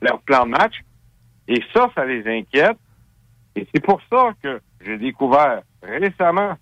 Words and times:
Leur 0.00 0.20
plan 0.22 0.44
de 0.44 0.50
match. 0.50 0.74
Et 1.48 1.62
ça, 1.74 1.90
ça 1.94 2.04
les 2.04 2.26
inquiète. 2.26 2.76
Et 3.54 3.66
c'est 3.74 3.80
pour 3.82 4.00
ça 4.10 4.32
que 4.42 4.60
j'ai 4.84 4.98
découvert 4.98 5.62
récemment, 5.82 6.54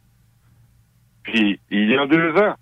puis 1.23 1.59
il 1.71 1.91
y 1.91 1.97
a 1.97 2.07
deux 2.07 2.31
ans, 2.37 2.55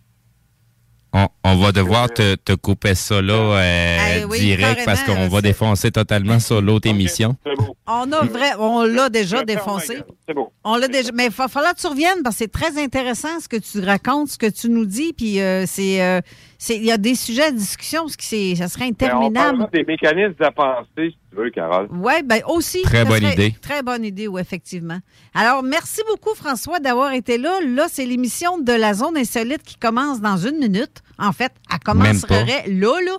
On, 1.12 1.26
on 1.44 1.56
va 1.56 1.72
devoir 1.72 2.08
te, 2.08 2.36
te 2.36 2.52
couper 2.54 2.94
ça 2.94 3.20
là 3.20 3.34
euh, 3.34 4.24
oui, 4.30 4.38
direct 4.40 4.84
parce 4.86 5.02
qu'on 5.02 5.28
va 5.28 5.42
défoncer 5.42 5.90
totalement 5.90 6.38
sur 6.40 6.62
l'autre 6.62 6.88
émission. 6.88 7.36
c'est 7.44 7.54
beau. 7.56 7.76
On 7.86 8.10
a 8.12 8.24
vrai, 8.24 8.52
on 8.58 8.84
l'a 8.84 9.10
déjà 9.10 9.44
défoncé. 9.44 10.02
beau. 10.34 10.52
On 10.64 10.76
l'a 10.76 10.88
déjà, 10.88 11.10
mais 11.12 11.26
il 11.26 11.30
va 11.32 11.48
falloir 11.48 11.74
que 11.74 11.80
tu 11.80 11.86
reviennes 11.88 12.22
parce 12.22 12.36
que 12.36 12.44
c'est 12.44 12.52
très 12.52 12.82
intéressant 12.82 13.40
ce 13.40 13.48
que 13.48 13.56
tu 13.56 13.80
racontes, 13.80 14.28
ce 14.28 14.38
que 14.38 14.48
tu 14.48 14.70
nous 14.70 14.86
dis, 14.86 15.12
puis 15.12 15.40
euh, 15.40 15.66
c'est, 15.66 16.00
euh, 16.00 16.20
c'est, 16.51 16.51
il 16.70 16.84
y 16.84 16.92
a 16.92 16.96
des 16.98 17.14
sujets 17.14 17.50
de 17.52 17.56
discussion 17.56 18.02
parce 18.02 18.16
que 18.16 18.24
c'est, 18.24 18.54
ça 18.56 18.68
serait 18.68 18.90
Ben, 18.92 19.10
on 19.12 19.26
interminable. 19.26 19.58
parlera 19.58 19.70
des 19.72 19.84
mécanismes 19.84 20.34
de 20.38 20.44
la 20.44 20.50
pensée, 20.52 20.86
si 21.10 21.16
tu 21.30 21.36
veux, 21.36 21.50
Carole. 21.50 21.88
Oui, 21.90 22.12
ben 22.24 22.40
aussi. 22.46 22.82
Très 22.82 23.04
bonne 23.04 23.20
serait- 23.20 23.32
idée. 23.32 23.54
Très 23.60 23.82
bonne 23.82 24.04
idée, 24.04 24.28
oui, 24.28 24.40
effectivement. 24.40 24.98
Alors, 25.34 25.62
merci 25.62 26.00
beaucoup, 26.08 26.34
François, 26.36 26.78
d'avoir 26.78 27.12
été 27.12 27.38
là. 27.38 27.58
Là, 27.66 27.86
c'est 27.90 28.06
l'émission 28.06 28.58
de 28.58 28.72
la 28.72 28.94
zone 28.94 29.16
insolite 29.16 29.62
qui 29.62 29.76
commence 29.76 30.20
dans 30.20 30.36
une 30.36 30.58
minute. 30.58 31.02
En 31.18 31.32
fait, 31.32 31.52
elle 31.72 31.78
commencerait 31.80 32.44
là, 32.68 32.94
là. 33.04 33.16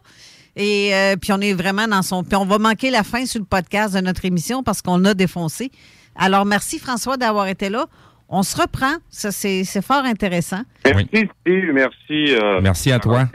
Et 0.56 0.94
euh, 0.94 1.16
puis, 1.18 1.32
on 1.34 1.42
est 1.42 1.54
vraiment 1.54 1.88
dans 1.88 2.04
son. 2.04 2.24
Puis, 2.24 2.36
on 2.36 2.46
va 2.46 2.60
manquer 2.60 2.92
la 2.92 3.04
fin 3.04 3.26
sur 3.26 3.40
le 3.40 3.46
podcast 3.46 3.96
de 3.96 4.02
notre 4.02 4.24
émission 4.26 4.62
parce 4.64 4.82
qu'on 4.84 5.04
a 5.06 5.14
défoncé. 5.16 5.72
Alors, 6.16 6.46
merci, 6.46 6.78
François, 6.78 7.18
d'avoir 7.18 7.48
été 7.48 7.70
là. 7.70 7.88
On 8.30 8.44
se 8.44 8.60
reprend. 8.60 8.96
Ça, 9.10 9.32
c'est 9.32 9.64
c'est 9.64 9.84
fort 9.84 10.04
intéressant. 10.06 10.62
Merci, 10.86 11.08
Steve. 11.42 11.72
Merci. 11.74 12.36
euh, 12.36 12.62
Merci 12.62 12.92
à 12.92 13.00
toi. 13.00 13.28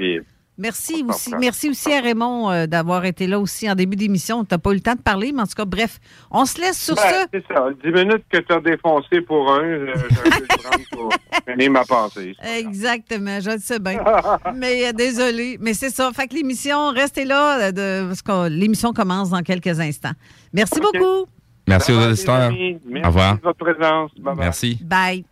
Merci 0.61 1.05
aussi, 1.09 1.31
merci 1.39 1.71
aussi 1.71 1.93
à 1.93 2.01
Raymond 2.01 2.51
euh, 2.51 2.67
d'avoir 2.67 3.05
été 3.05 3.29
là 3.29 3.39
aussi 3.39 3.71
en 3.71 3.77
début 3.77 3.95
d'émission. 3.95 4.45
Tu 4.45 4.53
n'as 4.53 4.59
pas 4.59 4.73
eu 4.73 4.75
le 4.75 4.81
temps 4.81 4.97
de 4.97 5.01
parler, 5.01 5.31
mais 5.33 5.43
en 5.43 5.47
tout 5.47 5.55
cas, 5.57 5.65
bref, 5.65 6.01
on 6.33 6.45
se 6.47 6.61
laisse 6.61 6.83
sur 6.85 6.97
Ben, 6.97 7.03
ça. 7.03 7.27
c'est 7.33 7.45
ça. 7.47 7.69
10 7.85 7.93
minutes 7.93 8.25
que 8.29 8.39
tu 8.39 8.53
as 8.53 8.61
défoncé 8.61 9.21
pour 9.21 9.53
un, 9.53 9.61
je- 9.63 9.85
le 9.85 10.47
prendre 10.59 10.85
pour 10.91 11.13
finir 11.49 11.71
ma 11.71 11.85
pensée. 11.85 12.35
Exactement, 12.57 13.39
je 13.41 13.51
le 13.51 13.59
sais 13.61 13.79
bien. 13.79 14.03
mais 14.57 14.89
euh, 14.89 14.93
désolé, 14.93 15.59
mais 15.61 15.75
c'est 15.75 15.91
ça. 15.91 16.11
Fait 16.13 16.27
que 16.27 16.35
l'émission, 16.35 16.91
restez 16.91 17.25
là, 17.25 17.69
euh, 17.69 17.71
de, 17.71 18.09
parce 18.09 18.23
que 18.23 18.49
l'émission 18.49 18.93
commence 18.93 19.31
dans 19.31 19.43
quelques 19.43 19.79
instants. 19.79 20.15
Merci 20.53 20.81
beaucoup. 20.81 21.29
Merci 21.69 21.93
aux 21.93 22.01
auditeurs. 22.01 22.51
Merci 22.51 23.05
Au 23.05 23.07
revoir. 23.09 23.37
de 23.37 23.43
votre 23.43 23.59
présence. 23.59 24.11
Bye-bye. 24.19 24.37
Merci. 24.39 24.79
Bye. 24.83 25.25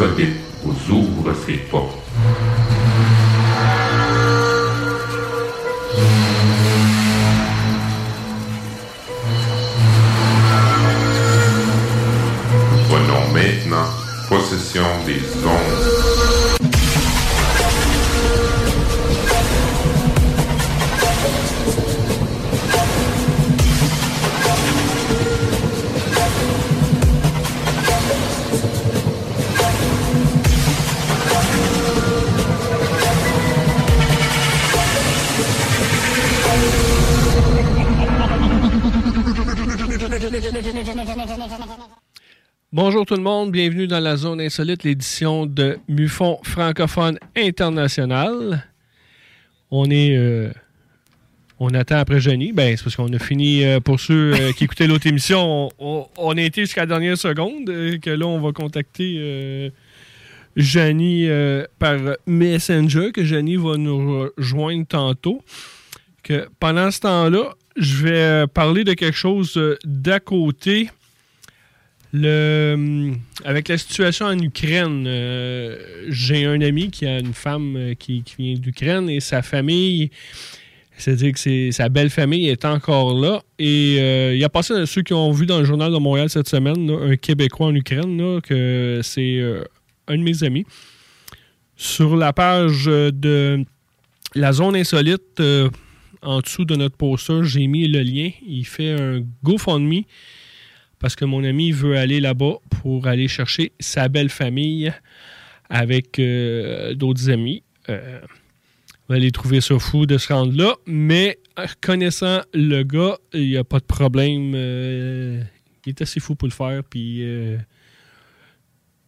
Insolite 0.00 0.36
vous 0.62 0.94
ouvre 0.94 1.34
ses 1.34 1.58
tout 43.10 43.16
le 43.16 43.22
monde, 43.22 43.50
bienvenue 43.50 43.88
dans 43.88 43.98
la 43.98 44.16
zone 44.16 44.40
insolite, 44.40 44.84
l'édition 44.84 45.44
de 45.44 45.78
Mufon 45.88 46.38
francophone 46.44 47.18
international. 47.36 48.64
On 49.72 49.90
est, 49.90 50.16
euh, 50.16 50.52
on 51.58 51.74
attend 51.74 51.96
après 51.96 52.20
Jenny. 52.20 52.52
Ben 52.52 52.76
c'est 52.76 52.84
parce 52.84 52.94
qu'on 52.94 53.12
a 53.12 53.18
fini 53.18 53.64
euh, 53.64 53.80
pour 53.80 53.98
ceux 53.98 54.32
euh, 54.34 54.52
qui 54.52 54.62
écoutaient 54.62 54.86
l'autre 54.86 55.08
émission. 55.08 55.70
On, 55.80 56.06
on- 56.16 56.36
a 56.36 56.40
été 56.40 56.60
jusqu'à 56.60 56.82
la 56.82 56.86
dernière 56.86 57.18
seconde. 57.18 57.64
que 58.00 58.10
là 58.10 58.26
on 58.28 58.40
va 58.40 58.52
contacter 58.52 59.16
euh, 59.18 59.70
par 61.80 61.96
Messenger, 62.28 63.10
que 63.12 63.24
Janie 63.24 63.56
va 63.56 63.76
nous 63.76 64.30
rejoindre 64.36 64.86
tantôt. 64.86 65.42
Que 66.22 66.46
pendant 66.60 66.92
ce 66.92 67.00
temps-là, 67.00 67.54
je 67.76 68.04
vais 68.06 68.46
parler 68.46 68.84
de 68.84 68.92
quelque 68.92 69.16
chose 69.16 69.60
d'à 69.84 70.20
côté. 70.20 70.90
Le, 72.12 73.12
avec 73.44 73.68
la 73.68 73.78
situation 73.78 74.26
en 74.26 74.38
Ukraine, 74.38 75.04
j'ai 76.08 76.44
un 76.44 76.60
ami 76.60 76.90
qui 76.90 77.06
a 77.06 77.18
une 77.20 77.34
femme 77.34 77.94
qui, 77.98 78.22
qui 78.24 78.34
vient 78.38 78.54
d'Ukraine 78.54 79.08
et 79.08 79.20
sa 79.20 79.42
famille 79.42 80.10
c'est-à-dire 81.00 81.32
que 81.32 81.70
sa 81.70 81.88
belle 81.88 82.10
famille 82.10 82.48
est 82.48 82.64
encore 82.64 83.14
là. 83.14 83.42
Et 83.58 83.96
euh, 83.98 84.34
il 84.34 84.40
y 84.40 84.44
a 84.44 84.48
passé, 84.48 84.86
ceux 84.86 85.02
qui 85.02 85.14
ont 85.14 85.32
vu 85.32 85.46
dans 85.46 85.58
le 85.58 85.64
journal 85.64 85.92
de 85.92 85.98
Montréal 85.98 86.28
cette 86.28 86.48
semaine, 86.48 86.90
un 86.90 87.16
Québécois 87.16 87.68
en 87.68 87.74
Ukraine, 87.74 88.40
que 88.42 89.00
c'est 89.02 89.38
euh, 89.38 89.64
un 90.06 90.18
de 90.18 90.22
mes 90.22 90.44
amis. 90.44 90.66
Sur 91.76 92.16
la 92.16 92.32
page 92.32 92.84
de 92.84 93.64
la 94.34 94.52
zone 94.52 94.76
insolite, 94.76 95.40
euh, 95.40 95.70
en 96.22 96.40
dessous 96.40 96.66
de 96.66 96.76
notre 96.76 96.96
poster, 96.96 97.42
j'ai 97.44 97.66
mis 97.66 97.88
le 97.88 98.00
lien. 98.00 98.30
Il 98.46 98.66
fait 98.66 98.92
un 98.92 99.22
GoFundMe 99.42 100.02
parce 101.00 101.16
que 101.16 101.24
mon 101.24 101.42
ami 101.42 101.72
veut 101.72 101.96
aller 101.96 102.20
là-bas 102.20 102.58
pour 102.80 103.08
aller 103.08 103.26
chercher 103.26 103.72
sa 103.80 104.08
belle 104.08 104.28
famille 104.28 104.92
avec 105.68 106.20
d'autres 106.94 107.30
amis. 107.30 107.64
Vous 109.10 109.16
allez 109.16 109.32
trouver 109.32 109.60
ça 109.60 109.76
fou 109.80 110.06
de 110.06 110.18
se 110.18 110.32
rendre 110.32 110.56
là. 110.56 110.76
Mais 110.86 111.36
euh, 111.58 111.66
connaissant 111.80 112.42
le 112.54 112.84
gars, 112.84 113.18
il 113.32 113.48
n'y 113.48 113.56
a 113.56 113.64
pas 113.64 113.80
de 113.80 113.84
problème. 113.84 114.52
Euh, 114.54 115.42
il 115.84 115.88
est 115.88 116.00
assez 116.00 116.20
fou 116.20 116.36
pour 116.36 116.46
le 116.46 116.52
faire. 116.52 116.84
Puis, 116.84 117.24
euh, 117.24 117.58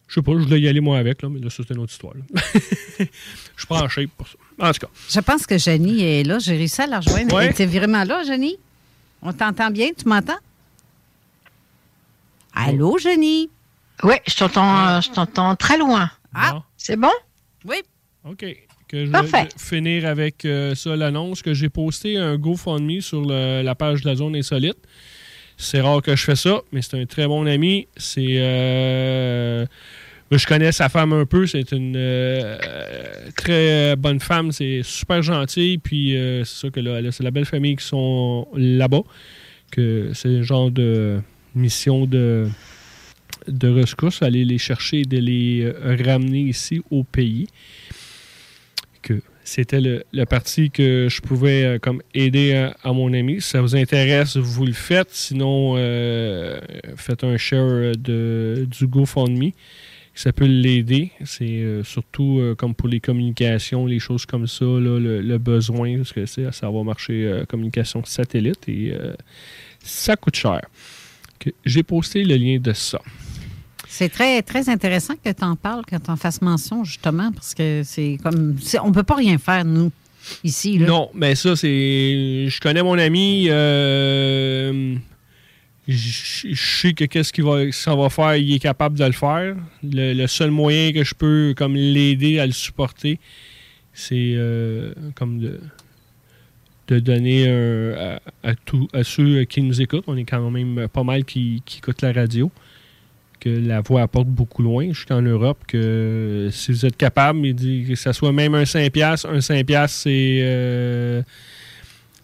je 0.09 0.15
sais 0.15 0.21
pas, 0.21 0.33
je 0.33 0.39
voulais 0.39 0.59
y 0.59 0.67
aller 0.67 0.81
moi 0.81 0.97
avec, 0.97 1.21
là, 1.21 1.29
mais 1.29 1.39
là, 1.39 1.47
c'est 1.49 1.69
une 1.69 1.79
autre 1.79 1.93
histoire. 1.93 2.15
je 2.53 3.05
suis 3.55 3.65
pas 3.65 3.81
en 3.81 3.87
shape 3.87 4.09
pour 4.17 4.27
ça. 4.27 4.35
En 4.59 4.73
tout 4.73 4.79
cas. 4.85 4.91
Je 5.09 5.19
pense 5.21 5.47
que 5.47 5.57
Jenny 5.57 6.03
est 6.03 6.23
là. 6.23 6.37
J'ai 6.37 6.57
réussi 6.57 6.81
à 6.81 6.87
la 6.87 6.99
rejoindre. 6.99 7.33
Ouais. 7.33 7.45
Elle 7.45 7.51
était 7.51 7.65
vraiment 7.65 8.03
là, 8.03 8.23
Jenny? 8.23 8.57
On 9.21 9.31
t'entend 9.31 9.71
bien? 9.71 9.91
Tu 9.97 10.05
m'entends? 10.09 10.33
Allô, 12.53 12.97
Jenny? 12.97 13.49
Oui, 14.03 14.15
je 14.27 14.35
t'entends, 14.35 15.01
je 15.01 15.11
t'entends 15.11 15.55
très 15.55 15.77
loin. 15.77 16.09
Ah, 16.33 16.63
c'est 16.77 16.97
bon? 16.97 17.11
Oui. 17.65 17.77
OK 18.25 18.45
je 18.95 19.09
Parfait. 19.09 19.45
vais 19.45 19.49
finir 19.57 20.05
avec 20.05 20.45
euh, 20.45 20.75
ça, 20.75 20.95
l'annonce 20.95 21.41
que 21.41 21.55
j'ai 21.55 21.69
posté 21.69 22.15
un 22.17 22.37
GoFundMe 22.37 23.01
sur 23.01 23.25
le- 23.25 23.63
la 23.63 23.73
page 23.73 24.01
de 24.03 24.07
la 24.07 24.13
zone 24.15 24.35
insolite. 24.35 24.77
C'est 25.57 25.81
rare 25.81 26.03
que 26.03 26.15
je 26.15 26.23
fais 26.23 26.35
ça, 26.35 26.61
mais 26.71 26.83
c'est 26.83 27.01
un 27.01 27.05
très 27.07 27.25
bon 27.25 27.47
ami. 27.47 27.87
C'est. 27.97 28.23
euh, 28.37 29.65
je 30.29 30.45
connais 30.45 30.71
sa 30.71 30.89
femme 30.89 31.11
un 31.11 31.25
peu. 31.25 31.47
C'est 31.47 31.71
une 31.71 31.95
euh, 31.97 32.55
très 33.35 33.95
bonne 33.95 34.19
femme. 34.19 34.51
C'est 34.51 34.81
super 34.83 35.23
gentil. 35.23 35.79
Puis 35.83 36.15
euh, 36.15 36.43
c'est 36.43 36.67
ça 36.67 36.69
que 36.69 36.79
là, 36.79 37.01
là, 37.01 37.11
c'est 37.11 37.23
la 37.23 37.31
belle 37.31 37.45
famille 37.45 37.75
qui 37.77 37.85
sont 37.85 38.47
là-bas. 38.55 39.01
Que 39.71 40.11
c'est 40.13 40.27
le 40.29 40.43
genre 40.43 40.69
de 40.69 41.19
mission 41.55 42.05
de, 42.05 42.47
de 43.47 43.67
rescousse, 43.67 44.21
aller 44.21 44.45
les 44.45 44.57
chercher 44.57 45.01
et 45.01 45.05
de 45.05 45.17
les 45.17 45.61
euh, 45.63 45.97
ramener 46.05 46.41
ici 46.41 46.81
au 46.91 47.03
pays 47.03 47.47
que 49.01 49.21
c'était 49.43 49.81
le, 49.81 50.03
le 50.13 50.25
parti 50.25 50.71
que 50.71 51.07
je 51.09 51.21
pouvais 51.21 51.65
euh, 51.65 51.79
comme 51.79 52.01
aider 52.13 52.53
à, 52.53 52.75
à 52.81 52.93
mon 52.93 53.13
ami. 53.13 53.41
Si 53.41 53.49
ça 53.49 53.61
vous 53.61 53.75
intéresse, 53.75 54.37
vous 54.37 54.65
le 54.65 54.73
faites. 54.73 55.11
Sinon, 55.11 55.75
euh, 55.77 56.59
faites 56.95 57.23
un 57.23 57.37
share 57.37 57.95
de, 57.97 58.65
du 58.69 58.87
GoFundMe. 58.87 59.51
Ça 60.15 60.31
peut 60.31 60.45
l'aider. 60.45 61.11
C'est 61.25 61.43
euh, 61.43 61.83
surtout 61.83 62.39
euh, 62.39 62.55
comme 62.55 62.75
pour 62.75 62.87
les 62.87 62.99
communications, 62.99 63.85
les 63.85 63.99
choses 63.99 64.25
comme 64.25 64.47
ça, 64.47 64.63
le, 64.63 65.37
besoin, 65.37 65.97
parce 65.97 66.13
que 66.13 66.25
ça 66.25 66.69
va 66.69 66.83
marcher 66.83 67.25
euh, 67.25 67.45
communication 67.45 68.03
satellite 68.05 68.69
et 68.69 68.93
euh, 68.93 69.13
ça 69.83 70.15
coûte 70.15 70.35
cher. 70.35 70.61
J'ai 71.65 71.83
posté 71.83 72.23
le 72.23 72.35
lien 72.35 72.57
de 72.59 72.73
ça. 72.73 72.99
C'est 73.87 74.09
très, 74.09 74.41
très 74.41 74.69
intéressant 74.69 75.13
que 75.23 75.29
tu 75.31 75.43
en 75.43 75.55
parles, 75.55 75.85
que 75.85 75.95
tu 75.95 76.09
en 76.09 76.15
fasses 76.15 76.41
mention, 76.41 76.83
justement, 76.83 77.31
parce 77.31 77.53
que 77.53 77.81
c'est 77.85 78.17
comme. 78.23 78.57
on 78.83 78.91
peut 78.91 79.03
pas 79.03 79.15
rien 79.15 79.37
faire, 79.37 79.65
nous, 79.65 79.91
ici. 80.43 80.79
Là. 80.79 80.87
Non, 80.87 81.09
mais 81.13 81.35
ça, 81.35 81.55
c'est. 81.55 82.47
Je 82.49 82.59
connais 82.59 82.81
mon 82.81 82.97
ami. 82.97 83.47
euh, 83.49 84.95
Je 85.87 86.47
je 86.53 86.79
sais 86.81 86.93
que 86.93 87.05
qu'est-ce 87.05 87.31
qu'il 87.33 87.43
va, 87.43 87.71
s'en 87.71 87.97
va 87.97 88.09
faire, 88.09 88.35
il 88.37 88.53
est 88.55 88.59
capable 88.59 88.97
de 88.97 89.05
le 89.05 89.11
faire. 89.11 89.55
Le, 89.83 90.13
le 90.13 90.27
seul 90.27 90.49
moyen 90.49 90.91
que 90.93 91.03
je 91.03 91.13
peux 91.13 91.53
comme 91.55 91.75
l'aider 91.75 92.39
à 92.39 92.45
le 92.47 92.51
supporter, 92.53 93.19
c'est 93.93 94.33
euh, 94.35 94.93
comme 95.13 95.39
de, 95.39 95.59
de 96.95 96.99
donner 96.99 97.47
à, 98.43 98.53
à 98.93 99.03
ceux 99.03 99.43
qui 99.45 99.61
nous 99.61 99.81
écoutent. 99.81 100.05
On 100.07 100.17
est 100.17 100.23
quand 100.23 100.49
même 100.49 100.87
pas 100.87 101.03
mal 101.03 101.23
qui, 101.25 101.61
qui 101.65 101.79
écoutent 101.79 102.01
la 102.01 102.11
radio. 102.13 102.51
Que 103.39 103.49
la 103.49 103.81
voix 103.81 104.03
apporte 104.03 104.27
beaucoup 104.27 104.63
loin 104.63 104.87
jusqu'en 104.93 105.21
Europe. 105.21 105.59
Que 105.67 106.47
si 106.51 106.71
vous 106.71 106.85
êtes 106.85 106.95
capable, 106.97 107.53
que 107.55 107.95
ça 107.95 108.13
soit 108.13 108.31
même 108.31 108.55
un 108.55 108.63
5$, 108.63 109.27
un 109.27 109.39
5$, 109.39 109.87
c'est. 109.89 110.39
euh, 110.43 111.21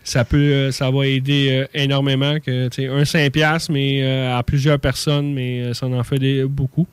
ça 0.04 0.26
peut 0.26 0.38
euh, 0.38 0.72
ça 0.72 0.90
va 0.90 1.06
aider 1.06 1.50
euh, 1.52 1.68
énormément 1.74 2.40
que 2.40 2.70
un 2.90 3.06
5 3.06 3.32
piastres, 3.32 3.72
mais 3.72 4.02
euh, 4.02 4.36
à 4.38 4.44
plusieurs 4.44 4.80
personnes 4.80 5.34
mais 5.34 5.62
euh, 5.62 5.74
ça 5.74 5.86
en 5.88 6.04
fait 6.04 6.44
beaucoup 6.46 6.88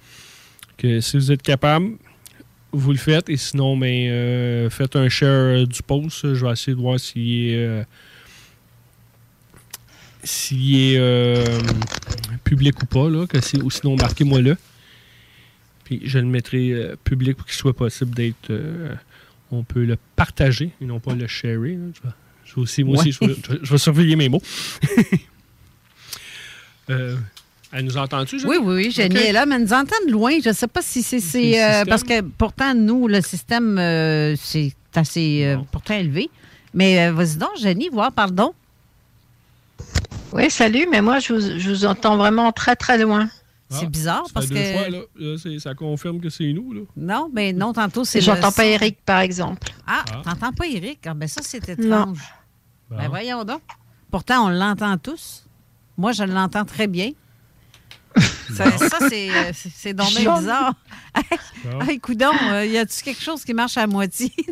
que 0.76 1.00
si 1.00 1.17
vous 1.17 1.32
êtes 1.32 1.43
capable 1.43 1.93
vous 2.73 2.93
le 2.93 2.99
faites 2.99 3.29
et 3.31 3.37
sinon 3.37 3.77
ben 3.77 4.09
euh, 4.11 4.71
faites 4.71 4.97
un 4.97 5.09
share 5.09 5.29
euh, 5.31 5.67
du 5.67 5.83
post 5.83 6.35
je 6.35 6.45
vais 6.45 6.53
essayer 6.53 6.75
de 6.77 6.81
voir 6.81 6.99
s'il 7.01 7.51
est 7.51 7.57
euh, 7.57 7.85
s'il 10.25 10.77
est 10.77 10.97
euh, 10.99 11.45
public 12.45 12.83
ou 12.83 12.87
pas 12.87 13.09
là 13.09 13.27
que 13.27 13.41
c'est 13.41 13.63
ou 13.63 13.71
sinon 13.71 13.97
marquez-moi 13.97 14.41
le 14.41 14.57
puis 15.85 16.01
je 16.05 16.19
le 16.19 16.27
mettrai 16.27 16.75
public 17.05 17.37
pour 17.37 17.47
qu'il 17.47 17.55
soit 17.55 17.77
possible 17.77 18.15
d'être 18.15 18.53
on 19.53 19.63
peut 19.63 19.85
le 19.85 19.97
partager 20.17 20.73
et 20.81 20.85
non 20.85 20.99
pas 21.01 21.15
le 21.15 21.27
sharer 21.29 21.75
là. 21.77 21.85
Je 21.95 22.03
vais- 22.03 22.15
je 22.45 22.55
vais 22.55 22.61
aussi, 22.63 22.83
moi 22.85 22.99
aussi, 22.99 23.11
je 23.13 23.19
Ouais. 23.21 23.29
vais, 23.29 23.35
je 23.45 23.53
vais- 23.53 23.59
je 23.63 23.71
vais 23.73 23.79
surveiller 23.79 24.17
mes 24.17 24.29
mots. 24.29 24.43
Elle 27.73 27.85
nous 27.85 27.97
entend-tu, 27.97 28.39
Jenny? 28.39 28.51
Oui, 28.51 28.59
oui, 28.63 28.75
oui, 28.87 28.91
Jenny 28.91 29.17
est 29.17 29.33
là, 29.33 29.45
mais 29.45 29.57
elle 29.57 29.63
nous 29.63 29.73
entend 29.73 29.97
de 30.07 30.13
loin. 30.13 30.33
Je 30.43 30.49
ne 30.51 30.55
sais 30.55 30.69
pas 30.69 30.83
si 30.83 31.03
c'est. 31.03 31.63
Euh, 31.63 31.85
parce 31.85 32.05
que 32.05 32.21
pourtant, 32.21 32.75
nous, 32.75 33.09
le 33.09 33.21
système, 33.21 33.79
euh, 33.79 34.35
c'est 34.39 34.73
assez 34.95 35.45
euh, 35.45 35.59
pourtant 35.73 35.95
élevé. 35.95 36.31
Mais 36.73 37.08
euh, 37.08 37.13
vas-y 37.13 37.37
donc, 37.37 37.51
Jenny, 37.58 37.89
voir, 37.89 38.13
pardon. 38.13 38.55
Oui, 40.32 40.51
salut, 40.51 40.87
mais 40.91 41.01
moi, 41.03 41.19
je 41.19 41.32
vous, 41.32 41.41
je 41.58 41.70
vous 41.70 41.85
entends 41.87 42.17
vraiment 42.17 42.53
très, 42.53 42.77
très 42.77 42.99
loin. 42.99 43.29
C'est 43.69 43.89
bizarre 43.91 44.27
Ça 44.27 44.32
parce 44.32 44.46
deux 44.46 44.55
que. 44.55 44.73
fois, 44.73 44.89
là. 44.89 45.58
Ça 45.58 45.75
confirme 45.75 46.20
que 46.20 46.31
c'est 46.31 46.53
nous, 46.53 46.73
là. 46.73 46.81
Non, 46.96 47.29
mais 47.32 47.53
non, 47.53 47.73
tantôt, 47.73 48.05
c'est. 48.05 48.20
J'entends 48.20 48.49
le 48.49 48.55
pas. 48.55 48.65
Eric, 48.65 48.99
par 49.05 49.20
exemple. 49.20 49.73
Ah, 49.87 50.05
Ah. 50.13 50.23
t'entends 50.25 50.53
pas 50.53 50.67
Eric? 50.69 51.01
Ah, 51.06 51.15
ben 51.15 51.27
ça, 51.29 51.41
c'est 51.43 51.69
étrange. 51.69 51.89
Non. 51.89 52.13
Bon. 52.91 52.96
Ben 52.96 53.08
voyons 53.08 53.43
donc. 53.44 53.63
Pourtant, 54.11 54.46
on 54.46 54.51
l'entend 54.51 54.96
tous. 54.99 55.46
Moi, 55.99 56.13
je 56.13 56.23
l'entends 56.23 56.65
très 56.65 56.87
bien. 56.87 57.11
Ça, 58.55 58.76
ça, 58.79 58.98
c'est 59.08 59.94
Jean- 60.22 60.38
bizarre. 60.38 60.74
Ah, 61.15 61.86
coudon, 62.00 62.32
euh, 62.50 62.65
y 62.67 62.79
a-tu 62.79 63.03
quelque 63.03 63.22
chose 63.22 63.44
qui 63.44 63.55
marche 63.55 63.76
à 63.76 63.86
moitié? 63.86 64.32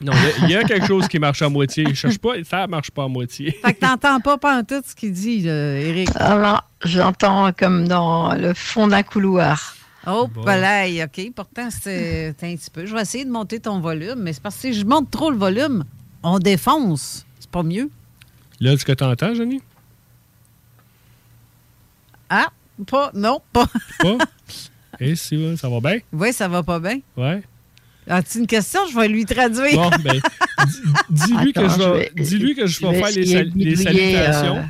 Non, 0.00 0.12
il 0.12 0.22
y 0.22 0.26
a- 0.26 0.46
il 0.46 0.50
y, 0.50 0.56
a 0.56 0.64
quelque 0.64 0.86
chose 0.86 1.06
qui 1.08 1.18
marche 1.18 1.40
à 1.42 1.48
moitié. 1.48 1.84
Je 1.88 1.94
cherche 1.94 2.18
pas, 2.18 2.42
ça 2.44 2.66
marche 2.66 2.90
pas 2.90 3.04
à 3.04 3.08
moitié. 3.08 3.52
fait 3.64 3.74
que 3.74 3.80
t'entends 3.80 4.18
pas 4.38 4.62
tout 4.62 4.82
ce 4.84 4.94
qu'il 4.94 5.12
dit, 5.12 5.42
là, 5.42 5.76
Eric. 5.78 6.08
Alors, 6.16 6.64
j'entends 6.84 7.52
comme 7.52 7.86
dans 7.86 8.34
le 8.34 8.54
fond 8.54 8.88
d'un 8.88 9.02
couloir. 9.02 9.76
Oh, 10.06 10.26
Bon. 10.34 10.42
OK. 10.42 11.32
Pourtant, 11.36 11.68
c'est 11.70 12.28
un 12.42 12.56
petit 12.56 12.70
peu. 12.70 12.86
Je 12.86 12.94
vais 12.94 13.02
essayer 13.02 13.24
de 13.24 13.30
monter 13.30 13.60
ton 13.60 13.80
volume, 13.80 14.16
mais 14.20 14.32
c'est 14.32 14.42
parce 14.42 14.56
que 14.56 14.60
si 14.62 14.74
je 14.74 14.84
monte 14.84 15.10
trop 15.10 15.30
le 15.30 15.36
volume, 15.36 15.84
on 16.22 16.38
défonce. 16.38 17.24
C'est 17.38 17.50
pas 17.50 17.62
mieux. 17.62 17.90
Là, 18.60 18.72
est-ce 18.72 18.84
que 18.84 18.92
tu 18.92 19.04
entends, 19.04 19.34
Jenny? 19.34 19.60
Ah, 22.30 22.48
pas, 22.86 23.10
non, 23.14 23.40
pas. 23.52 23.66
Pas? 24.00 24.18
Eh, 25.00 25.16
si, 25.16 25.56
ça 25.56 25.68
va 25.68 25.80
bien? 25.80 25.98
Oui, 26.12 26.32
ça 26.32 26.46
va 26.48 26.62
pas 26.62 26.78
bien. 26.78 27.00
Ouais. 27.16 27.42
As-tu 28.06 28.38
une 28.38 28.46
question? 28.46 28.80
Je 28.92 28.98
vais 28.98 29.08
lui 29.08 29.24
traduire. 29.24 29.72
Bon, 29.74 29.90
ben, 30.02 30.12
di- 30.12 30.20
dis-lui 31.10 31.52
que, 31.52 31.62
je 31.68 31.74
je 31.74 31.78
vais- 31.78 32.10
que 32.54 32.66
je 32.66 32.80
je 32.80 32.86
vais 32.86 33.00
faire 33.00 33.10
les, 33.10 33.26
sal- 33.26 33.76
salutations. 33.76 34.56
euh, 34.58 34.62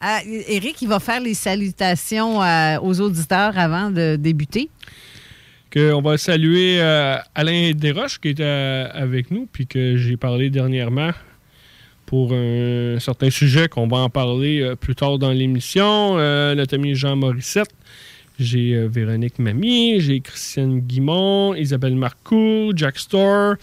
Ah, 0.00 0.20
Eric, 0.48 0.80
il 0.82 0.88
va 0.88 1.00
faire 1.00 1.20
les 1.20 1.34
salutations 1.34 2.42
euh, 2.42 2.78
aux 2.80 3.00
auditeurs 3.00 3.58
avant 3.58 3.90
de 3.90 4.16
débuter. 4.16 4.68
que 5.70 5.92
on 5.92 6.00
va 6.02 6.16
saluer 6.18 6.80
euh, 6.80 7.16
Alain 7.34 7.72
Desroches 7.74 8.18
qui 8.20 8.28
était 8.28 8.42
euh, 8.44 8.88
avec 8.92 9.30
nous, 9.30 9.46
puis 9.52 9.66
que 9.66 9.96
j'ai 9.96 10.16
parlé 10.16 10.48
dernièrement 10.50 11.10
pour 12.06 12.32
un 12.32 12.98
certain 13.00 13.30
sujet 13.30 13.68
qu'on 13.68 13.88
va 13.88 13.98
en 13.98 14.08
parler 14.08 14.60
euh, 14.60 14.76
plus 14.76 14.94
tard 14.94 15.18
dans 15.18 15.32
l'émission. 15.32 16.18
Euh, 16.18 16.54
notre 16.54 16.74
ami 16.74 16.94
Jean 16.94 17.16
Morissette. 17.16 17.70
J'ai 18.38 18.74
euh, 18.74 18.88
Véronique 18.88 19.38
Mamie, 19.38 20.00
j'ai 20.00 20.20
Christiane 20.20 20.80
Guimont, 20.80 21.54
Isabelle 21.54 21.96
Marcoux, 21.96 22.72
Jack 22.74 22.98
Store, 22.98 23.54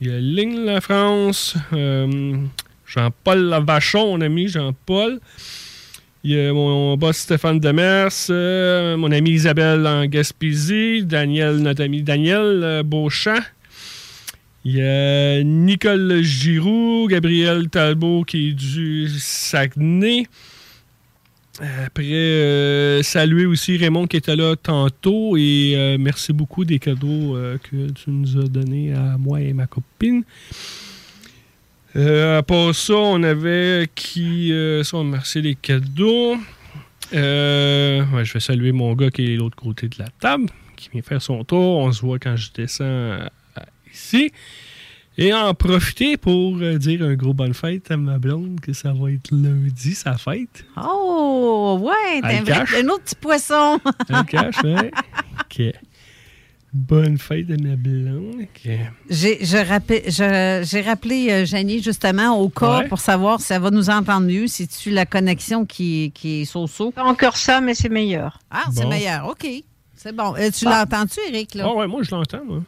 il 0.00 0.08
y 0.08 0.10
a 0.10 0.18
Ligne 0.18 0.64
La 0.66 0.82
France, 0.82 1.56
euh, 1.72 2.36
Jean-Paul 2.86 3.38
Lavachon, 3.38 4.12
mon 4.12 4.20
ami 4.20 4.48
Jean-Paul. 4.48 5.20
Il 6.22 6.32
y 6.32 6.40
a 6.40 6.52
mon 6.52 6.96
boss 6.96 7.16
Stéphane 7.18 7.60
Demers, 7.60 8.10
euh, 8.28 8.96
mon 8.96 9.10
ami 9.12 9.30
Isabelle 9.30 9.86
en 9.86 10.04
Gaspésie, 10.06 11.04
Daniel, 11.04 11.58
notre 11.58 11.84
ami 11.84 12.02
Daniel 12.02 12.60
euh, 12.62 12.82
Beauchamp. 12.82 13.40
Il 14.68 14.78
y 14.78 14.82
a 14.82 15.44
Nicole 15.44 16.22
Giroux, 16.22 17.06
Gabriel 17.08 17.68
Talbot 17.68 18.24
qui 18.24 18.48
est 18.48 18.52
du 18.52 19.08
Saguenay. 19.08 20.26
Après, 21.60 22.02
euh, 22.02 23.00
saluer 23.04 23.46
aussi 23.46 23.76
Raymond 23.76 24.08
qui 24.08 24.16
était 24.16 24.34
là 24.34 24.56
tantôt 24.56 25.36
et 25.36 25.74
euh, 25.76 25.98
merci 26.00 26.32
beaucoup 26.32 26.64
des 26.64 26.80
cadeaux 26.80 27.36
euh, 27.36 27.58
que 27.58 27.92
tu 27.92 28.10
nous 28.10 28.38
as 28.38 28.48
donnés 28.48 28.92
à 28.92 29.16
moi 29.16 29.40
et 29.40 29.52
ma 29.52 29.68
copine. 29.68 30.24
À 31.94 32.42
part 32.42 32.74
ça, 32.74 32.94
on 32.94 33.22
avait 33.22 33.88
qui. 33.94 34.52
Ça, 34.82 34.96
on 34.96 35.00
remercie 35.02 35.42
les 35.42 35.54
cadeaux. 35.54 36.34
Je 37.12 38.32
vais 38.32 38.40
saluer 38.40 38.72
mon 38.72 38.94
gars 38.94 39.12
qui 39.12 39.26
est 39.26 39.36
de 39.36 39.38
l'autre 39.38 39.54
côté 39.54 39.86
de 39.86 39.94
la 40.00 40.08
table, 40.18 40.46
qui 40.74 40.88
vient 40.92 41.02
faire 41.02 41.22
son 41.22 41.44
tour. 41.44 41.78
On 41.78 41.92
se 41.92 42.00
voit 42.00 42.18
quand 42.18 42.34
je 42.34 42.50
descends 42.52 43.16
ici. 43.96 44.30
Et 45.18 45.32
en 45.32 45.54
profiter 45.54 46.18
pour 46.18 46.58
euh, 46.60 46.76
dire 46.76 47.02
un 47.02 47.14
gros 47.14 47.32
bonne 47.32 47.54
fête 47.54 47.90
à 47.90 47.96
ma 47.96 48.18
blonde, 48.18 48.60
que 48.60 48.74
ça 48.74 48.92
va 48.92 49.10
être 49.10 49.30
lundi, 49.32 49.94
sa 49.94 50.18
fête. 50.18 50.64
Oh, 50.76 51.78
ouais, 51.80 52.20
Elle 52.22 52.52
un, 52.52 52.64
un 52.84 52.88
autre 52.90 53.04
petit 53.04 53.14
poisson. 53.14 53.80
Un 54.10 54.24
cache, 54.24 54.62
ouais. 54.62 54.90
Ok. 55.40 55.62
Bonne 56.74 57.16
fête 57.16 57.46
à 57.50 57.56
ma 57.56 57.76
blonde. 57.76 58.42
Ok. 58.42 58.70
J'ai 59.08 59.38
je 59.42 60.84
rappelé 60.84 61.30
euh, 61.30 61.46
Janie 61.46 61.82
justement 61.82 62.38
au 62.38 62.50
cas 62.50 62.80
Ouais. 62.80 62.88
pour 62.88 62.98
savoir 62.98 63.40
si 63.40 63.54
elle 63.54 63.62
va 63.62 63.70
nous 63.70 63.88
entendre 63.88 64.26
mieux, 64.26 64.46
si 64.48 64.68
tu 64.68 64.90
la 64.90 65.06
connexion 65.06 65.64
qui, 65.64 66.12
qui 66.14 66.42
est 66.42 66.44
so-so. 66.44 66.90
Pas 66.90 67.04
encore 67.04 67.38
ça, 67.38 67.62
mais 67.62 67.74
c'est 67.74 67.88
meilleur. 67.88 68.38
Ah, 68.50 68.64
c'est 68.70 68.84
meilleur. 68.84 69.28
OK. 69.28 69.46
C'est 69.94 70.14
bon. 70.14 70.34
Euh, 70.36 70.50
tu 70.50 70.66
l'entends-tu, 70.66 71.20
Eric? 71.32 71.54
Là? 71.54 71.64
Ah 71.68 71.74
ouais, 71.74 71.86
moi 71.86 72.02
je 72.02 72.10
l'entends, 72.14 72.44
moi. 72.44 72.62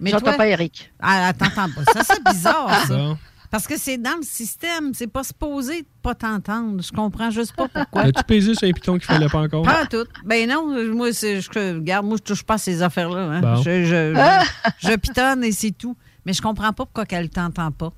Mais 0.00 0.10
J'entends 0.10 0.26
toi- 0.26 0.36
pas 0.36 0.48
Eric. 0.48 0.92
Ah, 1.00 1.28
elle 1.30 1.36
t'entend 1.36 1.68
pas. 1.70 1.84
Ça, 1.92 2.02
c'est 2.04 2.24
bizarre, 2.24 2.84
ça. 2.88 3.16
Parce 3.50 3.66
que 3.66 3.76
c'est 3.76 3.98
dans 3.98 4.16
le 4.16 4.22
système. 4.22 4.94
C'est 4.94 5.08
pas 5.08 5.24
supposé 5.24 5.82
de 5.82 5.86
pas 6.02 6.14
t'entendre. 6.14 6.82
Je 6.82 6.92
comprends 6.92 7.30
juste 7.30 7.52
pas 7.54 7.66
pourquoi. 7.74 8.02
As-tu 8.02 8.22
pesé 8.24 8.54
sur 8.54 8.68
un 8.68 8.72
piton 8.72 8.94
qu'il 8.94 9.04
fallait 9.04 9.28
pas 9.28 9.40
encore? 9.40 9.62
Pas 9.64 9.86
tout. 9.86 10.06
Ben 10.24 10.48
non, 10.48 10.68
moi, 10.94 11.12
c'est- 11.12 11.40
je, 11.40 11.50
regarde, 11.50 12.06
moi, 12.06 12.16
je 12.18 12.22
touche 12.22 12.42
pas 12.44 12.54
à 12.54 12.58
ces 12.58 12.80
affaires-là. 12.80 13.20
hein. 13.20 13.40
Bon. 13.40 13.56
Je, 13.56 13.84
je, 13.84 14.14
je- 14.80 14.88
je 14.88 14.96
pitonne 14.96 15.42
et 15.44 15.52
c'est 15.52 15.72
tout. 15.72 15.96
Mais 16.24 16.32
je 16.32 16.40
comprends 16.42 16.72
pas 16.72 16.84
pourquoi 16.84 17.06
qu'elle 17.06 17.28
t'entend 17.28 17.72
pas. 17.72 17.92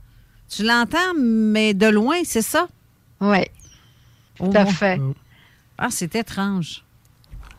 Tu 0.49 0.62
l'entends, 0.64 1.14
mais 1.18 1.75
de 1.75 1.87
loin, 1.87 2.16
c'est 2.25 2.42
ça? 2.42 2.66
Oui, 3.21 3.44
Au 4.40 4.49
tout 4.49 4.56
à 4.56 4.66
fait. 4.66 5.00
Ah, 5.78 5.88
c'est 5.90 6.14
étrange. 6.16 6.85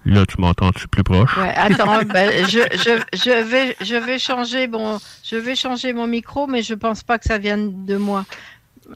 Là, 0.06 0.26
tu 0.26 0.40
m'entends-tu 0.42 0.88
plus 0.90 1.04
proche? 1.04 1.38
Ouais, 1.38 1.54
attends, 1.56 2.04
ben, 2.14 2.46
je, 2.46 2.60
je, 2.74 3.02
je, 3.18 3.44
vais, 3.44 3.76
je, 3.82 3.96
vais 3.96 4.20
changer 4.20 4.68
mon, 4.68 5.00
je 5.24 5.38
vais 5.38 5.56
changer 5.56 5.94
mon 5.94 6.08
micro, 6.08 6.46
mais 6.48 6.62
je 6.62 6.74
pense 6.74 7.04
pas 7.04 7.18
que 7.18 7.26
ça 7.26 7.38
vienne 7.38 7.86
de 7.86 7.96
moi. 7.96 8.26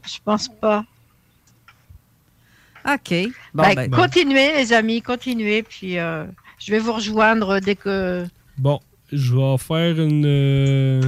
Je 0.06 0.18
pense 0.22 0.48
pas. 0.48 0.84
OK. 2.86 3.14
Bon, 3.54 3.62
Ben, 3.62 3.74
ben, 3.74 3.90
continuez, 3.90 4.52
les 4.56 4.72
amis, 4.72 5.00
continuez. 5.02 5.62
Puis 5.62 5.98
euh, 5.98 6.24
je 6.58 6.70
vais 6.72 6.78
vous 6.78 6.92
rejoindre 6.92 7.58
dès 7.60 7.74
que. 7.74 8.26
Bon, 8.58 8.80
je 9.10 9.34
vais 9.34 9.58
faire 9.58 9.98
une. 10.00 10.24
euh, 10.26 11.00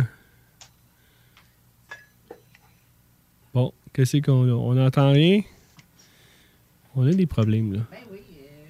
Bon, 3.52 3.72
qu'est-ce 3.92 4.18
qu'on 4.18 4.44
a? 4.48 4.52
On 4.52 4.74
n'entend 4.74 5.12
rien? 5.12 5.42
On 6.96 7.06
a 7.06 7.12
des 7.12 7.26
problèmes, 7.26 7.72
là. 7.74 7.80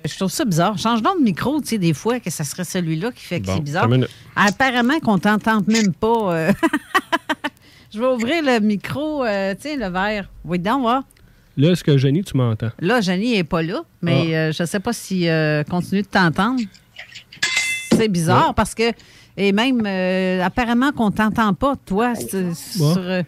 Je 0.05 0.17
trouve 0.17 0.31
ça 0.31 0.45
bizarre. 0.45 0.79
Change 0.79 1.03
donc 1.03 1.19
de 1.19 1.25
micro, 1.25 1.61
tu 1.61 1.69
sais, 1.69 1.79
des 1.79 1.93
fois, 1.95 2.21
que 2.21 2.31
ça 2.31 2.45
serait 2.45 2.65
celui-là 2.65 3.11
qui 3.13 3.25
fait 3.25 3.41
que 3.41 3.47
Bon, 3.47 3.55
c'est 3.57 3.63
bizarre. 3.63 3.89
Apparemment 4.37 4.99
qu'on 5.01 5.19
t'entende 5.19 5.67
même 5.69 5.93
pas. 5.93 6.35
euh. 6.35 6.53
je 7.93 7.99
vais 8.01 8.07
ouvrir 8.07 8.43
le 8.43 8.61
micro, 8.61 9.25
euh, 9.25 9.55
tu 9.55 9.63
sais, 9.63 9.77
le 9.77 9.89
verre. 9.89 10.31
Oui, 10.45 10.59
donc, 10.59 10.85
va. 10.85 11.03
Là, 11.57 11.71
est-ce 11.73 11.85
que 11.85 11.99
Jenny, 11.99 12.23
tu 12.25 12.37
m'entends? 12.37 12.71
Là, 12.81 13.01
Janie 13.01 13.33
n'est 13.35 13.45
pas 13.45 13.63
là, 13.63 13.83
mais 14.01 14.35
Ah. 14.35 14.37
euh, 14.49 14.53
je 14.53 14.63
ne 14.63 14.67
sais 14.67 14.81
pas 14.81 14.93
si 14.93 15.29
euh, 15.29 15.63
continue 15.65 16.03
de 16.03 16.07
t'entendre. 16.07 16.61
C'est 17.93 18.09
bizarre 18.09 18.49
Ouais. 18.49 18.55
parce 18.57 18.75
que, 18.75 18.93
et 19.37 19.53
même, 19.53 19.83
euh, 19.85 20.43
apparemment 20.43 20.93
qu'on 20.93 21.11
t'entend 21.11 21.53
pas, 21.55 21.75
toi, 21.85 22.15
sur. 22.15 22.57
sur, 22.57 22.97
euh, 22.99 23.23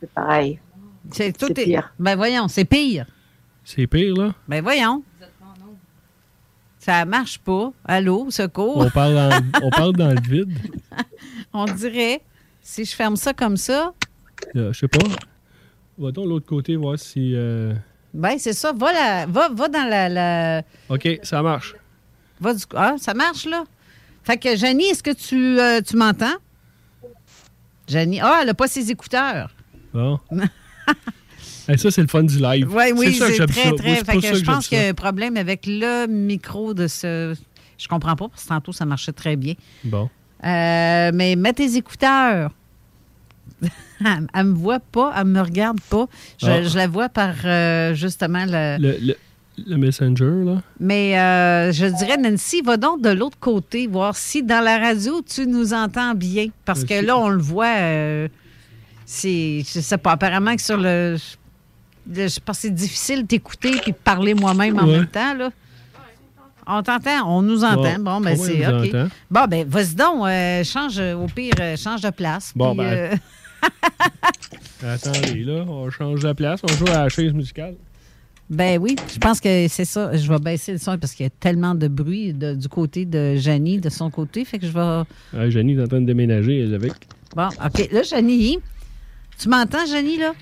C'est 0.00 0.10
pareil. 0.12 0.58
c'est 1.10 1.36
tout 1.36 1.46
C'est 1.48 1.58
est- 1.58 1.64
pire. 1.64 1.92
Ben 1.98 2.16
voyons, 2.16 2.48
c'est 2.48 2.64
pire. 2.64 3.06
C'est 3.64 3.86
pire, 3.86 4.14
là? 4.16 4.32
Ben 4.48 4.62
voyons. 4.62 5.02
Ça 6.86 7.04
marche 7.04 7.40
pas. 7.40 7.72
Allô, 7.84 8.30
secours. 8.30 8.76
On 8.76 8.90
parle 8.90 9.14
dans, 9.14 9.42
on 9.64 9.70
parle 9.70 9.92
dans 9.96 10.10
le 10.14 10.20
vide. 10.20 10.56
On 11.52 11.64
dirait, 11.64 12.20
si 12.62 12.84
je 12.84 12.94
ferme 12.94 13.16
ça 13.16 13.32
comme 13.34 13.56
ça, 13.56 13.92
Là, 14.54 14.70
je 14.70 14.78
sais 14.78 14.86
pas. 14.86 15.04
Va 15.98 16.12
donc 16.12 16.26
de 16.26 16.30
l'autre 16.30 16.46
côté 16.46 16.76
voir 16.76 16.96
si. 16.96 17.32
euh, 17.34 17.74
ben 18.14 18.38
c'est 18.38 18.52
ça. 18.52 18.72
Va, 18.72 18.92
la- 18.92 19.26
va, 19.26 19.48
va 19.48 19.66
dans 19.68 19.88
la, 19.90 20.08
la- 20.08 20.62
OK, 20.88 21.08
ça 21.24 21.42
marche. 21.42 21.74
Va 22.40 22.54
du, 22.54 22.62
ah, 22.76 22.94
ça 22.98 23.14
marche, 23.14 23.46
là. 23.46 23.64
Fait 24.22 24.36
que, 24.36 24.54
Janie, 24.56 24.84
est-ce 24.84 25.02
que 25.02 25.10
tu, 25.12 25.58
euh, 25.58 25.80
tu 25.80 25.96
m'entends? 25.96 26.36
Janie, 27.88 28.20
ah, 28.22 28.38
elle 28.42 28.46
n'a 28.46 28.54
pas 28.54 28.68
ses 28.68 28.92
écouteurs. 28.92 29.50
Bon. 29.92 30.20
Hey, 31.68 31.78
ça, 31.78 31.90
c'est 31.90 32.02
le 32.02 32.08
fun 32.08 32.22
du 32.22 32.38
live. 32.38 32.68
Oui, 32.72 32.84
oui, 32.94 33.06
que 33.18 33.24
c'est 33.32 33.46
très, 33.46 33.62
ça. 33.64 33.72
Très. 33.76 33.96
c'est 33.96 34.04
Fait 34.04 34.16
que 34.16 34.22
ça 34.22 34.34
je 34.34 34.44
pense 34.44 34.68
qu'il 34.68 34.78
y 34.78 34.80
a 34.80 34.84
ça. 34.84 34.90
un 34.90 34.94
problème 34.94 35.36
avec 35.36 35.66
le 35.66 36.06
micro 36.06 36.74
de 36.74 36.86
ce. 36.86 37.34
Je 37.78 37.88
comprends 37.88 38.16
pas 38.16 38.28
parce 38.28 38.44
que 38.44 38.48
tantôt, 38.48 38.72
ça 38.72 38.84
marchait 38.86 39.12
très 39.12 39.36
bien. 39.36 39.54
Bon. 39.84 40.08
Euh, 40.44 41.10
mais 41.14 41.34
mets 41.36 41.52
tes 41.52 41.76
écouteurs. 41.76 42.50
elle, 43.62 43.68
elle 44.34 44.44
me 44.44 44.54
voit 44.54 44.80
pas, 44.80 45.12
elle 45.16 45.24
me 45.26 45.40
regarde 45.40 45.80
pas. 45.90 46.06
Je, 46.40 46.46
Ah. 46.46 46.62
je 46.62 46.76
la 46.76 46.86
vois 46.86 47.08
par 47.08 47.34
euh, 47.44 47.94
justement 47.94 48.44
le. 48.46 48.76
Le, 48.78 48.96
le, 49.00 49.16
le 49.66 49.76
Messenger, 49.78 50.44
là. 50.44 50.62
Mais 50.78 51.18
euh, 51.18 51.72
je 51.72 51.86
dirais, 51.86 52.16
Nancy, 52.18 52.60
va 52.62 52.76
donc 52.76 53.00
de 53.02 53.08
l'autre 53.10 53.38
côté, 53.40 53.86
voir 53.86 54.14
si 54.14 54.42
dans 54.42 54.62
la 54.62 54.78
radio, 54.78 55.22
tu 55.22 55.46
nous 55.46 55.72
entends 55.72 56.14
bien. 56.14 56.48
Parce 56.64 56.84
que 56.84 57.02
là, 57.04 57.16
on 57.18 57.28
le 57.30 57.40
voit, 57.42 57.74
euh, 57.78 58.28
c'est, 59.06 59.62
je 59.66 59.80
sais 59.80 59.98
pas, 59.98 60.12
apparemment 60.12 60.54
que 60.56 60.62
sur 60.62 60.76
le... 60.76 61.16
je 62.12 62.40
pense 62.40 62.56
que 62.56 62.62
c'est 62.62 62.70
difficile 62.74 63.26
d'écouter 63.26 63.72
puis 63.82 63.92
de 63.92 63.96
parler 63.96 64.34
moi-même 64.34 64.78
en 64.78 64.86
Ouais. 64.86 64.98
même 64.98 65.06
temps, 65.06 65.34
là. 65.34 65.50
On 66.68 66.82
t'entend, 66.82 67.28
on 67.28 67.42
nous 67.42 67.62
entend. 67.62 67.98
Bon, 68.00 68.20
ben 68.20 68.36
Bon, 68.36 68.42
c'est 68.42 68.66
OK. 68.66 68.86
entend. 68.88 69.08
Bon, 69.30 69.44
ben 69.48 69.64
vas-y 69.68 69.94
donc, 69.94 70.26
euh, 70.26 70.64
change, 70.64 70.98
euh, 70.98 71.14
au 71.14 71.26
pire, 71.26 71.54
euh, 71.60 71.76
change 71.76 72.00
de 72.00 72.10
place. 72.10 72.52
Bon, 72.56 72.74
puis, 72.74 72.84
ben. 72.84 72.92
euh, 72.92 73.16
Attendez, 74.84 75.44
là, 75.44 75.64
on 75.68 75.90
change 75.90 76.22
la 76.24 76.34
place. 76.34 76.60
On 76.64 76.72
joue 76.74 76.86
à 76.88 77.04
la 77.04 77.08
chaise 77.08 77.32
musicale. 77.32 77.74
Ben 78.48 78.78
oui, 78.80 78.94
je 79.12 79.18
pense 79.18 79.40
que 79.40 79.66
c'est 79.68 79.84
ça. 79.84 80.16
Je 80.16 80.28
vais 80.28 80.38
baisser 80.38 80.72
le 80.72 80.78
son 80.78 80.96
parce 80.98 81.14
qu'il 81.14 81.24
y 81.24 81.26
a 81.26 81.30
tellement 81.30 81.74
de 81.74 81.88
bruit 81.88 82.32
de- 82.32 82.54
du 82.54 82.68
côté 82.68 83.04
de 83.04 83.34
Janie, 83.36 83.78
de 83.78 83.88
son 83.88 84.10
côté. 84.10 84.44
Fait 84.44 84.58
que 84.58 84.66
je 84.66 84.72
vais. 84.72 84.80
Ah, 85.36 85.50
Jenny 85.50 85.72
est 85.74 85.82
en 85.82 85.86
train 85.88 86.00
de 86.00 86.06
déménager, 86.06 86.60
elle, 86.60 86.74
avec. 86.74 86.92
Bon, 87.34 87.48
OK. 87.64 87.88
Là, 87.90 88.02
Janie, 88.02 88.58
tu 89.38 89.48
m'entends, 89.48 89.84
Janie, 89.86 90.18
là? 90.18 90.32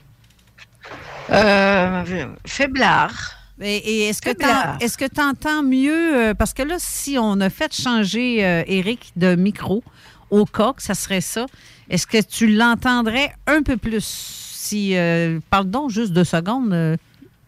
Euh, 1.31 2.27
faiblard. 2.47 3.15
Et, 3.61 3.77
et 3.77 4.09
est-ce 4.09 4.21
que 4.21 4.31
tu 4.31 4.85
est-ce 4.85 4.99
que 4.99 5.05
entends 5.21 5.63
mieux? 5.63 6.17
euh, 6.17 6.35
parce 6.35 6.53
que 6.53 6.63
là, 6.63 6.77
si 6.79 7.17
on 7.19 7.41
a 7.41 7.51
fait 7.51 7.73
changer 7.75 8.45
euh, 8.45 8.63
Eric 8.67 9.13
de 9.17 9.35
micro 9.37 9.83
au 10.31 10.45
cas 10.45 10.73
que 10.73 10.83
ça 10.83 10.95
serait 10.95 11.21
ça, 11.21 11.47
est-ce 11.89 12.07
que 12.07 12.21
tu 12.21 12.49
l'entendrais 12.49 13.33
un 13.47 13.63
peu 13.63 13.77
plus? 13.77 14.05
Si. 14.05 14.97
euh, 14.97 15.39
parle 15.51 15.67
donc 15.71 15.91
juste 15.91 16.13
deux 16.13 16.25
secondes. 16.25 16.73
euh. 16.73 16.97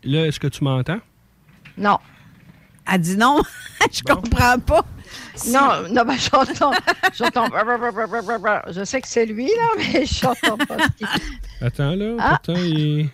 Là, 0.05 0.27
est-ce 0.27 0.39
que 0.39 0.47
tu 0.47 0.63
m'entends? 0.63 1.01
Non. 1.77 1.99
Elle 2.91 3.01
dit 3.01 3.17
non. 3.17 3.41
je 3.93 4.03
comprends 4.03 4.59
pas. 4.61 4.85
Non, 5.49 5.89
non, 5.91 6.05
ben, 6.05 6.17
j'entends. 6.17 6.73
J'entends. 7.17 7.47
Je 8.71 8.85
sais 8.85 9.01
que 9.01 9.09
c'est 9.09 9.27
lui, 9.27 9.47
là, 9.47 9.69
mais 9.77 10.07
j'entends 10.07 10.57
pas. 10.57 10.77
Attends, 11.61 11.95
là. 11.97 12.15
Ah. 12.19 12.29
Pourtant, 12.45 12.61
il. 12.61 13.11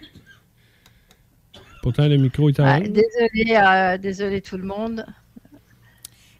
Pourtant, 1.82 2.06
le 2.06 2.16
micro 2.16 2.48
est 2.48 2.60
en 2.60 2.64
Ah, 2.64 2.80
désolé, 2.80 3.56
euh, 3.56 3.98
désolé 3.98 4.40
tout 4.40 4.56
le 4.56 4.64
monde. 4.64 5.04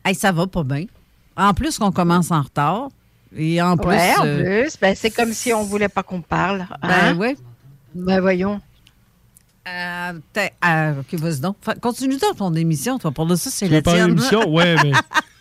Hey, 0.05 0.15
ça 0.15 0.31
va 0.33 0.47
pas 0.47 0.63
bien. 0.63 0.87
En 1.37 1.53
plus 1.53 1.79
qu'on 1.79 1.91
commence 1.93 2.31
en 2.31 2.43
retard. 2.43 2.89
Et 3.37 3.61
en 3.61 3.77
plus. 3.77 3.89
ouais, 3.89 4.15
en 4.19 4.27
euh, 4.27 4.63
plus, 4.63 4.79
ben, 4.81 4.95
c'est 4.95 5.11
comme 5.11 5.33
si 5.33 5.53
on 5.53 5.65
voulait 5.65 5.89
pas 5.89 6.03
qu'on 6.03 6.21
parle. 6.21 6.67
Ben 6.83 6.89
hein? 6.91 7.17
ouais. 7.17 7.37
Ben 7.95 8.21
voyons. 8.21 8.61
Euh, 9.67 10.13
euh, 10.37 11.01
ok, 11.01 11.15
vas-y 11.19 11.41
donc. 11.41 11.57
Continue 11.81 12.19
donc 12.19 12.37
ton 12.37 12.55
émission, 12.55 12.99
toi. 12.99 13.11
Pour 13.11 13.27
le 13.27 13.37
ça, 13.37 13.51
c'est 13.51 13.69
la 13.69 13.83
tienne. 13.83 14.15
d'émission? 14.15 14.49
Ouais, 14.49 14.77
mais 14.83 14.93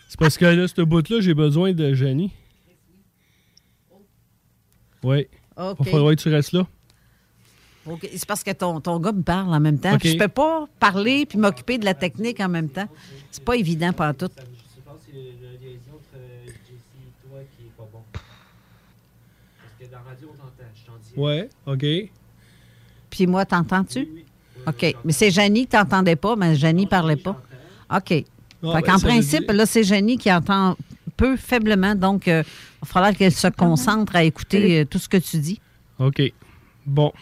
c'est 0.08 0.18
parce 0.18 0.36
que 0.36 0.46
là, 0.46 0.66
ce 0.66 0.82
bout-là, 0.82 1.20
j'ai 1.20 1.34
besoin 1.34 1.72
de 1.72 1.92
Jenny. 1.92 2.32
Oui. 5.02 5.26
OK. 5.56 5.76
Il 5.80 5.84
va 5.84 5.90
falloir 5.90 6.14
que 6.14 6.20
tu 6.20 6.28
restes 6.28 6.52
là. 6.52 6.66
C'est 7.84 8.26
parce 8.26 8.44
que 8.44 8.52
ton, 8.52 8.80
ton 8.80 9.00
gars 9.00 9.12
me 9.12 9.22
parle 9.22 9.52
en 9.54 9.60
même 9.60 9.78
temps. 9.78 9.94
OK. 9.94 10.00
Puis 10.00 10.10
Je 10.10 10.18
peux 10.18 10.28
pas 10.28 10.66
parler 10.78 11.26
puis 11.26 11.38
m'occuper 11.38 11.78
de 11.78 11.84
la 11.84 11.94
technique 11.94 12.40
en 12.40 12.48
même 12.48 12.68
temps. 12.68 12.88
C'est 13.30 13.44
pas 13.44 13.56
évident 13.56 13.92
pas 13.92 14.12
tout. 14.14 14.30
Ouais, 21.16 21.48
OK. 21.66 21.84
Puis 23.10 23.26
moi, 23.26 23.44
t'entends-tu? 23.44 24.08
OK. 24.66 24.96
Mais 25.04 25.12
c'est 25.12 25.30
Janie 25.30 25.66
que 25.66 25.72
t'entendais 25.72 26.16
pas, 26.16 26.36
mais 26.36 26.54
Janie 26.54 26.86
parlait 26.86 27.16
pas. 27.16 27.40
OK. 27.94 28.08
fait 28.08 28.24
ben, 28.62 28.80
qu'en 28.80 28.98
ça 28.98 29.06
veut 29.06 29.12
principe, 29.12 29.50
là, 29.50 29.66
c'est 29.66 29.84
Janie 29.84 30.16
qui 30.16 30.32
entend 30.32 30.76
peu 31.16 31.36
faiblement. 31.36 31.94
Donc, 31.94 32.28
euh, 32.28 32.42
il 32.46 32.86
va 32.86 32.86
falloir 32.86 33.14
qu'elle 33.14 33.32
se 33.32 33.48
concentre 33.48 34.16
à 34.16 34.24
écouter 34.24 34.80
euh, 34.80 34.84
tout 34.84 34.98
ce 34.98 35.08
que 35.08 35.18
tu 35.18 35.38
dis. 35.38 35.60
OK. 35.98 36.22
Bon. 36.86 37.12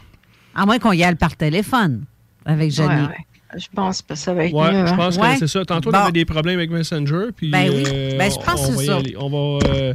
À 0.61 0.67
moins 0.67 0.79
qu'on 0.79 0.93
y 0.93 1.03
aille 1.03 1.15
par 1.15 1.35
téléphone 1.37 2.05
avec 2.45 2.71
Janie. 2.71 3.03
Ouais, 3.07 3.09
ouais. 3.09 3.59
Je 3.61 3.67
pense 3.75 4.03
que 4.03 4.15
ça 4.15 4.35
va 4.35 4.45
être 4.45 4.53
Ouais, 4.53 4.71
mieux. 4.73 4.87
je 4.87 4.93
hein. 4.93 4.97
pense 4.97 5.17
Ouais. 5.17 5.33
que 5.33 5.39
c'est 5.39 5.47
ça. 5.49 5.65
Tantôt, 5.65 5.91
Bon. 5.91 5.97
on 5.99 6.03
avait 6.03 6.13
des 6.13 6.25
problèmes 6.27 6.59
avec 6.59 6.71
Messenger. 6.71 7.29
Puis, 7.35 7.51
Ben 7.51 7.71
oui. 7.71 7.83
euh, 7.89 8.19
Ben, 8.19 8.31
je 8.31 8.37
pense 8.37 8.61
on, 8.69 8.73
que 8.73 8.77
c'est 8.79 8.87
ça. 8.87 8.97
aller. 8.99 9.17
On 9.19 9.31
va. 9.31 9.67
euh, 9.69 9.95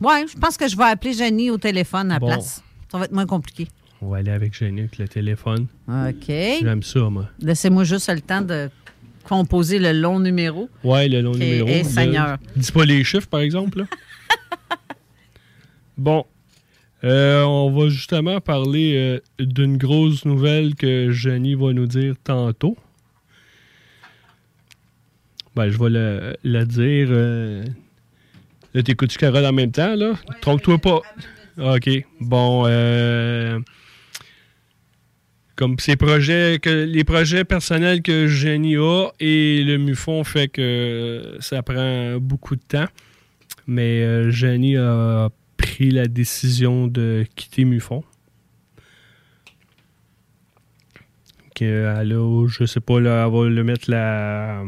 Oui, 0.00 0.12
je 0.32 0.38
pense 0.38 0.56
que 0.56 0.68
je 0.68 0.76
vais 0.76 0.84
appeler 0.84 1.14
Janie 1.14 1.50
au 1.50 1.58
téléphone 1.58 2.10
à 2.12 2.14
la 2.14 2.20
Bon. 2.20 2.28
place. 2.28 2.62
Ça 2.92 2.98
va 2.98 3.06
être 3.06 3.12
moins 3.12 3.26
compliqué. 3.26 3.66
on 4.00 4.10
va 4.10 4.18
aller 4.18 4.30
avec 4.30 4.54
Jenny 4.54 4.80
avec 4.82 4.98
le 4.98 5.08
téléphone. 5.08 5.66
OK. 5.88 6.26
J'aime 6.28 6.82
ça, 6.84 7.00
moi. 7.10 7.28
Laissez-moi 7.40 7.82
juste 7.84 8.08
le 8.08 8.20
temps 8.20 8.42
de 8.42 8.70
composer 9.24 9.78
le 9.80 9.92
long 9.92 10.20
numéro. 10.20 10.68
Ouais, 10.84 11.08
le 11.08 11.22
long 11.22 11.32
Et- 11.34 11.38
numéro. 11.38 11.66
et 11.68 11.82
Seigneur. 11.82 12.36
Dis 12.54 12.70
pas 12.70 12.84
les 12.84 13.02
chiffres, 13.04 13.26
par 13.26 13.40
exemple. 13.40 13.78
là. 13.80 13.84
bon. 15.96 16.24
Euh, 17.04 17.42
on 17.44 17.70
va 17.70 17.88
justement 17.88 18.40
parler 18.40 18.94
euh, 18.96 19.44
d'une 19.44 19.76
grosse 19.76 20.24
nouvelle 20.24 20.74
que 20.74 21.10
Jenny 21.10 21.54
va 21.54 21.72
nous 21.72 21.86
dire 21.86 22.14
tantôt. 22.24 22.76
Ben, 25.54 25.70
je 25.70 25.78
vais 25.78 25.90
la, 25.90 26.36
la 26.42 26.64
dire. 26.64 27.08
euh, 27.10 27.64
Là, 28.74 28.82
t'écoutes 28.82 29.16
Carole 29.16 29.46
en 29.46 29.52
même 29.52 29.72
temps, 29.72 29.94
là? 29.94 30.12
Trompe-toi 30.42 30.78
pas. 30.78 31.00
OK. 31.58 31.88
Bon, 32.20 32.64
euh, 32.66 33.58
comme 35.54 35.78
ces 35.78 35.96
projets, 35.96 36.58
que 36.60 36.84
les 36.84 37.04
projets 37.04 37.44
personnels 37.44 38.02
que 38.02 38.26
Jenny 38.26 38.76
a 38.76 39.08
et 39.20 39.62
le 39.64 39.78
MUFON 39.78 40.24
fait 40.24 40.48
que 40.48 41.36
ça 41.40 41.62
prend 41.62 42.18
beaucoup 42.18 42.56
de 42.56 42.60
temps. 42.68 42.88
Mais 43.66 44.02
euh, 44.02 44.30
Jenny 44.30 44.76
a 44.76 45.30
pris 45.56 45.90
la 45.90 46.06
décision 46.06 46.86
de 46.86 47.24
quitter 47.34 47.64
MUFON. 47.64 48.04
Que 51.54 51.94
elle 51.98 52.12
a, 52.12 52.46
je 52.48 52.64
sais 52.64 52.80
pas, 52.80 53.00
là, 53.00 53.26
elle 53.26 53.32
va 53.32 53.48
le 53.48 53.64
mettre 53.64 53.90
la. 53.90 54.62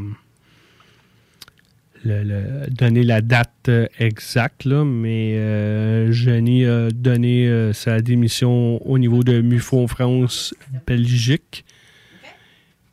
donner 2.04 3.02
la 3.02 3.20
date 3.20 3.68
euh, 3.68 3.86
exacte, 3.98 4.64
là, 4.64 4.84
mais 4.84 5.34
euh, 5.36 6.10
Jenny 6.12 6.64
a 6.64 6.90
donné 6.90 7.46
euh, 7.46 7.72
sa 7.72 8.00
démission 8.00 8.80
au 8.86 8.98
niveau 8.98 9.22
de 9.22 9.40
MUFON 9.40 9.86
France 9.86 10.54
Belgique. 10.86 11.64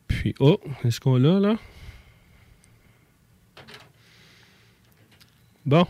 Puis, 0.07 0.35
oh, 0.39 0.59
est-ce 0.83 0.99
qu'on 0.99 1.17
l'a 1.17 1.39
là? 1.39 1.57
Bon. 5.65 5.87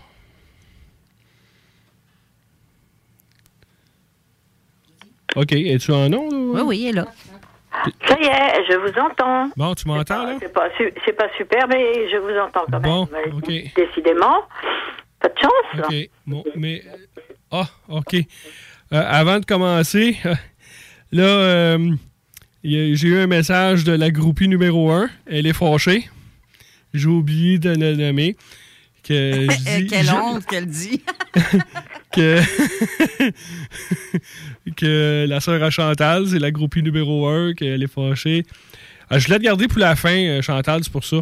OK, 5.35 5.51
es-tu 5.51 5.91
en 5.91 6.09
nom? 6.09 6.27
Oui, 6.31 6.61
oui, 6.65 6.77
il 6.79 6.87
est 6.89 6.91
là. 6.93 7.05
Ça 8.07 8.17
y 8.19 8.23
est, 8.25 8.63
je 8.69 8.77
vous 8.77 8.97
entends. 8.99 9.49
Bon, 9.57 9.75
tu 9.75 9.87
m'entends, 9.87 10.25
là? 10.25 10.37
C'est 10.39 10.51
pas, 10.53 10.69
su- 10.77 10.93
c'est 11.05 11.13
pas 11.13 11.27
super, 11.37 11.67
mais 11.67 12.09
je 12.09 12.17
vous 12.17 12.39
entends 12.39 12.65
quand 12.71 12.79
Bon, 12.79 13.07
même. 13.11 13.35
OK. 13.35 13.47
Décidément, 13.75 14.41
pas 15.19 15.27
de 15.27 15.33
chance. 15.39 15.85
OK. 15.85 16.09
Bon, 16.25 16.43
mais. 16.55 16.83
Ah, 17.51 17.65
OK. 17.89 18.13
Euh, 18.15 18.21
avant 18.91 19.39
de 19.39 19.45
commencer, 19.45 20.17
là, 21.11 21.23
euh, 21.23 21.91
j'ai 22.63 23.07
eu 23.07 23.17
un 23.19 23.27
message 23.27 23.83
de 23.83 23.91
la 23.91 24.09
groupie 24.09 24.47
numéro 24.47 24.89
1. 24.91 25.09
Elle 25.27 25.45
est 25.45 25.53
fâchée. 25.53 26.09
J'ai 26.93 27.07
oublié 27.07 27.59
de 27.59 27.69
la 27.71 27.93
nommer. 27.93 28.37
Que 29.03 29.13
je 29.49 29.79
dis- 29.81 29.87
Quelle 29.87 30.05
je- 30.05 30.11
honte 30.13 30.45
qu'elle 30.45 30.65
dit. 30.65 31.03
que, 32.15 32.39
que 34.75 35.25
la 35.27 35.39
sœur 35.39 35.61
à 35.63 35.69
Chantal, 35.69 36.27
c'est 36.27 36.39
la 36.39 36.51
groupie 36.51 36.81
numéro 36.83 37.27
1, 37.27 37.53
qu'elle 37.53 37.83
est 37.83 37.91
fâchée. 37.91 38.43
Ah, 39.09 39.19
je 39.19 39.27
l'ai 39.29 39.35
regardé 39.35 39.67
pour 39.67 39.79
la 39.79 39.95
fin, 39.95 40.15
euh, 40.17 40.41
Chantal, 40.41 40.83
c'est 40.83 40.91
pour 40.91 41.03
ça. 41.05 41.17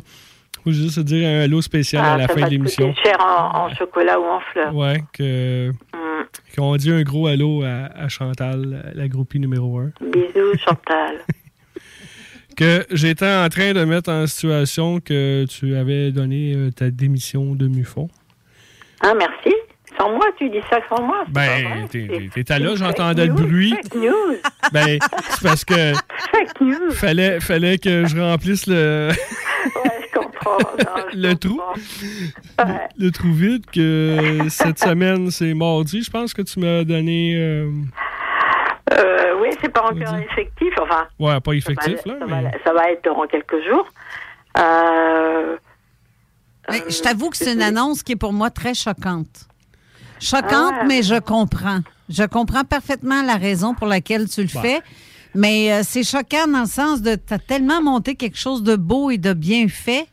Faut 0.63 0.71
juste 0.71 0.99
dire 0.99 1.27
un 1.27 1.41
hello 1.41 1.61
spécial 1.61 2.05
à 2.05 2.13
Ah, 2.13 2.17
la 2.17 2.27
ça 2.27 2.33
fin 2.33 2.41
de 2.41 2.45
te 2.45 2.51
l'émission. 2.51 2.95
cher 3.03 3.17
en, 3.19 3.65
en 3.65 3.75
chocolat 3.75 4.17
ou 4.19 4.23
en 4.23 4.39
fleurs. 4.51 4.73
Ouais, 4.75 5.03
que, 5.13 5.71
Mm. 5.93 6.55
qu'on 6.55 6.75
dit 6.77 6.91
un 6.91 7.01
gros 7.03 7.27
à, 7.27 7.31
à 7.95 8.07
Chantal, 8.07 8.91
la 8.95 9.07
groupie 9.09 9.39
numéro 9.39 9.77
1. 9.79 9.91
Bisous, 10.01 10.57
Chantal. 10.65 11.17
Que 12.55 12.85
j'étais 12.91 13.25
en 13.27 13.49
train 13.49 13.73
de 13.73 13.83
mettre 13.83 14.11
en 14.11 14.27
situation 14.27 14.99
que 14.99 15.43
tu 15.49 15.75
avais 15.75 16.11
donné 16.11 16.53
euh, 16.53 16.69
ta 16.69 16.91
démission 16.91 17.55
de 17.55 17.67
MUFON. 17.67 18.07
Ah, 19.01 19.13
merci. 19.17 19.55
Sans 19.99 20.09
moi, 20.11 20.25
tu 20.37 20.49
dis 20.49 20.61
ça 20.69 20.79
sans 20.89 21.01
moi. 21.03 21.23
Ben, 21.29 21.87
t'étais 21.89 22.59
là, 22.59 22.75
j'entendais 22.75 23.27
le 23.27 23.33
bruit. 23.33 23.71
Fake 23.83 23.95
news. 23.95 24.35
Ben, 24.71 24.97
c'est 25.29 25.43
parce 25.43 25.63
que 25.65 25.93
Fake 26.31 26.61
news. 26.61 26.91
fallait, 26.91 27.39
fallait 27.39 27.77
que 27.77 28.05
je 28.05 28.19
remplisse 28.19 28.65
le, 28.67 29.09
Ouais, 29.75 29.91
je 30.13 30.19
comprends. 30.19 30.57
Non, 30.57 31.03
je 31.13 31.17
le 31.27 31.35
trou. 31.35 31.57
comprends. 31.57 32.71
Ouais. 32.73 32.87
le 32.97 33.11
trou 33.11 33.31
vide 33.33 33.65
que 33.71 34.39
cette 34.49 34.79
semaine, 34.79 35.29
c'est 35.31 35.53
mardi. 35.53 36.01
Je 36.01 36.09
pense 36.09 36.33
que 36.33 36.41
tu 36.41 36.59
m'as 36.59 36.83
donné. 36.83 37.35
euh, 37.37 37.69
Euh, 38.93 39.39
oui, 39.41 39.49
c'est 39.61 39.71
pas 39.71 39.83
encore 39.83 40.15
effectif. 40.17 40.73
Enfin, 40.81 41.07
ouais, 41.19 41.39
pas 41.39 41.51
ça 41.51 41.57
effectif, 41.57 41.97
va, 42.05 42.13
là. 42.13 42.19
ça, 42.19 42.25
mais- 42.25 42.41
va, 42.43 42.51
ça 42.65 42.73
va 42.73 42.91
être 42.91 43.03
dans 43.05 43.25
quelques 43.27 43.63
jours. 43.69 43.87
Euh, 44.59 45.55
Mais 46.69 46.83
je 46.89 47.01
t'avoue 47.01 47.29
que 47.29 47.37
c'est 47.37 47.53
une 47.53 47.61
annonce 47.61 48.03
qui 48.03 48.13
est 48.13 48.17
pour 48.17 48.33
moi 48.33 48.49
très 48.49 48.73
choquante. 48.73 49.47
Choquante, 50.23 50.73
Ah. 50.79 50.83
mais 50.87 51.01
je 51.03 51.19
comprends. 51.19 51.79
Je 52.09 52.23
comprends 52.23 52.63
parfaitement 52.63 53.21
la 53.23 53.35
raison 53.35 53.73
pour 53.73 53.87
laquelle 53.87 54.29
tu 54.29 54.41
le 54.41 54.47
fais. 54.47 54.79
Mais 55.35 55.71
euh, 55.73 55.81
c'est 55.83 56.03
choquant 56.03 56.47
dans 56.47 56.61
le 56.61 56.65
sens 56.65 57.01
de 57.01 57.15
tu 57.15 57.33
as 57.33 57.39
tellement 57.39 57.81
monté 57.81 58.15
quelque 58.15 58.37
chose 58.37 58.63
de 58.63 58.75
beau 58.75 59.09
et 59.11 59.17
de 59.17 59.33
bien 59.33 59.67
fait. 59.67 60.05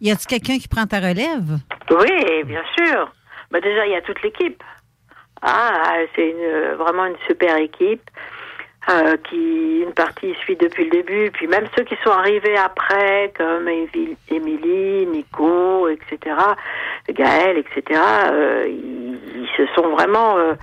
Y 0.00 0.10
a-tu 0.10 0.26
quelqu'un 0.26 0.58
qui 0.58 0.68
prend 0.68 0.86
ta 0.86 0.98
relève? 0.98 1.58
Oui, 1.90 2.44
bien 2.44 2.62
sûr. 2.76 3.10
Bah 3.50 3.60
déjà, 3.60 3.86
il 3.86 3.92
y 3.92 3.96
a 3.96 4.02
toute 4.02 4.22
l'équipe. 4.22 4.62
Ah, 5.42 5.96
c'est 6.14 6.28
une, 6.30 6.74
vraiment 6.76 7.06
une 7.06 7.16
super 7.26 7.56
équipe 7.56 8.02
euh, 8.90 9.16
qui, 9.28 9.80
une 9.84 9.92
partie 9.94 10.34
suit 10.44 10.56
depuis 10.56 10.84
le 10.84 10.90
début, 10.90 11.30
puis 11.32 11.46
même 11.48 11.64
ceux 11.76 11.84
qui 11.84 11.94
sont 12.04 12.10
arrivés 12.10 12.56
après, 12.56 13.32
comme 13.36 13.66
Émilie, 13.68 15.06
Nico, 15.06 15.88
etc., 15.88 16.36
Gaël, 17.10 17.58
etc., 17.58 18.00
euh, 18.30 18.66
se 19.56 19.66
sont 19.74 19.88
vraiment 19.90 20.36
euh, 20.38 20.54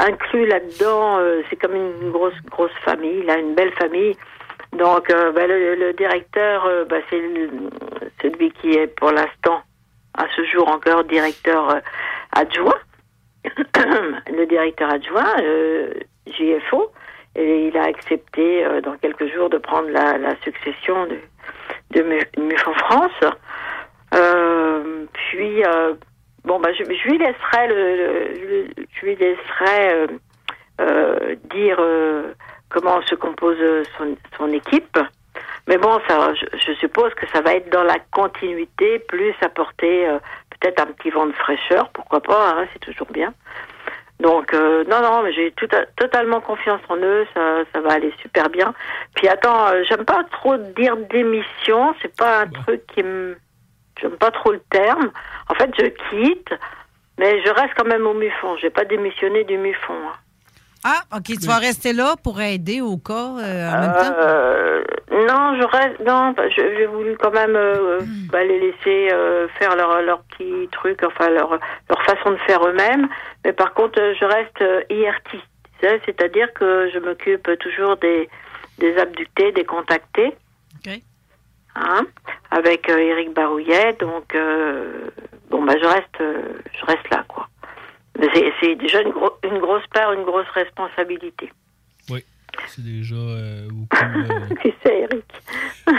inclus 0.00 0.46
là-dedans. 0.46 1.18
euh, 1.18 1.42
c'est 1.48 1.56
comme 1.56 1.74
une 1.74 2.10
grosse, 2.10 2.40
grosse 2.50 2.76
famille, 2.84 3.22
là, 3.24 3.38
une 3.38 3.54
belle 3.54 3.72
famille. 3.72 4.16
Donc, 4.72 5.10
euh, 5.10 5.32
bah, 5.32 5.46
le, 5.46 5.92
directeur, 5.94 6.68
bah, 6.88 6.98
c'est 7.08 7.22
celui 8.22 8.50
qui 8.52 8.72
est 8.72 8.86
pour 8.86 9.10
l'instant, 9.10 9.62
à 10.14 10.26
ce 10.36 10.44
jour 10.44 10.68
encore, 10.68 11.04
directeur 11.04 11.80
adjoint. 12.32 12.78
le 13.44 14.44
directeur 14.46 14.90
adjoint, 14.90 15.36
JFO, 16.26 16.92
et 17.34 17.68
il 17.68 17.76
a 17.78 17.84
accepté 17.84 18.66
dans 18.82 18.96
quelques 18.98 19.32
jours 19.32 19.48
de 19.48 19.58
prendre 19.58 19.88
la, 19.88 20.34
succession 20.42 21.06
de, 21.06 21.18
de 21.94 22.56
France. 22.74 23.20
Puis, 25.12 25.62
bon, 26.48 26.58
bah, 26.58 26.72
je, 26.72 26.82
je 26.82 27.08
lui 27.08 27.18
laisserai, 27.18 27.68
le, 27.68 28.68
je 28.94 29.06
lui 29.06 29.14
laisserai 29.14 29.92
euh, 29.92 30.06
euh, 30.80 31.36
dire 31.54 31.76
euh, 31.78 32.32
comment 32.68 33.00
se 33.02 33.14
compose 33.14 33.58
son, 33.96 34.16
son 34.36 34.52
équipe. 34.52 34.98
Mais 35.68 35.76
bon, 35.76 36.00
ça, 36.08 36.34
je, 36.34 36.46
je 36.66 36.72
suppose 36.74 37.12
que 37.14 37.26
ça 37.28 37.40
va 37.42 37.54
être 37.54 37.70
dans 37.70 37.84
la 37.84 37.98
continuité, 38.10 38.98
plus 39.00 39.34
apporter 39.42 40.08
peut-être 40.58 40.80
un 40.80 40.86
petit 40.86 41.10
vent 41.10 41.26
de 41.26 41.32
fraîcheur, 41.32 41.90
pourquoi 41.90 42.20
pas, 42.20 42.54
hein, 42.56 42.66
c'est 42.72 42.80
toujours 42.80 43.10
bien. 43.12 43.32
Donc, 44.20 44.52
euh, 44.52 44.82
non, 44.90 45.00
non, 45.00 45.22
mais 45.22 45.32
j'ai 45.32 45.52
tout, 45.52 45.68
totalement 45.96 46.40
confiance 46.40 46.80
en 46.88 46.96
eux, 46.96 47.24
ça, 47.34 47.58
ça 47.72 47.80
va 47.80 47.92
aller 47.92 48.12
super 48.20 48.48
bien. 48.50 48.74
Puis 49.14 49.28
attends, 49.28 49.68
euh, 49.68 49.84
j'aime 49.88 50.04
pas 50.04 50.24
trop 50.24 50.56
dire 50.56 50.96
démission, 50.96 51.94
c'est 52.02 52.16
pas 52.16 52.40
un 52.40 52.46
truc 52.48 52.84
qui 52.88 53.02
me... 53.02 53.36
J'aime 54.00 54.16
pas 54.16 54.30
trop 54.30 54.52
le 54.52 54.60
terme. 54.70 55.10
En 55.48 55.54
fait, 55.54 55.70
je 55.78 55.86
quitte, 55.86 56.50
mais 57.18 57.42
je 57.44 57.50
reste 57.50 57.74
quand 57.76 57.86
même 57.88 58.06
au 58.06 58.14
MUFON. 58.14 58.56
J'ai 58.58 58.70
pas 58.70 58.84
démissionné 58.84 59.44
du 59.44 59.58
MUFON. 59.58 59.94
hein. 59.94 60.12
Ah, 60.84 61.16
OK, 61.16 61.24
tu 61.40 61.46
vas 61.48 61.58
rester 61.58 61.92
là 61.92 62.14
pour 62.22 62.40
aider 62.40 62.80
au 62.80 62.96
cas 62.98 63.12
euh, 63.40 63.68
en 63.68 63.80
même 63.80 63.92
temps? 63.92 64.14
Euh, 64.20 64.84
non, 65.10 65.58
je 65.60 65.66
reste. 65.66 65.98
Non, 66.06 66.30
bah, 66.30 66.48
je- 66.50 66.76
j'ai 66.78 66.86
voulu 66.86 67.16
quand 67.16 67.32
même 67.32 67.56
euh, 67.56 67.98
bah, 68.30 68.44
les 68.44 68.60
laisser 68.60 69.08
faire 69.58 69.74
leur, 69.74 70.00
leur 70.02 70.20
petit 70.22 70.68
truc, 70.70 71.02
enfin 71.02 71.30
leur, 71.30 71.50
leur 71.88 72.02
façon 72.04 72.30
de 72.30 72.36
faire 72.46 72.64
eux-mêmes. 72.64 73.08
Mais 73.44 73.52
par 73.52 73.74
contre, 73.74 73.98
je 73.98 74.24
reste 74.24 74.62
IRT. 74.88 75.42
C'est-à-dire 75.80 76.52
que 76.54 76.88
je 76.94 76.98
m'occupe 77.00 77.50
toujours 77.58 77.96
des, 77.96 78.28
des 78.78 78.96
abductés, 78.98 79.50
des 79.52 79.64
contactés. 79.64 80.32
OK. 80.76 80.92
Hein, 81.80 82.06
avec 82.50 82.88
euh, 82.90 82.98
Éric 82.98 83.32
Barouillet. 83.34 83.96
Donc, 84.00 84.34
euh, 84.34 85.10
bon, 85.50 85.64
bah, 85.64 85.74
je 85.80 85.86
reste, 85.86 86.20
euh, 86.20 86.42
je 86.78 86.84
reste 86.86 87.08
là, 87.10 87.24
quoi. 87.28 87.46
C'est- 88.60 88.74
déjà 88.74 89.00
une, 89.02 89.10
gro- 89.10 89.38
une 89.44 89.58
grosse 89.58 89.86
part, 89.94 90.12
une 90.12 90.24
grosse 90.24 90.48
responsabilité. 90.54 91.52
Oui. 92.10 92.24
C'est 92.66 92.82
déjà 92.84 93.14
euh, 93.14 93.68
beaucoup. 93.70 93.96
euh, 93.96 94.54
Qui 94.62 94.74
c'est, 94.82 94.98
Eric? 95.00 95.24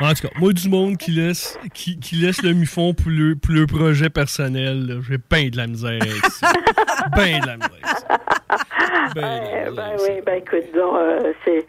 En 0.00 0.12
tout 0.12 0.28
cas, 0.28 0.34
moi, 0.38 0.52
du 0.52 0.68
monde 0.68 0.96
qui 0.98 1.12
laisse, 1.12 1.58
qui, 1.72 1.98
qui 1.98 2.16
laisse 2.16 2.42
le 2.42 2.52
MUFON 2.52 2.92
pour 2.94 3.10
le, 3.10 3.34
pour 3.36 3.52
le 3.54 3.66
projet 3.66 4.10
personnel, 4.10 5.00
j'ai 5.08 5.16
bien 5.30 5.48
de 5.50 5.56
la 5.56 5.66
misère 5.66 6.02
avec 6.02 6.26
ça. 6.26 6.52
ben 7.16 7.40
de 7.40 7.46
la 7.46 7.56
misère 7.56 7.70
avec 7.72 7.86
ça. 7.86 8.18
Ben 9.14 9.22
de 9.22 9.46
la 9.46 9.64
Eh 9.68 9.70
ben 9.74 9.96
oui, 10.02 10.20
ben 10.26 10.34
écoute, 10.34 10.74
donc, 10.74 10.94
euh, 10.96 11.32
c'est. 11.44 11.66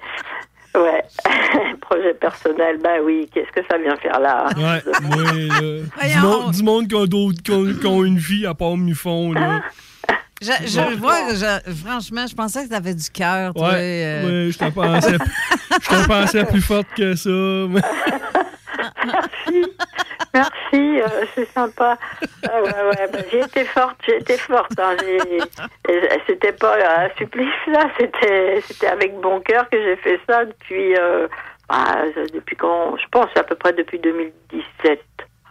Ouais, 0.75 1.03
projet 1.81 2.13
personnel, 2.15 2.77
ben 2.83 2.99
oui, 3.03 3.29
qu'est-ce 3.33 3.51
que 3.51 3.65
ça 3.69 3.77
vient 3.77 3.95
faire 3.97 4.19
là? 4.19 4.47
Ouais, 4.57 4.63
ouais, 5.17 5.47
là. 5.47 6.07
Du, 6.15 6.19
monde, 6.21 6.51
du 6.53 6.63
monde 6.63 6.87
qui 6.87 6.95
ont, 6.95 7.05
d'autres- 7.05 7.41
qui 7.41 7.51
ont- 7.51 7.73
qui 7.79 7.85
ont 7.87 8.03
une 8.03 8.17
vie 8.17 8.45
à 8.45 8.53
part 8.53 8.75
MUFON, 8.75 9.33
là. 9.33 9.61
Je, 10.41 10.51
je 10.67 10.95
vois, 10.97 11.33
je- 11.33 11.73
franchement, 11.73 12.25
je 12.27 12.35
pensais 12.35 12.65
que 12.65 12.69
tu 12.69 12.75
avais 12.75 12.93
du 12.93 13.09
cœur. 13.09 13.53
toi, 13.53 13.69
Ouais, 13.69 14.03
euh. 14.05 14.45
ouais, 14.47 14.51
je 14.51 14.57
t'en 14.57 14.69
pensais, 14.71 15.17
je 15.81 15.87
t'en 15.89 16.03
pensais 16.03 16.43
plus 16.45 16.61
forte 16.61 16.87
que 16.95 17.15
ça. 17.15 17.29
mais- 17.29 17.81
Merci, 20.33 21.01
euh, 21.01 21.25
c'est 21.33 21.49
sympa. 21.51 21.97
Ah 22.49 22.61
ouais, 22.61 22.69
ouais, 22.69 23.07
ben, 23.11 23.23
j'ai 23.31 23.39
été 23.39 23.63
forte, 23.65 23.95
j'ai 24.05 24.17
été 24.17 24.37
forte. 24.37 24.77
Hein, 24.79 24.95
et 25.89 25.99
c'était 26.27 26.51
pas 26.51 26.75
un 26.75 27.09
supplice 27.17 27.67
là, 27.67 27.89
c'était, 27.97 28.61
c'était 28.61 28.87
avec 28.87 29.19
bon 29.19 29.39
cœur 29.39 29.69
que 29.69 29.81
j'ai 29.81 29.95
fait 29.97 30.19
ça 30.27 30.45
depuis, 30.45 30.95
euh, 30.97 31.27
bah, 31.69 32.03
depuis 32.33 32.55
quand, 32.55 32.97
je 32.97 33.07
pense 33.11 33.29
à 33.35 33.43
peu 33.43 33.55
près 33.55 33.73
depuis 33.73 33.99
2017, 33.99 34.99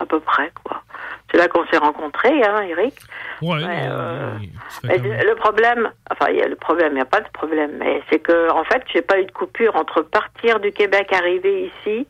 à 0.01 0.07
peu 0.07 0.21
près 0.21 0.53
quoi. 0.65 0.83
C'est 1.31 1.39
là 1.39 1.49
qu'on 1.49 1.67
s'est 1.67 1.79
rencontrés, 1.79 2.45
hein, 2.45 2.63
Eric. 2.63 2.95
Ouais, 3.43 3.59
euh, 3.65 4.37
Mais 4.85 4.99
le 4.99 5.35
problème, 5.35 5.91
enfin, 6.11 6.31
il 6.31 6.37
y 6.37 6.43
a 6.43 6.47
le 6.47 6.55
problème, 6.55 6.93
il 6.93 6.97
n'y 6.97 7.01
a 7.01 7.07
pas 7.07 7.23
de 7.23 7.29
problème, 7.31 7.73
mais 7.79 8.03
c'est 8.09 8.21
que, 8.21 8.53
en 8.53 8.63
fait, 8.65 8.83
j'ai 8.93 9.03
pas 9.03 9.19
eu 9.19 9.25
de 9.25 9.33
coupure 9.33 9.75
entre 9.75 10.03
partir 10.03 10.61
du 10.61 10.71
Québec, 10.71 11.13
arriver 11.13 11.73
ici, 11.73 12.07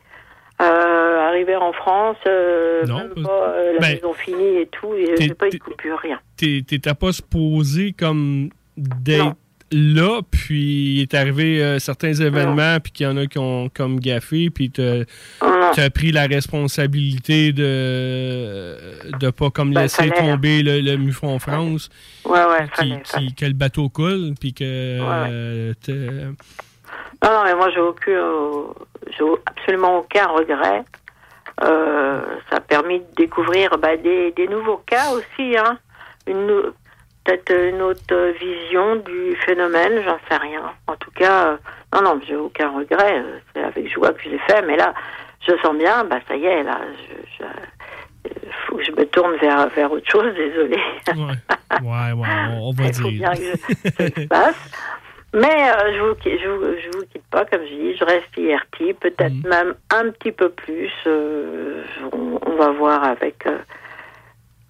euh, 0.61 1.27
arriver 1.27 1.55
en 1.55 1.73
France, 1.73 2.17
euh, 2.27 2.85
Non, 2.85 2.99
même 2.99 3.23
pas 3.23 3.49
euh, 3.55 3.73
la 3.73 3.79
ben, 3.79 3.95
maison 3.95 4.13
finie 4.13 4.57
et 4.61 4.67
tout, 4.67 4.93
et 4.93 5.15
j'ai 5.19 5.33
pas 5.33 5.47
eu 5.47 5.51
de 5.51 5.57
coupure, 5.57 5.99
rien. 5.99 6.19
T'es- 6.37 6.63
T'étais 6.65 6.93
pas 6.93 7.11
supposé 7.11 7.91
comme 7.93 8.49
d'être 8.77 9.35
là, 9.71 10.21
puis 10.31 10.95
il 10.97 11.01
est 11.01 11.13
arrivé 11.15 11.61
euh, 11.61 11.79
certains 11.79 12.13
événements, 12.13 12.77
puis 12.81 12.91
qu'il 12.93 13.05
y 13.05 13.09
en 13.09 13.17
a 13.17 13.25
qui 13.25 13.37
ont 13.39 13.67
comme 13.73 13.99
gaffé, 13.99 14.49
puis 14.49 14.69
t'as 14.69 15.01
as 15.41 15.89
pris 15.89 16.11
la 16.13 16.27
responsabilité 16.27 17.51
de 17.51 18.77
de 19.19 19.29
pas 19.31 19.49
comme 19.49 19.73
Ben, 19.73 19.81
laisser 19.81 19.97
fallait, 20.09 20.17
hein. 20.19 20.33
tomber 20.35 20.61
le, 20.63 20.79
le 20.81 20.97
MUFON 20.97 21.39
France, 21.39 21.89
Ouais, 22.25 22.31
ouais, 22.45 22.67
qui, 22.77 22.89
fallait, 22.91 23.01
qui- 23.27 23.33
que 23.35 23.45
le 23.45 23.53
bateau 23.53 23.89
coule, 23.89 24.33
puis 24.39 24.53
que 24.53 24.63
euh, 24.63 25.73
t'es- 25.81 25.93
Non, 27.25 27.31
non, 27.31 27.43
mais 27.43 27.55
moi, 27.55 27.69
j'ai 27.71 27.79
aucun, 27.81 28.21
j'ai 29.09 29.23
absolument 29.47 29.97
aucun 29.97 30.27
regret. 30.27 30.83
Euh, 31.63 32.21
ça 32.49 32.57
a 32.57 32.59
permis 32.59 32.99
de 32.99 33.05
découvrir 33.15 33.77
bah, 33.79 33.97
des, 33.97 34.31
des 34.31 34.47
nouveaux 34.47 34.81
cas 34.85 35.11
aussi, 35.11 35.57
hein. 35.57 35.77
Une, 36.27 36.71
peut-être 37.23 37.51
une 37.51 37.81
autre 37.81 38.33
vision 38.39 38.97
du 38.97 39.35
phénomène, 39.45 40.03
j'en 40.05 40.17
sais 40.29 40.37
rien. 40.37 40.61
En 40.87 40.95
tout 40.97 41.11
cas, 41.11 41.47
euh, 41.47 41.57
non, 41.93 42.01
non, 42.01 42.21
j'ai 42.27 42.35
aucun 42.35 42.69
regret. 42.69 43.23
C'est 43.53 43.63
avec 43.63 43.91
joie 43.91 44.11
que 44.13 44.21
je 44.23 44.29
l'ai 44.29 44.39
fait, 44.39 44.61
mais 44.63 44.75
là, 44.75 44.93
je 45.47 45.55
sens 45.63 45.75
bien, 45.77 46.03
bah 46.03 46.19
ça 46.27 46.35
y 46.35 46.45
est, 46.45 46.63
là, 46.63 46.79
je, 47.07 47.15
je- 47.37 47.43
euh, 47.43 48.49
faut 48.67 48.77
que 48.77 48.83
je 48.83 48.91
me 48.91 49.05
tourne 49.05 49.35
vers, 49.37 49.67
vers 49.69 49.91
autre 49.91 50.09
chose, 50.11 50.33
désolé. 50.35 50.77
ouais, 51.07 52.11
ouais, 52.11 52.27
on, 52.51 52.69
on 52.69 52.71
va 52.73 52.83
Il 52.87 52.93
faut 52.95 53.09
dire. 53.09 53.29
bien 53.31 53.33
que 53.33 53.43
je- 53.43 53.89
ça 53.91 54.21
se 54.21 54.27
passe. 54.27 54.71
Mais 55.35 55.69
euh, 55.69 55.93
je 55.93 55.99
vous 56.01 56.15
je 56.23 56.47
vous 56.49 56.63
je 56.81 56.97
vous 56.97 57.05
quitte 57.11 57.25
pas 57.29 57.43
comme 57.45 57.61
je 57.65 57.73
dis, 57.73 57.97
je 57.97 58.05
reste 58.05 58.27
IRT, 58.37 58.93
peut-être 58.99 59.33
Mm. 59.33 59.47
même 59.49 59.75
un 59.91 60.09
petit 60.11 60.31
peu 60.31 60.49
plus. 60.49 60.91
euh, 61.07 61.83
on, 62.13 62.39
on 62.45 62.55
va 62.55 62.71
voir 62.71 63.03
avec 63.03 63.45
euh, 63.45 63.57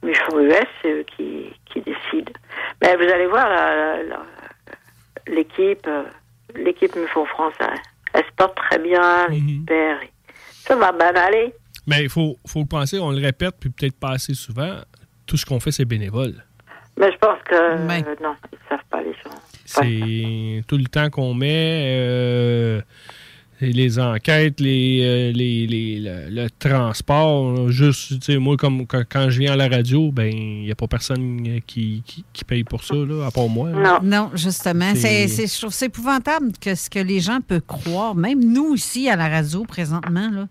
Mufon 0.04 0.40
US, 0.40 0.66
c'est 0.82 0.92
eux 0.92 1.06
qui 1.16 1.54
qui 1.68 1.82
décident. 1.82 2.34
Mais 2.82 2.96
vous 2.96 3.04
allez 3.14 3.28
voir 3.28 3.48
l'équipe 5.28 5.86
euh, 5.88 6.04
l'équipe 6.56 6.96
Mufon 6.96 7.26
France, 7.26 7.54
elle, 7.60 7.68
elle 8.14 8.24
se 8.26 8.32
porte 8.36 8.56
très 8.58 8.80
bien, 8.80 9.28
les 9.28 9.38
Mm-hmm. 9.40 9.60
super. 9.60 10.00
Ça 10.68 10.76
va 10.76 10.92
bien 10.92 11.14
aller. 11.16 11.54
Mais 11.88 12.04
il 12.04 12.10
faut, 12.10 12.38
faut 12.48 12.62
le 12.62 12.66
penser, 12.66 12.98
on 13.00 13.12
le 13.12 13.22
répète, 13.22 13.56
puis 13.60 13.70
peut-être 13.70 14.00
pas 14.00 14.12
assez 14.12 14.34
souvent, 14.34 14.78
tout 15.28 15.38
ce 15.38 15.46
qu'on 15.46 15.60
fait, 15.60 15.72
c'est 15.72 15.86
bénévole. 15.86 16.34
Mais 16.98 17.12
je 17.12 17.18
pense 17.18 17.38
que 17.44 17.54
euh, 17.54 17.78
non, 18.22 18.36
ils 18.52 18.58
savent 18.70 18.80
pas 18.90 19.02
les 19.02 19.14
gens. 19.14 19.36
C'est 19.82 20.64
tout 20.68 20.78
le 20.78 20.86
temps 20.86 21.10
qu'on 21.10 21.34
met, 21.34 21.84
euh, 21.88 22.82
les 23.62 24.00
enquêtes, 24.00 24.60
les, 24.60 25.00
euh, 25.04 25.32
les, 25.32 25.66
les- 25.68 26.00
le, 26.00 26.30
le 26.44 26.50
transport. 26.60 27.70
Juste, 27.70 28.20
tu 28.20 28.34
sais, 28.34 28.38
moi, 28.38 28.58
comme 28.58 28.86
quand, 28.86 29.04
quand 29.10 29.30
je 29.30 29.40
viens 29.40 29.54
à 29.54 29.56
la 29.56 29.68
radio, 29.70 30.12
ben, 30.12 30.32
il 30.32 30.64
n'y 30.64 30.72
a 30.72 30.76
pas 30.76 30.88
personne 30.88 31.42
qui, 31.66 32.04
qui, 32.06 32.26
qui 32.34 32.44
paye 32.44 32.64
pour 32.64 32.84
ça, 32.84 32.96
là, 32.96 33.26
à 33.28 33.32
part 33.32 33.48
moi. 33.48 33.70
là. 33.72 34.00
Non, 34.04 34.32
justement. 34.36 34.92
C'est- 34.96 35.28
C'est, 35.28 35.28
c'est- 35.48 35.54
je 35.56 35.60
trouve 35.62 35.74
c'est 35.74 35.86
épouvantable 35.88 36.52
que 36.60 36.76
ce 36.76 36.90
que 36.90 37.00
les 37.00 37.20
gens 37.22 37.40
peuvent 37.46 37.62
croire, 37.66 38.14
même 38.16 38.44
nous 38.44 38.76
ici 38.76 39.10
à 39.10 39.16
la 39.16 39.30
radio 39.30 39.64
présentement, 39.64 40.30
là, 40.32 40.48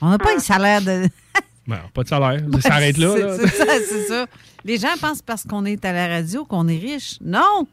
on 0.00 0.08
n'a 0.10 0.18
pas 0.18 0.34
un 0.34 0.38
salaire 0.40 0.82
de. 0.82 1.04
Ben, 1.68 1.78
pas 1.94 2.02
de 2.02 2.08
salaire. 2.08 2.40
Ça 2.54 2.60
s'arrête 2.62 2.96
là. 2.98 3.12
C'est, 3.14 3.22
là. 3.22 3.36
c'est 3.38 3.48
ça, 3.48 3.64
c'est 3.88 4.02
ça. 4.08 4.26
Les 4.64 4.76
gens 4.78 4.88
pensent 5.00 5.22
parce 5.22 5.44
qu'on 5.44 5.64
est 5.66 5.84
à 5.84 5.92
la 5.92 6.08
radio 6.08 6.44
qu'on 6.44 6.66
est 6.66 6.78
riche. 6.78 7.18
Non! 7.24 7.68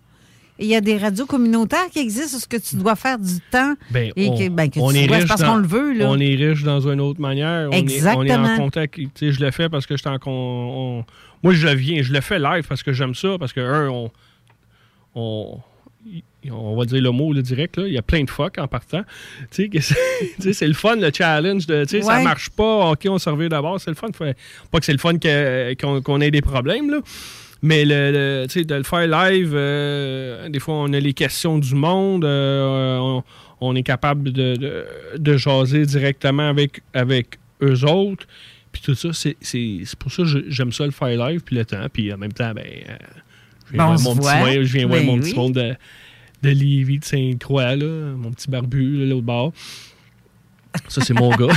Il 0.59 0.65
y 0.67 0.75
a 0.75 0.81
des 0.81 0.97
radios 0.97 1.25
communautaires 1.25 1.87
qui 1.91 1.99
existent 1.99 2.37
où 2.37 2.39
ce 2.39 2.47
que 2.47 2.57
tu 2.57 2.75
dois 2.77 2.95
faire 2.95 3.19
du 3.19 3.39
temps 3.51 3.75
Ben, 3.91 4.11
et 4.15 4.29
on, 4.29 4.37
que, 4.37 4.49
ben, 4.49 4.69
que 4.69 4.79
on 4.79 4.91
tu 4.91 4.97
est 4.97 5.05
riche 5.05 5.27
parce 5.27 5.43
qu'on 5.43 5.57
le 5.57 5.67
veut. 5.67 5.93
Là. 5.93 6.05
On 6.09 6.19
est 6.19 6.35
riche 6.35 6.63
dans 6.63 6.79
une 6.89 6.99
autre 6.99 7.21
manière. 7.21 7.69
On 7.69 7.73
est- 7.73 7.75
On 7.75 7.87
est, 7.87 7.93
Exactement. 7.93 8.47
en 8.47 8.57
contact. 8.57 8.99
Je 9.21 9.39
le 9.43 9.51
fais 9.51 9.69
parce 9.69 9.85
que 9.85 9.95
je 9.95 10.01
suis 10.01 10.09
en 10.09 10.17
on- 10.25 11.05
Moi, 11.43 11.53
je 11.53 11.67
viens, 11.67 12.01
je 12.01 12.11
le 12.11 12.21
fais 12.21 12.39
live 12.39 12.65
parce 12.67 12.81
que 12.83 12.91
j'aime 12.93 13.13
ça, 13.13 13.37
parce 13.39 13.53
que, 13.53 13.59
un, 13.59 13.89
on, 13.89 14.11
on, 15.15 15.59
on 16.51 16.75
va 16.75 16.85
dire 16.85 17.01
le 17.01 17.11
mot 17.11 17.33
le 17.33 17.41
direct, 17.41 17.77
là, 17.77 17.85
il 17.87 17.93
y 17.93 17.97
a 17.97 18.01
plein 18.01 18.23
de 18.23 18.29
fuck 18.29 18.57
en 18.57 18.67
partant. 18.67 19.03
Tu 19.51 19.69
sais, 19.81 19.93
c'est 20.53 20.67
le 20.67 20.73
fun, 20.73 20.95
le 20.95 21.11
challenge. 21.15 21.67
De, 21.67 21.83
tu 21.83 21.89
sais, 21.97 22.01
Ça 22.01 22.21
marche 22.23 22.49
pas, 22.49 22.91
OK, 22.91 23.05
on 23.09 23.17
se 23.19 23.29
revient 23.29 23.49
d'abord, 23.49 23.79
c'est 23.79 23.91
le 23.91 23.95
fun. 23.95 24.07
Pas 24.09 24.79
que 24.79 24.85
c'est 24.85 24.91
le 24.93 24.97
fun 24.97 25.13
qu'on 26.03 26.21
ait 26.21 26.31
des 26.31 26.41
problèmes, 26.41 26.89
là. 26.89 26.99
Mais 27.61 27.85
le, 27.85 28.11
le- 28.45 28.63
de 28.63 28.75
le 28.75 28.83
faire 28.83 29.07
live, 29.07 29.51
euh, 29.55 30.47
des 30.49 30.59
fois, 30.59 30.75
on 30.75 30.93
a 30.93 30.99
les 30.99 31.13
questions 31.13 31.57
du 31.57 31.73
monde. 31.75 32.23
euh, 32.25 32.97
on, 32.97 33.23
on 33.59 33.75
est 33.75 33.83
capable 33.83 34.31
de, 34.31 34.55
de, 34.55 34.85
de 35.17 35.37
jaser 35.37 35.85
directement 35.85 36.47
avec, 36.49 36.81
avec 36.93 37.39
eux 37.63 37.83
autres. 37.85 38.27
Puis 38.71 38.81
tout 38.83 38.93
ça, 38.93 39.09
c'est 39.13 39.35
pour 39.97 40.11
ça 40.11 40.21
que 40.23 40.43
j'aime 40.49 40.71
ça 40.71 40.85
le 40.85 40.91
faire 40.91 41.07
live, 41.29 41.41
puis 41.43 41.55
le 41.55 41.65
temps. 41.65 41.87
Puis 41.91 42.13
en 42.13 42.17
même 42.17 42.33
temps, 42.33 42.53
ben, 42.53 42.63
euh, 42.65 42.95
je 43.65 43.73
viens 43.73 43.77
Ben, 43.79 43.85
voir 43.85 43.99
se 43.99 44.03
mon 44.03 44.15
petit, 44.15 44.43
ouais, 44.43 44.63
je 44.63 44.73
viens 44.73 44.85
voir 44.87 44.99
Ben 44.99 45.05
mon 45.07 45.13
oui. 45.15 45.19
petit 45.21 45.33
monde 45.35 45.53
de, 45.53 45.73
de 46.43 46.49
Lévis, 46.51 46.99
de 46.99 47.05
Sainte-Croix, 47.05 47.75
mon 47.75 48.31
petit 48.31 48.49
barbu, 48.51 48.97
là, 48.99 49.05
l'autre 49.07 49.25
bord. 49.25 49.51
Ça, 50.87 51.01
c'est 51.01 51.15
mon 51.15 51.29
gars. 51.35 51.47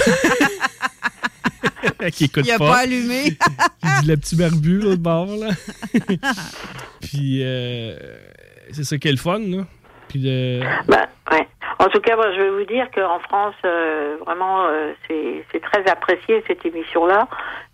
qui 2.13 2.25
écoute 2.25 2.45
Il 2.47 2.53
a 2.53 2.59
pas. 2.59 2.71
pas 2.71 2.79
allumé. 2.79 3.37
Il 3.83 4.01
dit 4.03 4.09
le 4.09 4.17
petit 4.17 4.37
barbu, 4.37 4.81
l'autre 4.81 5.03
bord, 5.03 5.27
là. 5.27 5.49
Puis, 7.01 7.41
euh, 7.43 7.97
c'est 8.73 8.85
ça 8.85 8.99
qui 8.99 9.09
est 9.09 9.13
le 9.13 9.19
fun, 9.19 9.39
là. 9.39 9.65
Puis, 10.09 10.21
de... 10.21 10.61
Ben, 10.89 11.07
ouais. 11.31 11.49
En 11.79 11.89
tout 11.89 12.01
cas, 12.01 12.15
moi, 12.17 12.33
je 12.35 12.41
vais 12.43 12.51
vous 12.51 12.65
dire 12.65 12.91
qu'en 12.95 13.21
France, 13.21 13.55
euh, 13.65 14.17
vraiment, 14.27 14.67
euh, 14.67 14.93
c'est 15.09 15.61
très 15.61 15.89
apprécié 15.91 16.45
cette 16.47 16.65
émission-là. 16.67 17.27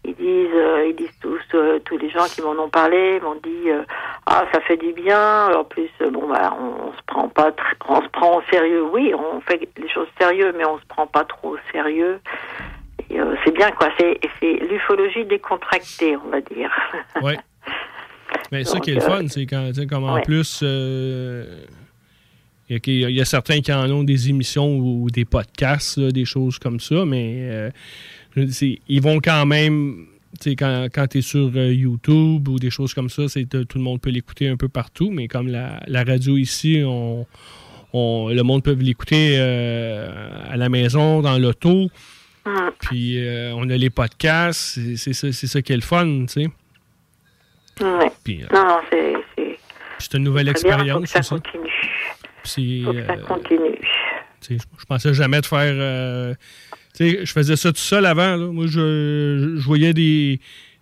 Ils 0.05 0.15
disent, 0.15 0.55
euh, 0.55 0.87
ils 0.89 0.95
disent 0.95 1.19
tous, 1.21 1.41
euh, 1.55 1.81
tous 1.81 1.99
les 1.99 2.11
gens 2.11 2.27
qui 2.27 2.41
m'en 2.41 2.53
ont 2.53 2.69
parlé 2.69 3.19
m'ont 3.21 3.35
dit, 3.43 3.69
euh, 3.69 3.83
Ah, 4.27 4.45
ça 4.53 4.61
fait 4.61 4.77
du 4.77 4.93
bien. 4.93 5.49
En 5.53 5.65
plus, 5.65 5.91
euh, 6.03 6.11
bon, 6.11 6.29
bah, 6.29 6.55
on, 6.61 6.89
on 6.89 6.93
se 6.93 7.03
prend 7.07 7.29
pas, 7.29 7.51
on 7.89 8.01
se 8.01 8.09
prend 8.09 8.37
au 8.39 8.43
sérieux. 8.49 8.85
Oui, 8.93 9.13
on 9.13 9.41
fait 9.41 9.69
les 9.77 9.89
choses 9.89 10.07
sérieux, 10.21 10.55
mais 10.57 10.65
on 10.65 10.79
se 10.79 10.87
prend 10.87 11.09
pas 11.09 11.25
trop 11.25 11.55
au 11.55 11.59
sérieux. 11.73 12.21
Euh, 13.13 13.35
c'est 13.45 13.53
bien, 13.55 13.71
quoi. 13.73 13.89
C'est, 13.99 14.19
l'ufologie 14.71 15.25
décontractée, 15.25 16.17
on 16.17 16.31
va 16.31 16.41
dire. 16.41 16.71
Oui. 17.23 17.35
Mais 18.53 18.65
ça 18.65 18.79
qui 18.81 18.91
est 18.91 18.95
le 18.95 19.03
euh, 19.03 19.07
fun, 19.07 19.27
c'est 19.29 19.47
quand, 19.47 19.69
tu 19.69 19.75
sais, 19.81 19.87
comme 19.87 20.05
en 20.05 20.15
ouais. 20.17 20.23
plus, 20.23 20.61
euh, 20.63 21.45
il 22.69 22.77
y, 22.77 23.05
a- 23.05 23.09
il 23.09 23.15
y 23.17 23.21
a 23.21 23.25
certains 23.25 23.61
qui 23.61 23.73
en 23.73 23.89
ont 23.91 24.03
des 24.05 24.29
émissions 24.29 24.77
ou 24.79 25.11
des 25.11 25.25
podcasts, 25.25 25.99
là, 25.99 26.11
des 26.11 26.25
choses 26.25 26.59
comme 26.59 26.81
ça, 26.81 27.05
mais 27.07 27.71
ils 28.89 29.01
vont 29.01 29.19
quand 29.21 29.47
même, 29.47 30.07
tu 30.41 30.51
sais, 30.51 30.57
quand, 30.57 30.87
quand 30.93 31.07
tu 31.07 31.19
es 31.19 31.23
sur 31.23 31.51
euh, 31.57 31.73
YouTube 31.73 32.49
ou 32.49 32.59
des 32.59 32.71
choses 32.71 32.93
comme 32.95 33.09
ça, 33.09 33.29
c'est 33.29 33.53
euh, 33.55 33.65
tout 33.65 33.79
le 33.79 33.85
monde 33.85 34.01
peut 34.01 34.11
l'écouter 34.11 34.49
un 34.49 34.57
peu 34.57 34.69
partout, 34.69 35.11
mais 35.11 35.29
comme 35.29 35.49
la, 35.49 35.81
la 35.87 36.05
radio 36.05 36.37
ici, 36.37 36.83
on, 36.85 37.27
on- 37.93 38.29
le 38.29 38.43
monde 38.43 38.63
peut 38.63 38.75
l'écouter 38.75 39.37
euh, 39.39 40.29
à 40.51 40.57
la 40.57 40.69
maison, 40.69 41.23
dans 41.23 41.39
l'auto. 41.39 41.89
Mm. 42.47 42.71
Puis 42.81 43.19
euh, 43.27 43.53
on 43.57 43.69
a 43.69 43.77
les 43.77 43.91
podcasts, 43.91 44.79
c'est 44.97 45.13
ça, 45.13 45.33
ça 45.33 45.63
qui 45.63 45.73
est 45.73 45.77
le 45.77 45.83
fun, 45.83 46.27
tu 46.27 46.43
sais. 46.45 46.49
Ouais. 47.85 48.11
Puis, 48.25 48.43
euh, 48.43 48.47
Non, 48.55 48.65
non, 48.67 48.79
c'est, 48.91 49.13
c'est 49.37 49.59
c'est 49.99 50.15
une 50.15 50.25
nouvelle 50.25 50.49
expérience 50.49 51.11
ça 51.11 51.21
continue. 51.23 51.71
C'est, 52.45 52.83
Faut 52.85 52.93
que 52.93 53.05
ça 53.07 53.13
euh, 53.13 53.23
continue. 53.27 53.79
je, 54.49 54.55
je 54.79 54.85
pensais 54.87 55.13
jamais 55.15 55.41
de 55.41 55.47
faire. 55.47 55.75
euh, 55.75 56.35
tu 56.97 57.11
sais, 57.11 57.27
je 57.27 57.33
faisais 57.33 57.57
ça 57.57 57.71
tout 57.73 57.79
seul 57.79 58.07
avant. 58.07 58.37
là. 58.37 58.47
Moi, 58.47 58.67
je, 58.69 59.55
je 59.59 59.65
voyais 59.65 59.93
des, 59.93 60.39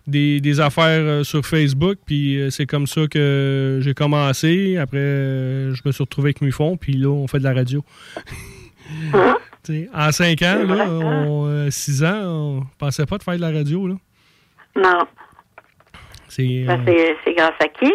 des, 0.07 0.39
des 0.41 0.59
affaires 0.59 1.25
sur 1.25 1.45
Facebook, 1.45 1.97
puis 2.05 2.39
c'est 2.51 2.65
comme 2.67 2.85
ça 2.87 3.07
que 3.07 3.79
j'ai 3.81 3.93
commencé. 3.93 4.77
Après, 4.77 4.99
je 4.99 5.81
me 5.83 5.91
suis 5.91 6.03
retrouvé 6.03 6.27
avec 6.27 6.41
Mufon, 6.41 6.77
puis 6.77 6.93
là, 6.93 7.07
on 7.09 7.27
fait 7.27 7.39
de 7.39 7.43
la 7.43 7.53
radio. 7.53 7.83
En 9.93 10.11
cinq 10.11 10.41
ans, 10.41 10.63
là, 10.63 10.87
on, 10.89 11.47
euh, 11.47 11.69
six 11.69 12.03
ans, 12.03 12.21
on 12.25 12.63
pensait 12.77 13.05
pas 13.05 13.17
de 13.17 13.23
faire 13.23 13.35
de 13.35 13.41
la 13.41 13.51
radio. 13.51 13.87
Là. 13.87 13.95
Non. 14.75 15.05
C'est, 16.27 16.65
euh, 16.67 17.33
grâce 17.35 17.53
à 17.59 17.67
qui? 17.67 17.91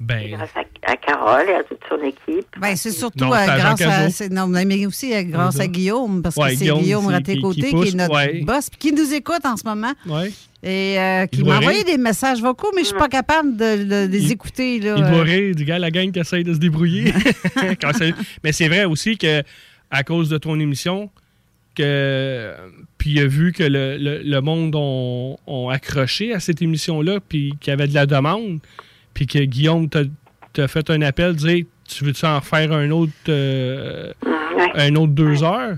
Ben, 0.00 0.28
Grâce 0.30 0.50
à, 0.54 0.92
à 0.92 0.96
Carole 0.96 1.48
et 1.48 1.54
à 1.54 1.62
toute 1.64 1.80
son 1.88 1.96
équipe. 2.04 2.46
Ben, 2.60 2.76
c'est 2.76 2.90
surtout 2.90 3.24
Non, 3.24 3.32
euh, 3.32 3.36
à 3.36 3.56
grâce 3.58 4.20
à. 4.20 4.28
Non, 4.28 4.46
mais 4.46 4.84
aussi 4.86 5.14
euh, 5.14 5.22
grâce 5.22 5.58
à 5.58 5.66
Guillaume, 5.66 6.22
parce 6.22 6.36
Ouais, 6.36 6.50
que 6.50 6.56
c'est 6.56 6.64
Guillaume, 6.64 6.82
Guillaume 6.82 7.06
c'est- 7.06 7.12
Raté-Côté 7.12 7.60
qui- 7.62 7.74
qui, 7.82 7.88
est 7.88 7.94
notre 7.94 8.14
ouais. 8.14 8.40
boss, 8.42 8.68
puis 8.70 8.78
qui 8.78 8.92
nous 8.92 9.14
écoute 9.14 9.44
en 9.44 9.56
ce 9.56 9.64
moment. 9.64 9.92
ouais. 10.06 10.30
Et 10.62 10.98
euh, 10.98 11.26
qui 11.26 11.44
m'a 11.44 11.58
envoyé 11.58 11.84
des 11.84 11.96
messages 11.96 12.40
vocaux, 12.42 12.72
mais 12.74 12.82
je 12.82 12.88
suis 12.88 12.96
pas 12.96 13.08
capable 13.08 13.56
de, 13.56 13.84
de- 13.84 14.06
de 14.06 14.12
les 14.12 14.24
Il- 14.24 14.32
écouter. 14.32 14.80
Là, 14.80 14.94
Il 14.98 15.04
euh. 15.04 15.10
doit 15.10 15.22
rire 15.22 15.54
du 15.54 15.64
gars, 15.64 15.78
la 15.78 15.90
gang 15.92 16.10
qui 16.10 16.18
essaye 16.18 16.42
de 16.44 16.52
se 16.54 16.58
débrouiller. 16.58 17.12
Mais 18.42 18.52
c'est 18.52 18.66
vrai 18.68 18.84
aussi 18.84 19.16
que 19.16 19.42
à 19.90 20.02
cause 20.02 20.28
de 20.28 20.38
ton 20.38 20.58
émission, 20.58 21.08
que 21.74 22.52
puis 22.98 23.10
il 23.12 23.20
a 23.20 23.26
vu 23.26 23.52
que 23.52 23.62
le, 23.62 23.96
le- 23.98 24.22
le 24.24 24.40
monde 24.40 24.74
ont, 24.74 25.38
ont 25.46 25.68
accroché 25.68 26.32
à 26.34 26.40
cette 26.40 26.60
émission-là, 26.62 27.20
puis 27.26 27.54
qu'il 27.60 27.70
y 27.70 27.74
avait 27.74 27.86
de 27.88 27.94
la 27.94 28.06
demande, 28.06 28.58
puis 29.16 29.26
que 29.26 29.38
Guillaume 29.38 29.88
t'a 29.88 30.00
t'a 30.52 30.68
fait 30.68 30.90
un 30.90 31.00
appel, 31.00 31.34
dire 31.36 31.64
tu 31.88 32.04
veux-tu 32.04 32.26
en 32.26 32.38
refaire 32.38 32.70
un 32.72 32.90
autre 32.90 33.12
euh, 33.30 34.12
un 34.74 34.94
autre 34.96 35.12
deux 35.14 35.42
heures? 35.42 35.76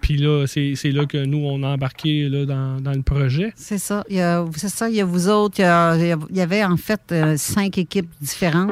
Puis 0.00 0.16
là, 0.16 0.46
c'est 0.46 0.72
c'est 0.76 0.92
là 0.92 1.04
que 1.04 1.22
nous, 1.26 1.44
on 1.44 1.62
a 1.62 1.68
embarqué 1.68 2.26
là, 2.30 2.46
dans, 2.46 2.80
dans 2.80 2.92
le 2.92 3.02
projet. 3.02 3.52
C'est 3.54 3.76
ça. 3.76 4.02
Il 4.08 4.16
y 4.16 4.20
a- 4.22 4.46
C'est 4.56 4.70
ça. 4.70 4.88
Il 4.88 4.94
y 4.96 5.00
a 5.02 5.04
vous 5.04 5.28
autres. 5.28 5.56
Il 5.58 5.62
y, 5.62 5.64
a- 5.64 5.94
il 6.30 6.36
y 6.36 6.40
avait 6.40 6.64
en 6.64 6.78
fait 6.78 7.00
euh, 7.12 7.36
cinq 7.36 7.76
équipes 7.76 8.08
différentes. 8.18 8.70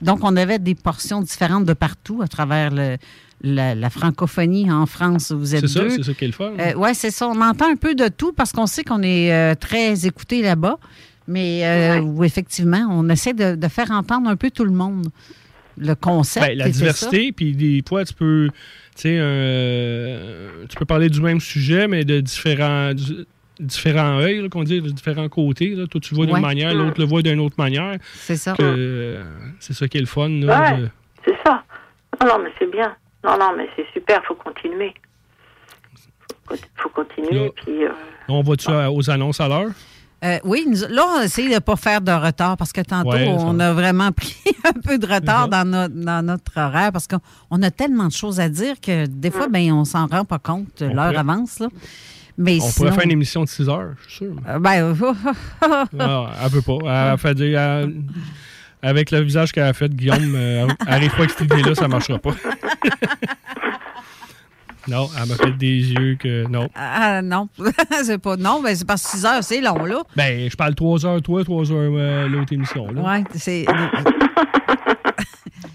Donc, 0.00 0.20
on 0.22 0.34
avait 0.36 0.58
des 0.58 0.74
portions 0.74 1.20
différentes 1.20 1.66
de 1.66 1.74
partout 1.74 2.22
à 2.22 2.28
travers 2.28 2.70
le- 2.70 2.96
la, 3.42 3.74
la 3.74 3.90
francophonie 3.90 4.70
en 4.72 4.86
France. 4.86 5.32
Vous 5.32 5.54
êtes 5.54 5.60
C'est 5.68 5.78
ça, 5.78 5.80
deux. 5.80 5.90
c'est 5.90 6.02
ça 6.02 6.14
qui 6.14 6.24
est 6.24 6.28
le 6.28 6.32
fun. 6.32 6.52
oui, 6.76 6.90
c'est 6.94 7.10
ça. 7.10 7.28
On 7.28 7.40
entend 7.42 7.70
un 7.70 7.76
peu 7.76 7.94
de 7.94 8.08
tout 8.08 8.32
parce 8.32 8.52
qu'on 8.52 8.66
sait 8.66 8.84
qu'on 8.84 9.02
est 9.02 9.30
euh, 9.32 9.54
très 9.54 10.06
écouté 10.06 10.40
là-bas. 10.40 10.78
Mais 11.30 11.60
euh, 11.66 12.00
où 12.00 12.24
effectivement, 12.24 12.84
on 12.90 13.08
essaie 13.10 13.34
de, 13.34 13.54
de 13.54 13.68
faire 13.68 13.90
entendre 13.92 14.28
un 14.28 14.36
peu 14.36 14.50
tout 14.50 14.64
le 14.64 14.70
monde. 14.72 15.06
Le 15.80 15.94
concept. 15.94 16.44
Ben, 16.44 16.58
la 16.58 16.68
diversité, 16.70 17.30
puis 17.30 17.52
des 17.54 17.84
fois, 17.88 18.04
tu 18.04 18.12
peux, 18.12 18.48
tu 18.96 19.02
sais, 19.02 19.16
euh, 19.20 20.64
tu 20.68 20.76
peux 20.76 20.84
parler 20.86 21.08
du 21.08 21.20
même 21.20 21.38
sujet, 21.38 21.86
mais 21.86 22.04
de 22.04 22.18
différents, 22.20 22.92
du- 22.94 23.26
différents 23.60 24.18
œils, 24.18 24.48
qu'on 24.48 24.64
dit, 24.64 24.80
de 24.80 24.88
différents 24.90 25.28
côtés. 25.28 25.76
Là. 25.76 25.86
Toi, 25.86 26.00
tu 26.00 26.14
le 26.14 26.16
vois 26.16 26.26
d'une 26.26 26.34
Ouais. 26.34 26.40
manière, 26.40 26.74
l'autre 26.74 26.98
le 26.98 27.04
voit 27.06 27.22
d'une 27.22 27.38
autre 27.38 27.54
manière. 27.58 27.96
C'est 28.16 28.34
ça. 28.36 28.54
Euh, 28.58 29.22
c'est 29.60 29.72
ça 29.72 29.86
qui 29.86 29.98
est 29.98 30.00
le 30.00 30.06
fun. 30.08 30.28
Là, 30.30 30.72
Ouais. 30.72 30.78
de- 30.80 30.88
C'est 31.24 31.36
ça. 31.46 31.62
Non, 32.20 32.26
non, 32.26 32.38
mais 32.42 32.50
c'est 32.58 32.70
bien. 32.72 32.96
Non, 33.22 33.38
non, 33.38 33.52
mais 33.56 33.68
c'est 33.76 33.86
super, 33.92 34.20
faut 34.24 34.34
continuer. 34.34 34.92
Faut, 36.48 36.56
faut 36.76 36.88
continuer, 36.88 37.52
puis... 37.54 37.84
euh, 37.84 37.90
On 38.28 38.42
va-tu 38.42 38.68
aux 38.70 39.10
annonces 39.10 39.40
à 39.40 39.46
l'heure? 39.48 39.70
Euh, 40.24 40.38
oui, 40.44 40.66
nous- 40.68 40.88
là, 40.92 41.02
on 41.16 41.20
essaie 41.22 41.48
de 41.48 41.54
ne 41.54 41.58
pas 41.60 41.76
faire 41.76 42.00
de 42.00 42.10
retard 42.10 42.56
parce 42.56 42.72
que 42.72 42.80
tantôt, 42.80 43.10
Ouais, 43.10 43.28
on 43.38 43.60
a 43.60 43.72
vraiment 43.72 44.10
pris 44.16 44.34
un 44.64 44.72
peu 44.72 44.98
de 44.98 45.06
retard 45.06 45.48
dans 45.48 45.64
notre, 45.64 45.94
dans 45.94 46.24
notre 46.26 46.52
horaire 46.56 46.90
parce 46.92 47.06
qu'on 47.06 47.20
on 47.50 47.62
a 47.62 47.70
tellement 47.70 48.06
de 48.08 48.12
choses 48.12 48.40
à 48.40 48.48
dire 48.48 48.80
que 48.80 49.06
des 49.06 49.30
fois, 49.30 49.46
ben, 49.48 49.72
on 49.72 49.84
s'en 49.84 50.06
rend 50.06 50.24
pas 50.24 50.40
compte. 50.40 50.80
L'heure 50.80 51.16
avance. 51.16 51.60
Là. 51.60 51.68
Mais 52.36 52.56
On 52.56 52.60
sinon, 52.62 52.72
pourrait 52.74 52.92
faire 52.92 53.04
une 53.04 53.10
émission 53.12 53.44
de 53.44 53.48
6 53.48 53.68
heures, 53.68 53.92
je 54.06 54.08
suis 54.10 54.16
sûr. 54.26 54.34
euh, 54.48 54.58
ben, 54.58 54.94
Ah, 56.00 56.30
elle 56.44 56.50
veut 56.50 56.62
pas. 56.62 56.78
Elle 56.82 56.88
a 56.88 57.16
fait 57.16 57.34
des- 57.34 57.50
elle- 57.52 57.94
avec 58.82 59.10
le 59.10 59.20
visage 59.20 59.50
qu'elle 59.52 59.64
a 59.64 59.72
fait, 59.72 59.92
Guillaume, 59.92 60.34
euh, 60.36 60.66
arrive 60.86 61.10
pas 61.10 61.18
avec 61.18 61.30
cette 61.30 61.40
idée-là, 61.52 61.74
ça 61.74 61.88
marchera 61.88 62.18
pas. 62.18 62.30
non, 64.88 65.08
elle 65.20 65.28
m'a 65.28 65.34
fait 65.36 65.52
des 65.52 65.92
yeux 65.92 66.16
que 66.18 66.46
non. 66.48 66.68
Ah 66.74 67.20
non, 67.22 67.48
c'est 68.04 68.18
pas. 68.18 68.36
Non, 68.36 68.62
ben, 68.62 68.74
c'est 68.74 68.86
parce 68.86 69.02
que 69.04 69.10
6 69.18 69.24
heures, 69.26 69.44
c'est 69.44 69.60
long, 69.60 69.84
là. 69.84 70.02
Ben, 70.16 70.48
je 70.50 70.56
parle 70.56 70.74
3 70.74 71.06
heures, 71.06 71.22
toi, 71.22 71.44
3 71.44 71.70
heures, 71.72 71.92
euh, 71.94 72.28
l'autre 72.28 72.52
émission. 72.52 72.90
Là, 72.90 73.02
Ouais, 73.02 73.24
c'est. 73.34 73.64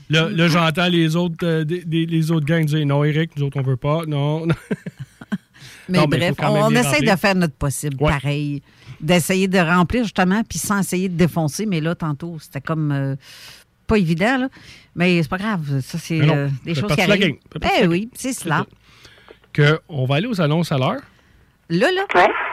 là, 0.09 0.29
là, 0.29 0.47
j'entends 0.47 0.87
les 0.87 1.15
autres, 1.15 1.35
euh, 1.43 1.63
des- 1.63 2.05
les 2.05 2.31
autres 2.31 2.45
gangs 2.45 2.65
dire 2.65 2.85
non, 2.85 3.03
Eric, 3.03 3.31
nous 3.37 3.43
autres, 3.43 3.59
on 3.59 3.63
veut 3.63 3.77
pas. 3.77 4.01
Non. 4.07 4.45
Mais 4.45 4.53
Non, 5.89 6.07
mais 6.09 6.17
bref, 6.17 6.37
même 6.39 6.49
on 6.51 6.69
essaie 6.71 6.89
remplir. 6.97 7.13
de 7.15 7.19
faire 7.19 7.35
notre 7.35 7.55
possible, 7.55 7.97
Ouais. 7.99 8.11
pareil. 8.11 8.61
D'essayer 9.01 9.47
de 9.49 9.59
remplir, 9.59 10.03
justement, 10.03 10.41
puis 10.47 10.57
sans 10.59 10.79
essayer 10.79 11.09
de 11.09 11.15
défoncer. 11.17 11.65
Mais 11.65 11.81
là, 11.81 11.93
tantôt, 11.93 12.37
c'était 12.39 12.61
comme 12.61 12.91
euh, 12.91 13.15
pas 13.85 13.97
évident, 13.97 14.37
là. 14.37 14.49
Mais 14.95 15.21
c'est 15.21 15.29
pas 15.29 15.37
grave. 15.37 15.81
Ça, 15.81 15.97
c'est 15.97 16.19
Mais 16.19 16.29
euh, 16.33 16.47
des 16.63 16.75
choses 16.75 16.93
qui 16.95 17.01
arrivent. 17.01 17.35
Eh 17.81 17.87
oui, 17.87 18.09
c'est 18.13 18.31
cela. 18.33 18.65
Que 19.53 19.79
on 19.89 20.05
va 20.05 20.15
aller 20.15 20.27
aux 20.27 20.41
annonces 20.41 20.71
à 20.71 20.77
l'heure. 20.77 21.01
Là, 21.69 21.87
là. 21.91 22.05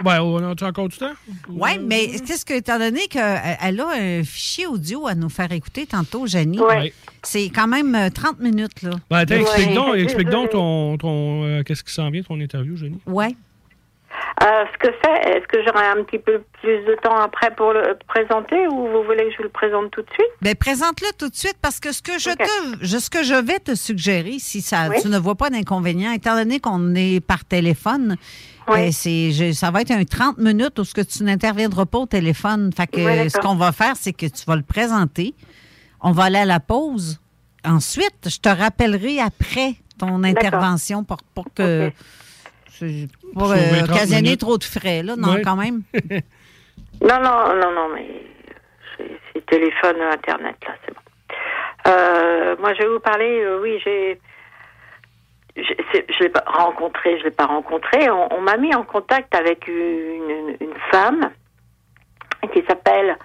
Ben, 0.04 0.22
on 0.22 0.38
a 0.38 0.64
encore 0.66 0.88
du 0.88 0.96
temps? 0.96 1.12
Oui, 1.48 1.70
mais 1.84 2.06
qu'est-ce 2.24 2.44
que, 2.46 2.54
étant 2.54 2.78
donné 2.78 3.06
qu'elle 3.08 3.80
a 3.80 3.88
un 3.98 4.22
fichier 4.22 4.66
audio 4.66 5.06
à 5.08 5.14
nous 5.14 5.28
faire 5.28 5.50
écouter 5.52 5.84
tantôt, 5.84 6.26
Jenny, 6.26 6.60
Ouais. 6.60 6.92
c'est 7.22 7.50
quand 7.50 7.66
même 7.66 7.94
euh, 7.94 8.08
30 8.08 8.38
minutes, 8.38 8.82
là. 8.82 8.90
Ben, 9.10 9.18
attends, 9.18 9.34
explique 9.34 9.68
Ouais. 9.68 9.74
donc, 9.74 9.96
explique 9.96 10.28
donc 10.30 10.50
ton, 10.50 10.96
ton, 10.96 11.44
euh, 11.44 11.62
qu'est-ce 11.64 11.82
qui 11.82 11.92
s'en 11.92 12.08
vient, 12.10 12.22
ton 12.22 12.40
interview, 12.40 12.76
Jenny. 12.76 13.00
Ouais. 13.06 13.34
Euh, 14.42 14.64
ce 14.72 14.78
que 14.78 14.94
c'est, 15.02 15.30
est-ce 15.30 15.46
que 15.48 15.58
j'aurai 15.64 15.86
un 15.86 16.02
petit 16.04 16.18
peu 16.18 16.42
plus 16.60 16.78
de 16.84 16.96
temps 17.02 17.16
après 17.16 17.54
pour 17.54 17.72
le 17.72 17.98
présenter 18.08 18.66
ou 18.68 18.86
vous 18.88 19.02
voulez 19.04 19.24
que 19.26 19.32
je 19.32 19.36
vous 19.38 19.42
le 19.44 19.48
présente 19.50 19.90
tout 19.90 20.02
de 20.02 20.10
suite? 20.12 20.26
Bien, 20.40 20.54
présente-le 20.54 21.08
tout 21.18 21.28
de 21.28 21.34
suite 21.36 21.56
parce 21.60 21.78
que 21.80 21.92
ce 21.92 22.00
que 22.02 22.18
je, 22.18 22.30
te, 22.30 22.86
ce 22.86 23.10
que 23.10 23.22
je 23.22 23.34
vais 23.34 23.58
te 23.58 23.74
suggérer, 23.74 24.38
si 24.38 24.62
ça, 24.62 24.88
Oui. 24.88 24.96
tu 25.02 25.08
ne 25.08 25.18
vois 25.18 25.34
pas 25.34 25.50
d'inconvénient, 25.50 26.12
étant 26.12 26.34
donné 26.36 26.58
qu'on 26.60 26.94
est 26.94 27.20
par 27.24 27.44
téléphone, 27.44 28.16
euh, 28.70 28.88
c'est, 28.92 29.32
je- 29.32 29.52
ça 29.52 29.70
va 29.70 29.80
être 29.82 29.90
un 29.90 30.04
30 30.04 30.38
minutes 30.38 30.78
où 30.78 30.84
ce 30.84 30.94
que 30.94 31.00
tu 31.00 31.22
n'interviendras 31.24 31.86
pas 31.86 31.98
au 31.98 32.06
téléphone. 32.06 32.70
Fait 32.76 32.86
que 32.86 33.00
Oui, 33.24 33.28
ce 33.30 33.38
qu'on 33.38 33.56
va 33.56 33.72
faire, 33.72 33.94
c'est 33.96 34.12
que 34.12 34.26
tu 34.26 34.44
vas 34.46 34.56
le 34.56 34.62
présenter. 34.62 35.34
On 36.00 36.12
va 36.12 36.24
aller 36.24 36.38
à 36.38 36.44
la 36.46 36.60
pause. 36.60 37.20
Ensuite, 37.64 38.28
je 38.28 38.38
te 38.38 38.48
rappellerai 38.48 39.20
après 39.20 39.74
ton 39.98 40.22
intervention 40.24 41.04
pour, 41.04 41.18
pour 41.34 41.44
que. 41.54 41.90
Pour 43.34 43.50
euh, 43.52 43.56
30 43.56 43.90
occasionner 43.90 44.22
minutes. 44.22 44.40
trop 44.40 44.58
de 44.58 44.64
frais, 44.64 45.02
là. 45.02 45.14
Non, 45.16 45.34
Ouais. 45.34 45.42
quand 45.42 45.56
même. 45.56 45.82
Non, 47.02 47.18
non, 47.22 47.54
non, 47.56 47.72
non, 47.72 47.88
mais 47.94 48.06
c'est- 49.32 49.46
téléphone, 49.46 49.96
Internet, 50.12 50.56
là, 50.66 50.74
c'est 50.84 50.92
bon. 50.94 51.00
Euh, 51.88 52.56
moi, 52.60 52.74
je 52.74 52.82
vais 52.82 52.88
vous 52.88 53.00
parler, 53.00 53.40
euh, 53.40 53.58
oui, 53.62 53.80
j'ai... 53.82 54.20
Je 55.56 55.62
ne 55.62 56.22
l'ai 56.22 56.28
pas 56.28 56.44
rencontré, 56.46 57.18
je 57.18 57.24
l'ai 57.24 57.30
pas 57.30 57.46
rencontré. 57.46 58.10
On, 58.10 58.34
on 58.34 58.40
m'a 58.42 58.56
mis 58.58 58.74
en 58.74 58.84
contact 58.84 59.34
avec 59.34 59.66
une, 59.66 60.56
une 60.60 60.74
femme 60.90 61.30
qui 62.52 62.62
s'appelle, 62.68 63.16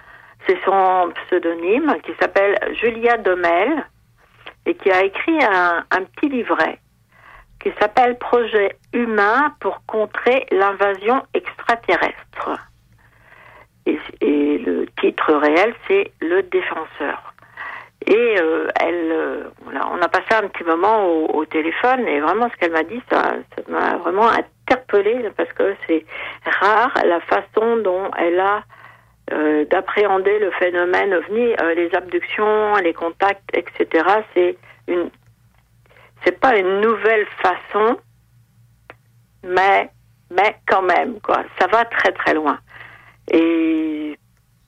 c'est 0.47 0.57
son 0.65 1.11
pseudonyme, 1.27 1.95
qui 2.05 2.11
s'appelle 2.19 2.57
Julia 2.81 3.17
Domel 3.17 3.85
et 4.65 4.73
qui 4.75 4.89
a 4.91 5.03
écrit 5.03 5.37
un, 5.43 5.83
un 5.91 6.03
petit 6.03 6.29
livret 6.29 6.79
qui 7.65 7.73
s'appelle 7.79 8.15
Projet 8.19 8.77
humain 8.93 9.55
pour 9.59 9.81
contrer 9.87 10.45
l'invasion 10.51 11.23
extraterrestre. 11.33 12.59
Et, 13.87 13.97
le 14.59 14.85
titre 14.99 15.33
réel, 15.33 15.73
c'est 15.87 16.11
Le 16.21 16.43
Défenseur. 16.43 17.33
Et 18.05 18.35
euh, 18.39 18.67
elle, 18.79 19.11
euh, 19.11 19.43
on 19.65 19.99
a 19.99 20.07
passé 20.07 20.27
un 20.31 20.47
petit 20.47 20.63
moment 20.63 21.07
au, 21.07 21.43
téléphone 21.45 22.07
et 22.07 22.19
vraiment 22.19 22.49
ce 22.49 22.55
qu'elle 22.57 22.71
m'a 22.71 22.83
dit, 22.83 23.01
ça 23.09 23.33
m'a 23.67 23.97
vraiment 23.97 24.29
interpellée 24.29 25.27
parce 25.35 25.51
que 25.53 25.75
c'est 25.87 26.05
rare 26.45 26.93
la 27.03 27.19
façon 27.21 27.77
dont 27.77 28.11
elle 28.17 28.39
a 28.39 28.63
euh, 29.31 29.65
d'appréhender 29.65 30.37
le 30.37 30.51
phénomène 30.51 31.15
ovni, 31.15 31.55
les 31.75 31.95
abductions, 31.95 32.75
les 32.75 32.93
contacts, 32.93 33.49
etc. 33.53 34.05
C'est 34.35 34.57
une, 34.87 35.09
c'est 36.25 36.39
pas 36.39 36.57
une 36.57 36.81
nouvelle 36.81 37.27
façon, 37.41 37.97
mais 39.43 39.89
mais 40.31 40.55
quand 40.67 40.81
même 40.81 41.21
quoi, 41.21 41.43
ça 41.59 41.67
va 41.67 41.85
très 41.85 42.11
très 42.11 42.33
loin. 42.33 42.57
Et 43.31 44.17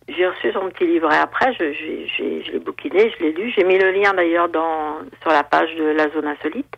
j'ai 0.07 0.27
reçu 0.27 0.51
son 0.53 0.69
petit 0.69 0.85
livret 0.85 1.17
après, 1.17 1.53
je, 1.53 2.51
l'ai 2.51 2.59
bouquiné, 2.59 3.11
je 3.11 3.23
l'ai 3.23 3.31
lu. 3.33 3.51
J'ai 3.55 3.63
mis 3.63 3.77
le 3.77 3.91
lien 3.91 4.13
d'ailleurs 4.13 4.49
dans 4.49 4.99
sur 5.21 5.31
la 5.31 5.43
page 5.43 5.73
de 5.75 5.83
la 5.83 6.09
zone 6.09 6.27
insolite. 6.27 6.73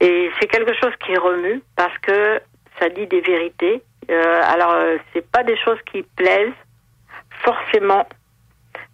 Et 0.00 0.30
c'est 0.38 0.48
quelque 0.48 0.74
chose 0.74 0.92
qui 1.04 1.16
remue 1.16 1.62
parce 1.76 1.96
que 1.98 2.40
ça 2.78 2.88
dit 2.88 3.06
des 3.06 3.20
vérités. 3.20 3.82
Euh, 4.10 4.42
alors 4.44 4.72
euh, 4.72 4.96
c'est 5.12 5.26
pas 5.30 5.44
des 5.44 5.56
choses 5.56 5.78
qui 5.90 6.02
plaisent 6.02 6.50
forcément 7.44 8.06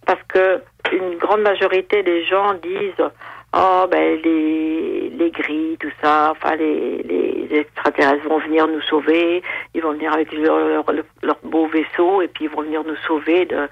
parce 0.06 0.22
que 0.28 0.62
une 0.92 1.16
grande 1.16 1.40
majorité 1.40 2.02
des 2.02 2.24
gens 2.24 2.54
disent 2.54 3.10
oh 3.54 3.86
ben 3.90 4.20
les 4.22 5.10
les 5.10 5.30
gris 5.30 5.76
tout 5.80 5.90
ça 6.02 6.32
enfin 6.32 6.56
les 6.56 7.02
les 7.02 7.58
extraterrestres 7.58 8.28
vont 8.28 8.38
venir 8.38 8.66
nous 8.68 8.82
sauver. 8.82 9.42
Ils 9.74 9.82
vont 9.82 9.92
venir 9.92 10.12
avec 10.12 10.32
leur 10.32 10.58
leur, 10.58 10.84
leur 11.22 11.38
beau 11.42 11.66
vaisseau 11.66 12.22
et 12.22 12.28
puis 12.28 12.44
ils 12.44 12.50
vont 12.50 12.62
venir 12.62 12.84
nous 12.84 12.96
sauver 13.06 13.46
de 13.46 13.68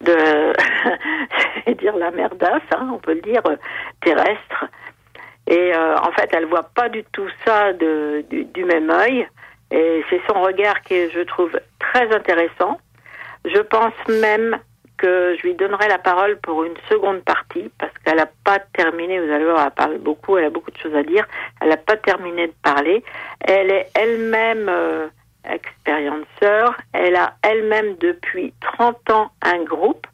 de 0.00 1.72
dire 1.72 1.96
la 1.96 2.10
merdasse 2.12 2.62
hein, 2.74 2.90
on 2.92 2.98
peut 2.98 3.14
le 3.14 3.20
dire 3.20 3.42
terrestre. 4.00 4.66
Et 5.46 5.74
euh, 5.74 5.96
en 5.96 6.12
fait 6.12 6.30
elle 6.32 6.46
voit 6.46 6.70
pas 6.74 6.88
du 6.88 7.04
tout 7.12 7.28
ça 7.44 7.72
de 7.72 8.24
du, 8.30 8.44
du 8.44 8.64
même 8.64 8.90
œil. 8.90 9.26
Et 9.70 10.04
c'est 10.08 10.20
son 10.26 10.40
regard 10.40 10.80
qui 10.82 11.10
je 11.10 11.20
trouve 11.20 11.58
très 11.78 12.14
intéressant. 12.14 12.78
Je 13.44 13.60
pense 13.60 13.92
même 14.08 14.58
que 14.98 15.36
je 15.36 15.42
lui 15.46 15.54
donnerai 15.54 15.88
la 15.88 15.98
parole 15.98 16.38
pour 16.38 16.64
une 16.64 16.76
seconde 16.88 17.22
partie 17.22 17.70
parce 17.78 17.92
qu'elle 18.04 18.16
n'a 18.16 18.28
pas 18.44 18.58
terminé. 18.58 19.18
Vous 19.20 19.32
allez 19.32 19.44
voir, 19.44 19.64
elle 19.64 19.70
parle 19.70 19.98
beaucoup, 19.98 20.36
elle 20.36 20.46
a 20.46 20.50
beaucoup 20.50 20.70
de 20.70 20.78
choses 20.78 20.94
à 20.94 21.02
dire. 21.02 21.26
Elle 21.60 21.70
n'a 21.70 21.76
pas 21.76 21.96
terminé 21.96 22.48
de 22.48 22.54
parler. 22.62 23.02
Elle 23.40 23.70
est 23.70 23.88
elle-même 23.94 24.68
euh, 24.68 25.08
expérienceur. 25.48 26.76
Elle 26.92 27.16
a 27.16 27.34
elle-même 27.42 27.96
depuis 27.96 28.52
30 28.60 29.10
ans 29.10 29.30
un 29.42 29.62
groupe 29.64 30.06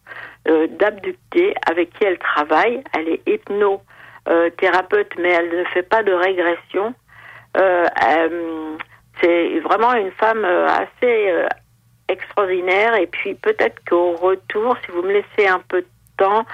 euh, 0.47 0.67
d'abductés 0.69 1.55
avec 1.67 1.91
qui 1.95 2.05
elle 2.05 2.19
travaille. 2.19 2.85
Elle 2.93 3.09
est 3.09 3.29
hypno 3.29 3.81
euh, 4.27 4.49
thérapeute, 4.57 5.13
mais 5.19 5.31
elle 5.31 5.51
ne 5.51 5.65
fait 5.65 5.83
pas 5.83 6.03
de 6.03 6.13
régression. 6.13 6.95
Euh, 7.59 7.85
euh, 8.09 8.77
c'est 9.21 9.59
vraiment 9.61 9.93
une 9.93 10.11
femme 10.13 10.45
assez 10.45 11.31
extraordinaire. 12.09 12.95
Et 12.97 13.07
puis 13.07 13.35
peut-être 13.35 13.83
qu'au 13.89 14.13
retour, 14.17 14.77
si 14.85 14.91
vous 14.93 15.03
me 15.03 15.13
laissez 15.13 15.49
un 15.49 15.61
peu 15.61 15.83
de 15.83 15.87
temps, 16.17 16.45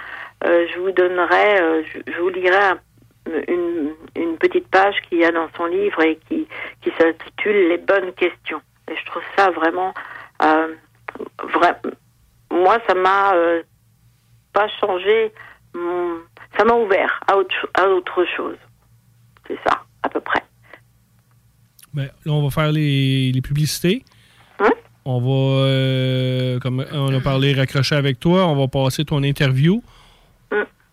euh, 0.44 0.66
je 0.72 0.78
vous 0.80 0.90
donnerai, 0.92 1.60
euh, 1.60 1.82
je, 1.84 2.12
je 2.12 2.18
vous 2.20 2.28
lirai 2.30 2.56
un- 2.56 2.78
une, 3.48 3.92
une 4.16 4.36
petite 4.38 4.66
page 4.68 4.96
qu'il 5.08 5.18
y 5.18 5.24
a 5.24 5.30
dans 5.30 5.48
son 5.56 5.66
livre 5.66 6.00
et 6.02 6.18
qui, 6.28 6.48
qui 6.82 6.90
s'intitule 6.98 7.68
Les 7.68 7.78
bonnes 7.78 8.12
questions. 8.14 8.60
Et 8.90 8.96
je 8.96 9.04
trouve 9.06 9.22
ça 9.36 9.50
vraiment, 9.50 9.92
euh, 10.42 10.74
moi, 12.50 12.78
ça 12.88 12.94
m'a 12.94 13.34
euh, 13.34 13.62
pas 14.52 14.66
changé, 14.80 15.32
mon- 15.74 16.18
ça 16.56 16.64
m'a 16.64 16.74
ouvert 16.74 17.20
à 17.28 17.36
autre, 17.36 17.54
à 17.74 17.88
autre 17.88 18.24
chose. 18.36 18.56
C'est 19.46 19.58
ça, 19.66 19.82
à 20.02 20.08
peu 20.08 20.20
près. 20.20 20.42
Ben, 21.92 22.08
là, 22.24 22.32
on 22.32 22.42
va 22.42 22.50
faire 22.50 22.72
les, 22.72 23.30
les 23.32 23.40
publicités. 23.42 24.04
On 25.04 25.20
va, 25.20 25.64
euh, 25.66 26.58
comme 26.58 26.84
on 26.92 27.14
a 27.14 27.20
parlé, 27.20 27.54
raccrocher 27.54 27.94
avec 27.96 28.20
toi. 28.20 28.46
On 28.46 28.54
va 28.56 28.68
passer 28.68 29.04
ton 29.04 29.22
interview. 29.22 29.82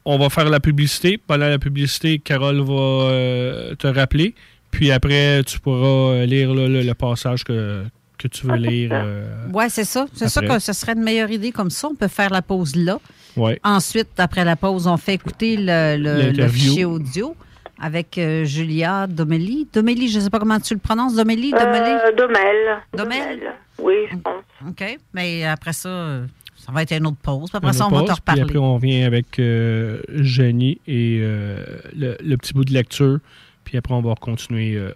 On 0.05 0.17
va 0.17 0.29
faire 0.29 0.49
la 0.49 0.61
publicité. 0.61 1.17
Pendant 1.17 1.49
la 1.49 1.59
publicité, 1.59 2.17
Carole 2.19 2.61
va 2.61 2.73
euh, 2.73 3.75
te 3.75 3.87
rappeler. 3.87 4.35
Puis 4.71 4.89
après, 4.91 5.43
tu 5.45 5.59
pourras 5.59 6.13
euh, 6.13 6.25
lire 6.25 6.53
là, 6.53 6.67
le, 6.69 6.81
le 6.81 6.93
passage 6.93 7.43
que, 7.43 7.83
que 8.17 8.29
tu 8.29 8.47
veux 8.47 8.55
lire. 8.55 8.91
euh, 8.93 9.47
Ouais, 9.51 9.67
c'est 9.67 9.83
ça. 9.83 10.05
C'est 10.13 10.29
ça 10.29 10.41
que 10.41 10.59
ce 10.59 10.71
serait 10.71 10.93
une 10.93 11.03
meilleure 11.03 11.29
idée 11.29 11.51
comme 11.51 11.69
ça. 11.69 11.89
On 11.89 11.95
peut 11.95 12.07
faire 12.07 12.29
la 12.29 12.41
pause 12.41 12.73
là. 12.77 12.99
ouais. 13.35 13.59
Ensuite, 13.65 14.17
après 14.17 14.45
la 14.45 14.55
pause, 14.55 14.87
on 14.87 14.95
fait 14.95 15.15
écouter 15.15 15.57
le, 15.59 16.31
le- 16.31 16.47
fichier 16.47 16.85
audio 16.85 17.35
avec 17.79 18.17
euh, 18.17 18.45
Julia 18.45 19.07
Domélie. 19.07 19.67
Domélie, 19.73 20.07
je 20.07 20.19
ne 20.19 20.23
sais 20.23 20.29
pas 20.29 20.39
comment 20.39 20.59
tu 20.61 20.73
le 20.73 20.79
prononces. 20.79 21.15
Domélie, 21.15 21.51
Domélie? 21.51 21.91
Euh, 22.05 22.11
Domel? 22.17 22.77
Domel? 22.95 23.39
Oui, 23.79 23.93
je 24.11 24.17
pense. 24.17 24.43
OK. 24.67 24.83
Mais 25.13 25.43
après 25.45 25.73
ça, 25.73 25.89
euh, 25.89 26.25
ça 26.55 26.71
va 26.71 26.81
être 26.83 26.91
une 26.93 27.07
autre 27.07 27.17
pause. 27.21 27.49
Puis 27.49 27.57
après 27.57 27.73
ça, 27.73 27.87
on 27.87 27.89
va 27.89 28.01
te 28.01 28.07
pause, 28.07 28.15
Puis 28.15 28.15
reparler. 28.19 28.41
après, 28.41 28.57
on 28.57 28.75
revient 28.75 29.03
avec 29.03 29.39
euh, 29.39 30.01
Jenny 30.09 30.79
et 30.87 31.19
euh, 31.21 31.63
le, 31.95 32.17
le 32.19 32.37
petit 32.37 32.53
bout 32.53 32.65
de 32.65 32.73
lecture. 32.73 33.19
Puis 33.63 33.77
après, 33.77 33.93
on 33.93 34.01
va 34.01 34.15
continuer 34.15 34.75
euh, 34.75 34.91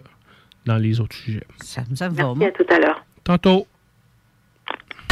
dans 0.66 0.76
les 0.76 1.00
autres 1.00 1.14
sujets. 1.16 1.44
Ça, 1.62 1.82
ça 1.94 2.08
va. 2.08 2.34
Merci, 2.36 2.60
à 2.60 2.64
tout 2.64 2.72
à 2.74 2.78
l'heure. 2.78 3.04
Tantôt. 3.24 3.66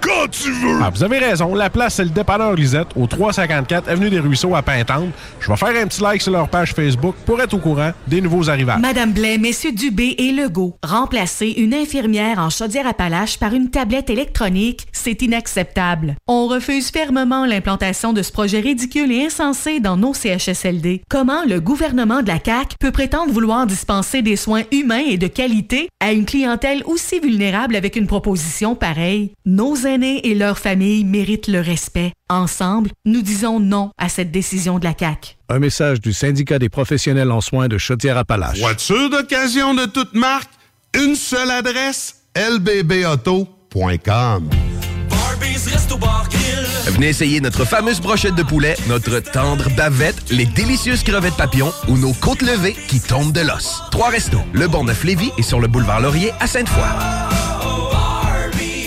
quand 0.00 0.28
tu 0.30 0.50
veux! 0.50 0.78
Ah, 0.82 0.90
vous 0.90 1.02
avez 1.02 1.18
raison. 1.18 1.54
La 1.54 1.70
place, 1.70 1.94
c'est 1.94 2.04
le 2.04 2.10
dépanneur 2.10 2.54
Lisette, 2.54 2.88
au 2.96 3.06
354 3.06 3.88
Avenue 3.88 4.10
des 4.10 4.20
Ruisseaux 4.20 4.54
à 4.54 4.62
Pintante. 4.62 5.10
Je 5.40 5.48
vais 5.48 5.56
faire 5.56 5.82
un 5.82 5.86
petit 5.86 6.02
like 6.02 6.22
sur 6.22 6.32
leur 6.32 6.48
page 6.48 6.72
Facebook 6.72 7.14
pour 7.26 7.40
être 7.40 7.54
au 7.54 7.58
courant 7.58 7.92
des 8.06 8.20
nouveaux 8.20 8.48
arrivages. 8.48 8.80
Madame 8.80 9.12
Blais, 9.12 9.38
Messieurs 9.38 9.72
Dubé 9.72 10.14
et 10.18 10.32
Legault, 10.32 10.76
remplacer 10.82 11.48
une 11.48 11.74
infirmière 11.74 12.38
en 12.38 12.50
Chaudière-Appalaches 12.50 13.38
par 13.38 13.54
une 13.54 13.70
tablette 13.70 14.10
électronique, 14.10 14.86
c'est 14.92 15.22
inacceptable. 15.22 16.16
On 16.26 16.46
refuse 16.46 16.90
fermement 16.90 17.44
l'implantation 17.44 18.12
de 18.12 18.22
ce 18.22 18.32
projet 18.32 18.60
ridicule 18.60 19.12
et 19.12 19.26
insensé 19.26 19.80
dans 19.80 19.96
nos 19.96 20.14
CHSLD. 20.14 21.02
Comment 21.08 21.44
le 21.46 21.60
gouvernement 21.60 22.22
de 22.22 22.28
la 22.28 22.38
CAQ 22.44 22.76
peut 22.78 22.92
prétendre 22.92 23.32
vouloir 23.32 23.66
dispenser 23.66 24.22
des 24.22 24.36
soins 24.36 24.62
humains 24.72 25.04
et 25.08 25.18
de 25.18 25.26
qualité 25.26 25.88
à 26.00 26.12
une 26.12 26.24
clientèle 26.24 26.82
aussi 26.86 27.20
vulnérable 27.20 27.76
avec 27.76 27.96
une 27.96 28.06
proposition 28.06 28.74
pareille? 28.74 29.32
Nos 29.46 29.86
aînés 29.90 30.26
et 30.26 30.34
leurs 30.34 30.58
familles 30.58 31.04
méritent 31.04 31.48
le 31.48 31.60
respect. 31.60 32.12
Ensemble, 32.28 32.90
nous 33.04 33.22
disons 33.22 33.60
non 33.60 33.90
à 33.98 34.08
cette 34.08 34.30
décision 34.30 34.78
de 34.78 34.84
la 34.84 34.94
CAQ. 34.98 35.36
Un 35.48 35.58
message 35.58 36.00
du 36.00 36.12
syndicat 36.12 36.58
des 36.58 36.68
professionnels 36.68 37.30
en 37.30 37.40
soins 37.40 37.68
de 37.68 37.76
Chaudière-Appalaches. 37.78 38.60
Voiture 38.60 39.10
d'occasion 39.10 39.74
de 39.74 39.86
toute 39.86 40.14
marque, 40.14 40.50
une 40.94 41.14
seule 41.14 41.50
adresse, 41.50 42.22
lbbauto.com. 42.36 43.50
Venez 46.86 47.08
essayer 47.08 47.40
notre 47.40 47.64
fameuse 47.64 48.00
brochette 48.00 48.34
de 48.34 48.42
poulet, 48.42 48.76
notre 48.88 49.20
tendre 49.20 49.68
bavette, 49.76 50.30
les 50.30 50.46
délicieuses 50.46 51.02
crevettes 51.02 51.36
papillons 51.36 51.72
ou 51.88 51.96
nos 51.96 52.12
côtes 52.12 52.42
levées 52.42 52.76
qui 52.88 53.00
tombent 53.00 53.32
de 53.32 53.40
l'os. 53.40 53.82
Trois 53.90 54.08
restos, 54.08 54.42
le 54.52 54.68
Bonneuf 54.68 55.04
Lévis 55.04 55.30
et 55.38 55.42
sur 55.42 55.60
le 55.60 55.68
boulevard 55.68 56.00
Laurier 56.00 56.32
à 56.40 56.46
Sainte-Foy. 56.46 57.29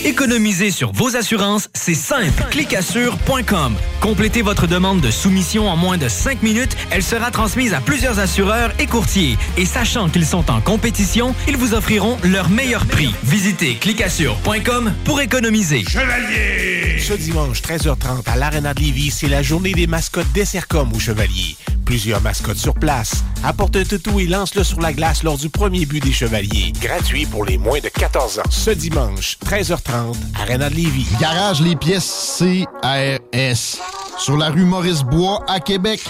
Économiser 0.05 0.69
sur 0.69 0.91
vos 0.91 1.15
assurances, 1.15 1.69
c'est 1.73 1.93
simple. 1.93 2.43
Clicassure.com. 2.51 3.75
Complétez 4.01 4.41
votre 4.41 4.67
demande 4.67 4.99
de 4.99 5.09
soumission 5.09 5.69
en 5.69 5.77
moins 5.77 5.97
de 5.97 6.09
5 6.09 6.43
minutes. 6.43 6.75
Elle 6.91 7.03
sera 7.03 7.31
transmise 7.31 7.73
à 7.73 7.79
plusieurs 7.79 8.19
assureurs 8.19 8.71
et 8.79 8.85
courtiers. 8.85 9.37
Et 9.57 9.65
sachant 9.65 10.09
qu'ils 10.09 10.25
sont 10.25 10.51
en 10.51 10.59
compétition, 10.59 11.33
ils 11.47 11.55
vous 11.55 11.73
offriront 11.73 12.17
leur 12.23 12.49
meilleur 12.49 12.85
prix. 12.85 13.15
Visitez 13.23 13.75
clicassure.com 13.75 14.93
pour 15.05 15.21
économiser. 15.21 15.85
Chevalier! 15.87 16.99
Ce 16.99 17.13
dimanche, 17.13 17.61
13h30, 17.61 18.27
à 18.27 18.35
l'Arena 18.35 18.73
de 18.73 18.81
Lévis, 18.81 19.11
c'est 19.11 19.29
la 19.29 19.41
journée 19.41 19.71
des 19.71 19.87
mascottes 19.87 20.31
des 20.33 20.45
Sercom 20.45 20.91
au 20.93 20.99
Chevalier. 20.99 21.55
Plusieurs 21.93 22.21
mascottes 22.21 22.57
sur 22.57 22.73
place. 22.73 23.23
Apporte 23.43 23.75
un 23.75 23.83
toutou 23.83 24.19
et 24.19 24.25
lance-le 24.25 24.63
sur 24.63 24.81
la 24.81 24.93
glace 24.93 25.21
lors 25.21 25.37
du 25.37 25.47
premier 25.47 25.85
but 25.85 26.03
des 26.03 26.11
Chevaliers. 26.11 26.73
Gratuit 26.81 27.27
pour 27.27 27.45
les 27.45 27.59
moins 27.59 27.81
de 27.81 27.87
14 27.87 28.39
ans. 28.39 28.49
Ce 28.49 28.71
dimanche, 28.71 29.37
13h30, 29.45 30.15
Arena 30.41 30.71
de 30.71 30.75
Lévis. 30.75 31.05
Garage 31.21 31.61
les 31.61 31.75
pièces 31.75 32.39
CRS. 32.39 33.77
Sur 34.17 34.37
la 34.37 34.49
rue 34.49 34.65
Maurice-Bois 34.65 35.45
à 35.47 35.59
Québec. 35.59 36.01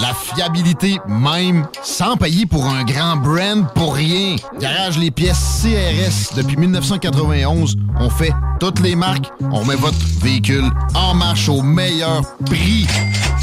La 0.00 0.14
fiabilité 0.14 0.98
même, 1.08 1.66
sans 1.82 2.16
payer 2.16 2.46
pour 2.46 2.64
un 2.64 2.84
grand 2.84 3.16
brand 3.16 3.66
pour 3.74 3.96
rien. 3.96 4.36
Garage 4.60 4.96
les 4.96 5.10
pièces 5.10 5.60
CRS. 5.60 6.36
Depuis 6.36 6.56
1991, 6.56 7.78
on 7.98 8.10
fait 8.10 8.32
toutes 8.60 8.78
les 8.78 8.94
marques. 8.94 9.26
On 9.50 9.64
met 9.64 9.74
votre 9.74 9.98
véhicule 10.20 10.70
en 10.94 11.14
marche 11.14 11.48
au 11.48 11.62
meilleur 11.62 12.22
prix. 12.46 12.86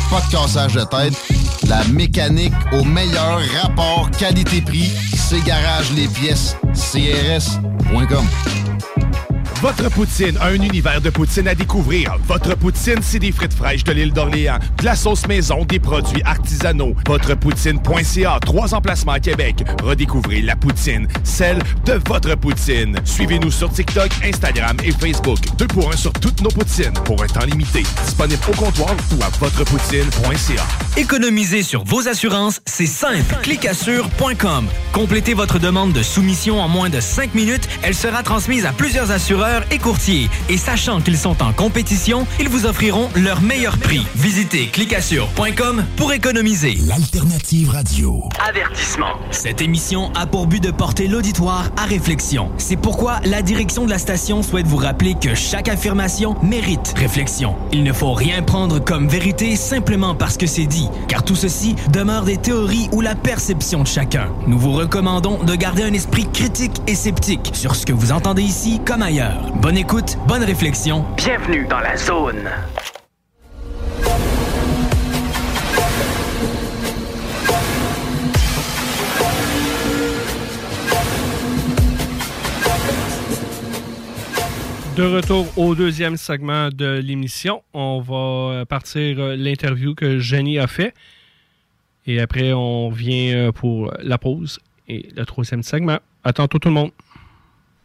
Pas 0.09 0.21
de 0.21 0.31
cassage 0.31 0.75
de 0.75 0.83
tête. 0.85 1.38
La 1.69 1.83
mécanique 1.93 2.51
au 2.73 2.83
meilleur 2.83 3.39
rapport 3.61 4.09
qualité-prix. 4.09 4.91
C'est 5.15 5.45
Garage 5.45 5.91
les 5.95 6.07
pièces 6.07 6.55
CRS.com. 6.73 8.25
Votre 9.61 9.89
poutine, 9.89 10.37
un 10.41 10.53
univers 10.53 11.01
de 11.01 11.09
poutine 11.09 11.45
à 11.49 11.53
découvrir. 11.53 12.15
Votre 12.29 12.55
poutine, 12.55 12.99
c'est 13.01 13.19
des 13.19 13.33
frites 13.33 13.53
fraîches 13.53 13.83
de 13.83 13.91
l'île 13.91 14.13
d'Orléans, 14.13 14.57
de 14.77 14.85
la 14.85 14.95
sauce 14.95 15.27
maison, 15.27 15.65
des 15.65 15.79
produits 15.79 16.21
artisanaux. 16.23 16.95
Votrepoutine.ca, 17.05 18.39
trois 18.39 18.73
emplacements 18.73 19.11
à 19.11 19.19
Québec. 19.19 19.65
Redécouvrez 19.83 20.41
la 20.41 20.55
poutine, 20.55 21.09
celle 21.25 21.59
de 21.85 21.99
votre 22.07 22.35
poutine. 22.35 22.95
Suivez-nous 23.03 23.51
sur 23.51 23.69
TikTok, 23.69 24.09
Instagram 24.23 24.77
et 24.81 24.93
Facebook. 24.93 25.39
Deux 25.57 25.67
pour 25.67 25.91
un 25.91 25.97
sur 25.97 26.13
toutes 26.13 26.41
nos 26.41 26.51
poutines, 26.51 26.93
pour 27.03 27.21
un 27.21 27.27
temps 27.27 27.45
limité. 27.45 27.83
Disponible 28.05 28.41
au 28.47 28.55
comptoir 28.55 28.95
ou 29.11 29.23
à 29.23 29.29
votrepoutine.ca. 29.39 30.63
Économiser 30.95 31.63
sur 31.63 31.83
vos 31.83 32.07
assurances, 32.07 32.61
c'est 32.65 32.85
simple. 32.85 33.35
Clicassure.com. 33.41 34.67
Complétez 34.93 35.33
votre 35.33 35.59
demande 35.59 35.91
de 35.91 36.01
soumission 36.01 36.61
en 36.61 36.69
moins 36.69 36.89
de 36.89 37.01
5 37.01 37.35
minutes. 37.35 37.67
Elle 37.83 37.95
sera 37.95 38.23
transmise 38.23 38.65
à 38.65 38.71
plusieurs 38.71 39.11
assureurs 39.11 39.48
et 39.71 39.77
courtiers. 39.77 40.29
Et 40.49 40.57
sachant 40.57 41.01
qu'ils 41.01 41.17
sont 41.17 41.41
en 41.41 41.53
compétition, 41.53 42.25
ils 42.39 42.49
vous 42.49 42.65
offriront 42.65 43.09
leur 43.15 43.41
meilleur 43.41 43.77
prix. 43.77 44.05
Visitez 44.15 44.67
clicassure.com 44.67 45.85
pour 45.95 46.13
économiser. 46.13 46.77
L'alternative 46.87 47.69
radio. 47.69 48.23
Avertissement. 48.47 49.13
Cette 49.31 49.61
émission 49.61 50.11
a 50.15 50.25
pour 50.27 50.47
but 50.47 50.61
de 50.61 50.71
porter 50.71 51.07
l'auditoire 51.07 51.69
à 51.77 51.85
réflexion. 51.85 52.51
C'est 52.57 52.77
pourquoi 52.77 53.19
la 53.25 53.41
direction 53.41 53.85
de 53.85 53.89
la 53.89 53.97
station 53.97 54.43
souhaite 54.43 54.67
vous 54.67 54.77
rappeler 54.77 55.15
que 55.15 55.35
chaque 55.35 55.67
affirmation 55.67 56.35
mérite 56.43 56.93
réflexion. 56.95 57.55
Il 57.71 57.83
ne 57.83 57.93
faut 57.93 58.13
rien 58.13 58.41
prendre 58.41 58.79
comme 58.79 59.07
vérité 59.07 59.55
simplement 59.55 60.15
parce 60.15 60.37
que 60.37 60.47
c'est 60.47 60.65
dit, 60.65 60.87
car 61.07 61.23
tout 61.23 61.35
ceci 61.35 61.75
demeure 61.91 62.23
des 62.23 62.37
théories 62.37 62.89
ou 62.91 63.01
la 63.01 63.15
perception 63.15 63.83
de 63.83 63.87
chacun. 63.87 64.29
Nous 64.47 64.59
vous 64.59 64.71
recommandons 64.71 65.43
de 65.43 65.55
garder 65.55 65.83
un 65.83 65.93
esprit 65.93 66.27
critique 66.31 66.81
et 66.87 66.95
sceptique 66.95 67.51
sur 67.53 67.75
ce 67.75 67.85
que 67.85 67.93
vous 67.93 68.11
entendez 68.11 68.43
ici 68.43 68.79
comme 68.85 69.01
ailleurs. 69.01 69.38
Bonne 69.61 69.77
écoute, 69.77 70.17
bonne 70.27 70.43
réflexion. 70.43 71.05
Bienvenue 71.15 71.67
dans 71.67 71.79
la 71.79 71.95
zone. 71.97 72.49
De 84.95 85.03
retour 85.03 85.47
au 85.57 85.75
deuxième 85.75 86.17
segment 86.17 86.69
de 86.69 86.99
l'émission, 86.99 87.63
on 87.73 88.01
va 88.01 88.65
partir 88.65 89.19
euh, 89.19 89.35
l'interview 89.37 89.95
que 89.95 90.19
Jenny 90.19 90.59
a 90.59 90.67
fait. 90.67 90.93
Et 92.05 92.19
après, 92.19 92.51
on 92.51 92.89
vient 92.89 93.35
euh, 93.35 93.51
pour 93.51 93.93
la 94.01 94.17
pause 94.17 94.59
et 94.89 95.09
le 95.15 95.25
troisième 95.25 95.63
segment. 95.63 95.99
À 96.23 96.33
tantôt 96.33 96.59
tout 96.59 96.67
le 96.67 96.73
monde. 96.73 96.91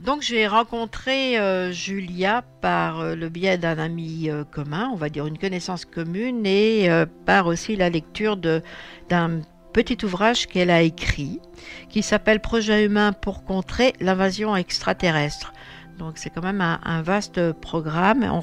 Donc 0.05 0.20
j'ai 0.20 0.46
rencontré 0.46 1.38
euh, 1.38 1.72
Julia 1.72 2.44
par 2.61 3.00
euh, 3.00 3.14
le 3.14 3.30
biais 3.30 3.57
d'un 3.57 3.78
ami 3.78 4.28
euh, 4.28 4.44
commun, 4.44 4.90
on 4.92 4.96
va 4.96 5.09
dire 5.09 5.26
une 5.26 5.38
connaissance 5.38 5.86
commune, 5.86 6.44
et 6.44 6.90
par 7.24 7.46
aussi 7.46 7.74
la 7.74 7.88
lecture 7.88 8.36
d'un 8.36 9.40
petit 9.72 10.05
ouvrage 10.05 10.46
qu'elle 10.46 10.70
a 10.70 10.82
écrit 10.82 11.40
qui 11.88 12.02
s'appelle 12.02 12.40
Projet 12.40 12.84
humain 12.84 13.12
pour 13.14 13.44
contrer 13.44 13.94
l'invasion 13.98 14.55
extraterrestre. 14.55 15.55
Donc 15.98 16.18
c'est 16.18 16.28
quand 16.28 16.42
même 16.42 16.61
un, 16.61 17.02
vaste 17.02 17.52
programme. 17.52 18.42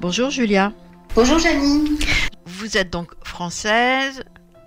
bonjour 0.00 0.28
Julia. 0.28 0.72
Bonjour 1.14 1.38
Janie. 1.38 1.98
Vous 2.44 2.76
êtes 2.76 2.92
donc 2.92 3.12
française 3.24 4.22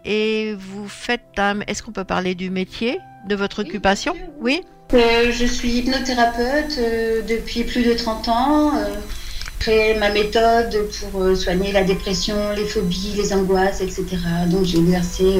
et 0.06 0.56
vous 0.58 0.88
faites 0.88 1.38
un... 1.38 1.60
Est-ce 1.62 1.84
qu'on 1.84 1.91
peut 1.91 2.04
parler 2.04 2.34
du 2.34 2.50
métier, 2.50 3.00
de 3.28 3.36
votre 3.36 3.62
occupation 3.62 4.16
Oui 4.40 4.64
euh, 4.94 5.32
je 5.32 5.46
suis 5.46 5.80
hypnothérapeute 5.80 6.78
euh, 6.78 7.22
depuis 7.28 7.64
plus 7.64 7.84
de 7.84 7.94
30 7.96 8.28
ans. 8.30 8.76
Euh, 8.76 8.86
j'ai 8.94 9.52
créé 9.60 9.94
ma 9.98 10.10
méthode 10.10 10.78
pour 11.12 11.36
soigner 11.36 11.72
la 11.72 11.84
dépression, 11.84 12.36
les 12.56 12.66
phobies, 12.66 13.14
les 13.16 13.34
angoisses, 13.34 13.82
etc. 13.82 14.06
Donc 14.48 14.66
j'ai 14.66 14.78
exercé 14.78 15.40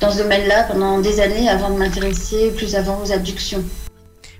dans 0.00 0.10
ce 0.10 0.18
domaine-là 0.18 0.64
pendant 0.64 1.00
des 1.00 1.18
années 1.18 1.48
avant 1.48 1.70
de 1.70 1.78
m'intéresser 1.78 2.52
plus 2.52 2.76
avant 2.76 3.02
aux 3.02 3.10
abductions. 3.10 3.64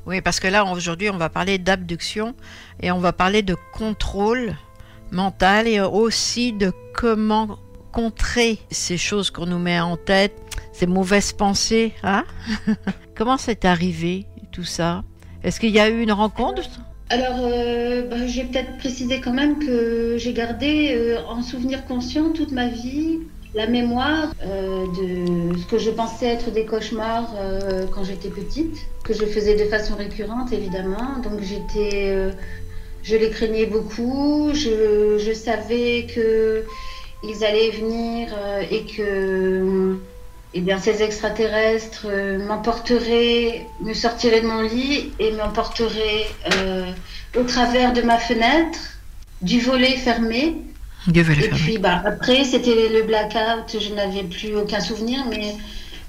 Oui, 0.07 0.21
parce 0.21 0.39
que 0.39 0.47
là, 0.47 0.67
aujourd'hui, 0.67 1.09
on 1.09 1.17
va 1.17 1.31
parler 1.31 1.57
d'abduction 1.57 2.35
et 2.83 2.93
on 2.93 2.99
va 2.99 3.15
parler 3.15 3.41
de 3.41 3.57
contrôle 3.73 4.55
mental 5.11 5.67
et 5.67 5.81
aussi 5.81 6.53
de 6.53 6.71
comment 6.95 7.59
contrer 7.93 8.59
ces 8.71 8.99
choses 8.99 9.31
qu'on 9.31 9.47
nous 9.47 9.59
met 9.59 9.81
en 9.81 9.97
tête, 9.97 10.35
ces 10.75 10.87
mauvaises 10.87 11.33
pensées. 11.33 11.95
Hein 12.03 12.25
comment 13.15 13.39
c'est 13.39 13.65
arrivé 13.65 14.27
tout 14.53 14.65
ça? 14.65 15.05
Est-ce 15.43 15.61
qu'il 15.61 15.71
y 15.71 15.81
a 15.81 15.89
eu 15.89 16.03
une 16.03 16.13
rencontre? 16.13 16.63
Alors, 17.11 17.37
euh, 17.43 18.03
bah, 18.09 18.27
j'ai 18.27 18.45
peut-être 18.45 18.77
précisé 18.79 19.21
quand 19.21 19.33
même 19.33 19.59
que 19.59 20.17
j'ai 20.19 20.33
gardé 20.33 20.95
euh, 20.95 21.19
en 21.29 21.43
souvenir 21.43 21.85
conscient 21.87 22.31
toute 22.31 22.51
ma 22.53 22.69
vie 22.69 23.21
la 23.55 23.69
mémoire 23.69 24.33
euh, 24.43 24.85
de 24.87 25.57
ce 25.57 25.67
que 25.67 25.79
je 25.79 25.91
pensais 25.91 26.27
être 26.27 26.51
des 26.51 26.65
cauchemars 26.65 27.33
quand 27.93 28.03
j'étais 28.03 28.31
petite, 28.31 28.77
que 29.05 29.15
je 29.15 29.25
faisais 29.27 29.55
de 29.55 29.69
façon 29.71 29.95
récurrente 29.95 30.53
évidemment. 30.53 31.21
Donc 31.23 31.41
j'étais, 31.41 32.33
je 33.05 33.17
les 33.17 33.31
craignais 33.31 33.67
beaucoup. 33.67 34.51
Je, 34.55 35.19
je 35.19 35.33
savais 35.33 36.07
que 36.13 36.65
ils 37.23 37.45
allaient 37.45 37.71
venir 37.71 38.35
et 38.73 38.87
que 38.87 40.01
eh 40.57 40.61
bien, 40.61 40.79
ces 40.79 41.03
extraterrestres 41.03 42.07
euh, 42.07 42.39
m'emporteraient, 42.47 43.67
me 43.81 43.93
sortiraient 43.93 44.41
de 44.41 44.47
mon 44.47 44.63
lit 44.63 45.11
et 45.19 45.33
m'emporteraient 45.33 46.27
euh, 46.55 46.85
au 47.37 47.43
travers 47.43 47.93
de 47.93 48.03
ma 48.03 48.19
fenêtre, 48.19 48.79
du 49.43 49.61
volet 49.61 49.97
fermé. 49.97 50.55
Du 51.09 51.25
volet 51.25 51.47
et 51.47 51.49
puis, 51.49 51.79
bah, 51.79 52.01
après, 52.07 52.45
c'était 52.45 52.89
le 52.89 53.03
blackout, 53.03 53.81
je 53.81 53.93
n'avais 53.95 54.23
plus 54.23 54.55
aucun 54.55 54.79
souvenir, 54.79 55.25
mais 55.29 55.57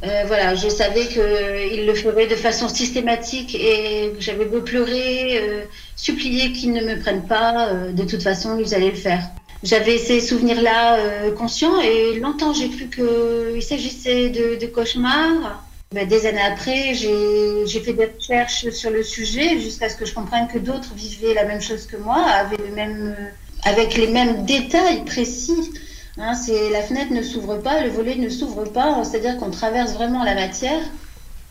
euh, 0.03 0.23
voilà, 0.27 0.53
je 0.53 0.69
savais 0.69 1.07
qu'ils 1.07 1.87
le 1.87 1.93
feraient 1.95 2.27
de 2.27 2.35
façon 2.35 2.69
systématique 2.69 3.55
et 3.55 4.13
j'avais 4.19 4.45
beau 4.45 4.61
pleurer, 4.61 5.67
supplier 5.95 6.51
qu'ils 6.51 6.71
ne 6.71 6.81
me 6.81 6.99
prennent 6.99 7.25
pas, 7.25 7.73
de 7.91 8.03
toute 8.03 8.21
façon, 8.21 8.59
ils 8.59 8.75
allaient 8.75 8.91
le 8.91 8.95
faire. 8.95 9.23
J'avais 9.63 9.97
ces 9.97 10.19
souvenirs-là 10.19 10.97
euh, 10.97 11.31
conscients 11.31 11.79
et 11.81 12.19
longtemps 12.19 12.53
j'ai 12.53 12.69
cru 12.69 12.89
qu'il 12.89 13.63
s'agissait 13.63 14.29
de, 14.29 14.65
cauchemars. 14.67 15.63
Ben, 15.91 16.07
des 16.07 16.25
années 16.25 16.41
après, 16.41 16.93
j'ai 16.93 17.79
fait 17.79 17.93
des 17.93 18.05
recherches 18.05 18.69
sur 18.69 18.91
le 18.91 19.03
sujet 19.03 19.59
jusqu'à 19.59 19.89
ce 19.89 19.95
que 19.95 20.05
je 20.05 20.13
comprenne 20.13 20.47
que 20.47 20.57
d'autres 20.57 20.93
vivaient 20.95 21.33
la 21.33 21.45
même 21.45 21.61
chose 21.61 21.87
que 21.87 21.95
moi, 21.95 22.17
avaient 22.17 22.57
le 22.57 22.75
même, 22.75 23.15
euh, 23.17 23.25
avec 23.63 23.95
les 23.95 24.07
mêmes 24.07 24.45
détails 24.45 25.05
précis. 25.05 25.71
Hein, 26.17 26.33
la 26.71 26.81
fenêtre 26.81 27.11
ne 27.11 27.21
s'ouvre 27.21 27.57
pas, 27.57 27.81
le 27.81 27.89
volet 27.89 28.15
ne 28.15 28.29
s'ouvre 28.29 28.65
pas, 28.65 29.03
c'est-à-dire 29.03 29.37
qu'on 29.37 29.51
traverse 29.51 29.93
vraiment 29.93 30.23
la 30.23 30.35
matière. 30.35 30.81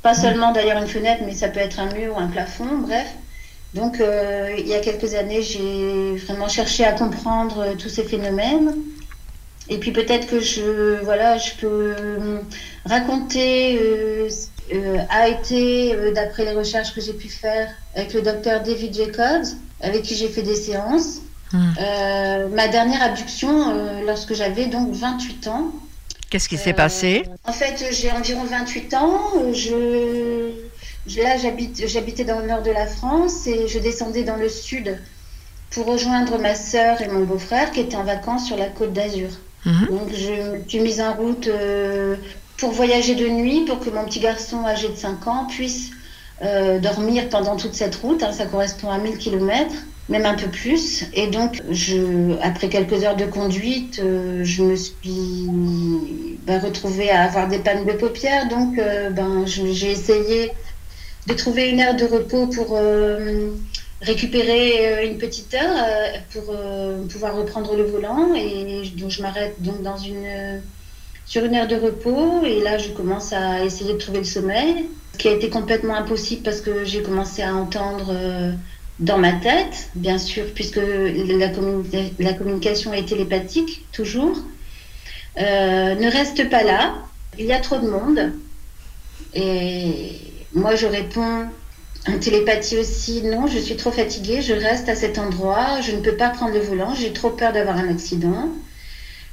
Pas 0.03 0.15
seulement 0.15 0.53
d'ailleurs 0.53 0.79
une 0.79 0.89
fenêtre, 0.89 1.23
mais 1.25 1.35
ça 1.35 1.49
peut 1.49 1.61
être 1.61 1.81
un 1.81 1.91
mur 1.93 2.17
ou 2.17 2.21
un 2.21 2.29
plafond, 2.29 2.79
bref. 2.79 3.07
Donc, 3.75 4.01
euh, 4.01 4.55
il 4.57 4.69
y 4.69 4.75
a 4.75 4.79
quelques 4.79 5.15
années, 5.15 5.43
j'ai 5.43 6.17
vraiment 6.27 6.49
cherché 6.49 6.85
à 6.85 6.93
comprendre 6.93 7.59
euh, 7.59 7.75
tous 7.77 7.89
ces 7.89 8.05
phénomènes. 8.05 8.73
Et 9.69 9.79
puis 9.79 9.91
peut-être 9.91 10.27
que 10.29 10.41
je, 10.41 11.03
voilà, 11.03 11.39
je 11.39 11.53
peux 11.55 11.95
euh, 11.99 12.39
raconter 12.85 13.79
a 15.11 15.29
été, 15.29 15.95
d'après 16.15 16.45
les 16.45 16.53
recherches 16.53 16.95
que 16.95 17.01
j'ai 17.01 17.13
pu 17.13 17.29
faire 17.29 17.69
avec 17.95 18.15
le 18.15 18.23
docteur 18.23 18.63
David 18.63 18.95
Jacobs, 18.95 19.47
avec 19.81 20.03
qui 20.03 20.15
j'ai 20.15 20.29
fait 20.29 20.43
des 20.43 20.55
séances. 20.55 21.21
Hmm. 21.53 21.73
ma 22.53 22.67
dernière 22.69 23.03
abduction, 23.03 24.03
lorsque 24.07 24.35
j'avais 24.35 24.67
donc 24.67 24.93
28 24.93 25.49
ans. 25.49 25.73
Qu'est-ce 26.31 26.49
qui 26.49 26.57
s'est 26.57 26.73
passé? 26.73 27.25
En 27.45 27.53
fait, 27.53 27.85
j'ai 27.93 28.11
environ 28.11 28.45
28 28.45 28.95
ans. 28.95 29.21
Je 29.53 30.51
Là, 31.17 31.37
j'habitais 31.37 32.25
dans 32.25 32.41
le 32.41 32.47
nord 32.47 32.63
de 32.63 32.71
la 32.71 32.87
France 32.87 33.47
et 33.47 33.69
je 33.69 33.79
descendais 33.79 34.23
dans 34.23 34.37
le 34.37 34.49
sud 34.49 34.99
pour 35.71 35.87
rejoindre 35.87 36.39
ma 36.39 36.55
sœur 36.55 37.03
et 37.03 37.09
mon 37.09 37.25
beau-frère 37.25 37.73
qui 37.73 37.81
étaient 37.81 37.97
en 37.97 38.05
vacances 38.05 38.47
sur 38.47 38.57
la 38.57 38.67
côte 38.67 38.93
d'Azur. 38.93 39.29
Mhm. 39.67 39.87
Donc 39.91 40.09
je 40.15 40.59
me 40.59 40.69
suis 40.69 40.81
mise 40.81 41.01
en 41.01 41.15
route 41.15 41.49
euh, 41.49 42.17
pour 42.59 42.71
voyager 42.71 43.15
de 43.15 43.29
nuit, 43.29 43.65
pour 43.67 43.81
que 43.81 43.91
mon 43.91 44.05
petit 44.05 44.21
garçon 44.21 44.65
âgé 44.65 44.89
de 44.89 44.97
5 44.97 45.27
ans 45.27 45.47
puisse 45.47 45.91
euh, 46.43 46.79
dormir 46.79 47.29
pendant 47.29 47.57
toute 47.57 47.75
cette 47.75 47.97
route. 47.97 48.23
hein. 48.23 48.33
ça 48.33 48.47
correspond 48.47 48.91
à 48.91 48.99
1000 48.99 49.19
km, 49.19 49.75
même 50.09 50.27
un 50.27 50.35
peu 50.35 50.49
plus. 50.49 51.05
Et 51.15 51.27
donc, 51.27 51.63
je, 51.71 52.37
après 52.43 52.69
quelques 52.69 53.05
heures 53.05 53.17
de 53.17 53.27
conduite, 53.27 54.01
euh, 54.03 54.43
je 54.45 54.63
me 54.63 54.77
suis 54.77 55.49
ben, 56.47 56.61
retrouvée 56.61 57.11
à 57.11 57.23
avoir 57.25 57.49
des 57.49 57.59
pannes 57.59 57.85
de 57.85 57.93
paupières. 57.93 58.49
Donc, 58.49 58.77
ben, 58.77 59.45
j'ai 59.47 59.91
essayé 59.91 60.53
de 61.27 61.35
trouver 61.35 61.71
une 61.71 61.81
heure 61.81 61.97
de 61.97 62.05
repos 62.05 62.47
pour 62.47 62.77
euh, 62.77 63.51
récupérer 64.03 64.87
euh, 64.87 65.07
une 65.07 65.19
petite 65.19 65.55
heure 65.55 65.77
euh, 65.77 66.19
pour 66.33 66.55
pouvoir 67.09 67.37
reprendre 67.37 67.77
le 67.77 67.85
volant. 67.85 68.35
Et 68.35 68.83
donc, 68.97 69.11
je 69.11 69.23
m'arrête 69.23 69.55
donc 69.61 69.83
dans 69.83 69.97
une 69.97 70.61
sur 71.27 71.43
une 71.43 71.55
heure 71.55 71.67
de 71.67 71.77
repos 71.77 72.45
et 72.45 72.61
là 72.61 72.77
je 72.77 72.91
commence 72.91 73.33
à 73.33 73.65
essayer 73.65 73.95
de 73.95 73.99
trouver 73.99 74.19
le 74.19 74.25
sommeil, 74.25 74.85
ce 75.15 75.19
qui 75.19 75.29
a 75.29 75.33
été 75.33 75.49
complètement 75.49 75.97
impossible 75.97 76.43
parce 76.43 76.61
que 76.61 76.85
j'ai 76.85 77.03
commencé 77.03 77.41
à 77.41 77.55
entendre 77.55 78.15
dans 79.01 79.17
ma 79.17 79.33
tête, 79.33 79.89
bien 79.95 80.19
sûr, 80.19 80.45
puisque 80.55 80.77
la, 80.77 81.51
la 82.19 82.33
communication 82.35 82.93
est 82.93 83.09
télépathique 83.09 83.87
toujours. 83.91 84.37
Ne 85.39 86.13
reste 86.13 86.51
pas 86.51 86.63
là, 86.63 86.95
il 87.39 87.47
y 87.47 87.55
a 87.55 87.61
trop 87.61 87.79
de 87.79 87.89
monde. 87.89 88.33
Et 89.33 90.21
moi 90.55 90.75
je 90.75 90.87
réponds 90.87 91.47
en 92.07 92.19
télépathie 92.19 92.77
aussi, 92.77 93.23
non, 93.23 93.47
je 93.47 93.59
suis 93.59 93.77
trop 93.77 93.91
fatiguée, 93.91 94.43
je 94.43 94.53
reste 94.53 94.89
à 94.89 94.95
cet 94.95 95.19
endroit, 95.19 95.81
je 95.81 95.93
ne 95.93 96.01
peux 96.01 96.17
pas 96.17 96.29
prendre 96.29 96.53
le 96.53 96.61
volant, 96.61 96.95
j'ai 96.95 97.13
trop 97.13 97.31
peur 97.31 97.53
d'avoir 97.53 97.79
un 97.79 97.89
accident. 97.89 98.49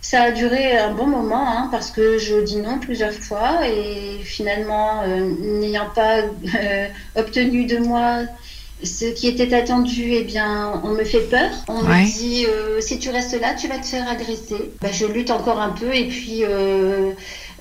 Ça 0.04 0.24
a 0.24 0.32
duré 0.32 0.78
un 0.78 0.94
bon 0.94 1.06
moment 1.06 1.48
hein, 1.48 1.68
parce 1.70 1.92
que 1.92 2.18
je 2.18 2.42
dis 2.42 2.56
non 2.56 2.80
plusieurs 2.80 3.14
fois 3.14 3.68
et 3.68 4.20
finalement, 4.24 5.04
euh, 5.04 5.30
n'ayant 5.60 5.90
pas 5.94 6.20
euh, 6.22 6.88
obtenu 7.16 7.66
de 7.66 7.78
moi 7.78 8.24
ce 8.84 9.06
qui 9.06 9.28
était 9.28 9.54
attendu, 9.54 10.14
eh 10.14 10.24
bien, 10.24 10.82
on 10.84 10.90
me 10.90 11.04
fait 11.04 11.20
peur. 11.30 11.52
On 11.68 11.84
Ouais. 11.86 12.02
me 12.02 12.18
dit 12.18 12.46
euh, 12.48 12.82
si 12.82 12.98
tu 12.98 13.10
restes 13.12 13.40
là, 13.40 13.54
tu 13.54 13.68
vas 13.68 13.78
te 13.78 13.86
faire 13.86 14.10
agresser. 14.10 14.72
Ben, 14.82 14.92
je 14.92 15.06
lutte 15.06 15.30
encore 15.30 15.60
un 15.60 15.70
peu 15.70 15.94
et 15.94 16.08
puis 16.08 16.44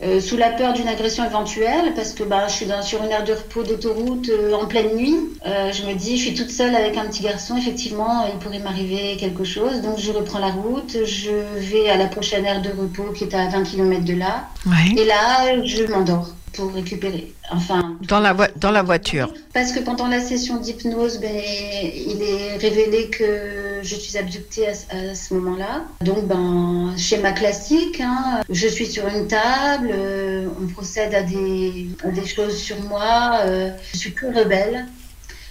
euh, 0.03 0.19
sous 0.21 0.37
la 0.39 0.49
peur 0.51 0.73
d'une 0.73 0.89
agression 0.89 1.25
éventuelle 1.27 1.93
parce 1.95 2.13
que 2.13 2.23
bah, 2.23 2.49
je 2.49 2.55
suis 2.55 2.67
dans, 2.67 2.81
sur 2.83 3.03
une 3.05 3.11
aire 3.11 3.25
de 3.25 3.33
repos 3.35 3.63
d'autoroute 3.63 4.31
euh, 4.31 4.55
en 4.55 4.67
pleine 4.67 4.97
nuit. 4.97 5.17
Euh, 5.47 5.71
je 5.73 5.85
me 5.85 5.95
dis 5.95 6.17
je 6.17 6.23
suis 6.29 6.35
toute 6.35 6.51
seule 6.51 6.75
avec 6.75 6.97
un 6.97 7.05
petit 7.07 7.23
garçon. 7.23 7.57
Effectivement, 7.57 8.25
il 8.33 8.39
pourrait 8.39 8.61
m'arriver 8.61 9.17
quelque 9.19 9.45
chose. 9.45 9.83
Donc 9.83 9.99
je 9.99 10.11
reprends 10.11 10.39
la 10.39 10.49
route. 10.53 10.97
Je 11.05 11.31
vais 11.59 11.91
à 11.91 11.97
la 11.99 12.07
prochaine 12.07 12.47
aire 12.47 12.63
de 12.63 12.71
repos 12.71 13.13
qui 13.15 13.25
est 13.25 13.35
à 13.35 13.49
20 13.49 13.63
km 13.65 14.05
de 14.05 14.15
là. 14.15 14.49
Et 14.97 15.05
là, 15.05 15.63
je 15.65 15.85
m'endors 15.85 16.31
pour 16.55 16.73
récupérer. 16.73 17.33
Enfin, 17.53 17.97
Dans 18.09 18.21
la, 18.21 18.35
dans 18.57 18.71
la 18.71 18.83
voiture. 18.83 19.33
parce 19.53 19.73
que 19.73 19.81
pendant 19.81 20.07
la 20.09 20.21
session 20.21 20.57
d'hypnose, 20.57 21.19
ben, 21.21 21.31
il 21.35 22.23
est 22.23 22.57
révélé 22.59 23.09
que 23.09 23.70
je 23.83 23.95
suis 23.97 24.17
abductée 24.19 24.69
à, 24.69 24.75
ce- 25.15 25.35
moment-là. 25.35 25.85
Donc, 26.03 26.27
ben, 26.27 26.95
schéma 26.97 27.33
classique, 27.33 28.01
hein. 28.01 28.41
je 28.49 28.67
suis 28.69 28.87
sur 28.87 29.07
une 29.07 29.27
table, 29.29 29.91
euh, 29.93 30.49
on 30.61 30.67
procède 30.69 31.15
à 31.15 31.23
des, 31.23 31.89
choses 32.27 32.57
sur 32.57 32.81
moi, 32.83 33.41
euh, 33.45 33.71
je 33.93 33.99
suis 33.99 34.11
plus 34.11 34.29
rebelle. 34.29 34.87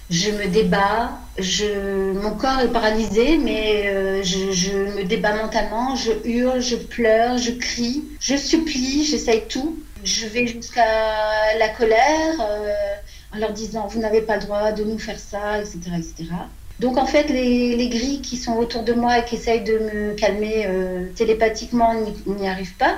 Je 0.09 0.31
me 0.31 0.47
débat, 0.47 1.11
mon 2.19 2.31
corps 2.31 2.61
est 2.61 2.73
paralysé, 2.73 3.37
mais 3.37 3.87
euh, 3.87 4.23
je, 4.23 4.51
je 4.51 4.71
me 4.97 5.03
débat 5.03 5.33
mentalement, 5.35 5.95
je 5.95 6.11
hurle, 6.27 6.61
je 6.61 6.77
pleure, 6.77 7.37
je 7.37 7.51
crie, 7.51 8.03
je 8.19 8.35
supplie, 8.35 9.05
j'essaye 9.05 9.43
tout. 9.47 9.77
Je 10.03 10.25
vais 10.25 10.47
jusqu'à 10.47 11.55
la 11.59 11.69
colère 11.69 12.35
euh, 12.41 12.73
en 13.35 13.37
leur 13.37 13.51
disant 13.51 13.85
vous 13.87 13.99
n'avez 13.99 14.21
pas 14.21 14.37
le 14.37 14.41
droit 14.43 14.71
de 14.71 14.83
nous 14.83 14.97
faire 14.97 15.19
ça, 15.19 15.59
etc. 15.59 15.79
etc. 15.97 16.25
Donc 16.79 16.97
en 16.97 17.05
fait, 17.05 17.29
les, 17.29 17.75
les 17.75 17.89
grilles 17.89 18.21
qui 18.21 18.37
sont 18.37 18.55
autour 18.55 18.83
de 18.83 18.93
moi 18.93 19.19
et 19.19 19.25
qui 19.25 19.35
essayent 19.35 19.63
de 19.63 19.77
me 19.79 20.13
calmer 20.15 20.65
euh, 20.65 21.11
télépathiquement 21.15 21.93
n'y- 21.93 22.47
arrivent 22.47 22.77
pas. 22.77 22.95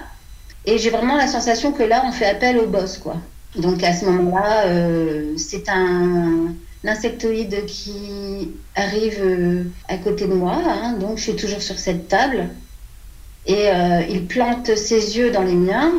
Et 0.66 0.78
j'ai 0.78 0.92
vraiment 0.92 1.16
la 1.18 1.28
sensation 1.28 1.72
que 1.72 1.84
là, 1.84 2.04
on 2.06 2.12
fait 2.12 2.26
appel 2.26 2.58
au 2.60 2.68
boss, 2.68 2.98
quoi. 3.00 3.18
Donc 3.56 3.84
à 3.84 3.94
ce 3.94 4.06
moment-là, 4.06 4.68
euh, 4.68 5.34
c'est 5.38 5.68
un, 5.70 6.54
insectoïde 6.86 7.66
qui 7.66 8.52
arrive 8.76 9.20
euh, 9.22 9.64
à 9.88 9.98
côté 9.98 10.26
de 10.28 10.34
moi. 10.34 10.56
hein. 10.66 10.94
donc 10.94 11.18
je 11.18 11.24
suis 11.24 11.36
toujours 11.36 11.62
sur 11.62 11.78
cette 11.80 12.08
table. 12.08 12.50
Et 13.48 13.70
il 14.10 14.28
plante 14.28 14.76
ses 14.76 15.18
yeux 15.18 15.32
dans 15.32 15.42
les 15.42 15.56
miens. 15.56 15.92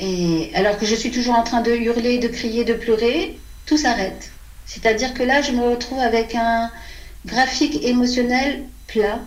Et 0.00 0.50
alors 0.54 0.78
que 0.78 0.86
je 0.86 0.94
suis 0.94 1.10
toujours 1.10 1.34
en 1.34 1.42
train 1.42 1.60
de 1.60 1.70
hurler, 1.72 2.18
de 2.18 2.28
crier, 2.28 2.64
de 2.64 2.72
pleurer, 2.72 3.38
tout 3.66 3.76
s'arrête. 3.76 4.30
C'est-à-dire 4.64 5.12
que 5.14 5.22
là, 5.22 5.42
je 5.42 5.52
me 5.52 5.62
retrouve 5.68 5.98
avec 6.00 6.34
un 6.34 6.70
graphique 7.26 7.82
émotionnel 7.84 8.64
plat. 8.86 9.20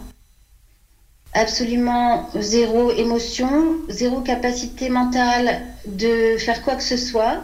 Absolument 1.34 2.30
zéro 2.36 2.92
émotion, 2.92 3.78
zéro 3.88 4.20
capacité 4.22 4.90
mentale 4.90 5.62
de 5.86 6.36
faire 6.38 6.62
quoi 6.62 6.76
que 6.76 6.84
ce 6.84 6.98
soit. 6.98 7.42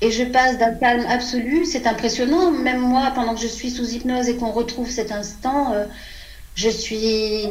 Et 0.00 0.12
je 0.12 0.22
passe 0.22 0.56
d'un 0.58 0.72
calme 0.74 1.04
absolu. 1.08 1.66
C'est 1.66 1.88
impressionnant. 1.88 2.52
Même 2.52 2.78
moi, 2.78 3.10
pendant 3.12 3.34
que 3.34 3.40
je 3.40 3.48
suis 3.48 3.70
sous 3.70 3.90
hypnose 3.90 4.28
et 4.28 4.36
qu'on 4.36 4.52
retrouve 4.52 4.88
cet 4.88 5.10
instant, 5.10 5.72
euh, 5.72 5.84
je 6.54 6.68
suis 6.68 7.48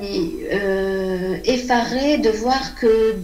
euh, 0.52 1.38
effarée 1.44 2.18
de 2.18 2.30
voir 2.30 2.76
que 2.76 3.18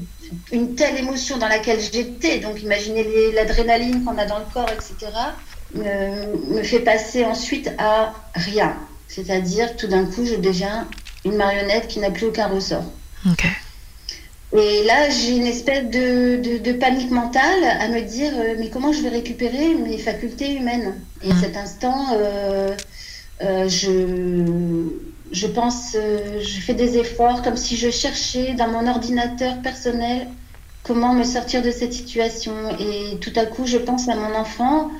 une 0.51 0.75
telle 0.75 0.97
émotion 0.97 1.37
dans 1.37 1.47
laquelle 1.47 1.79
j'étais, 1.79 2.39
donc 2.39 2.61
imaginez 2.61 3.05
l'adrénaline 3.33 4.03
qu'on 4.03 4.17
a 4.17 4.25
dans 4.25 4.39
le 4.39 4.45
corps, 4.53 4.69
etc., 4.69 5.11
me 5.75 6.63
fait 6.63 6.79
passer 6.79 7.25
ensuite 7.25 7.71
à 7.77 8.13
rien. 8.35 8.75
C'est-à-dire, 9.07 9.75
tout 9.75 9.87
d'un 9.87 10.05
coup, 10.05 10.25
je 10.25 10.35
deviens 10.35 10.87
une 11.25 11.35
marionnette 11.35 11.87
qui 11.87 11.99
n'a 11.99 12.11
plus 12.11 12.27
aucun 12.27 12.47
ressort. 12.47 12.83
Et 14.55 14.83
là, 14.83 15.09
j'ai 15.09 15.35
une 15.35 15.47
espèce 15.47 15.85
de, 15.85 16.37
de- 16.37 16.57
de 16.59 16.73
panique 16.73 17.09
mentale 17.11 17.63
à 17.79 17.87
me 17.87 18.01
dire, 18.01 18.31
euh, 18.37 18.55
mais 18.59 18.69
comment 18.69 18.91
je 18.93 19.01
vais 19.01 19.09
récupérer 19.09 19.73
mes 19.75 19.97
facultés 19.97 20.53
humaines? 20.55 21.01
Et 21.23 21.31
à 21.31 21.35
cet 21.35 21.57
instant, 21.57 22.07
euh, 22.13 22.75
euh, 23.41 23.67
je, 23.67 24.87
je 25.31 25.47
pense, 25.47 25.93
je 25.95 26.59
fais 26.61 26.75
des 26.75 26.97
efforts 26.97 27.41
comme 27.41 27.57
si 27.57 27.77
je 27.77 27.89
cherchais 27.89 28.53
dans 28.53 28.67
mon 28.67 28.87
ordinateur 28.87 29.61
personnel 29.63 30.27
comment 30.83 31.13
me 31.13 31.23
sortir 31.23 31.61
de 31.63 31.71
cette 31.71 31.93
situation. 31.93 32.53
Et 32.79 33.17
tout 33.21 33.33
à 33.35 33.45
coup, 33.45 33.65
je 33.65 33.77
pense 33.77 34.07
à 34.09 34.15
mon 34.15 34.35
enfant, 34.35 34.91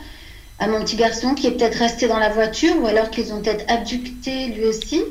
à 0.59 0.67
mon 0.67 0.81
petit 0.83 0.95
garçon 0.95 1.33
qui 1.33 1.47
est 1.47 1.51
peut-être 1.51 1.77
resté 1.77 2.07
dans 2.07 2.19
la 2.19 2.29
voiture 2.29 2.81
ou 2.81 2.87
alors 2.87 3.09
qu'ils 3.09 3.33
ont 3.33 3.41
peut-être 3.41 3.65
abducté 3.69 4.47
lui 4.47 4.65
aussi. 4.65 5.01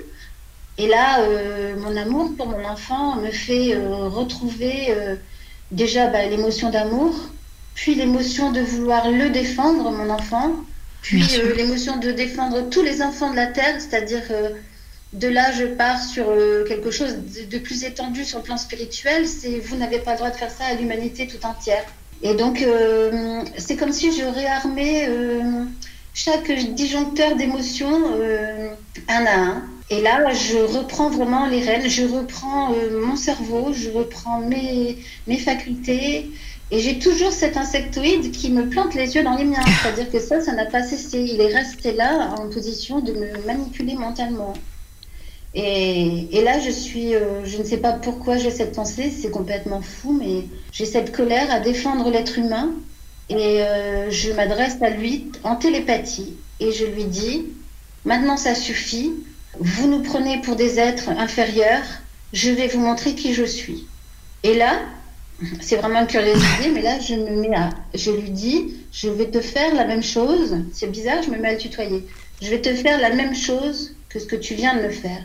Et 0.79 0.89
là, 0.89 1.21
euh, 1.21 1.77
mon 1.77 1.97
amour 1.97 2.35
pour 2.37 2.47
mon 2.47 2.65
enfant 2.65 3.17
me 3.17 3.31
fait 3.31 3.75
euh, 3.75 4.09
retrouver 4.09 4.87
euh, 4.91 5.17
déjà 5.71 6.07
bah, 6.07 6.25
l'émotion 6.27 6.71
d'amour, 6.71 7.15
puis 7.75 7.95
l'émotion 7.95 8.53
de 8.53 8.61
vouloir 8.61 9.11
le 9.11 9.31
défendre, 9.31 9.91
mon 9.91 10.09
enfant, 10.11 10.55
puis 11.03 11.23
l'émotion 11.57 11.99
de 11.99 12.11
défendre 12.11 12.71
tous 12.71 12.83
les 12.83 13.03
enfants 13.03 13.31
de 13.31 13.37
la 13.37 13.47
Terre, 13.47 13.81
c'est-à-dire 13.81 14.23
de 15.13 15.29
là, 15.29 15.51
je 15.53 15.65
pars 15.65 16.01
sur 16.03 16.27
quelque 16.69 16.91
chose 16.91 17.17
de, 17.17 17.45
de 17.45 17.59
plus 17.59 17.83
étendu 17.85 18.25
sur 18.25 18.39
le 18.39 18.45
plan 18.45 18.57
spirituel, 18.57 19.27
c'est 19.27 19.59
vous 19.59 19.77
n'avez 19.77 19.99
pas 19.99 20.13
le 20.13 20.19
droit 20.19 20.31
de 20.31 20.37
faire 20.37 20.51
ça 20.51 20.65
à 20.65 20.75
l'humanité 20.75 21.27
tout 21.27 21.45
entière. 21.45 21.85
Et 22.23 22.35
donc, 22.35 22.63
euh, 22.63 23.43
c'est 23.59 23.77
comme 23.77 23.93
si 23.93 24.13
je 24.13 24.25
réarmais 24.25 25.07
euh, 25.09 25.65
chaque 26.15 26.51
disjoncteur 26.75 27.35
d'émotions 27.37 28.13
euh, 28.15 28.69
un 29.09 29.27
à 29.27 29.35
un. 29.35 29.63
Et 29.91 30.01
là, 30.01 30.33
je 30.33 30.59
reprends 30.79 31.11
vraiment 31.11 31.47
les 31.47 31.61
rênes, 31.61 31.89
je 31.89 32.05
reprends 32.05 32.75
mon 32.93 33.17
cerveau, 33.17 33.73
je 33.73 33.91
reprends 33.91 34.39
mes, 34.39 34.97
mes 35.27 35.37
facultés. 35.37 36.31
Et 36.71 36.79
j'ai 36.79 36.99
toujours 36.99 37.33
cet 37.33 37.59
insectoïde 37.59 38.31
qui 38.31 38.51
me 38.51 38.69
plante 38.71 38.95
les 38.95 39.15
yeux 39.17 39.23
dans 39.23 39.37
les 39.37 39.45
miens. 39.45 39.61
C'est-à-dire 39.83 40.11
que 40.11 40.19
ça, 40.19 40.41
ça 40.41 40.53
n'a 40.55 40.65
pas 40.65 40.83
cessé. 40.83 41.19
Il 41.19 41.41
est 41.41 41.55
resté 41.55 41.93
là 41.93 42.35
en 42.39 42.49
position 42.49 43.01
de 43.01 43.13
me 43.13 43.47
manipuler 43.47 43.95
mentalement. 43.95 44.55
Et, 45.55 46.43
là, 46.43 46.59
je 46.61 46.71
suis, 46.71 47.15
euh, 47.15 47.45
je 47.45 47.59
ne 47.59 47.65
sais 47.65 47.77
pas 47.77 47.93
pourquoi 47.93 48.39
j'ai 48.39 48.51
cette 48.51 48.75
pensée, 48.75 49.11
c'est 49.11 49.31
complètement 49.31 49.83
fou, 49.83 50.19
mais 50.19 50.45
j'ai 50.73 50.87
cette 50.87 51.13
colère 51.15 51.51
à 51.51 51.61
défendre 51.61 52.11
l'être 52.11 52.39
humain 52.39 52.71
et 53.29 53.63
euh, 53.63 54.11
je 54.11 54.33
m'adresse 54.33 54.81
à 54.81 54.91
lui 54.91 55.31
en 55.45 55.57
télépathie 55.57 56.35
et 56.59 56.73
je 56.73 56.87
lui 56.87 57.05
dis, 57.05 57.47
maintenant 58.05 58.39
ça 58.39 58.55
suffit, 58.55 59.13
vous 59.59 59.89
nous 59.89 60.03
prenez 60.03 60.41
pour 60.41 60.57
des 60.57 60.79
êtres 60.79 61.11
inférieurs, 61.11 61.85
je 62.33 62.51
vais 62.51 62.69
vous 62.69 62.81
montrer 62.81 63.15
qui 63.15 63.35
je 63.35 63.45
suis. 63.45 63.87
Et 64.43 64.55
là, 64.55 64.81
c'est 65.61 65.77
vraiment 65.77 66.01
une 66.01 66.07
curiosité, 66.07 66.71
mais 66.73 66.83
là, 66.83 66.99
je 66.99 67.15
me 67.15 67.41
mets 67.41 67.55
à, 67.55 67.71
je 67.95 68.11
lui 68.11 68.31
dis, 68.31 68.75
je 68.91 69.09
vais 69.09 69.31
te 69.31 69.41
faire 69.41 69.75
la 69.75 69.85
même 69.85 70.03
chose. 70.03 70.57
C'est 70.73 70.91
bizarre, 70.91 71.23
je 71.23 71.31
me 71.31 71.37
mets 71.37 71.49
à 71.49 71.53
le 71.53 71.59
tutoyer. 71.59 72.07
Je 72.41 72.49
vais 72.49 72.61
te 72.61 72.75
faire 72.75 73.01
la 73.01 73.11
même 73.11 73.35
chose 73.35 73.95
que 74.09 74.19
ce 74.19 74.27
que 74.27 74.37
tu 74.37 74.55
viens 74.55 74.77
de 74.77 74.83
me 74.83 74.91
faire. 74.91 75.25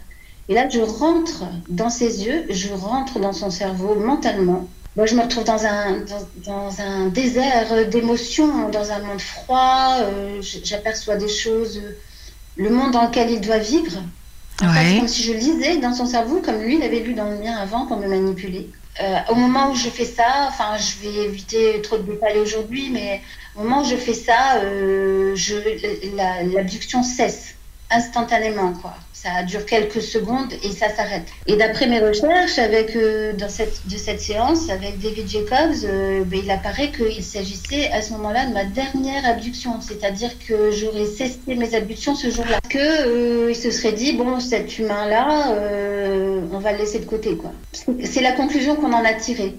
Et 0.49 0.53
là, 0.53 0.67
je 0.69 0.79
rentre 0.79 1.43
dans 1.69 1.89
ses 1.89 2.25
yeux, 2.25 2.45
je 2.49 2.69
rentre 2.73 3.19
dans 3.19 3.33
son 3.33 3.49
cerveau 3.49 3.95
mentalement. 3.95 4.69
Moi, 4.95 5.05
je 5.05 5.15
me 5.15 5.21
retrouve 5.21 5.43
dans 5.43 5.65
un, 5.65 5.99
dans, 5.99 6.29
dans 6.35 6.81
un 6.81 7.07
désert 7.07 7.87
d'émotions, 7.89 8.69
dans 8.69 8.91
un 8.91 8.99
monde 8.99 9.21
froid. 9.21 9.97
euh, 10.01 10.41
J'aperçois 10.41 11.17
des 11.17 11.27
choses, 11.27 11.77
euh, 11.77 11.97
le 12.55 12.69
monde 12.69 12.91
dans 12.91 13.07
lequel 13.07 13.29
il 13.31 13.41
doit 13.41 13.59
vivre. 13.59 14.01
En 14.61 14.67
fait, 14.73 14.93
Ouais. 14.93 14.97
comme 14.97 15.07
si 15.07 15.23
je 15.23 15.33
lisais 15.33 15.77
dans 15.77 15.93
son 15.93 16.05
cerveau, 16.07 16.41
comme 16.41 16.61
lui, 16.61 16.77
il 16.77 16.83
avait 16.83 16.99
lu 17.01 17.13
dans 17.13 17.29
le 17.29 17.37
mien 17.37 17.55
avant 17.57 17.85
pour 17.85 17.97
me 17.97 18.07
manipuler. 18.07 18.71
Euh, 19.01 19.17
au 19.29 19.35
moment 19.35 19.71
où 19.71 19.75
je 19.75 19.89
fais 19.89 20.05
ça, 20.05 20.47
enfin, 20.49 20.77
je 20.77 21.03
vais 21.03 21.25
éviter 21.25 21.81
trop 21.83 21.97
de 21.99 22.03
détails 22.03 22.39
aujourd'hui, 22.39 22.89
mais 22.91 23.21
au 23.55 23.61
moment 23.63 23.81
où 23.81 23.85
je 23.85 23.95
fais 23.95 24.15
ça, 24.15 24.57
euh, 24.63 25.35
je, 25.35 25.55
la- 26.15 26.41
l'abduction 26.43 27.03
cesse 27.03 27.56
instantanément, 27.89 28.73
quoi. 28.73 28.93
Ça 29.13 29.43
dure 29.43 29.65
quelques 29.65 30.01
secondes 30.01 30.53
et 30.63 30.71
ça 30.71 30.89
s'arrête. 30.89 31.25
Et 31.47 31.55
d'après 31.55 31.87
mes 31.87 31.99
recherches, 31.99 32.59
avec 32.59 32.95
euh, 32.95 33.33
dans 33.33 33.49
cette 33.49 33.87
de 33.87 33.97
cette 33.97 34.21
séance 34.21 34.69
avec 34.69 34.99
David 34.99 35.27
Jacobs, 35.27 35.83
euh, 35.85 36.23
ben, 36.25 36.41
il 36.43 36.51
apparaît 36.51 36.91
qu'il 36.91 37.23
s'agissait 37.23 37.89
à 37.91 38.01
ce 38.01 38.11
moment-là 38.13 38.45
de 38.45 38.53
ma 38.53 38.65
dernière 38.65 39.25
abduction, 39.25 39.81
c'est-à-dire 39.81 40.31
que 40.47 40.71
j'aurais 40.71 41.07
cessé 41.07 41.39
mes 41.47 41.73
abductions 41.73 42.15
ce 42.15 42.29
jour-là. 42.29 42.59
Que 42.69 42.77
euh, 42.77 43.51
il 43.51 43.55
se 43.55 43.71
serait 43.71 43.93
dit 43.93 44.13
bon, 44.13 44.39
cet 44.39 44.77
humain-là, 44.77 45.51
euh, 45.53 46.41
on 46.51 46.59
va 46.59 46.73
le 46.73 46.79
laisser 46.79 46.99
de 46.99 47.05
côté, 47.05 47.35
quoi. 47.35 47.51
C'est 48.03 48.21
la 48.21 48.33
conclusion 48.33 48.75
qu'on 48.75 48.93
en 48.93 49.03
a 49.03 49.13
tirée. 49.13 49.55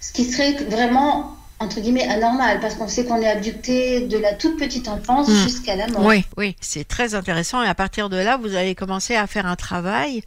Ce 0.00 0.12
qui 0.12 0.24
serait 0.24 0.52
vraiment 0.68 1.36
entre 1.64 1.80
guillemets 1.80 2.06
anormal 2.08 2.60
parce 2.60 2.74
qu'on 2.74 2.88
sait 2.88 3.04
qu'on 3.04 3.20
est 3.20 3.28
abducté 3.28 4.00
de 4.02 4.18
la 4.18 4.32
toute 4.34 4.56
petite 4.58 4.88
enfance 4.88 5.28
Mm. 5.28 5.42
jusqu'à 5.42 5.76
la 5.76 5.86
mort. 5.88 6.04
Oui, 6.04 6.24
oui, 6.36 6.56
c'est 6.60 6.86
très 6.86 7.14
intéressant. 7.14 7.62
Et 7.62 7.68
à 7.68 7.74
partir 7.74 8.08
de 8.08 8.16
là, 8.16 8.36
vous 8.36 8.54
allez 8.54 8.74
commencer 8.74 9.16
à 9.16 9.26
faire 9.26 9.46
un 9.46 9.56
travail 9.56 10.22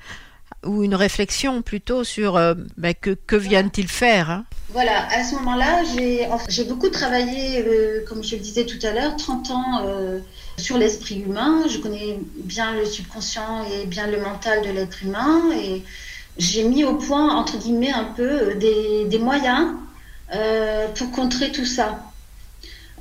ou 0.65 0.83
une 0.83 0.95
réflexion 0.95 1.61
plutôt 1.61 2.03
sur 2.03 2.35
euh, 2.35 2.55
ben, 2.77 2.93
que, 2.99 3.11
que 3.11 3.35
viennent-ils 3.35 3.88
faire 3.88 4.29
hein? 4.31 4.45
Voilà, 4.69 5.07
à 5.11 5.23
ce 5.23 5.35
moment-là, 5.35 5.83
j'ai 5.95 6.25
enfin, 6.29 6.45
j'ai 6.49 6.65
beaucoup 6.65 6.89
travaillé, 6.89 7.63
euh, 7.65 8.03
comme 8.07 8.21
je 8.23 8.35
le 8.35 8.41
disais 8.41 8.65
tout 8.65 8.85
à 8.85 8.91
l'heure, 8.91 9.15
30 9.15 9.51
ans 9.51 9.81
euh, 9.85 10.19
sur 10.57 10.77
l'esprit 10.77 11.21
humain. 11.21 11.63
Je 11.69 11.77
connais 11.77 12.19
bien 12.43 12.73
le 12.73 12.85
subconscient 12.85 13.63
et 13.71 13.85
bien 13.85 14.07
le 14.07 14.19
mental 14.19 14.61
de 14.63 14.69
l'être 14.71 15.03
humain. 15.03 15.41
Et 15.63 15.83
j'ai 16.38 16.63
mis 16.63 16.83
au 16.83 16.95
point, 16.95 17.33
entre 17.35 17.57
guillemets, 17.57 17.93
un 17.93 18.03
peu 18.03 18.55
des, 18.55 19.05
des 19.05 19.19
moyens 19.19 19.67
euh, 20.36 20.88
pour 20.89 21.11
contrer 21.11 21.51
tout 21.51 21.65
ça. 21.65 21.99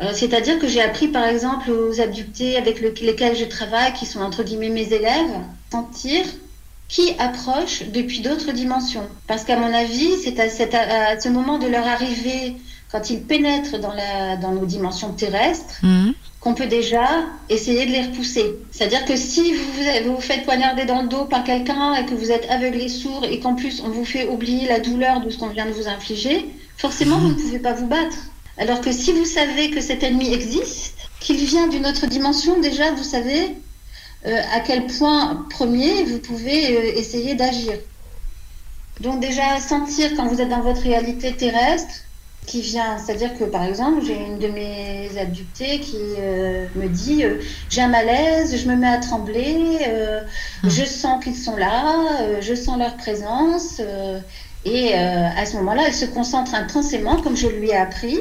Euh, 0.03 0.11
C'est-à-dire 0.13 0.59
que 0.59 0.69
j'ai 0.69 0.83
appris, 0.83 1.09
par 1.09 1.25
exemple, 1.25 1.71
aux 1.71 2.01
abductés 2.01 2.57
avec 2.57 2.81
le- 2.81 2.93
lesquels 3.01 3.35
je 3.37 3.45
travaille, 3.47 3.93
qui 3.95 4.05
sont 4.07 4.21
entre 4.21 4.43
guillemets 4.43 4.69
mes 4.69 4.93
élèves, 4.93 5.31
sentir 5.73 6.25
qui 6.89 7.15
approche 7.19 7.83
depuis 7.93 8.21
d'autres 8.21 8.53
dimensions. 8.53 9.09
Parce 9.27 9.43
qu'à 9.43 9.57
mon 9.57 9.73
avis, 9.75 10.11
c'est 10.23 10.39
à, 10.39 11.19
ce 11.19 11.29
moment 11.29 11.59
de 11.59 11.67
leur 11.67 11.87
arrivée, 11.87 12.55
quand 12.93 13.11
ils 13.11 13.21
pénètrent 13.23 13.79
dans, 13.81 13.93
la, 13.93 14.37
dans 14.37 14.53
nos 14.53 14.67
dimensions 14.67 15.13
terrestres, 15.13 15.81
qu'on 16.41 16.55
peut 16.55 16.67
déjà 16.67 17.09
essayer 17.49 17.87
de 17.87 17.91
les 17.91 18.03
repousser. 18.03 18.55
C'est-à-dire 18.71 19.05
que 19.05 19.17
si 19.17 19.53
vous 19.53 19.65
vous, 20.05 20.15
vous 20.15 20.21
faites 20.21 20.45
poignarder 20.45 20.85
dans 20.85 21.03
le 21.03 21.09
dos 21.09 21.25
par 21.25 21.43
quelqu'un 21.43 21.95
et 21.95 22.07
que 22.07 22.15
vous 22.15 22.31
êtes 22.31 22.49
aveuglé, 22.51 22.89
sourd 22.89 23.25
et 23.29 23.41
qu'en 23.41 23.55
plus 23.57 23.83
on 23.85 23.89
vous 23.89 24.05
fait 24.05 24.29
oublier 24.29 24.69
la 24.69 24.79
douleur 24.79 25.21
de 25.21 25.29
ce 25.31 25.39
qu'on 25.39 25.49
vient 25.49 25.67
de 25.67 25.73
vous 25.73 25.89
infliger, 25.89 26.47
forcément 26.77 27.19
vous 27.19 27.29
ne 27.29 27.35
pouvez 27.35 27.59
pas 27.59 27.73
vous 27.73 27.87
battre. 27.87 28.17
Alors 28.59 28.81
que 28.81 28.93
si 28.93 29.13
vous 29.13 29.25
savez 29.25 29.71
que 29.71 29.81
cet 29.81 30.03
ennemi 30.03 30.33
existe, 30.33 30.95
qu'il 31.21 31.37
vient 31.37 31.69
d'une 31.69 31.87
autre 31.87 32.07
dimension, 32.07 32.61
déjà 32.61 32.91
vous 32.93 33.05
savez 33.05 33.57
euh, 34.27 34.41
à 34.55 34.61
quel 34.61 34.87
point 34.87 35.47
premier 35.51 36.05
vous 36.05 36.19
pouvez 36.19 36.77
euh, 36.77 36.99
essayer 36.99 37.35
d'agir. 37.35 37.75
Donc 39.01 39.21
déjà 39.21 39.61
sentir 39.61 40.11
quand 40.17 40.27
vous 40.27 40.41
êtes 40.41 40.49
dans 40.49 40.63
votre 40.63 40.81
réalité 40.81 41.33
terrestre 41.33 41.95
qui 42.47 42.63
vient, 42.63 42.97
c'est-à-dire 42.99 43.37
que 43.37 43.45
par 43.45 43.65
exemple 43.65 44.05
j'ai 44.07 44.15
une 44.15 44.39
de 44.39 44.47
mes 44.49 45.11
abductées 45.19 45.81
qui 45.81 45.99
euh, 46.19 46.67
me 46.77 46.89
dit 46.89 47.25
j'ai 47.69 47.83
un 47.83 47.89
malaise, 47.89 48.57
je 48.57 48.69
me 48.69 48.77
mets 48.77 48.87
à 48.87 48.99
trembler, 48.99 49.79
euh, 49.89 50.23
je 50.65 50.85
sens 50.85 51.23
qu'ils 51.23 51.37
sont 51.37 51.57
là, 51.57 52.41
je 52.41 52.55
sens 52.55 52.79
leur 52.79 52.97
présence 52.97 53.83
et 54.67 54.95
euh, 54.95 55.29
à 55.37 55.47
ce 55.47 55.55
moment-là 55.57 55.85
elle 55.87 55.95
se 55.95 56.05
concentre 56.07 56.55
intensément 56.55 57.17
comme 57.23 57.37
je 57.37 57.47
lui 57.47 57.69
ai 57.71 57.77
appris 57.77 58.19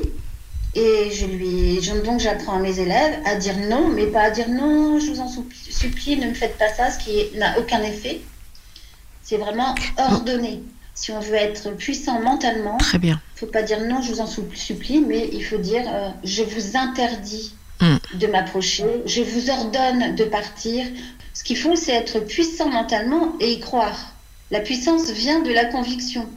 et 0.76 1.10
je 1.12 1.26
lui, 1.26 1.82
je- 1.82 1.93
donc 2.04 2.20
j'apprends 2.20 2.54
à 2.58 2.60
mes 2.60 2.80
élèves 2.80 3.18
à 3.26 3.36
dire 3.36 3.56
non, 3.70 3.88
mais 3.88 4.06
pas 4.08 4.22
à 4.24 4.30
dire 4.30 4.48
non, 4.50 5.00
je 5.00 5.08
vous 5.12 5.20
en 5.22 5.28
supplie, 5.30 6.18
ne 6.18 6.28
me 6.28 6.34
faites 6.34 6.58
pas 6.58 6.68
ça, 6.70 6.91
ce 6.91 7.00
qui 7.00 7.38
n'a 7.38 7.58
aucun 7.60 7.82
effet. 7.82 8.22
C'est 9.24 9.38
vraiment 9.38 9.74
ordonné. 9.98 10.62
Si 10.93 11.12
on 11.12 11.20
veut 11.20 11.36
être 11.36 11.72
puissant 11.72 12.22
mentalement, 12.22 12.78
Très 12.78 13.00
bien. 13.00 13.20
il 13.36 13.39
faut 13.39 13.46
pas 13.48 13.64
dire 13.64 13.82
non, 13.82 14.02
je 14.02 14.12
vous 14.14 14.20
en 14.22 14.28
supp- 14.28 14.54
supplie, 14.56 15.00
mais 15.02 15.30
il 15.34 15.43
faut 15.43 15.58
dire 15.58 15.84
euh, 15.88 16.10
je 16.24 16.43
vous 16.43 16.78
interdis 16.78 17.54
Mm. 17.82 17.98
de 18.20 18.28
m'approcher, 18.28 18.86
je 19.06 19.22
vous 19.22 19.50
ordonne 19.50 20.16
de 20.16 20.24
partir. 20.24 20.86
Ce 21.34 21.43
qu'il 21.43 21.58
faut, 21.58 21.76
c'est 21.76 21.91
être 21.91 22.20
puissant 22.22 22.70
mentalement 22.70 23.34
et 23.41 23.52
y 23.52 23.60
croire. 23.60 24.14
La 24.52 24.60
puissance 24.60 25.10
vient 25.10 25.41
de 25.41 25.52
la 25.52 25.66
conviction 25.66 26.30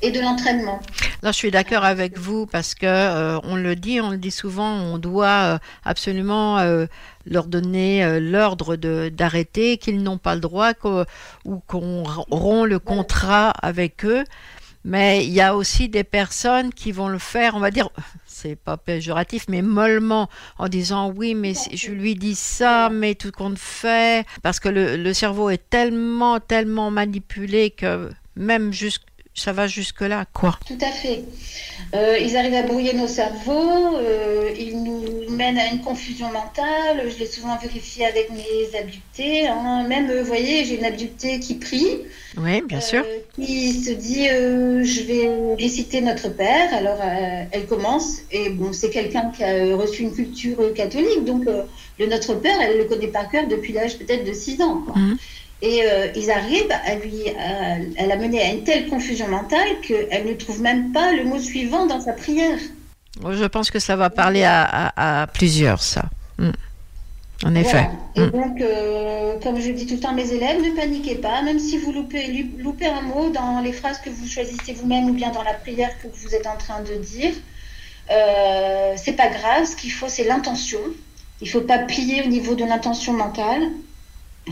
et 0.00 0.10
de 0.10 0.20
l'entraînement. 0.20 0.80
Là, 1.22 1.30
je 1.32 1.36
suis 1.36 1.50
d'accord 1.50 1.84
avec 1.84 2.18
vous 2.18 2.46
parce 2.46 2.74
que 2.74 2.86
euh, 2.86 3.38
on 3.42 3.56
le 3.56 3.76
dit, 3.76 4.00
on 4.00 4.10
le 4.10 4.18
dit 4.18 4.30
souvent, 4.30 4.72
on 4.72 4.98
doit 4.98 5.26
euh, 5.26 5.58
absolument 5.84 6.58
euh, 6.58 6.86
leur 7.26 7.46
donner 7.46 8.20
l'ordre 8.20 8.76
d'arrêter, 8.76 9.78
qu'ils 9.78 10.02
n'ont 10.02 10.18
pas 10.18 10.34
le 10.34 10.40
droit 10.40 10.72
ou 11.44 11.58
qu'on 11.66 12.02
rompt 12.30 12.66
le 12.66 12.78
contrat 12.78 13.50
avec 13.62 14.04
eux. 14.04 14.24
Mais 14.84 15.24
il 15.24 15.32
y 15.32 15.40
a 15.40 15.56
aussi 15.56 15.88
des 15.88 16.04
personnes 16.04 16.72
qui 16.72 16.92
vont 16.92 17.08
le 17.08 17.18
faire, 17.18 17.54
on 17.54 17.60
va 17.60 17.70
dire, 17.70 17.88
c'est 18.44 18.56
pas 18.56 18.76
péjoratif, 18.76 19.46
mais 19.48 19.62
mollement, 19.62 20.28
en 20.58 20.68
disant 20.68 21.10
oui, 21.16 21.34
mais 21.34 21.54
je 21.72 21.90
lui 21.92 22.14
dis 22.14 22.34
ça, 22.34 22.90
mais 22.90 23.14
tout 23.14 23.32
compte 23.32 23.58
fait, 23.58 24.26
parce 24.42 24.60
que 24.60 24.68
le, 24.68 24.96
le 24.98 25.14
cerveau 25.14 25.48
est 25.48 25.70
tellement, 25.70 26.40
tellement 26.40 26.90
manipulé 26.90 27.70
que 27.70 28.10
même 28.36 28.70
jusqu'- 28.72 29.00
ça 29.34 29.52
va 29.52 29.66
jusque-là, 29.66 30.24
quoi. 30.32 30.58
Tout 30.66 30.78
à 30.80 30.90
fait. 30.90 31.24
Euh, 31.94 32.18
ils 32.18 32.36
arrivent 32.36 32.54
à 32.54 32.62
brouiller 32.62 32.92
nos 32.94 33.08
cerveaux, 33.08 33.96
euh, 33.96 34.50
ils 34.58 34.82
nous 34.82 35.28
mènent 35.30 35.58
à 35.58 35.66
une 35.72 35.80
confusion 35.80 36.26
mentale. 36.32 37.10
Je 37.12 37.18
l'ai 37.18 37.26
souvent 37.26 37.56
vérifié 37.58 38.06
avec 38.06 38.30
mes 38.30 38.78
abductés. 38.78 39.46
hein. 39.48 39.84
Même, 39.88 40.08
euh, 40.10 40.20
vous 40.22 40.26
voyez, 40.26 40.64
j'ai 40.64 40.78
une 40.78 40.84
abductée 40.84 41.40
qui 41.40 41.54
prie, 41.54 41.98
Oui, 42.36 42.62
bien 42.62 42.80
sûr. 42.80 43.04
qui 43.34 43.72
se 43.72 43.90
dit 43.90 44.26
Je 44.28 45.02
vais 45.02 45.54
réciter 45.62 46.00
notre 46.00 46.28
Père. 46.28 46.72
Alors, 46.72 46.98
elle 47.52 47.66
commence, 47.66 48.18
et 48.30 48.50
bon, 48.50 48.72
c'est 48.72 48.90
quelqu'un 48.90 49.30
qui 49.36 49.42
a 49.44 49.76
reçu 49.76 50.02
une 50.02 50.12
culture 50.14 50.72
catholique, 50.74 51.24
donc 51.24 51.44
le 51.98 52.06
Notre 52.06 52.34
Père, 52.34 52.60
elle 52.60 52.78
le 52.78 52.84
connaît 52.84 53.08
par 53.08 53.30
cœur 53.30 53.46
depuis 53.48 53.72
l'âge 53.72 53.98
peut-être 53.98 54.24
de 54.24 54.32
6 54.32 54.60
ans. 54.62 54.82
quoi. 54.84 54.94
Et 55.70 55.76
euh, 55.82 56.08
ils 56.20 56.30
arrivent 56.30 56.74
à 56.92 56.94
lui, 57.02 57.20
à, 57.48 58.02
à 58.02 58.06
la 58.06 58.16
mener 58.22 58.40
à 58.46 58.48
une 58.54 58.64
telle 58.64 58.84
confusion 58.88 59.28
mentale 59.28 59.68
qu'elle 59.86 60.24
ne 60.26 60.34
trouve 60.34 60.60
même 60.60 60.92
pas 60.92 61.08
le 61.18 61.24
mot 61.24 61.38
suivant 61.38 61.86
dans 61.86 62.00
sa 62.08 62.12
prière. 62.12 62.58
Je 63.40 63.46
pense 63.54 63.70
que 63.70 63.78
ça 63.78 63.96
va 63.96 64.10
parler 64.10 64.42
à, 64.44 64.62
à- 64.62 65.22
à 65.22 65.26
plusieurs, 65.26 65.80
ça. 65.82 66.04
Mm. 66.38 66.50
En 67.48 67.54
effet. 67.62 67.70
Voilà. 67.70 67.90
Et 68.16 68.20
Mm. 68.26 68.30
donc, 68.40 68.60
euh, 68.60 69.38
comme 69.42 69.58
je 69.60 69.70
dis 69.78 69.86
tout 69.86 69.94
le 69.94 70.00
temps 70.00 70.10
à 70.16 70.18
mes 70.22 70.30
élèves, 70.36 70.58
ne 70.68 70.72
paniquez 70.82 71.14
pas, 71.28 71.40
même 71.48 71.58
si 71.58 71.78
vous 71.78 71.92
loupez, 71.92 72.22
loupez 72.58 72.86
un 72.86 73.02
mot 73.02 73.30
dans 73.30 73.60
les 73.66 73.72
phrases 73.72 73.98
que 74.04 74.10
vous 74.10 74.26
choisissez 74.26 74.72
vous-même 74.74 75.06
ou 75.10 75.14
bien 75.20 75.30
dans 75.30 75.42
la 75.42 75.54
prière 75.54 75.92
que 76.02 76.08
vous 76.20 76.34
êtes 76.34 76.46
en 76.46 76.56
train 76.64 76.80
de 76.82 76.94
dire, 77.02 77.32
euh, 78.10 78.92
c'est 79.02 79.12
pas 79.22 79.28
grave. 79.28 79.64
Ce 79.70 79.76
qu'il 79.76 79.92
faut, 79.92 80.08
c'est 80.08 80.24
l'intention. 80.24 80.80
Il 81.40 81.48
faut 81.48 81.62
pas 81.62 81.78
plier 81.78 82.22
au 82.24 82.28
niveau 82.28 82.54
de 82.54 82.64
l'intention 82.64 83.12
mentale. 83.14 83.62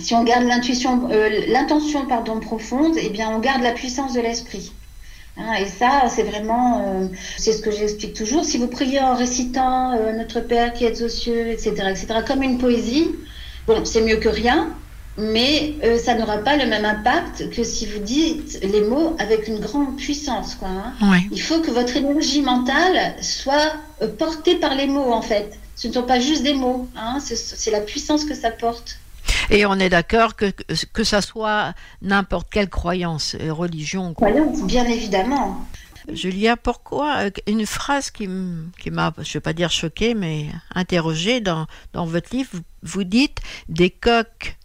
Si 0.00 0.14
on 0.14 0.24
garde 0.24 0.44
l'intuition, 0.44 1.08
euh, 1.10 1.28
l'intention 1.48 2.06
pardon 2.06 2.40
profonde, 2.40 2.94
eh 2.96 3.10
bien, 3.10 3.30
on 3.30 3.40
garde 3.40 3.62
la 3.62 3.72
puissance 3.72 4.14
de 4.14 4.20
l'esprit. 4.20 4.72
Hein, 5.36 5.54
et 5.60 5.66
ça, 5.66 6.08
c'est 6.08 6.24
vraiment, 6.24 6.84
euh, 6.86 7.06
c'est 7.38 7.52
ce 7.52 7.62
que 7.62 7.70
j'explique 7.70 8.14
toujours. 8.14 8.44
Si 8.44 8.58
vous 8.58 8.68
priez 8.68 9.00
en 9.00 9.14
récitant 9.14 9.92
euh, 9.92 10.12
Notre 10.12 10.40
Père 10.40 10.74
qui 10.74 10.84
êtes 10.84 11.00
aux 11.00 11.08
cieux, 11.08 11.48
etc., 11.48 11.72
etc., 11.90 12.06
comme 12.26 12.42
une 12.42 12.58
poésie, 12.58 13.10
bon, 13.66 13.84
c'est 13.84 14.02
mieux 14.02 14.16
que 14.16 14.28
rien, 14.28 14.68
mais 15.16 15.74
euh, 15.84 15.98
ça 15.98 16.14
n'aura 16.14 16.38
pas 16.38 16.56
le 16.56 16.66
même 16.66 16.84
impact 16.84 17.50
que 17.50 17.64
si 17.64 17.86
vous 17.86 18.00
dites 18.00 18.60
les 18.62 18.82
mots 18.82 19.16
avec 19.18 19.48
une 19.48 19.58
grande 19.58 19.96
puissance. 19.96 20.54
Quoi, 20.54 20.68
hein. 20.68 20.92
Ouais. 21.10 21.20
Il 21.30 21.40
faut 21.40 21.60
que 21.60 21.70
votre 21.70 21.96
énergie 21.96 22.42
mentale 22.42 23.14
soit 23.22 23.72
portée 24.18 24.56
par 24.56 24.74
les 24.74 24.86
mots, 24.86 25.12
en 25.12 25.22
fait. 25.22 25.58
Ce 25.76 25.88
ne 25.88 25.94
sont 25.94 26.02
pas 26.02 26.20
juste 26.20 26.42
des 26.42 26.52
mots, 26.52 26.88
hein, 26.94 27.18
c'est 27.20 27.70
la 27.70 27.80
puissance 27.80 28.26
que 28.26 28.34
ça 28.34 28.50
porte. 28.50 28.98
Et 29.50 29.66
on 29.66 29.74
est 29.74 29.88
d'accord 29.88 30.36
que, 30.36 30.46
que, 30.92 31.04
ça 31.04 31.20
soit 31.20 31.74
n'importe 32.00 32.48
quelle 32.50 32.68
croyance, 32.70 33.36
euh, 33.40 33.52
religion. 33.52 34.14
Croyance, 34.14 34.62
bien 34.64 34.84
évidemment. 34.84 35.66
Julia, 36.12 36.56
pourquoi 36.56 37.16
euh, 37.26 37.30
une 37.46 37.66
phrase 37.66 38.10
qui 38.10 38.28
qui 38.80 38.90
m'a, 38.90 39.12
je 39.18 39.32
vais 39.34 39.40
pas 39.40 39.52
dire 39.52 39.70
choquée, 39.70 40.14
mais 40.14 40.46
interrogée 40.74 41.40
dans, 41.40 41.66
dans 41.92 42.06
votre 42.06 42.34
livre, 42.34 42.50
vous- 42.52 42.60
vous 42.82 43.04
dites 43.04 43.38
des 43.68 43.90
coqs 43.90 44.56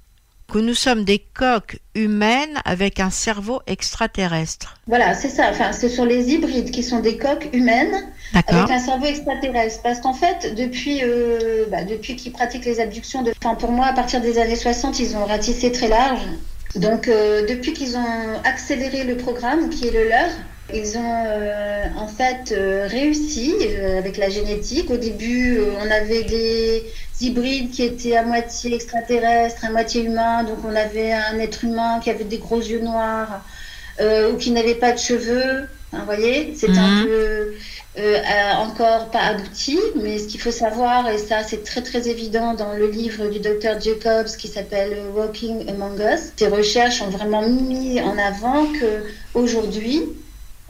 que 0.51 0.59
nous 0.59 0.73
sommes 0.73 1.03
des 1.03 1.19
coques 1.19 1.79
humaines 1.93 2.61
avec 2.63 2.99
un 2.99 3.09
cerveau 3.09 3.61
extraterrestre. 3.67 4.75
Voilà, 4.87 5.13
c'est 5.13 5.29
ça. 5.29 5.49
Enfin, 5.49 5.73
ce 5.73 5.89
sont 5.89 6.05
les 6.05 6.31
hybrides 6.31 6.71
qui 6.71 6.83
sont 6.83 6.99
des 6.99 7.17
coques 7.17 7.49
humaines 7.53 7.95
avec 8.33 8.71
un 8.71 8.79
cerveau 8.79 9.05
extraterrestre. 9.05 9.81
Parce 9.83 9.99
qu'en 9.99 10.13
fait, 10.13 10.55
depuis, 10.55 11.01
euh, 11.03 11.65
bah, 11.69 11.83
depuis 11.83 12.15
qu'ils 12.15 12.31
pratiquent 12.31 12.65
les 12.65 12.79
abductions, 12.79 13.23
de... 13.23 13.33
enfin, 13.43 13.55
pour 13.55 13.71
moi, 13.71 13.87
à 13.87 13.93
partir 13.93 14.21
des 14.21 14.39
années 14.39 14.55
60, 14.55 14.99
ils 14.99 15.17
ont 15.17 15.25
ratissé 15.25 15.71
très 15.71 15.89
large. 15.89 16.21
Donc, 16.75 17.07
euh, 17.07 17.45
depuis 17.45 17.73
qu'ils 17.73 17.97
ont 17.97 18.41
accéléré 18.43 19.03
le 19.03 19.17
programme 19.17 19.69
qui 19.69 19.87
est 19.87 19.91
le 19.91 20.07
leur, 20.07 20.29
ils 20.73 20.97
ont 20.97 21.23
euh, 21.25 21.85
en 21.95 22.07
fait 22.07 22.51
euh, 22.51 22.87
réussi 22.87 23.53
euh, 23.61 23.99
avec 23.99 24.17
la 24.17 24.29
génétique. 24.29 24.89
Au 24.91 24.97
début, 24.97 25.59
on 25.79 25.89
avait 25.89 26.23
des 26.23 26.83
hybrides 27.21 27.71
qui 27.71 27.83
étaient 27.83 28.15
à 28.17 28.23
moitié 28.23 28.75
extraterrestres, 28.75 29.63
à 29.65 29.69
moitié 29.71 30.03
humains. 30.03 30.43
Donc 30.43 30.59
on 30.65 30.75
avait 30.75 31.13
un 31.13 31.39
être 31.39 31.63
humain 31.63 31.99
qui 32.03 32.09
avait 32.09 32.25
des 32.25 32.37
gros 32.39 32.59
yeux 32.59 32.81
noirs 32.81 33.45
ou 33.99 34.37
qui 34.37 34.51
n'avait 34.51 34.75
pas 34.75 34.91
de 34.91 34.99
cheveux. 34.99 35.67
Hein, 35.93 35.99
vous 35.99 36.05
voyez, 36.05 36.53
c'était 36.55 36.77
un 36.79 36.87
Mhm. 36.89 37.05
peu 37.07 37.53
encore 38.57 39.09
pas 39.09 39.21
abouti. 39.21 39.79
Mais 39.95 40.19
ce 40.19 40.27
qu'il 40.27 40.41
faut 40.41 40.51
savoir, 40.51 41.09
et 41.09 41.17
ça 41.17 41.43
c'est 41.43 41.63
très 41.63 41.81
très 41.81 42.07
évident 42.09 42.53
dans 42.53 42.73
le 42.73 42.87
livre 42.89 43.27
du 43.29 43.39
docteur 43.39 43.79
Jacobs 43.79 44.27
qui 44.37 44.47
s'appelle 44.49 44.97
Walking 45.15 45.67
Among 45.69 45.97
Us, 45.99 46.33
ces 46.37 46.47
recherches 46.47 47.01
ont 47.01 47.09
vraiment 47.09 47.47
mis 47.47 48.01
en 48.01 48.17
avant 48.17 48.67
que 48.73 49.05
aujourd'hui 49.33 50.01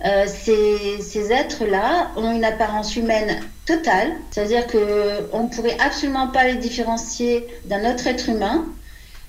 euh, 0.06 0.26
ces, 0.28 1.02
ces 1.02 1.32
êtres-là 1.32 2.12
ont 2.16 2.32
une 2.32 2.46
apparence 2.46 2.96
humaine 2.96 3.40
totale, 3.66 4.12
c'est-à-dire 4.32 4.68
qu'on 4.68 5.44
ne 5.44 5.50
pourrait 5.50 5.78
absolument 5.84 6.28
pas 6.28 6.44
les 6.46 6.56
différencier 6.56 7.48
d'un 7.66 7.92
autre 7.92 8.06
être 8.08 8.30
humain, 8.30 8.66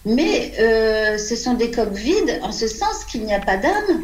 mais 0.04 0.52
euh, 0.60 1.18
ce 1.18 1.36
sont 1.36 1.54
des 1.54 1.70
coques 1.70 1.92
vides 1.92 2.38
en 2.42 2.52
ce 2.52 2.68
sens 2.68 3.04
qu'il 3.10 3.24
n'y 3.24 3.34
a 3.34 3.40
pas 3.40 3.56
d'âme. 3.56 4.02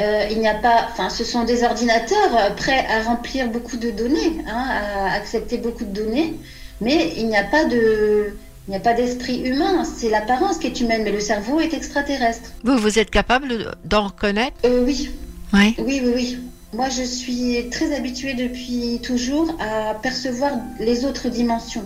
Euh, 0.00 0.26
il 0.30 0.40
n'y 0.40 0.48
a 0.48 0.54
pas, 0.54 0.88
enfin, 0.92 1.08
ce 1.08 1.24
sont 1.24 1.44
des 1.44 1.62
ordinateurs 1.64 2.54
prêts 2.56 2.84
à 2.90 3.02
remplir 3.02 3.48
beaucoup 3.48 3.78
de 3.78 3.90
données, 3.90 4.42
hein, 4.46 4.64
à 4.68 5.14
accepter 5.14 5.56
beaucoup 5.56 5.84
de 5.84 5.92
données, 6.02 6.34
mais 6.82 7.12
il 7.16 7.28
n'y 7.28 7.36
a 7.36 7.44
pas 7.44 7.64
de, 7.64 8.34
il 8.66 8.72
n'y 8.72 8.76
a 8.76 8.80
pas 8.80 8.92
d'esprit 8.92 9.40
humain. 9.42 9.84
C'est 9.84 10.10
l'apparence 10.10 10.58
qui 10.58 10.66
est 10.66 10.80
humaine, 10.80 11.02
mais 11.04 11.12
le 11.12 11.20
cerveau 11.20 11.60
est 11.60 11.72
extraterrestre. 11.72 12.50
Vous, 12.64 12.76
vous 12.76 12.98
êtes 12.98 13.10
capable 13.10 13.48
de- 13.48 13.70
d'en 13.84 14.08
reconnaître? 14.08 14.56
Euh, 14.66 14.82
oui. 14.84 15.10
Oui. 15.52 15.74
Oui, 15.78 16.00
oui, 16.04 16.12
oui. 16.14 16.38
Moi, 16.72 16.88
je 16.88 17.02
suis 17.02 17.68
très 17.70 17.94
habituée 17.94 18.34
depuis 18.34 19.00
toujours 19.02 19.56
à 19.60 19.94
percevoir 19.94 20.52
les 20.80 21.04
autres 21.04 21.28
dimensions. 21.28 21.84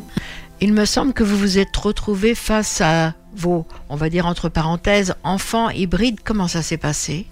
Il 0.60 0.72
me 0.72 0.84
semble 0.84 1.12
que 1.12 1.22
vous 1.22 1.38
vous 1.38 1.58
êtes 1.58 1.76
retrouvé 1.76 2.34
face 2.34 2.80
à 2.80 3.14
vos, 3.34 3.66
on 3.88 3.96
va 3.96 4.10
dire 4.10 4.26
entre 4.26 4.48
parenthèses, 4.48 5.14
enfants 5.22 5.70
hybrides. 5.70 6.20
Comment 6.24 6.48
ça 6.48 6.62
s'est 6.62 6.76
passé? 6.76 7.26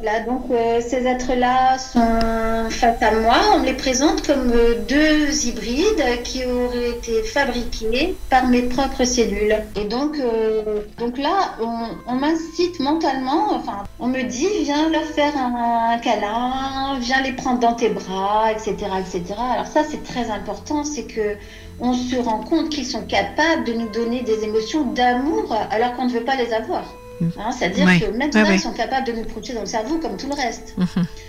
Là, 0.00 0.20
donc, 0.20 0.42
euh, 0.50 0.80
ces 0.80 1.06
êtres-là 1.06 1.78
sont 1.78 2.70
face 2.70 3.02
à 3.02 3.12
moi. 3.12 3.36
On 3.54 3.62
les 3.62 3.74
présente 3.74 4.26
comme 4.26 4.50
euh, 4.52 4.74
deux 4.88 5.46
hybrides 5.46 6.22
qui 6.24 6.44
auraient 6.44 6.90
été 6.90 7.22
fabriqués 7.22 8.16
par 8.30 8.48
mes 8.48 8.62
propres 8.62 9.04
cellules. 9.04 9.56
Et 9.76 9.84
donc, 9.84 10.16
euh, 10.18 10.80
là, 11.18 11.56
on, 11.60 12.12
on 12.12 12.14
m'incite 12.14 12.80
mentalement, 12.80 13.52
enfin, 13.52 13.84
on 14.00 14.08
me 14.08 14.22
dit, 14.22 14.48
viens 14.62 14.88
leur 14.90 15.04
faire 15.04 15.36
un, 15.36 15.98
câlin, 15.98 16.98
viens 17.00 17.22
les 17.22 17.32
prendre 17.32 17.60
dans 17.60 17.74
tes 17.74 17.90
bras, 17.90 18.50
etc., 18.50 18.74
etc. 18.98 19.34
Alors 19.38 19.66
ça, 19.66 19.82
c'est 19.88 20.02
très 20.02 20.30
important, 20.30 20.84
c'est 20.84 21.04
que 21.04 21.36
on 21.80 21.94
se 21.94 22.16
rend 22.16 22.40
compte 22.40 22.70
qu'ils 22.70 22.86
sont 22.86 23.02
capables 23.02 23.64
de 23.64 23.72
nous 23.72 23.88
donner 23.88 24.22
des 24.22 24.44
émotions 24.44 24.84
d'amour 24.84 25.54
alors 25.70 25.94
qu'on 25.94 26.06
ne 26.06 26.12
veut 26.12 26.24
pas 26.24 26.36
les 26.36 26.52
avoir. 26.52 26.84
Hein, 27.20 27.50
C'est-à-dire 27.56 27.86
Oui. 27.86 28.00
que 28.00 28.06
maintenant, 28.16 28.42
Oui, 28.42 28.48
oui. 28.50 28.54
ils 28.56 28.60
sont 28.60 28.72
capables 28.72 29.06
de 29.06 29.12
nous 29.12 29.24
projeter 29.24 29.52
dans 29.52 29.60
le 29.60 29.66
cerveau 29.66 29.98
comme 29.98 30.16
tout 30.16 30.28
le 30.28 30.34
reste. 30.34 30.74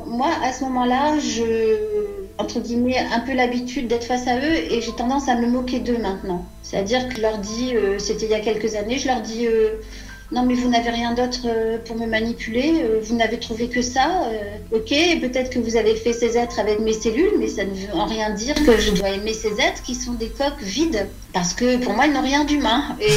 Moi, 0.05 0.29
à 0.43 0.51
ce 0.53 0.63
moment-là, 0.63 1.17
je, 1.19 1.43
entre 2.37 2.59
guillemets, 2.59 2.97
un 3.13 3.19
peu 3.19 3.33
l'habitude 3.33 3.87
d'être 3.87 4.03
face 4.05 4.27
à 4.27 4.37
eux 4.37 4.53
et 4.71 4.81
j'ai 4.81 4.91
tendance 4.93 5.29
à 5.29 5.35
me 5.35 5.47
moquer 5.47 5.79
d'eux 5.79 5.97
maintenant. 5.97 6.45
C'est-à-dire 6.63 7.07
que 7.09 7.15
je 7.17 7.21
leur 7.21 7.37
dis, 7.37 7.75
euh, 7.75 7.99
c'était 7.99 8.25
il 8.25 8.31
y 8.31 8.35
a 8.35 8.39
quelques 8.39 8.75
années, 8.75 8.97
je 8.97 9.07
leur 9.07 9.21
dis, 9.21 9.45
euh, 9.47 9.81
non 10.31 10.43
mais 10.43 10.55
vous 10.55 10.69
n'avez 10.69 10.89
rien 10.89 11.13
d'autre 11.13 11.41
euh, 11.45 11.77
pour 11.85 11.95
me 11.95 12.05
manipuler, 12.05 12.81
euh, 12.83 12.99
vous 13.01 13.15
n'avez 13.15 13.39
trouvé 13.39 13.67
que 13.67 13.81
ça, 13.81 14.23
euh, 14.27 14.77
ok, 14.77 14.89
peut-être 15.21 15.49
que 15.49 15.59
vous 15.59 15.75
avez 15.75 15.95
fait 15.95 16.13
ces 16.13 16.37
êtres 16.37 16.59
avec 16.59 16.79
mes 16.79 16.93
cellules, 16.93 17.33
mais 17.39 17.47
ça 17.47 17.63
ne 17.63 17.71
veut 17.71 17.93
en 17.93 18.05
rien 18.05 18.31
dire 18.31 18.55
que 18.65 18.77
je 18.77 18.91
dois 18.91 19.09
aimer 19.09 19.33
ces 19.33 19.53
êtres 19.53 19.81
qui 19.83 19.95
sont 19.95 20.13
des 20.13 20.29
coques 20.29 20.61
vides, 20.61 21.07
parce 21.33 21.53
que 21.53 21.77
pour 21.77 21.93
moi 21.93 22.07
ils 22.07 22.13
n'ont 22.13 22.21
rien 22.21 22.45
d'humain. 22.45 22.95
Et 22.99 23.09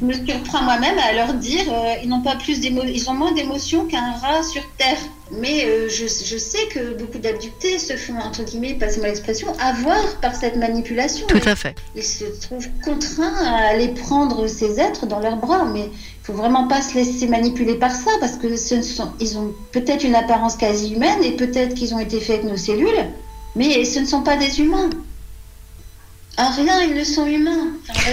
je 0.00 0.04
me 0.04 0.12
surprends 0.12 0.62
moi-même 0.62 0.98
à 0.98 1.12
leur 1.12 1.34
dire, 1.34 1.64
ils 2.02 2.08
n'ont 2.08 2.22
pas 2.22 2.36
plus 2.36 2.60
d'émo, 2.60 2.82
ils 2.84 3.08
ont 3.08 3.14
moins 3.14 3.32
d'émotions 3.32 3.86
qu'un 3.86 4.12
rat 4.12 4.42
sur 4.42 4.62
terre. 4.78 4.98
Mais 5.30 5.66
euh, 5.66 5.88
je, 5.88 6.06
je 6.06 6.38
sais 6.38 6.66
que 6.72 6.94
beaucoup 6.94 7.18
d'abductés 7.18 7.78
se 7.78 7.96
font, 7.96 8.18
entre 8.18 8.44
guillemets, 8.44 8.74
passez-moi 8.74 9.08
l'expression, 9.08 9.48
avoir 9.60 10.16
par 10.22 10.34
cette 10.34 10.56
manipulation. 10.56 11.26
Tout 11.26 11.40
à 11.44 11.54
fait. 11.54 11.76
Ils 11.94 12.02
se 12.02 12.24
trouvent 12.40 12.68
contraints 12.82 13.34
à 13.44 13.68
aller 13.68 13.88
prendre 13.88 14.46
ces 14.46 14.80
êtres 14.80 15.06
dans 15.06 15.20
leurs 15.20 15.36
bras, 15.36 15.64
mais 15.66 15.90
faut 16.28 16.34
vraiment 16.34 16.68
pas 16.68 16.82
se 16.82 16.94
laisser 16.94 17.26
manipuler 17.26 17.76
par 17.76 17.90
ça, 17.90 18.10
parce 18.20 18.36
que 18.36 18.54
ce 18.54 18.82
sont, 18.82 19.12
ils 19.18 19.38
ont 19.38 19.54
peut-être 19.72 20.04
une 20.04 20.14
apparence 20.14 20.56
quasi 20.56 20.92
humaine 20.92 21.24
et 21.24 21.32
peut-être 21.32 21.74
qu'ils 21.74 21.94
ont 21.94 21.98
été 21.98 22.20
faits 22.20 22.40
avec 22.40 22.50
nos 22.50 22.58
cellules, 22.58 23.06
mais 23.56 23.82
ce 23.86 23.98
ne 24.00 24.04
sont 24.04 24.22
pas 24.22 24.36
des 24.36 24.60
humains. 24.60 24.90
En 26.36 26.50
rien, 26.50 26.82
ils 26.82 26.94
ne 26.94 27.02
sont 27.02 27.26
humains. 27.26 27.68
Enfin, 27.88 28.12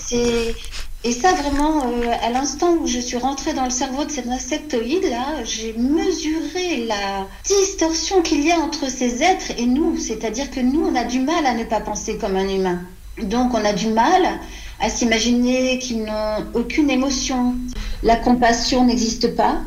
c'est 0.00 0.54
et 1.02 1.12
ça 1.12 1.32
vraiment, 1.32 1.86
euh, 1.86 2.12
à 2.22 2.30
l'instant 2.30 2.74
où 2.80 2.86
je 2.86 2.98
suis 2.98 3.16
rentrée 3.16 3.52
dans 3.52 3.64
le 3.64 3.70
cerveau 3.70 4.04
de 4.04 4.10
cet 4.10 4.28
insectoïde 4.28 5.04
là, 5.04 5.44
j'ai 5.44 5.72
mesuré 5.74 6.86
la 6.86 7.26
distorsion 7.44 8.22
qu'il 8.22 8.44
y 8.44 8.52
a 8.52 8.58
entre 8.58 8.88
ces 8.90 9.22
êtres 9.22 9.52
et 9.58 9.66
nous. 9.66 9.96
C'est-à-dire 9.98 10.50
que 10.50 10.60
nous, 10.60 10.84
on 10.84 10.94
a 10.94 11.04
du 11.04 11.20
mal 11.20 11.46
à 11.46 11.54
ne 11.54 11.64
pas 11.64 11.80
penser 11.80 12.16
comme 12.16 12.36
un 12.36 12.48
humain. 12.48 12.80
Donc, 13.22 13.54
on 13.54 13.64
a 13.64 13.72
du 13.72 13.88
mal 13.88 14.40
à 14.80 14.88
s'imaginer 14.88 15.78
qu'ils 15.78 16.04
n'ont 16.04 16.44
aucune 16.54 16.90
émotion. 16.90 17.54
La 18.02 18.16
compassion 18.16 18.84
n'existe 18.84 19.34
pas. 19.34 19.60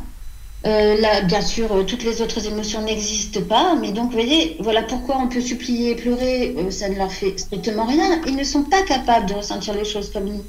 Euh, 0.65 1.21
bien 1.23 1.41
sûr, 1.41 1.71
euh, 1.71 1.83
toutes 1.83 2.03
les 2.03 2.21
autres 2.21 2.45
émotions 2.45 2.81
n'existent 2.81 3.41
pas, 3.47 3.75
mais 3.75 3.91
donc, 3.91 4.07
vous 4.07 4.17
voyez, 4.17 4.57
voilà 4.59 4.83
pourquoi 4.83 5.17
on 5.17 5.29
peut 5.29 5.39
supplier 5.39 5.91
et 5.91 5.95
pleurer, 5.95 6.53
euh, 6.57 6.69
ça 6.69 6.89
ne 6.89 6.95
leur 6.95 7.11
fait 7.11 7.37
strictement 7.37 7.85
rien. 7.85 8.21
Ils 8.27 8.35
ne 8.35 8.43
sont 8.43 8.63
pas 8.63 8.81
capables 8.81 9.27
de 9.27 9.35
ressentir 9.35 9.73
les 9.73 9.85
choses 9.85 10.11
comme 10.11 10.25
nous. 10.25 10.43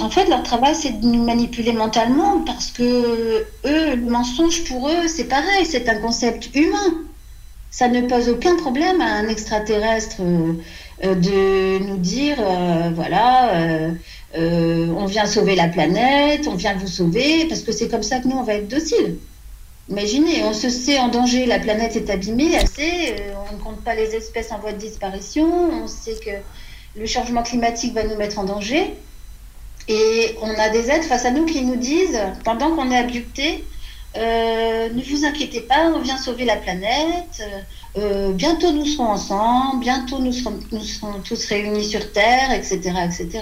En 0.00 0.10
fait, 0.10 0.26
leur 0.26 0.42
travail, 0.42 0.74
c'est 0.74 1.00
de 1.00 1.06
nous 1.06 1.24
manipuler 1.24 1.72
mentalement 1.72 2.40
parce 2.40 2.72
que 2.72 3.46
eux, 3.64 3.94
le 3.94 4.10
mensonge 4.10 4.64
pour 4.64 4.88
eux, 4.88 5.06
c'est 5.06 5.24
pareil, 5.24 5.64
c'est 5.64 5.88
un 5.88 6.00
concept 6.00 6.50
humain. 6.54 7.04
Ça 7.70 7.88
ne 7.88 8.02
pose 8.02 8.28
aucun 8.28 8.56
problème 8.56 9.00
à 9.00 9.06
un 9.06 9.28
extraterrestre 9.28 10.16
de 11.02 11.78
nous 11.78 11.98
dire, 11.98 12.36
euh, 12.40 12.90
voilà, 12.94 13.54
euh, 13.54 13.90
euh, 14.36 14.86
on 14.96 15.06
vient 15.06 15.26
sauver 15.26 15.54
la 15.54 15.68
planète, 15.68 16.46
on 16.48 16.54
vient 16.54 16.74
vous 16.74 16.86
sauver, 16.86 17.46
parce 17.48 17.62
que 17.62 17.72
c'est 17.72 17.88
comme 17.88 18.02
ça 18.02 18.18
que 18.18 18.28
nous, 18.28 18.36
on 18.36 18.42
va 18.42 18.54
être 18.54 18.68
dociles. 18.68 19.16
Imaginez, 19.88 20.42
on 20.44 20.52
se 20.52 20.68
sait 20.68 20.98
en 20.98 21.08
danger, 21.08 21.46
la 21.46 21.58
planète 21.58 21.94
est 21.96 22.10
abîmée, 22.10 22.56
euh, 22.56 23.16
on 23.50 23.56
ne 23.56 23.60
compte 23.62 23.84
pas 23.84 23.94
les 23.94 24.14
espèces 24.14 24.50
en 24.50 24.58
voie 24.58 24.72
de 24.72 24.78
disparition, 24.78 25.46
on 25.84 25.86
sait 25.86 26.16
que 26.16 26.30
le 26.98 27.06
changement 27.06 27.42
climatique 27.42 27.94
va 27.94 28.02
nous 28.04 28.16
mettre 28.16 28.38
en 28.38 28.44
danger. 28.44 28.94
Et 29.88 30.34
on 30.42 30.50
a 30.58 30.70
des 30.70 30.90
êtres 30.90 31.06
face 31.06 31.24
à 31.24 31.30
nous 31.30 31.46
qui 31.46 31.62
nous 31.62 31.76
disent, 31.76 32.18
pendant 32.42 32.74
qu'on 32.74 32.90
est 32.90 32.96
abducté, 32.96 33.64
euh, 34.16 34.88
ne 34.88 35.02
vous 35.02 35.24
inquiétez 35.24 35.60
pas, 35.60 35.92
on 35.94 36.00
vient 36.00 36.16
sauver 36.16 36.44
la 36.44 36.56
planète, 36.56 37.40
euh, 37.40 37.60
bientôt 38.34 38.72
nous 38.72 38.84
serons 38.84 39.06
ensemble, 39.08 39.80
bientôt 39.80 40.18
nous 40.18 40.32
serons, 40.32 40.58
nous 40.72 40.82
serons 40.82 41.14
tous 41.24 41.44
réunis 41.46 41.84
sur 41.84 42.12
Terre, 42.12 42.52
etc. 42.52 42.78
etc. 43.04 43.40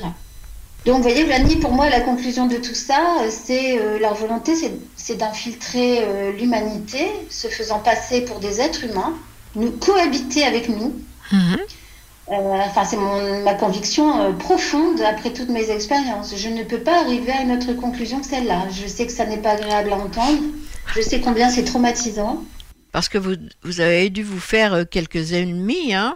Donc, 0.86 0.96
vous 0.96 1.02
voyez, 1.02 1.24
Vlani, 1.24 1.57
pour 1.57 1.72
moi, 1.72 1.88
la 1.88 2.00
conclusion 2.00 2.46
de 2.46 2.57
tout 2.57 2.74
ça, 2.74 3.00
euh, 3.22 3.30
c'est 3.30 3.78
euh, 3.78 3.98
leur 3.98 4.14
volonté, 4.14 4.52
c'est- 4.96 5.14
d'infiltrer 5.16 6.00
euh, 6.02 6.32
l'humanité, 6.32 7.07
se 7.30 7.48
faisant 7.48 7.78
passer 7.78 8.20
pour 8.22 8.38
des 8.38 8.61
êtres 8.61 8.84
humains, 8.84 9.14
nous 9.57 9.70
cohabiter 9.70 10.44
avec 10.44 10.68
nous. 10.68 10.92
Euh, 12.30 12.34
enfin, 12.66 12.84
c'est 12.84 12.96
ma 12.96 13.55
conviction 13.55 14.18
euh, 14.20 14.32
profonde 14.32 15.00
après 15.02 15.30
toutes 15.30 15.48
mes 15.50 15.70
expériences. 15.70 16.34
Je 16.36 16.48
ne 16.48 16.62
peux 16.64 16.80
pas 16.80 17.00
arriver 17.00 17.32
à 17.32 17.42
une 17.42 17.52
autre 17.52 17.72
conclusion 17.74 18.20
que 18.20 18.26
celle-là. 18.26 18.66
Je 18.70 18.86
sais 18.86 19.07
que 19.07 19.12
ça 19.12 19.24
n'est 19.26 19.38
pas 19.38 19.50
agréable 19.52 19.92
à 19.92 19.96
entendre. 19.96 20.42
Je 20.94 21.00
sais 21.00 21.20
combien 21.20 21.48
c'est 21.50 21.64
traumatisant. 21.64 22.42
Parce 22.95 23.09
que 23.09 23.18
vous, 23.18 23.34
vous 23.64 23.80
avez 23.80 24.09
dû 24.09 24.22
vous 24.22 24.38
faire 24.40 24.72
euh, 24.72 24.84
quelques 24.88 25.32
ennemis, 25.32 25.92
hein 25.95 26.14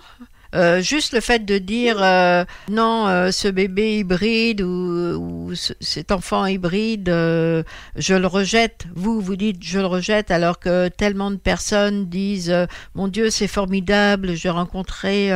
Euh, 0.54 0.80
juste 0.80 1.12
le 1.12 1.20
fait 1.20 1.44
de 1.44 1.58
dire 1.58 1.98
euh, 2.02 2.42
non, 2.70 3.06
euh, 3.06 3.30
ce 3.30 3.48
bébé 3.48 3.98
hybride 3.98 4.62
ou, 4.62 5.18
ou 5.50 5.54
ce- 5.54 5.74
cet 5.78 6.10
enfant 6.10 6.46
hybride, 6.46 7.08
je 7.08 8.14
le 8.14 8.26
rejette. 8.26 8.86
Vous, 8.94 9.20
vous 9.20 9.36
dites 9.36 9.58
je 9.62 9.78
le 9.78 9.84
rejette, 9.84 10.30
alors 10.30 10.58
que 10.58 10.88
tellement 10.88 11.30
de 11.30 11.36
personnes 11.36 12.06
disent 12.08 12.54
mon 12.94 13.08
Dieu, 13.08 13.28
c'est 13.28 13.46
formidable, 13.60 14.34
j'ai 14.36 14.48
rencontré 14.48 15.30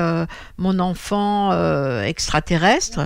mon 0.56 0.78
enfant 0.78 1.52
extraterrestre. 2.04 3.00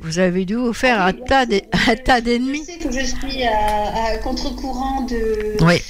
Vous 0.00 0.18
avez 0.18 0.44
dû 0.46 0.54
vous 0.54 0.72
faire 0.72 1.02
un 1.02 1.12
tas 1.12 1.44
d'e- 1.44 1.68
un 1.86 1.96
tas 1.96 2.22
d'ennemis. 2.22 2.64
Je 2.66 2.72
sais 2.72 2.78
que 2.78 2.90
je 2.98 3.04
suis 3.04 3.42
à, 3.44 4.12
à 4.12 4.18
contre-courant 4.18 5.02
de, 5.02 5.62
Oui. 5.62 5.82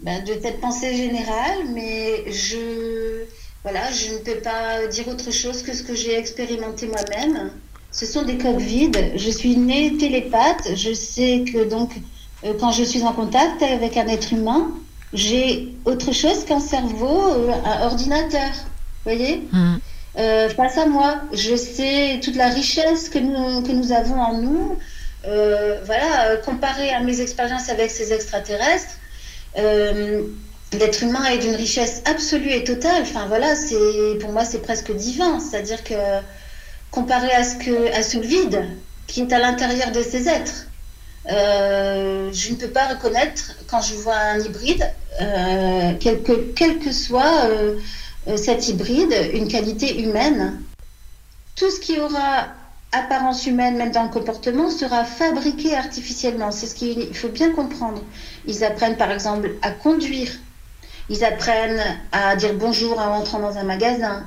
Ben, 0.00 0.22
de 0.24 0.34
cette 0.40 0.60
pensée 0.60 0.94
générale, 0.94 1.66
mais 1.72 2.30
je, 2.30 3.24
voilà, 3.62 3.90
je 3.90 4.12
ne 4.12 4.18
peux 4.18 4.40
pas 4.40 4.86
dire 4.86 5.08
autre 5.08 5.32
chose 5.32 5.62
que 5.62 5.74
ce 5.74 5.82
que 5.82 5.94
j'ai 5.94 6.16
expérimenté 6.16 6.86
moi-même. 6.86 7.50
Ce 7.90 8.06
sont 8.06 8.22
des 8.22 8.38
coques 8.38 8.58
vides. 8.58 9.12
Je 9.16 9.30
suis 9.30 9.56
née 9.56 9.96
télépathe. 9.96 10.74
Je 10.74 10.92
sais 10.92 11.44
que 11.50 11.64
donc, 11.64 11.90
euh, 12.44 12.52
quand 12.60 12.70
je 12.70 12.84
suis 12.84 13.02
en 13.02 13.12
contact 13.12 13.62
avec 13.62 13.96
un 13.96 14.06
être 14.06 14.32
humain, 14.32 14.70
j'ai 15.12 15.74
autre 15.84 16.12
chose 16.12 16.44
qu'un 16.44 16.60
cerveau, 16.60 17.32
euh, 17.32 17.50
un 17.64 17.86
ordinateur. 17.86 18.50
Vous 18.52 19.12
voyez? 19.12 19.48
Euh, 20.18 20.48
face 20.50 20.76
à 20.78 20.86
moi. 20.86 21.22
Je 21.32 21.56
sais 21.56 22.20
toute 22.22 22.36
la 22.36 22.48
richesse 22.48 23.08
que 23.08 23.18
nous, 23.18 23.62
que 23.62 23.72
nous 23.72 23.92
avons 23.92 24.20
en 24.20 24.34
nous. 24.34 24.76
Voilà, 25.24 26.36
comparé 26.44 26.90
à 26.90 27.00
mes 27.00 27.20
expériences 27.20 27.68
avec 27.68 27.90
ces 27.90 28.12
extraterrestres, 28.14 28.96
euh, 29.56 30.22
l'être 30.72 31.02
humain 31.02 31.24
est 31.26 31.38
d'une 31.38 31.54
richesse 31.54 32.02
absolue 32.04 32.50
et 32.50 32.64
totale. 32.64 33.02
Enfin 33.02 33.26
voilà, 33.26 33.54
c'est 33.54 34.18
pour 34.20 34.32
moi 34.32 34.44
c'est 34.44 34.62
presque 34.62 34.92
divin. 34.92 35.40
C'est-à-dire 35.40 35.82
que 35.84 35.94
comparé 36.90 37.30
à 37.32 37.44
ce 37.44 37.56
que 37.56 37.92
à 37.92 38.20
vide 38.20 38.64
qui 39.06 39.22
est 39.22 39.32
à 39.32 39.38
l'intérieur 39.38 39.90
de 39.92 40.02
ces 40.02 40.28
êtres, 40.28 40.66
euh, 41.30 42.30
je 42.32 42.52
ne 42.52 42.56
peux 42.56 42.68
pas 42.68 42.88
reconnaître 42.88 43.56
quand 43.66 43.82
je 43.82 43.94
vois 43.94 44.16
un 44.16 44.38
hybride, 44.38 44.90
euh, 45.20 45.92
quel, 46.00 46.22
que, 46.22 46.52
quel 46.54 46.78
que 46.78 46.92
soit 46.92 47.44
euh, 47.44 47.76
euh, 48.28 48.36
cet 48.36 48.68
hybride, 48.68 49.14
une 49.34 49.48
qualité 49.48 50.00
humaine. 50.00 50.62
Tout 51.56 51.70
ce 51.70 51.80
qui 51.80 51.98
aura 51.98 52.48
apparence 52.92 53.46
humaine, 53.46 53.76
même 53.76 53.90
dans 53.92 54.04
le 54.04 54.08
comportement, 54.08 54.70
sera 54.70 55.04
fabriqué 55.04 55.74
artificiellement. 55.74 56.50
C'est 56.50 56.66
ce 56.66 56.74
qu'il 56.74 57.14
faut 57.14 57.28
bien 57.28 57.52
comprendre. 57.52 58.02
Ils 58.46 58.64
apprennent 58.64 58.96
par 58.96 59.10
exemple 59.10 59.50
à 59.62 59.70
conduire. 59.70 60.30
Ils 61.10 61.24
apprennent 61.24 61.82
à 62.12 62.36
dire 62.36 62.54
bonjour 62.54 62.98
en 62.98 63.16
entrant 63.16 63.40
dans 63.40 63.56
un 63.56 63.64
magasin. 63.64 64.26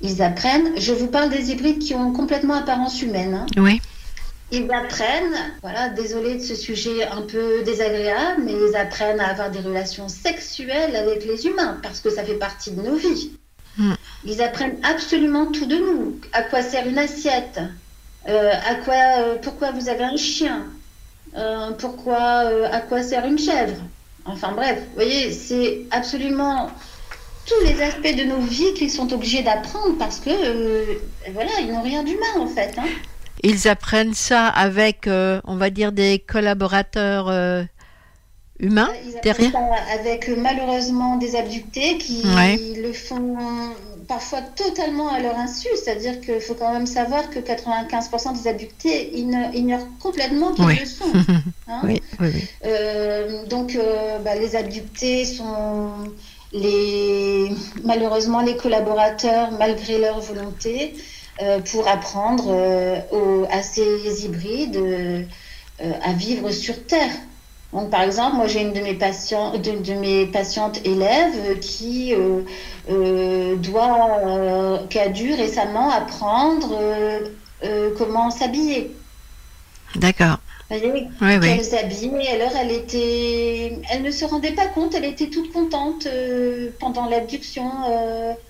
Ils 0.00 0.20
apprennent, 0.22 0.78
je 0.78 0.92
vous 0.92 1.06
parle 1.08 1.30
des 1.30 1.50
hybrides 1.52 1.78
qui 1.78 1.94
ont 1.94 2.12
complètement 2.12 2.54
apparence 2.54 3.00
humaine. 3.00 3.34
hein. 3.34 3.46
Oui. 3.56 3.80
Ils 4.52 4.70
apprennent, 4.70 5.34
voilà, 5.62 5.88
désolé 5.88 6.36
de 6.36 6.42
ce 6.42 6.54
sujet 6.54 7.04
un 7.04 7.22
peu 7.22 7.62
désagréable, 7.64 8.42
mais 8.44 8.52
ils 8.52 8.76
apprennent 8.76 9.18
à 9.20 9.28
avoir 9.30 9.50
des 9.50 9.58
relations 9.58 10.08
sexuelles 10.08 10.94
avec 10.94 11.24
les 11.24 11.46
humains 11.46 11.78
parce 11.82 12.00
que 12.00 12.10
ça 12.10 12.22
fait 12.24 12.34
partie 12.34 12.70
de 12.70 12.80
nos 12.82 12.94
vies. 12.94 13.32
Ils 14.24 14.40
apprennent 14.42 14.78
absolument 14.84 15.46
tout 15.46 15.66
de 15.66 15.76
nous. 15.76 16.18
À 16.32 16.42
quoi 16.42 16.62
sert 16.62 16.86
une 16.86 16.98
assiette 16.98 17.60
À 18.26 18.74
quoi, 18.84 18.94
euh, 19.18 19.36
pourquoi 19.40 19.70
vous 19.72 19.88
avez 19.88 20.04
un 20.04 20.16
chien? 20.16 20.66
Euh, 21.36 21.70
Pourquoi, 21.78 22.44
euh, 22.46 22.68
à 22.72 22.80
quoi 22.80 23.02
sert 23.02 23.24
une 23.26 23.38
chèvre? 23.38 23.76
Enfin 24.24 24.52
bref, 24.52 24.78
vous 24.88 24.94
voyez, 24.94 25.32
c'est 25.32 25.82
absolument 25.90 26.68
tous 27.46 27.64
les 27.64 27.80
aspects 27.82 28.16
de 28.16 28.24
nos 28.24 28.40
vies 28.40 28.74
qu'ils 28.74 28.90
sont 28.90 29.12
obligés 29.12 29.42
d'apprendre 29.42 29.96
parce 29.98 30.18
que, 30.18 30.30
euh, 30.30 30.84
voilà, 31.32 31.50
ils 31.60 31.68
n'ont 31.72 31.82
rien 31.82 32.02
d'humain 32.02 32.40
en 32.40 32.46
fait. 32.48 32.74
hein. 32.78 32.86
Ils 33.42 33.68
apprennent 33.68 34.14
ça 34.14 34.46
avec, 34.48 35.06
euh, 35.06 35.40
on 35.44 35.56
va 35.56 35.70
dire, 35.70 35.92
des 35.92 36.18
collaborateurs 36.18 37.28
euh, 37.28 37.62
humains 38.58 38.90
Ils 39.04 39.16
apprennent 39.30 39.52
ça 39.52 39.58
avec 39.92 40.28
euh, 40.28 40.36
malheureusement 40.36 41.16
des 41.18 41.36
abductés 41.36 41.98
qui 41.98 42.24
Ouais. 42.34 42.58
le 42.82 42.92
font 42.92 43.36
parfois 44.08 44.40
totalement 44.42 45.08
à 45.08 45.20
leur 45.20 45.36
insu. 45.36 45.68
C'est-à-dire 45.74 46.20
qu'il 46.20 46.40
faut 46.40 46.54
quand 46.54 46.72
même 46.72 46.86
savoir 46.86 47.30
que 47.30 47.38
95% 47.38 48.32
des 48.40 48.48
abductés 48.48 49.10
igno- 49.14 49.52
ignorent 49.54 49.86
complètement 50.00 50.52
qu'ils 50.52 50.64
Oui. 50.64 50.78
le 50.80 50.86
sont. 50.86 51.12
hein. 51.68 51.80
oui, 51.84 52.00
oui, 52.20 52.28
oui. 52.34 52.44
Euh, 52.64 53.44
donc, 53.46 53.74
euh, 53.76 54.18
bah, 54.18 54.34
les 54.34 54.56
abductés 54.56 55.24
sont 55.24 55.90
les, 56.52 57.50
malheureusement 57.84 58.40
les 58.40 58.56
collaborateurs, 58.56 59.50
malgré 59.58 59.98
leur 59.98 60.20
volonté, 60.20 60.94
euh, 61.42 61.58
pour 61.60 61.86
apprendre 61.88 62.46
aux- 63.12 63.46
à 63.50 63.62
ces 63.62 64.24
hybrides 64.24 65.26
à 66.02 66.12
vivre 66.14 66.50
sur 66.52 66.86
Terre. 66.86 67.10
Donc, 67.72 67.90
par 67.90 68.02
exemple, 68.02 68.36
moi, 68.36 68.46
j'ai 68.46 68.62
une 68.62 68.72
de 68.72 68.80
mes, 68.80 68.94
patients, 68.94 69.52
de, 69.58 69.72
de 69.82 69.92
mes 69.94 70.26
patientes 70.30 70.80
élèves 70.86 71.58
qui 71.60 72.14
euh, 72.14 72.42
euh, 72.88 73.56
doit, 73.56 74.20
euh, 74.26 74.86
qui 74.88 74.98
a 74.98 75.08
dû 75.08 75.34
récemment 75.34 75.90
apprendre 75.90 76.78
comment 77.96 78.30
s'habiller. 78.30 79.02
D'accord. 79.94 80.38
Vous 80.70 80.78
voyez, 80.78 81.08
Oui, 81.20 81.36
oui. 81.40 81.48
qu'elle 81.56 81.64
s'habillait, 81.64 82.28
alors 82.28 82.56
elle 82.56 82.72
était, 82.72 83.80
elle 83.88 84.02
ne 84.02 84.10
se 84.10 84.24
rendait 84.24 84.52
pas 84.54 84.66
compte, 84.66 84.94
elle 84.96 85.04
était 85.04 85.30
toute 85.30 85.52
contente 85.52 86.08
pendant 86.80 87.06
l'abduction. 87.06 87.70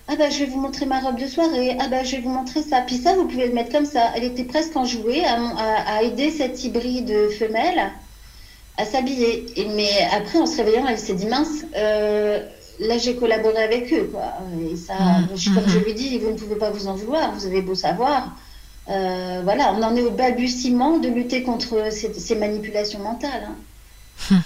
ah 0.07 0.15
bah 0.17 0.29
je 0.31 0.39
vais 0.39 0.45
vous 0.47 0.59
montrer 0.59 0.85
ma 0.87 0.99
robe 0.99 1.19
de 1.19 1.27
soirée, 1.27 1.77
ah 1.79 1.87
bah 1.89 2.03
je 2.03 2.15
vais 2.15 2.21
vous 2.21 2.29
montrer 2.29 2.63
ça, 2.63 2.81
puis 2.81 2.97
ça 2.97 3.13
vous 3.15 3.27
pouvez 3.27 3.47
le 3.47 3.53
mettre 3.53 3.71
comme 3.71 3.85
ça. 3.85 4.11
Elle 4.15 4.23
était 4.23 4.45
presque 4.45 4.75
enjouée 4.75 5.23
à, 5.25 5.37
mon- 5.37 5.55
à, 5.57 5.97
à 5.97 6.01
aider 6.03 6.31
cette 6.31 6.63
hybride 6.63 7.29
femelle 7.37 7.91
à 8.77 8.85
s'habiller. 8.85 9.45
Et 9.59 9.65
mais 9.75 9.89
après 10.13 10.39
en 10.39 10.45
se 10.45 10.57
réveillant, 10.57 10.87
elle 10.87 10.99
s'est 10.99 11.15
dit 11.15 11.25
mince, 11.27 11.63
euh, 11.75 12.39
là 12.79 12.97
j'ai 12.97 13.15
collaboré 13.15 13.61
avec 13.63 13.91
eux 13.93 14.05
quoi. 14.11 14.33
Et 14.71 14.75
ça, 14.75 14.93
Mhm. 14.95 15.35
je- 15.35 15.53
comme 15.53 15.67
je 15.67 15.79
lui 15.79 15.93
dis, 15.93 16.17
vous 16.19 16.31
ne 16.31 16.37
pouvez 16.37 16.55
pas 16.55 16.69
vous 16.69 16.87
en 16.87 16.95
vouloir, 16.95 17.31
vous 17.33 17.45
avez 17.45 17.61
beau 17.61 17.75
savoir. 17.75 18.35
Euh, 18.89 19.41
voilà, 19.43 19.73
on 19.77 19.83
en 19.83 19.95
est 19.95 20.01
au 20.01 20.11
balbutiement 20.11 20.97
de 20.99 21.09
lutter 21.09 21.43
contre 21.43 21.91
ces, 21.91 22.13
ces 22.13 22.35
manipulations 22.35 22.99
mentales. 22.99 23.49
hein. 24.31 24.37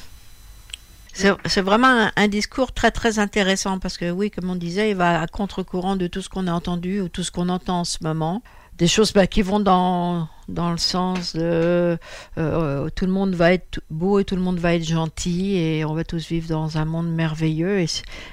C'est 1.14 1.32
c'est 1.46 1.62
vraiment 1.62 1.88
un, 1.88 2.12
un 2.16 2.28
discours 2.30 2.72
très 2.72 2.90
très 2.90 3.20
intéressant 3.20 3.80
parce 3.80 3.98
que 3.98 4.10
oui, 4.12 4.32
comme 4.32 4.50
on 4.50 4.56
disait, 4.56 4.92
il 4.92 4.96
va 4.96 5.22
à 5.22 5.28
contre-courant 5.28 5.98
de 5.98 6.08
tout 6.08 6.22
ce 6.22 6.30
qu'on 6.30 6.48
a 6.48 6.54
entendu 6.54 7.02
ou 7.02 7.10
tout 7.10 7.24
ce 7.24 7.32
qu'on 7.32 7.50
entend 7.50 7.82
en 7.82 7.84
ce 7.84 7.98
moment. 8.02 8.42
Des 8.82 8.88
choses 8.88 9.14
bah, 9.14 9.28
qui 9.28 9.44
vont 9.44 9.60
dans, 9.60 10.28
dans 10.50 10.72
le 10.72 10.80
sens 10.80 11.36
de 11.36 12.00
euh, 12.40 12.90
tout 12.96 13.06
le 13.06 13.12
monde 13.12 13.36
va 13.36 13.54
être 13.54 13.80
beau 13.92 14.18
et 14.18 14.24
tout 14.26 14.36
le 14.36 14.42
monde 14.42 14.58
va 14.58 14.74
être 14.74 14.84
gentil 14.84 15.56
et 15.56 15.86
on 15.86 15.94
va 15.94 16.04
tous 16.04 16.28
vivre 16.28 16.48
dans 16.50 16.80
un 16.80 16.86
monde 16.86 17.08
merveilleux. 17.14 17.86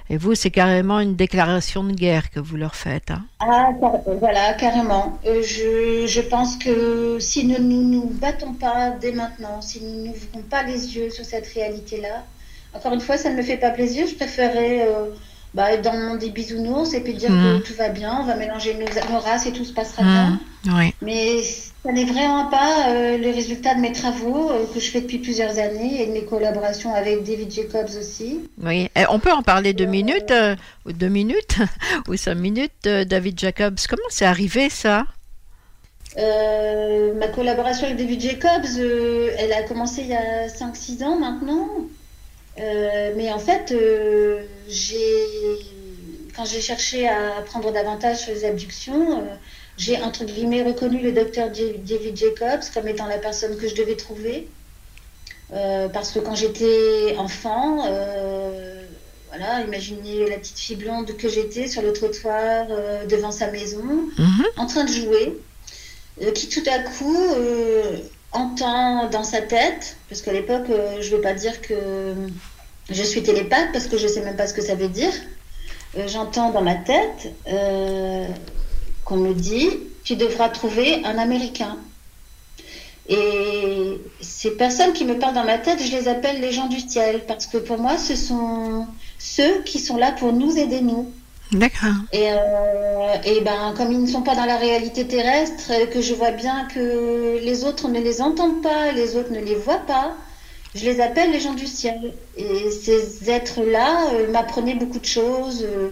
Et, 0.08 0.16
vous, 0.16 0.34
c'est 0.34 0.50
carrément 0.50 1.00
une 1.00 1.16
déclaration 1.16 1.84
de 1.84 1.92
guerre 1.92 2.30
que 2.30 2.40
vous 2.40 2.56
leur 2.56 2.76
faites. 2.76 3.10
hein. 3.10 3.26
Ah, 3.40 3.72
voilà, 4.22 4.54
carrément. 4.54 5.18
Euh, 5.26 5.42
je, 5.42 6.06
je 6.06 6.20
pense 6.22 6.56
que 6.56 7.18
si 7.20 7.44
nous 7.44 7.58
ne 7.62 7.82
nous 7.82 8.08
battons 8.08 8.54
pas 8.54 8.88
dès 8.88 9.12
maintenant, 9.12 9.60
si 9.60 9.82
nous 9.84 10.06
n'ouvrons 10.06 10.40
pas 10.48 10.62
les 10.62 10.96
yeux 10.96 11.10
sur 11.10 11.26
cette 11.26 11.46
réalité-là, 11.48 12.24
encore 12.72 12.94
une 12.94 13.02
fois, 13.02 13.18
ça 13.18 13.28
ne 13.28 13.36
me 13.36 13.42
fait 13.42 13.58
pas 13.58 13.68
plaisir. 13.68 14.06
Je 14.06 14.14
préférais 14.14 14.88
euh, 14.88 15.10
bah, 15.54 15.76
dans 15.78 15.92
le 15.92 16.00
monde 16.08 16.18
des 16.18 16.30
bisounours 16.30 16.92
et 16.94 17.00
puis 17.00 17.14
dire 17.14 17.30
que 17.30 17.58
tout 17.62 17.74
va 17.74 17.88
bien, 17.88 18.18
on 18.20 18.24
va 18.24 18.36
mélanger 18.36 18.74
nos, 18.74 18.86
nos 19.12 19.18
races 19.20 19.46
et 19.46 19.52
tout 19.52 19.64
se 19.64 19.72
passera 19.72 20.02
Mhm. 20.02 20.38
bien. 20.64 20.74
Oui. 20.78 20.94
Mais 21.02 21.42
ça 21.42 21.92
n'est 21.92 22.04
vraiment 22.04 22.46
pas 22.46 22.88
euh, 22.90 23.16
le 23.16 23.30
résultat 23.30 23.74
de 23.74 23.80
mes 23.80 23.92
travaux 23.92 24.50
euh, 24.50 24.66
que 24.74 24.80
je 24.80 24.90
fais 24.90 25.00
depuis 25.00 25.18
plusieurs 25.18 25.58
années 25.58 26.02
et 26.02 26.06
de 26.06 26.12
mes 26.12 26.24
collaborations 26.24 26.92
avec 26.94 27.22
David 27.24 27.50
Jacobs 27.50 27.88
aussi. 27.98 28.40
Oui, 28.62 28.90
Et 28.96 29.04
on 29.08 29.18
peut 29.20 29.32
en 29.32 29.42
parler 29.42 29.72
deux 29.72 29.86
minutes, 29.86 30.30
euh, 30.32 30.56
ou 30.84 30.92
deux 30.92 31.08
minutes, 31.08 31.56
ou 32.08 32.16
cinq 32.16 32.34
minutes, 32.34 32.72
euh, 32.86 33.04
David 33.04 33.38
Jacobs. 33.38 33.78
Comment 33.88 34.02
c'est 34.10 34.26
arrivé 34.26 34.68
ça? 34.68 35.04
Euh, 36.16 37.14
ma 37.14 37.28
collaboration 37.28 37.86
avec 37.86 37.98
David 37.98 38.20
Jacobs, 38.20 38.66
euh, 38.78 39.30
elle 39.38 39.52
a 39.52 39.62
commencé 39.62 40.00
il 40.02 40.08
y 40.08 40.14
a 40.14 40.48
5-6 40.48 41.04
ans 41.04 41.18
maintenant. 41.18 41.68
Euh, 42.60 43.12
mais 43.16 43.30
en 43.32 43.38
fait, 43.38 43.72
euh, 43.72 44.42
j'ai, 44.68 45.58
quand 46.34 46.44
j'ai 46.44 46.60
cherché 46.60 47.08
à 47.08 47.38
apprendre 47.38 47.72
davantage 47.72 48.18
sur 48.18 48.32
les 48.32 48.44
abductions, 48.44 49.20
euh, 49.20 49.24
j'ai 49.76 50.00
entre 50.00 50.24
guillemets 50.24 50.62
reconnu 50.62 51.00
le 51.00 51.12
docteur 51.12 51.50
David 51.50 52.16
Jacobs 52.16 52.64
comme 52.74 52.88
étant 52.88 53.06
la 53.06 53.18
personne 53.18 53.56
que 53.56 53.68
je 53.68 53.74
devais 53.74 53.96
trouver. 53.96 54.48
Parce 55.92 56.12
que 56.12 56.18
quand 56.18 56.34
j'étais 56.34 57.16
enfant, 57.16 57.76
voilà, 59.28 59.60
imaginez 59.64 60.28
la 60.28 60.36
petite 60.36 60.58
fille 60.58 60.76
blonde 60.76 61.16
que 61.16 61.28
j'étais 61.28 61.68
sur 61.68 61.80
le 61.80 61.94
trottoir 61.94 62.66
devant 63.08 63.30
sa 63.30 63.50
maison, 63.50 64.10
en 64.56 64.66
train 64.66 64.84
de 64.84 64.92
jouer 64.92 65.38
qui 66.34 66.48
tout 66.48 66.68
à 66.68 66.80
coup 66.80 67.16
entend 68.32 69.08
dans 69.08 69.24
sa 69.24 69.40
tête, 69.40 69.96
parce 70.10 70.22
qu'à 70.22 70.32
l'époque, 70.32 70.66
je 70.66 71.08
ne 71.08 71.16
veux 71.16 71.22
pas 71.22 71.34
dire 71.34 71.62
que 71.62 72.14
je 72.90 73.02
suis 73.02 73.22
télépathe, 73.22 73.72
parce 73.72 73.86
que 73.86 73.98
je 73.98 74.04
ne 74.04 74.08
sais 74.08 74.20
même 74.20 74.36
pas 74.36 74.46
ce 74.46 74.54
que 74.54 74.62
ça 74.62 74.74
veut 74.74 74.88
dire, 74.88 75.12
euh, 75.96 76.06
j'entends 76.06 76.50
dans 76.50 76.62
ma 76.62 76.74
tête 76.74 77.32
euh, 77.48 78.26
qu'on 79.04 79.16
me 79.16 79.34
dit 79.34 79.68
tu 80.04 80.16
devras 80.16 80.48
trouver 80.48 81.04
un 81.04 81.18
Américain. 81.18 81.76
Et 83.10 84.00
ces 84.20 84.50
personnes 84.52 84.92
qui 84.92 85.04
me 85.04 85.18
parlent 85.18 85.34
dans 85.34 85.44
ma 85.44 85.58
tête, 85.58 85.82
je 85.82 85.90
les 85.90 86.08
appelle 86.08 86.40
les 86.40 86.52
gens 86.52 86.66
du 86.66 86.80
ciel, 86.80 87.24
parce 87.26 87.46
que 87.46 87.56
pour 87.56 87.78
moi, 87.78 87.96
ce 87.96 88.14
sont 88.14 88.86
ceux 89.18 89.62
qui 89.62 89.78
sont 89.78 89.96
là 89.96 90.12
pour 90.12 90.32
nous 90.32 90.58
aider, 90.58 90.80
nous. 90.80 91.10
D'accord. 91.52 91.94
Et, 92.12 92.30
euh, 92.30 93.14
et 93.24 93.40
ben, 93.40 93.72
comme 93.76 93.92
ils 93.92 94.02
ne 94.02 94.06
sont 94.06 94.20
pas 94.20 94.34
dans 94.34 94.44
la 94.44 94.58
réalité 94.58 95.06
terrestre, 95.06 95.72
que 95.90 96.02
je 96.02 96.12
vois 96.12 96.32
bien 96.32 96.68
que 96.74 97.38
les 97.42 97.64
autres 97.64 97.88
ne 97.88 98.00
les 98.00 98.20
entendent 98.20 98.62
pas, 98.62 98.92
les 98.92 99.16
autres 99.16 99.32
ne 99.32 99.40
les 99.40 99.54
voient 99.54 99.86
pas, 99.86 100.14
je 100.74 100.84
les 100.84 101.00
appelle 101.00 101.32
les 101.32 101.40
gens 101.40 101.54
du 101.54 101.66
ciel. 101.66 102.14
Et 102.36 102.70
ces 102.70 103.30
êtres-là 103.30 104.12
euh, 104.12 104.30
m'apprenaient 104.30 104.74
beaucoup 104.74 104.98
de 104.98 105.06
choses 105.06 105.64
euh, 105.64 105.90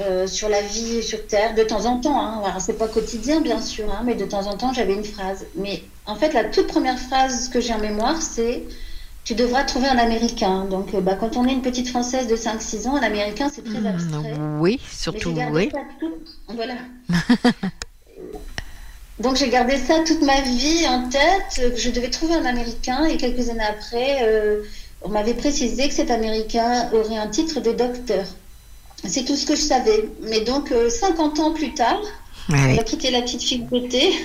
euh, 0.00 0.26
sur 0.26 0.48
la 0.48 0.62
vie 0.62 1.02
sur 1.02 1.26
Terre, 1.26 1.54
de 1.54 1.62
temps 1.62 1.84
en 1.84 2.00
temps. 2.00 2.20
Hein. 2.20 2.42
Alors, 2.44 2.60
c'est 2.60 2.78
pas 2.78 2.88
quotidien, 2.88 3.40
bien 3.40 3.60
sûr, 3.60 3.92
hein, 3.92 4.02
mais 4.04 4.14
de 4.14 4.24
temps 4.24 4.46
en 4.46 4.56
temps, 4.56 4.72
j'avais 4.72 4.94
une 4.94 5.04
phrase. 5.04 5.46
Mais 5.54 5.82
en 6.06 6.14
fait, 6.14 6.32
la 6.32 6.44
toute 6.44 6.66
première 6.66 6.98
phrase 6.98 7.48
que 7.48 7.60
j'ai 7.60 7.74
en 7.74 7.78
mémoire, 7.78 8.20
c'est 8.22 8.64
tu 9.24 9.34
devras 9.34 9.64
trouver 9.64 9.88
un 9.88 9.98
Américain. 9.98 10.64
Donc, 10.64 10.94
euh, 10.94 11.00
bah, 11.00 11.14
quand 11.14 11.36
on 11.36 11.46
est 11.46 11.52
une 11.52 11.62
petite 11.62 11.88
Française 11.88 12.26
de 12.26 12.36
5-6 12.36 12.88
ans, 12.88 12.96
un 12.96 13.02
Américain, 13.02 13.50
c'est 13.52 13.62
très 13.62 13.86
abstrait. 13.86 14.34
Oui, 14.58 14.80
surtout 14.90 15.34
oui. 15.52 15.70
Voilà. 16.48 16.74
Donc 19.22 19.36
j'ai 19.36 19.48
gardé 19.48 19.76
ça 19.78 20.00
toute 20.06 20.22
ma 20.22 20.40
vie 20.40 20.86
en 20.88 21.08
tête, 21.08 21.60
euh, 21.60 21.70
que 21.70 21.76
je 21.76 21.90
devais 21.90 22.10
trouver 22.10 22.34
un 22.34 22.44
Américain 22.44 23.04
et 23.04 23.16
quelques 23.16 23.48
années 23.50 23.60
après, 23.68 24.18
euh, 24.22 24.62
on 25.02 25.08
m'avait 25.08 25.34
précisé 25.34 25.88
que 25.88 25.94
cet 25.94 26.10
Américain 26.10 26.90
aurait 26.92 27.16
un 27.16 27.28
titre 27.28 27.60
de 27.60 27.72
docteur. 27.72 28.24
C'est 29.04 29.24
tout 29.24 29.36
ce 29.36 29.46
que 29.46 29.56
je 29.56 29.60
savais. 29.60 30.08
Mais 30.22 30.40
donc 30.40 30.72
euh, 30.72 30.88
50 30.88 31.40
ans 31.40 31.52
plus 31.52 31.74
tard, 31.74 32.00
on 32.48 32.54
oui. 32.54 32.76
va 32.76 32.82
quitter 32.82 33.10
la 33.10 33.22
petite 33.22 33.42
fille 33.42 33.58
beauté. 33.58 34.12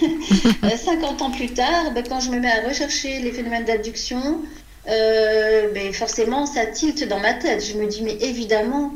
Euh, 0.63 0.69
50 0.75 1.21
ans 1.21 1.31
plus 1.31 1.49
tard, 1.49 1.91
ben, 1.93 2.03
quand 2.07 2.19
je 2.19 2.29
me 2.31 2.39
mets 2.39 2.51
à 2.51 2.67
rechercher 2.67 3.19
les 3.19 3.31
phénomènes 3.31 3.65
d'abduction, 3.65 4.41
euh, 4.89 5.71
ben, 5.73 5.93
forcément, 5.93 6.45
ça 6.45 6.65
tilte 6.65 7.07
dans 7.07 7.19
ma 7.19 7.33
tête. 7.33 7.63
Je 7.63 7.77
me 7.77 7.87
dis, 7.87 8.01
mais 8.01 8.17
évidemment, 8.21 8.91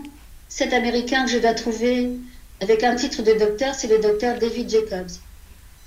cet 0.50 0.74
Américain 0.74 1.26
que 1.26 1.32
je 1.32 1.38
dois 1.38 1.54
trouver 1.54 2.10
avec 2.62 2.84
un 2.84 2.96
titre 2.96 3.22
de 3.22 3.34
docteur, 3.34 3.76
c'est 3.76 3.88
le 3.88 4.00
docteur 4.00 4.40
David 4.40 4.70
Jacobs. 4.70 5.12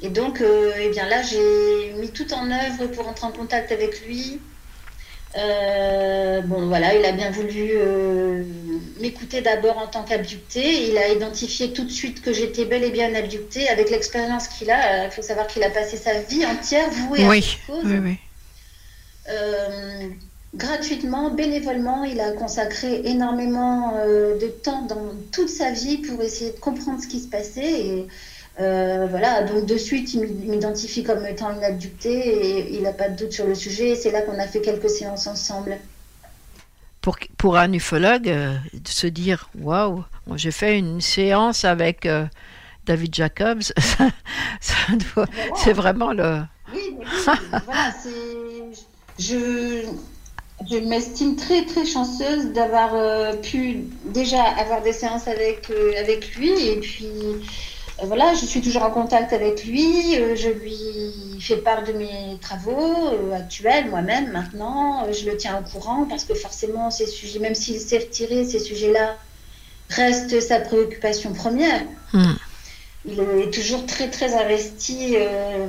Et 0.03 0.09
donc, 0.09 0.41
euh, 0.41 0.73
eh 0.79 0.91
bien 0.91 1.09
là, 1.09 1.23
j'ai 1.23 1.93
mis 2.01 2.11
tout 2.11 2.33
en 2.35 2.51
œuvre 2.51 2.87
pour 2.89 3.09
entrer 3.09 3.27
en 3.27 3.33
contact 3.33 3.71
avec 3.73 4.05
lui. 4.07 4.41
Euh, 5.37 6.41
bon, 6.43 6.67
voilà, 6.69 6.95
il 6.95 7.05
a 7.05 7.13
bien 7.13 7.31
voulu 7.31 7.71
euh, 7.73 8.45
m'écouter 9.01 9.41
d'abord 9.41 9.79
en 9.79 9.87
tant 9.87 10.05
qu'abducté. 10.05 10.89
Il 10.89 10.99
a 10.99 11.09
identifié 11.09 11.73
tout 11.73 11.85
de 11.85 11.91
suite 11.91 12.23
que 12.23 12.33
j'étais 12.33 12.65
bel 12.65 12.85
et 12.85 12.91
bien 12.91 13.15
abductée. 13.15 13.69
Avec 13.69 13.91
l'expérience 13.91 14.49
qu'il 14.49 14.71
a, 14.71 15.07
il 15.07 15.11
faut 15.11 15.23
savoir 15.23 15.47
qu'il 15.47 15.63
a 15.63 15.71
passé 15.71 15.97
sa 15.97 16.21
vie 16.21 16.45
entière 16.45 16.91
vouée 16.91 17.25
à 17.25 17.41
cette 17.41 17.67
cause. 17.67 17.85
oui, 17.85 17.99
oui. 17.99 18.19
Gratuitement, 20.55 21.31
bénévolement, 21.31 22.05
il 22.05 22.21
a 22.21 22.31
consacré 22.31 23.01
énormément 23.07 23.93
de 24.07 24.47
temps 24.47 24.83
dans 24.83 25.11
toute 25.33 25.49
sa 25.49 25.73
vie 25.73 25.99
pour 25.99 26.23
essayer 26.23 26.53
de 26.53 26.61
comprendre 26.61 27.03
ce 27.03 27.09
qui 27.09 27.19
se 27.19 27.27
passait. 27.27 27.73
Et 27.73 28.07
euh, 28.61 29.07
voilà, 29.11 29.43
donc 29.43 29.67
de 29.67 29.77
suite, 29.77 30.15
il 30.15 30.21
m'i- 30.21 30.47
m'identifie 30.49 31.03
comme 31.03 31.27
étant 31.27 31.51
une 31.53 31.65
abductée 31.65 32.11
et 32.59 32.75
il 32.77 32.83
n'a 32.83 32.93
pas 32.93 33.09
de 33.09 33.17
doute 33.17 33.33
sur 33.33 33.47
le 33.47 33.55
sujet. 33.55 33.91
Et 33.91 33.97
c'est 33.97 34.11
là 34.11 34.23
qu'on 34.23 34.39
a 34.39 34.47
fait 34.47 34.61
quelques 34.61 34.91
séances 34.91 35.27
ensemble. 35.27 35.79
Pour, 37.01 37.19
pour 37.37 37.57
un 37.57 37.73
ufologue, 37.73 38.29
euh, 38.29 38.55
de 38.73 38.89
se 38.89 39.07
dire 39.07 39.51
waouh, 39.61 40.05
j'ai 40.37 40.51
fait 40.53 40.79
une 40.79 41.01
séance 41.01 41.65
avec 41.65 42.07
euh, 42.07 42.25
David 42.87 43.15
Jacobs, 43.15 43.63
c'est 45.57 45.73
vraiment 45.73 46.13
le. 46.13 46.41
Oui, 46.73 46.97
mais 46.99 47.05
oui, 47.05 47.61
voilà. 47.67 47.93
Je, 49.19 49.85
je 50.71 50.77
m'estime 50.79 51.37
très 51.37 51.65
très 51.67 51.85
chanceuse 51.85 52.47
d'avoir 52.53 52.95
euh, 52.95 53.35
pu 53.35 53.85
déjà 54.07 54.43
avoir 54.43 54.83
des 54.83 54.93
séances 54.93 55.29
avec, 55.29 55.71
avec 56.01 56.35
lui 56.37 56.51
et 56.69 56.81
puis 56.81 57.07
voilà, 58.03 58.35
je 58.35 58.45
suis 58.45 58.61
toujours 58.61 58.83
en 58.83 58.91
contact 58.91 59.33
avec 59.33 59.65
lui, 59.65 60.17
euh, 60.19 60.35
je 60.35 60.49
lui 60.49 61.41
fais 61.41 61.57
part 61.59 61.85
de 61.85 61.93
mes 61.93 62.39
travaux 62.41 63.09
euh, 63.13 63.33
actuels 63.37 63.89
moi-même 63.89 64.33
maintenant, 64.33 65.05
Euh, 65.07 65.13
je 65.13 65.31
le 65.31 65.37
tiens 65.37 65.61
au 65.61 65.69
courant 65.71 66.05
parce 66.09 66.25
que 66.25 66.35
forcément 66.35 66.91
ces 66.91 67.07
sujets, 67.07 67.39
même 67.39 67.55
s'il 67.55 67.79
s'est 67.81 67.99
retiré, 67.99 68.45
ces 68.45 68.59
sujets-là 68.59 69.17
restent 69.91 70.41
sa 70.41 70.59
préoccupation 70.61 71.33
première. 71.33 71.83
Il 73.07 73.21
est 73.21 73.53
toujours 73.53 73.85
très 73.87 74.09
très 74.09 74.35
investi 74.35 75.15
euh, 75.17 75.67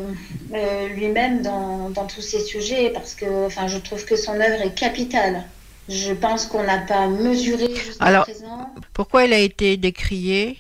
euh, 0.54 0.88
lui-même 0.88 1.42
dans, 1.42 1.90
dans 1.90 2.06
tous 2.06 2.22
ces 2.22 2.40
sujets 2.40 2.92
parce 2.92 3.14
que 3.14 3.46
enfin, 3.48 3.68
je 3.68 3.78
trouve 3.78 4.06
que 4.06 4.16
son 4.16 4.34
œuvre 4.34 4.62
est 4.64 4.74
capitale. 4.74 5.44
Je 5.90 6.14
pense 6.14 6.46
qu'on 6.48 6.64
n'a 6.64 6.80
pas 6.80 7.08
mesuré 7.08 7.76
jusqu'à 7.76 8.22
présent. 8.22 8.70
pourquoi 8.94 9.26
il 9.26 9.34
a 9.34 9.40
été 9.40 9.78
décrié? 9.78 10.58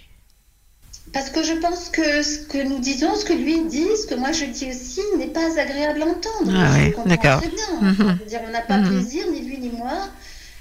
Parce 1.16 1.30
que 1.30 1.41
je 1.43 1.53
pense 1.53 1.88
que 1.88 2.22
ce 2.24 2.39
que 2.39 2.57
nous 2.61 2.80
disons, 2.80 3.16
ce 3.16 3.24
que 3.24 3.32
lui 3.32 3.61
dit, 3.70 3.88
ce 4.01 4.05
que 4.05 4.16
moi 4.16 4.34
je 4.34 4.43
dis 4.57 4.68
aussi, 4.70 4.99
n'est 5.18 5.28
pas 5.39 5.57
agréable 5.57 6.01
à 6.03 6.07
entendre. 6.07 6.51
Ah 6.53 6.74
oui, 6.78 6.93
d'accord. 7.05 7.41
Mhm. 7.82 8.18
Dire, 8.28 8.41
on 8.45 8.51
n'a 8.51 8.59
pas 8.59 8.80
Mhm. 8.80 8.89
plaisir, 8.89 9.24
ni 9.32 9.39
lui 9.47 9.57
ni 9.57 9.70
moi, 9.70 9.97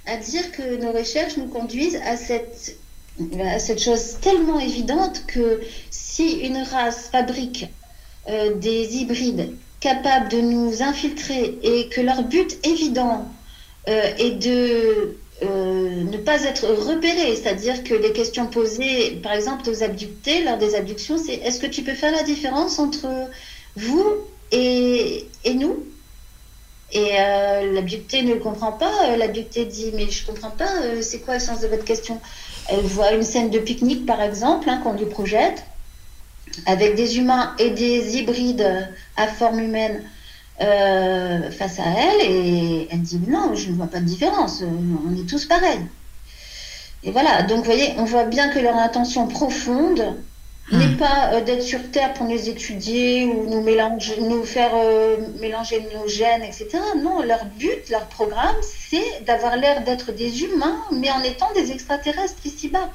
à 0.07 0.17
dire 0.17 0.53
que 0.53 0.81
nos 0.81 0.93
recherches 0.93 1.37
nous 1.39 1.49
conduisent 1.49 2.01
à 2.07 2.17
cette, 2.17 2.77
à 3.55 3.59
cette 3.59 3.83
chose 3.83 4.19
tellement 4.21 4.61
évidente 4.61 5.25
que 5.27 5.61
si 5.91 6.27
une 6.47 6.59
race 6.59 7.09
fabrique 7.11 7.67
euh, 8.29 8.55
des 8.55 8.97
hybrides 8.99 9.51
capables 9.81 10.29
de 10.29 10.41
nous 10.41 10.85
infiltrer 10.85 11.59
et 11.65 11.89
que 11.89 12.01
leur 12.01 12.23
but 12.23 12.51
évident 12.65 13.27
euh, 13.89 14.13
est 14.19 14.37
de 14.49 15.17
euh, 15.43 16.05
ne 16.05 16.16
pas 16.16 16.45
être 16.45 16.66
repérés, 16.66 17.35
c'est-à-dire 17.35 17.82
que 17.82 17.95
les 17.95 18.12
questions 18.12 18.47
posées, 18.47 19.18
par 19.22 19.32
exemple 19.32 19.68
aux 19.68 19.82
abductés, 19.82 20.45
lors 20.45 20.59
des 20.59 20.76
abductions, 20.76 21.18
c'est 21.18 21.35
est-ce 21.35 21.59
que 21.59 21.66
tu 21.66 21.82
peux 21.82 21.95
faire 21.95 22.12
la 22.12 22.22
différence 22.22 22.78
entre 22.78 23.09
vous 23.74 24.14
et, 24.53 25.26
et 25.45 25.55
nous? 25.55 25.85
Et 26.93 27.18
euh, 27.18 27.72
l'abducté 27.72 28.22
ne 28.22 28.35
comprend 28.35 28.70
pas, 28.70 28.93
euh, 29.09 29.16
l'abducté 29.16 29.64
dit 29.64 29.91
mais 29.95 30.09
je 30.09 30.24
comprends 30.24 30.51
pas, 30.51 30.70
c'est 31.01 31.18
quoi 31.18 31.35
le 31.35 31.41
sens 31.41 31.61
de 31.61 31.66
votre 31.66 31.85
question? 31.85 32.20
Elle 32.68 32.82
voit 32.82 33.12
une 33.12 33.24
scène 33.24 33.51
de 33.51 33.59
pique-nique 33.59 34.07
par 34.07 34.22
exemple, 34.22 34.70
hein, 34.70 34.80
qu'on 34.85 34.93
lui 34.93 35.07
projette, 35.07 35.64
avec 36.66 36.95
des 36.95 37.18
humains 37.18 37.57
et 37.59 37.70
des 37.70 38.16
hybrides 38.16 38.89
à 39.16 39.26
forme 39.26 39.59
humaine 39.59 40.05
euh, 40.61 41.51
face 41.51 41.79
à 41.81 41.85
elle 41.85 42.31
et 42.31 42.89
elle 42.91 43.03
dit 43.03 43.21
non, 43.29 43.55
je 43.55 43.71
ne 43.71 43.75
vois 43.75 43.87
pas 43.87 44.01
de 44.01 44.05
différence, 44.05 44.63
euh, 44.63 44.67
on 45.07 45.15
est 45.17 45.29
tous 45.29 45.47
pareils. 45.47 45.81
Et 47.03 47.11
voilà, 47.11 47.43
donc 47.43 47.59
vous 47.59 47.65
voyez, 47.65 47.95
on 47.99 48.05
voit 48.05 48.25
bien 48.25 48.49
que 48.49 48.59
leur 48.59 48.77
intention 48.77 49.27
profonde 49.27 50.17
n'est 50.73 50.97
pas 50.97 51.33
euh, 51.35 51.41
d'être 51.43 51.63
sur 51.63 51.91
Terre 51.91 52.15
pour 52.15 52.27
nous 52.27 52.49
étudier 52.49 53.27
ou 53.27 53.49
nous, 53.51 53.61
mélanger, 53.61 54.21
nous 54.21 54.45
faire 54.45 54.71
euh, 54.75 55.19
mélanger 55.41 55.87
nos 55.95 56.09
gènes, 56.09 56.43
etc. 56.43 56.79
Non, 57.03 57.23
leur 57.23 57.45
but, 57.45 57.91
leur 57.91 58.07
programme, 58.07 58.57
c'est 58.63 59.25
d'avoir 59.27 59.57
l'air 59.57 59.85
d'être 59.85 60.13
des 60.13 60.43
humains, 60.45 60.83
mais 60.93 61.11
en 61.11 61.23
étant 61.23 61.53
des 61.55 61.71
extraterrestres 61.71 62.45
ici-bas. 62.45 62.91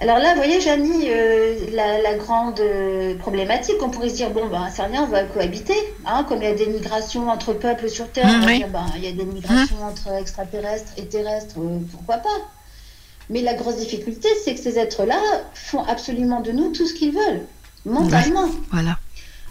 Alors 0.00 0.18
là, 0.18 0.30
vous 0.34 0.36
voyez, 0.36 0.60
Janie, 0.60 1.06
euh, 1.10 1.56
la, 1.72 2.00
la 2.00 2.14
grande 2.14 2.60
euh, 2.60 3.16
problématique, 3.16 3.76
on 3.82 3.88
pourrait 3.90 4.10
se 4.10 4.14
dire, 4.14 4.30
bon, 4.30 4.46
ben, 4.46 4.68
c'est 4.72 4.82
rien, 4.82 5.02
on 5.02 5.06
va 5.06 5.24
cohabiter. 5.24 5.74
Hein, 6.06 6.24
comme 6.28 6.38
il 6.40 6.44
y 6.44 6.52
a 6.52 6.54
des 6.54 6.66
migrations 6.66 7.28
entre 7.28 7.52
peuples 7.52 7.88
sur 7.88 8.08
Terre, 8.10 8.26
on 8.28 8.32
va 8.32 8.38
Mm, 8.38 8.46
oui. 8.46 8.58
dire, 8.58 8.68
ben, 8.68 8.86
il 8.96 9.04
y 9.04 9.08
a 9.08 9.12
des 9.12 9.24
migrations 9.24 9.82
entre 9.82 10.12
extraterrestres 10.20 10.92
et 10.98 11.06
terrestres, 11.06 11.56
euh, 11.58 11.80
pourquoi 11.90 12.18
pas 12.18 12.28
Mais 13.28 13.42
la 13.42 13.54
grosse 13.54 13.76
difficulté, 13.78 14.28
c'est 14.44 14.54
que 14.54 14.60
ces 14.60 14.78
êtres-là 14.78 15.20
font 15.52 15.82
absolument 15.82 16.40
de 16.42 16.52
nous 16.52 16.70
tout 16.70 16.86
ce 16.86 16.94
qu'ils 16.94 17.12
veulent, 17.12 17.44
mentalement. 17.84 18.48
Voilà. 18.70 18.98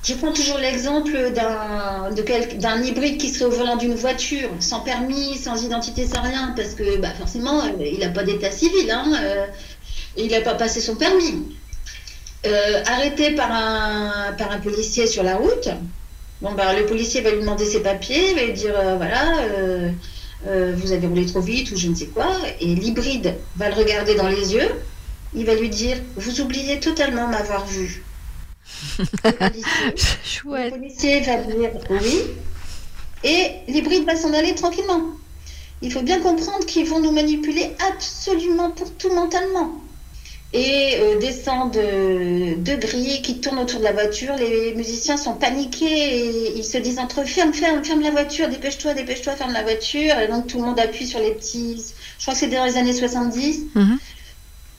Je 0.03 0.13
prends 0.13 0.31
toujours 0.31 0.59
l'exemple 0.59 1.31
d'un 1.33 2.11
de 2.15 2.21
quel- 2.21 2.57
d'un 2.59 2.81
hybride 2.81 3.17
qui 3.19 3.27
serait 3.29 3.45
au 3.45 3.51
volant 3.51 3.75
d'une 3.75 3.95
voiture, 3.95 4.47
sans 4.61 4.79
permis, 4.79 5.35
sans 5.35 5.61
identité, 5.61 6.07
sans 6.07 6.21
rien, 6.21 6.53
parce 6.55 6.75
que 6.75 6.97
bah, 6.99 7.09
forcément, 7.19 7.61
il 7.81 7.99
n'a 7.99 8.09
pas 8.09 8.23
d'état 8.23 8.51
civil, 8.51 8.89
hein, 8.89 9.11
euh, 9.21 9.45
et 10.17 10.25
il 10.25 10.31
n'a 10.31 10.41
pas 10.41 10.55
passé 10.55 10.81
son 10.81 10.95
permis. 10.95 11.45
Euh, 12.45 12.83
arrêté 12.85 13.31
par 13.31 13.51
un, 13.51 14.33
par 14.37 14.51
un 14.51 14.59
policier 14.59 15.07
sur 15.07 15.23
la 15.23 15.37
route, 15.37 15.69
bon, 16.41 16.53
bah, 16.53 16.73
le 16.73 16.85
policier 16.85 17.21
va 17.21 17.31
lui 17.31 17.39
demander 17.39 17.65
ses 17.65 17.81
papiers, 17.81 18.31
il 18.31 18.35
va 18.35 18.43
lui 18.43 18.53
dire 18.53 18.73
euh, 18.77 18.95
voilà, 18.95 19.43
euh, 20.47 20.73
vous 20.75 20.91
avez 20.91 21.07
roulé 21.07 21.25
trop 21.25 21.41
vite 21.41 21.71
ou 21.71 21.77
je 21.77 21.87
ne 21.87 21.95
sais 21.95 22.05
quoi, 22.05 22.29
et 22.61 22.67
l'hybride 22.67 23.35
va 23.55 23.69
le 23.69 23.75
regarder 23.75 24.15
dans 24.15 24.27
les 24.27 24.53
yeux, 24.53 24.69
il 25.33 25.45
va 25.45 25.55
lui 25.55 25.69
dire 25.69 25.97
vous 26.15 26.39
oubliez 26.41 26.79
totalement 26.79 27.27
m'avoir 27.27 27.65
vu. 27.65 28.03
Le 28.99 30.69
policier 30.69 31.21
va 31.21 31.37
dire 31.37 31.71
oui. 31.89 32.21
Et 33.23 33.49
l'hybride 33.67 34.05
va 34.05 34.15
s'en 34.15 34.31
aller 34.33 34.53
tranquillement. 34.53 35.01
il 35.81 35.91
faut 35.91 36.03
bien 36.03 36.21
comprendre 36.21 36.65
qu'ils 36.65 36.87
vont 36.87 36.99
nous 36.99 37.11
manipuler 37.11 37.75
absolument 37.89 38.69
pour 38.71 38.93
tout 38.93 39.11
mentalement. 39.11 39.81
Et 40.53 40.95
euh, 40.99 41.19
descendent 41.19 41.73
de, 41.73 42.55
de 42.55 42.75
grilles 42.77 43.21
qui 43.21 43.41
tournent 43.41 43.59
autour 43.59 43.79
de 43.79 43.83
la 43.83 43.91
voiture. 43.91 44.33
Les 44.37 44.73
musiciens 44.75 45.17
sont 45.17 45.33
paniqués 45.33 45.85
et 45.85 46.57
ils 46.57 46.63
se 46.63 46.77
disent 46.77 46.99
entre 46.99 47.21
eux 47.21 47.25
ferme, 47.25 47.53
ferme, 47.53 47.83
ferme 47.83 48.01
la 48.01 48.11
voiture, 48.11 48.47
dépêche-toi, 48.47 48.93
dépêche-toi, 48.93 49.33
ferme 49.33 49.51
la 49.51 49.63
voiture. 49.63 50.17
Et 50.19 50.27
donc 50.29 50.47
tout 50.47 50.57
le 50.57 50.63
monde 50.63 50.79
appuie 50.79 51.05
sur 51.05 51.19
les 51.19 51.31
petits. 51.31 51.83
Je 52.17 52.23
crois 52.23 52.33
que 52.33 52.39
c'est 52.39 52.47
dans 52.47 52.65
les 52.65 52.77
années 52.77 52.93
70. 52.93 53.65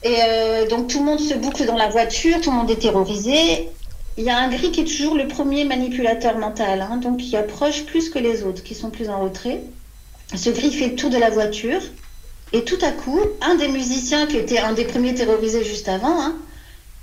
Et 0.03 0.15
euh, 0.23 0.67
donc 0.67 0.87
tout 0.87 0.99
le 0.99 1.05
monde 1.05 1.19
se 1.19 1.33
boucle 1.33 1.65
dans 1.65 1.75
la 1.75 1.89
voiture, 1.89 2.39
tout 2.41 2.51
le 2.51 2.57
monde 2.57 2.71
est 2.71 2.79
terrorisé. 2.79 3.69
Il 4.17 4.23
y 4.23 4.29
a 4.29 4.37
un 4.37 4.49
gris 4.49 4.71
qui 4.71 4.81
est 4.81 4.85
toujours 4.85 5.15
le 5.15 5.27
premier 5.27 5.65
manipulateur 5.65 6.37
mental, 6.37 6.81
hein, 6.81 6.97
donc 6.97 7.17
qui 7.17 7.37
approche 7.37 7.85
plus 7.85 8.09
que 8.09 8.19
les 8.19 8.43
autres, 8.43 8.63
qui 8.63 8.75
sont 8.75 8.89
plus 8.89 9.09
en 9.09 9.21
retrait. 9.21 9.61
Ce 10.35 10.49
gris 10.49 10.71
fait 10.71 10.89
le 10.89 10.95
tour 10.95 11.09
de 11.09 11.17
la 11.17 11.29
voiture. 11.29 11.81
Et 12.53 12.63
tout 12.63 12.77
à 12.81 12.91
coup, 12.91 13.19
un 13.41 13.55
des 13.55 13.67
musiciens, 13.67 14.25
qui 14.25 14.37
était 14.37 14.59
un 14.59 14.73
des 14.73 14.85
premiers 14.85 15.13
terrorisés 15.13 15.63
juste 15.63 15.87
avant, 15.87 16.19
hein, 16.21 16.35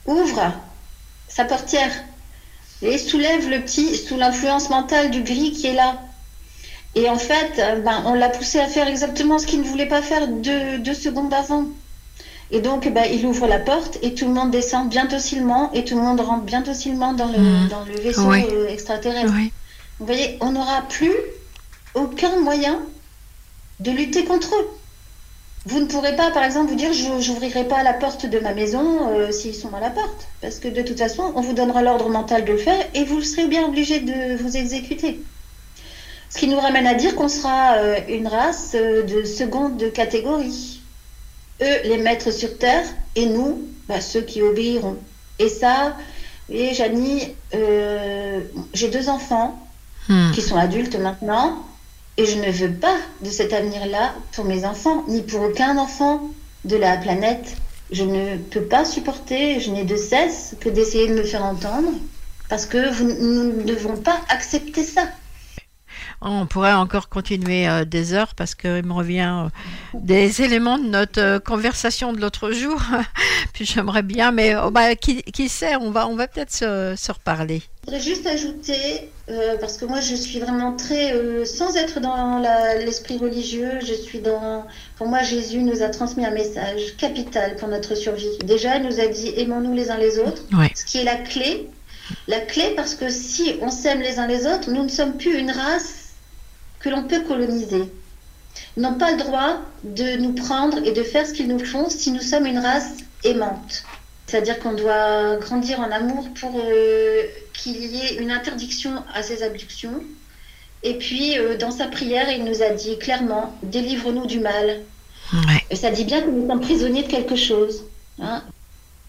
ouvre 0.07 0.53
sa 1.29 1.45
portière 1.45 1.93
et 2.83 2.99
soulève 2.99 3.49
le 3.49 3.61
petit 3.63 3.97
sous 3.97 4.17
l'influence 4.17 4.71
mentale 4.71 5.11
du 5.11 5.23
gris 5.23 5.53
qui 5.53 5.69
est 5.69 5.75
là. 5.75 6.01
Et 6.95 7.09
en 7.09 7.19
fait, 7.19 7.61
ben, 7.85 8.03
on 8.07 8.15
l'a 8.15 8.29
poussé 8.29 8.59
à 8.59 8.67
faire 8.67 8.89
exactement 8.89 9.39
ce 9.39 9.47
qu'il 9.47 9.61
ne 9.61 9.67
voulait 9.67 9.87
pas 9.87 10.03
faire 10.03 10.27
deux, 10.29 10.79
deux 10.79 10.95
secondes 10.95 11.33
avant. 11.33 11.67
Et 12.51 12.61
donc, 12.61 12.89
ben, 12.89 13.05
il 13.13 13.27
ouvre 13.27 13.47
la 13.47 13.59
porte 13.59 13.99
et 14.03 14.15
tout 14.15 14.27
le 14.27 14.33
monde 14.33 14.51
descend 14.51 14.89
bien 14.89 15.05
docilement 15.05 15.73
et 15.73 15.85
tout 15.85 15.97
le 15.97 16.03
monde 16.03 16.21
rentre 16.21 16.45
bien 16.45 16.61
docilement 16.63 17.13
dans 17.13 17.27
le, 17.27 17.39
Mhm. 17.39 17.69
dans 17.69 17.85
le 17.85 17.95
vaisseau 18.01 18.29
Oui. 18.31 18.45
euh, 18.51 18.69
extraterrestre. 18.69 19.33
Oui. 19.35 19.53
Vous 19.99 20.07
voyez, 20.07 20.39
on 20.41 20.53
n'aura 20.53 20.83
plus 20.83 21.13
aucun 21.95 22.37
moyen 22.41 22.79
de 23.81 23.91
lutter 23.91 24.25
contre 24.25 24.55
eux. 24.55 24.69
Vous 25.67 25.81
ne 25.81 25.87
pourrez 25.87 26.15
pas, 26.15 26.31
par 26.31 26.45
exemple, 26.45 26.71
vous 26.71 26.77
dire 26.77 26.93
je 26.93 27.09
n'ouvrirai 27.09 27.65
pas 27.65 27.83
la 27.83 27.93
porte 27.93 28.27
de 28.27 28.39
ma 28.39 28.55
maison 28.55 29.09
euh, 29.11 29.33
s'ils 29.33 29.55
sont 29.55 29.75
à 29.75 29.81
la 29.81 29.91
porte. 29.91 30.29
Parce 30.41 30.59
que 30.59 30.69
de 30.69 30.83
toute 30.83 30.99
façon, 30.99 31.33
on 31.35 31.41
vous 31.41 31.53
donnera 31.55 31.83
l'ordre 31.83 32.09
mental 32.09 32.45
de 32.45 32.53
le 32.53 32.59
faire 32.59 32.85
et 32.95 33.05
vous 33.05 33.21
serez 33.21 33.47
bien 33.47 33.65
obligé 33.67 34.01
de 34.01 34.37
vous 34.37 34.57
exécuter. 34.57 35.21
Ce 36.31 36.39
qui 36.39 36.49
nous 36.49 36.59
ramène 36.59 36.87
à 36.87 36.95
dire 36.95 37.17
qu'on 37.17 37.29
sera 37.29 37.75
euh, 37.75 37.99
une 38.09 38.29
race 38.29 38.73
euh, 38.75 39.03
de 39.03 39.25
seconde 39.25 39.93
catégorie. 39.93 40.81
Eux, 41.63 41.77
les 41.85 41.99
maîtres 41.99 42.33
sur 42.33 42.59
Terre, 42.59 42.85
et 43.15 43.27
nous, 43.27 43.67
bah, 43.89 44.01
ceux 44.01 44.21
qui 44.21 44.43
obéiront. 44.43 44.97
Et 45.39 45.49
ça, 45.49 45.97
vous 46.49 46.55
voyez, 46.55 46.75
Janie, 46.75 47.35
euh, 47.55 48.41
j'ai 48.73 48.89
deux 48.89 49.09
enfants 49.09 49.59
Hmm. 50.09 50.31
qui 50.31 50.41
sont 50.41 50.55
adultes 50.57 50.95
maintenant, 50.95 51.59
et 52.17 52.27
je 52.27 52.39
ne 52.39 52.51
veux 52.51 52.73
pas 52.73 52.97
de 53.23 53.31
cet 53.31 53.53
avenir-là 53.53 54.15
pour 54.33 54.45
mes 54.45 54.65
enfants, 54.65 55.05
ni 55.09 55.23
pour 55.23 55.43
aucun 55.43 55.77
enfant 55.79 56.31
de 56.65 56.77
la 56.77 56.97
planète. 56.97 57.57
Je 57.91 58.05
ne 58.05 58.37
peux 58.37 58.63
pas 58.63 58.85
supporter, 58.85 59.61
je 59.61 59.71
n'ai 59.71 59.85
de 59.85 59.97
cesse 59.97 60.57
que 60.61 60.69
d'essayer 60.69 61.09
de 61.09 61.15
me 61.15 61.23
faire 61.23 61.45
entendre, 61.45 61.93
parce 62.49 62.67
que 62.67 63.03
nous 63.03 63.45
ne 63.45 63.63
devons 63.63 63.97
pas 63.97 64.21
accepter 64.29 64.83
ça. 64.83 65.09
On 66.23 66.47
pourrait 66.47 66.73
encore 66.73 67.09
continuer 67.09 67.69
euh, 67.69 67.85
des 67.85 68.15
heures 68.15 68.35
parce 68.35 68.55
qu'il 68.55 68.83
me 68.85 68.93
revient 68.93 69.45
euh, 69.45 69.49
des 69.95 70.41
éléments 70.43 70.79
de 70.79 70.87
notre 70.89 71.21
euh, 71.21 71.39
conversation 71.39 72.13
de 72.13 72.21
l'autre 72.21 72.51
jour. 72.53 72.81
Puis 73.53 73.65
j'aimerais 73.67 74.03
bien, 74.03 74.33
mais 74.33 74.55
oh, 74.57 74.71
bah, 74.71 74.95
qui, 74.97 75.23
qui 75.23 75.49
sait, 75.49 75.77
on 75.77 75.91
va, 75.91 76.09
on 76.09 76.17
va 76.17 76.27
peut-être 76.27 76.53
se, 76.53 76.95
se 76.97 77.13
reparler. 77.13 77.63
Je 77.87 77.93
voudrais 77.93 78.01
juste 78.05 78.27
ajouter, 78.27 79.11
parce 79.61 79.77
que 79.77 79.85
moi 79.85 80.01
je 80.01 80.17
suis 80.17 80.41
vraiment 80.41 80.75
très, 80.75 81.15
sans 81.47 81.77
être 81.77 82.01
dans 82.01 82.41
la- 82.41 82.79
l'esprit 82.79 83.17
religieux, 83.17 83.79
je 83.81 83.95
suis 83.95 84.19
dans, 84.19 84.67
pour 84.97 85.07
moi 85.07 85.23
Jésus 85.23 85.59
nous 85.63 85.83
a 85.83 85.89
transmis 85.89 86.27
un 86.27 86.33
message 86.33 86.97
capital 86.99 87.55
pour 87.57 87.69
notre 87.69 87.95
survie. 87.95 88.27
Déjà, 88.45 88.79
il 88.79 88.83
nous 88.89 88.99
a 88.99 89.07
dit 89.07 89.33
aimons-nous 89.37 89.73
les 89.73 89.91
uns 89.93 89.99
les 89.99 90.19
autres, 90.19 90.43
Ouais. 90.53 90.73
ce 90.75 90.85
qui 90.85 90.99
est 90.99 91.05
la 91.05 91.15
clé. 91.15 91.69
La 92.27 92.41
clé 92.41 92.73
parce 92.77 92.95
que 92.97 93.09
si 93.09 93.55
on 93.63 93.71
s'aime 93.71 94.01
les 94.01 94.19
uns 94.19 94.27
les 94.27 94.47
autres, 94.47 94.71
nous 94.73 94.83
ne 94.83 94.89
sommes 94.89 95.17
plus 95.17 95.39
une 95.39 95.51
race 95.53 96.06
que 96.87 96.91
l'on 96.91 97.03
peut 97.03 97.21
coloniser. 97.21 97.91
N'ont 98.77 98.95
pas 98.95 99.11
le 99.11 99.19
droit 99.19 99.59
de 99.83 100.17
nous 100.19 100.33
prendre 100.33 100.79
et 100.87 100.93
de 100.93 101.03
faire 101.03 101.27
ce 101.27 101.33
qu'ils 101.33 101.49
nous 101.49 101.59
font 101.59 101.91
si 101.91 102.13
nous 102.13 102.21
sommes 102.21 102.47
une 102.47 102.59
race 102.59 102.93
aimante. 103.25 103.83
C'est-à-dire 104.27 104.61
qu'on 104.61 104.73
doit 104.75 105.37
grandir 105.37 105.81
en 105.81 105.91
amour 105.91 106.29
pour 106.41 106.53
euh, 106.65 107.23
qu'il 107.55 107.85
y 107.85 107.99
ait 107.99 108.15
une 108.17 108.31
interdiction 108.31 108.93
à 109.15 109.23
ces 109.25 109.43
abductions. 109.43 110.01
Et 110.85 110.95
puis, 110.95 111.39
euh, 111.39 111.57
dans 111.57 111.73
sa 111.73 111.87
prière, 111.87 112.31
il 112.31 112.45
nous 112.45 112.63
a 112.63 112.71
dit 112.71 112.99
clairement, 112.99 113.53
délivre-nous 113.65 114.27
du 114.27 114.39
mal. 114.39 114.83
Ça 115.75 115.91
dit 115.91 116.05
bien 116.05 116.21
que 116.21 116.31
nous 116.31 116.47
sommes 116.47 116.61
prisonniers 116.61 117.03
de 117.03 117.09
quelque 117.09 117.35
chose. 117.35 117.83
hein. 118.23 118.45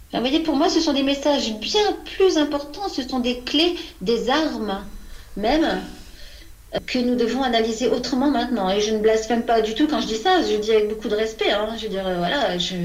Enfin, 0.10 0.20
vous 0.20 0.28
voyez, 0.30 0.40
pour 0.40 0.56
moi, 0.56 0.70
ce 0.70 0.80
sont 0.80 0.94
des 0.94 1.04
messages 1.04 1.54
bien 1.60 1.94
plus 2.16 2.38
importants, 2.38 2.90
ce 2.90 3.08
sont 3.08 3.20
des 3.20 3.40
clés, 3.42 3.76
des 4.02 4.30
armes 4.32 4.84
même, 5.36 5.82
que 6.86 7.00
nous 7.00 7.16
devons 7.16 7.44
analyser 7.44 7.88
autrement 7.88 8.30
maintenant. 8.30 8.70
Et 8.70 8.82
je 8.82 8.94
ne 8.94 9.00
blasphème 9.00 9.44
pas 9.44 9.62
du 9.62 9.74
tout 9.74 9.88
quand 9.88 10.02
je 10.02 10.08
dis 10.08 10.16
ça, 10.18 10.42
je 10.42 10.58
dis 10.58 10.72
avec 10.72 10.90
beaucoup 10.90 11.08
de 11.08 11.16
respect. 11.16 11.52
hein. 11.52 11.70
Je 11.78 11.84
veux 11.84 11.90
dire, 11.90 12.06
euh, 12.06 12.18
voilà, 12.18 12.58
je... 12.58 12.76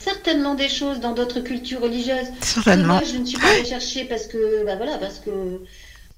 certainement 0.00 0.54
des 0.54 0.68
choses 0.68 1.00
dans 1.00 1.12
d'autres 1.12 1.40
cultures 1.40 1.80
religieuses. 1.80 2.28
Certainement. 2.40 2.94
Moi, 2.94 3.02
je 3.10 3.16
ne 3.18 3.24
suis 3.24 3.38
pas 3.38 3.48
allée 3.48 3.64
chercher 3.64 4.04
parce 4.04 4.26
que, 4.26 4.64
bah 4.66 4.76
voilà, 4.76 4.98
parce 4.98 5.18
que 5.18 5.30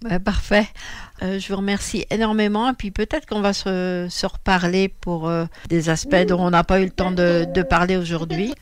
Ouais, 0.05 0.20
parfait. 0.20 0.68
Euh, 1.22 1.40
je 1.40 1.49
vous 1.49 1.57
remercie 1.57 2.05
énormément. 2.11 2.70
Et 2.70 2.72
puis 2.72 2.92
peut-être 2.92 3.26
qu'on 3.26 3.40
va 3.40 3.53
se, 3.53 4.07
se 4.09 4.26
reparler 4.26 4.88
pour 4.88 5.28
euh, 5.28 5.46
des 5.68 5.88
aspects 5.90 6.24
dont 6.28 6.40
on 6.40 6.51
n'a 6.51 6.62
pas 6.62 6.78
eu 6.80 6.84
le 6.84 6.90
temps 6.90 7.11
de, 7.11 7.46
de 7.53 7.62
parler 7.62 7.96
aujourd'hui. 7.96 8.55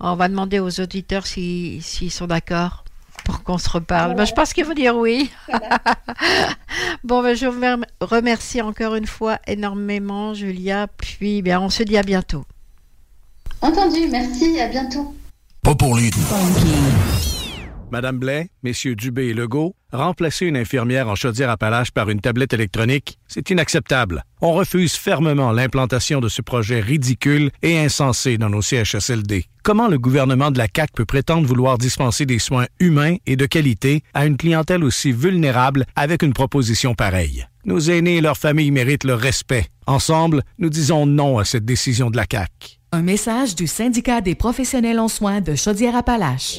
On 0.00 0.14
va 0.14 0.28
demander 0.28 0.60
aux 0.60 0.80
auditeurs 0.80 1.26
si- 1.26 1.80
s'ils 1.82 2.10
sont 2.10 2.26
d'accord 2.26 2.84
pour 3.24 3.42
qu'on 3.42 3.58
se 3.58 3.68
reparle. 3.68 4.14
Ben, 4.14 4.24
je 4.24 4.32
pense 4.32 4.52
qu'ils 4.52 4.64
vont 4.64 4.74
dire 4.74 4.96
oui. 4.96 5.30
bon, 7.04 7.22
ben, 7.22 7.34
je 7.36 7.46
vous 7.46 7.52
remer- 7.60 7.84
remercie 8.00 8.60
encore 8.60 8.94
une 8.94 9.06
fois 9.06 9.38
énormément, 9.46 10.34
Julia. 10.34 10.86
Puis, 10.96 11.42
bien, 11.42 11.60
on 11.60 11.70
se 11.70 11.82
dit 11.82 11.96
à 11.96 12.02
bientôt. 12.02 12.44
entendu, 13.60 14.08
merci, 14.10 14.60
à 14.60 14.68
bientôt. 14.68 15.14
Pas 15.62 15.74
pour 15.74 15.96
les 15.96 16.10
Madame 17.92 18.16
Blais, 18.16 18.48
Messieurs 18.62 18.96
Dubé 18.96 19.26
et 19.26 19.34
Legault, 19.34 19.76
remplacer 19.92 20.46
une 20.46 20.56
infirmière 20.56 21.08
en 21.08 21.14
Chaudière-Appalaches 21.14 21.90
par 21.90 22.08
une 22.08 22.22
tablette 22.22 22.54
électronique, 22.54 23.18
c'est 23.28 23.50
inacceptable. 23.50 24.24
On 24.40 24.54
refuse 24.54 24.94
fermement 24.94 25.52
l'implantation 25.52 26.20
de 26.20 26.30
ce 26.30 26.40
projet 26.40 26.80
ridicule 26.80 27.50
et 27.60 27.78
insensé 27.78 28.38
dans 28.38 28.48
nos 28.48 28.62
CHSLD. 28.62 29.44
Comment 29.62 29.88
le 29.88 29.98
gouvernement 29.98 30.50
de 30.50 30.56
la 30.56 30.68
CAQ 30.74 30.92
peut 30.94 31.04
prétendre 31.04 31.46
vouloir 31.46 31.76
dispenser 31.76 32.24
des 32.24 32.38
soins 32.38 32.64
humains 32.80 33.16
et 33.26 33.36
de 33.36 33.44
qualité 33.44 34.02
à 34.14 34.24
une 34.24 34.38
clientèle 34.38 34.84
aussi 34.84 35.12
vulnérable 35.12 35.84
avec 35.94 36.22
une 36.22 36.32
proposition 36.32 36.94
pareille? 36.94 37.46
Nos 37.66 37.78
aînés 37.78 38.16
et 38.16 38.20
leurs 38.22 38.38
familles 38.38 38.70
méritent 38.70 39.04
le 39.04 39.14
respect. 39.14 39.66
Ensemble, 39.86 40.42
nous 40.58 40.70
disons 40.70 41.04
non 41.04 41.38
à 41.38 41.44
cette 41.44 41.66
décision 41.66 42.10
de 42.10 42.16
la 42.16 42.24
CAQ. 42.28 42.78
Un 42.92 43.02
message 43.02 43.54
du 43.54 43.66
syndicat 43.66 44.22
des 44.22 44.34
professionnels 44.34 44.98
en 44.98 45.08
soins 45.08 45.42
de 45.42 45.54
Chaudière-Appalaches. 45.54 46.58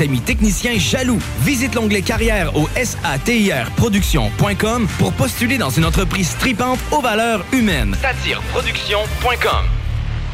amis 0.00 0.20
techniciens 0.20 0.78
jaloux. 0.78 1.18
Visite 1.42 1.74
l'onglet 1.74 2.02
carrière 2.02 2.56
au 2.56 2.68
satirproduction.com 2.82 4.88
pour 4.98 5.12
postuler 5.12 5.58
dans 5.58 5.70
une 5.70 5.84
entreprise 5.84 6.36
tripante 6.38 6.78
aux 6.90 7.00
valeurs 7.00 7.44
humaines. 7.52 7.96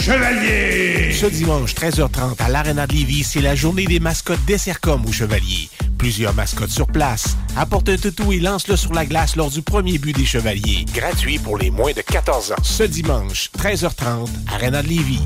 Chevalier! 0.00 1.12
Ce 1.12 1.26
dimanche, 1.26 1.74
13h30, 1.74 2.40
à 2.40 2.48
l'Arena 2.48 2.86
de 2.86 2.92
Lévis, 2.92 3.24
c'est 3.24 3.40
la 3.40 3.54
journée 3.54 3.86
des 3.86 4.00
mascottes 4.00 4.44
des 4.46 4.58
Sercom 4.58 5.04
au 5.06 5.12
Chevalier. 5.12 5.68
Plusieurs 5.98 6.34
mascottes 6.34 6.70
sur 6.70 6.86
place. 6.86 7.36
Apporte 7.56 7.88
un 7.88 7.96
toutou 7.96 8.32
et 8.32 8.40
lance-le 8.40 8.76
sur 8.76 8.92
la 8.92 9.06
glace 9.06 9.36
lors 9.36 9.50
du 9.50 9.62
premier 9.62 9.98
but 9.98 10.14
des 10.14 10.26
Chevaliers. 10.26 10.84
Gratuit 10.92 11.38
pour 11.38 11.56
les 11.56 11.70
moins 11.70 11.92
de 11.92 12.02
14 12.02 12.52
ans. 12.52 12.62
Ce 12.62 12.82
dimanche, 12.82 13.50
13h30, 13.58 14.28
Arena 14.52 14.82
de 14.82 14.88
Lévis. 14.88 15.22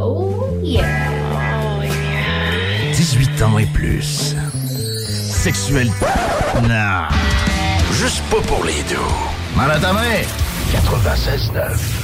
Oh 0.00 0.44
yeah! 0.62 0.84
18 2.94 3.42
ans 3.42 3.58
et 3.58 3.66
plus. 3.66 4.36
Sexuel. 5.28 5.90
Non. 6.62 7.08
Juste 7.92 8.22
pas 8.30 8.40
pour 8.46 8.64
les 8.64 8.82
deux. 8.88 8.96
Mal 9.56 9.70
à 9.70 9.78
ta 9.78 9.92
main. 9.92 10.22
96.9. 10.72 12.03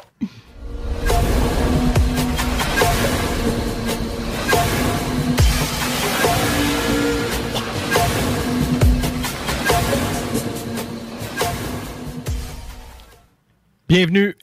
Bienvenue 13.91 14.37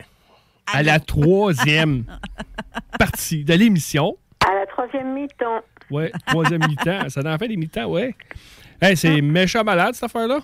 à 0.66 0.83
la 0.83 1.01
troisième 1.01 2.05
partie 2.99 3.45
de 3.47 3.55
l'émission. 3.55 4.19
À 4.47 4.53
la 4.53 4.66
troisième 4.66 5.15
mi-temps. 5.15 5.62
Ouais, 5.91 6.12
troisième 6.27 6.61
mi-temps. 6.69 7.09
Ça 7.09 7.23
en 7.25 7.39
fait 7.39 7.49
des 7.49 7.57
mi-temps, 7.57 7.87
ouais. 7.87 8.15
Hey, 8.79 8.95
c'est 8.95 9.23
méchant 9.23 9.65
malade, 9.65 9.95
cette 9.95 10.05
affaire-là. 10.05 10.41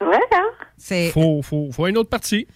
Ouais, 0.00 0.16
hein? 0.32 0.46
C'est... 0.76 1.10
Faut, 1.10 1.42
faut, 1.42 1.72
faut 1.72 1.88
une 1.88 1.98
autre 1.98 2.08
partie. 2.08 2.46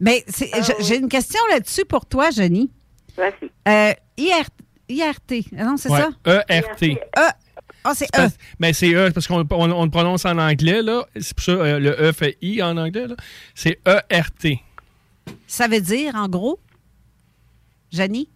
Mais 0.00 0.24
c'est- 0.28 0.50
j'ai- 0.80 0.96
une 0.96 1.10
question 1.10 1.40
là-dessus 1.50 1.84
pour 1.84 2.06
toi, 2.06 2.30
Jenny. 2.30 2.70
Vas-y. 3.18 3.50
Euh, 3.68 3.92
IR, 4.16 4.46
IRT, 4.88 5.52
non, 5.52 5.76
c'est 5.76 5.90
Ouais, 5.90 6.00
ça? 6.24 6.42
ERT. 6.48 6.82
E. 7.18 7.20
Ah, 7.84 7.92
c'est 7.94 8.08
E. 8.18 8.28
Mais 8.58 8.72
c'est 8.72 8.94
E, 8.94 9.10
parce 9.10 9.26
qu'on 9.26 9.46
on, 9.50 9.70
on 9.72 9.84
le 9.84 9.90
prononce 9.90 10.24
en 10.24 10.38
anglais, 10.38 10.80
là. 10.80 11.04
C'est 11.20 11.34
pour 11.34 11.44
ça, 11.44 11.52
euh, 11.52 11.78
le 11.78 11.90
E 11.90 12.12
fait 12.12 12.38
I 12.40 12.62
en 12.62 12.78
anglais, 12.78 13.08
là. 13.08 13.16
C'est 13.54 13.78
ERT. 13.86 14.62
Ça 15.46 15.68
veut 15.68 15.80
dire, 15.80 16.14
en 16.14 16.28
gros, 16.28 16.58
Jenny? 17.92 18.28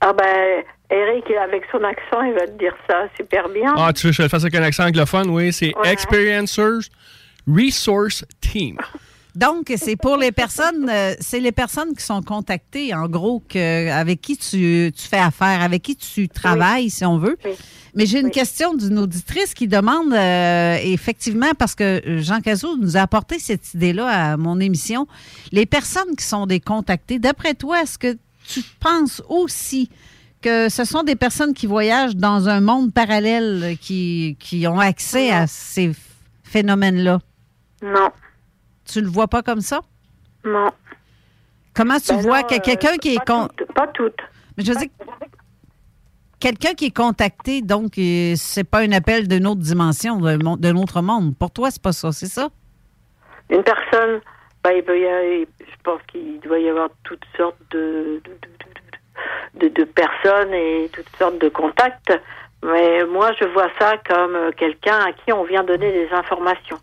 Ah 0.00 0.12
ben, 0.12 0.62
Eric, 0.90 1.24
avec 1.42 1.62
son 1.72 1.82
accent, 1.84 2.22
il 2.22 2.34
va 2.34 2.46
te 2.46 2.58
dire 2.58 2.74
ça 2.88 3.08
super 3.16 3.48
bien. 3.48 3.74
Ah, 3.76 3.92
tu 3.92 4.06
veux 4.06 4.10
que 4.12 4.16
je 4.16 4.22
le 4.22 4.28
fasse 4.28 4.42
avec 4.42 4.54
un 4.54 4.62
accent 4.62 4.84
anglophone? 4.86 5.30
Oui, 5.30 5.52
c'est 5.52 5.76
Ouais. 5.76 5.92
Experiencers 5.92 6.88
Resource 7.46 8.24
Team. 8.40 8.78
Donc, 9.36 9.70
c'est 9.76 9.96
pour 9.96 10.16
les 10.16 10.32
personnes, 10.32 10.88
euh, 10.90 11.14
c'est 11.20 11.40
les 11.40 11.52
personnes 11.52 11.94
qui 11.94 12.02
sont 12.02 12.22
contactées, 12.22 12.94
en 12.94 13.06
gros, 13.06 13.42
que, 13.46 13.90
avec 13.90 14.22
qui 14.22 14.36
tu, 14.38 14.90
tu 14.96 15.06
fais 15.06 15.18
affaire, 15.18 15.60
avec 15.60 15.82
qui 15.82 15.94
tu 15.94 16.26
travailles, 16.28 16.88
si 16.88 17.04
on 17.04 17.18
veut. 17.18 17.36
Mais 17.94 18.06
j'ai 18.06 18.20
une 18.20 18.30
question 18.30 18.72
d'une 18.74 18.98
auditrice 18.98 19.52
qui 19.52 19.68
demande, 19.68 20.12
euh, 20.14 20.78
effectivement, 20.82 21.52
parce 21.58 21.74
que 21.74 22.00
Jean 22.22 22.40
Cazot 22.40 22.78
nous 22.78 22.96
a 22.96 23.00
apporté 23.00 23.38
cette 23.38 23.74
idée-là 23.74 24.32
à 24.32 24.36
mon 24.38 24.58
émission, 24.58 25.06
les 25.52 25.66
personnes 25.66 26.16
qui 26.16 26.24
sont 26.24 26.46
des 26.46 26.60
contactées, 26.60 27.18
d'après 27.18 27.52
toi, 27.54 27.82
est-ce 27.82 27.98
que 27.98 28.16
tu 28.48 28.62
penses 28.80 29.22
aussi 29.28 29.90
que 30.40 30.68
ce 30.70 30.84
sont 30.84 31.02
des 31.02 31.16
personnes 31.16 31.52
qui 31.52 31.66
voyagent 31.66 32.16
dans 32.16 32.48
un 32.48 32.60
monde 32.60 32.90
parallèle, 32.92 33.60
euh, 33.64 33.74
qui, 33.78 34.36
qui 34.40 34.66
ont 34.66 34.80
accès 34.80 35.30
à 35.30 35.46
ces 35.46 35.88
ph- 35.88 35.96
phénomènes-là? 36.44 37.20
Non. 37.82 38.08
Tu 38.86 39.00
le 39.00 39.08
vois 39.08 39.28
pas 39.28 39.42
comme 39.42 39.60
ça? 39.60 39.80
Non. 40.44 40.70
Comment 41.74 41.98
tu 41.98 42.08
Ben 42.14 42.20
vois 42.20 42.42
non, 42.42 42.46
que 42.48 42.54
euh, 42.54 42.58
quelqu'un 42.60 42.96
qui 42.96 43.14
est 43.14 43.18
pas 43.18 43.24
con... 43.24 43.48
toutes, 43.56 43.72
Pas 43.74 43.86
toutes. 43.88 44.20
Mais 44.56 44.64
je 44.64 44.72
veux 44.72 44.78
dire, 44.78 44.88
quelqu'un 46.40 46.74
qui 46.74 46.86
est 46.86 46.96
contacté, 46.96 47.60
donc 47.62 47.98
euh, 47.98 48.34
c'est 48.36 48.64
pas 48.64 48.80
un 48.80 48.92
appel 48.92 49.28
d'une 49.28 49.46
autre 49.46 49.60
dimension, 49.60 50.18
d'un 50.20 50.76
autre 50.76 51.02
monde. 51.02 51.36
Pour 51.36 51.50
toi, 51.50 51.70
c'est 51.70 51.82
pas 51.82 51.92
ça, 51.92 52.12
c'est 52.12 52.26
ça? 52.26 52.48
Une 53.50 53.62
personne, 53.62 54.20
bah, 54.62 54.72
il 54.72 54.82
peut 54.82 54.98
y 54.98 55.06
avoir- 55.06 55.46
je 55.60 55.76
pense 55.84 56.00
qu'il 56.10 56.40
doit 56.40 56.58
y 56.58 56.68
avoir 56.68 56.88
toutes 57.04 57.24
sortes 57.36 57.56
de, 57.70 58.20
de, 58.24 58.30
de- 58.30 59.68
de- 59.68 59.74
de 59.74 59.84
personnes 59.84 60.52
et 60.52 60.88
toutes 60.92 61.08
sortes 61.18 61.38
de 61.40 61.48
contacts. 61.48 62.12
Mais 62.64 63.04
moi, 63.04 63.32
je 63.40 63.46
vois 63.48 63.68
ça 63.78 63.96
comme 64.08 64.34
euh, 64.34 64.50
quelqu'un 64.56 64.98
à 64.98 65.12
qui 65.12 65.32
on 65.32 65.44
vient 65.44 65.62
donner 65.64 65.92
des 65.92 66.08
informations. 66.12 66.78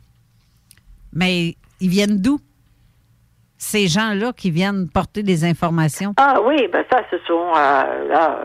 Mais 1.12 1.56
ils 1.84 1.90
viennent 1.90 2.20
d'où? 2.22 2.40
Ces 3.58 3.88
gens-là 3.88 4.34
qui 4.36 4.52
viennent 4.52 4.90
porter 4.90 5.24
des 5.24 5.46
informations? 5.46 6.14
Ah 6.18 6.40
oui, 6.46 6.68
bah 6.72 6.80
ça, 6.92 7.02
ce 7.10 7.18
sont 7.28 7.48
euh, 7.56 8.08
là, 8.10 8.38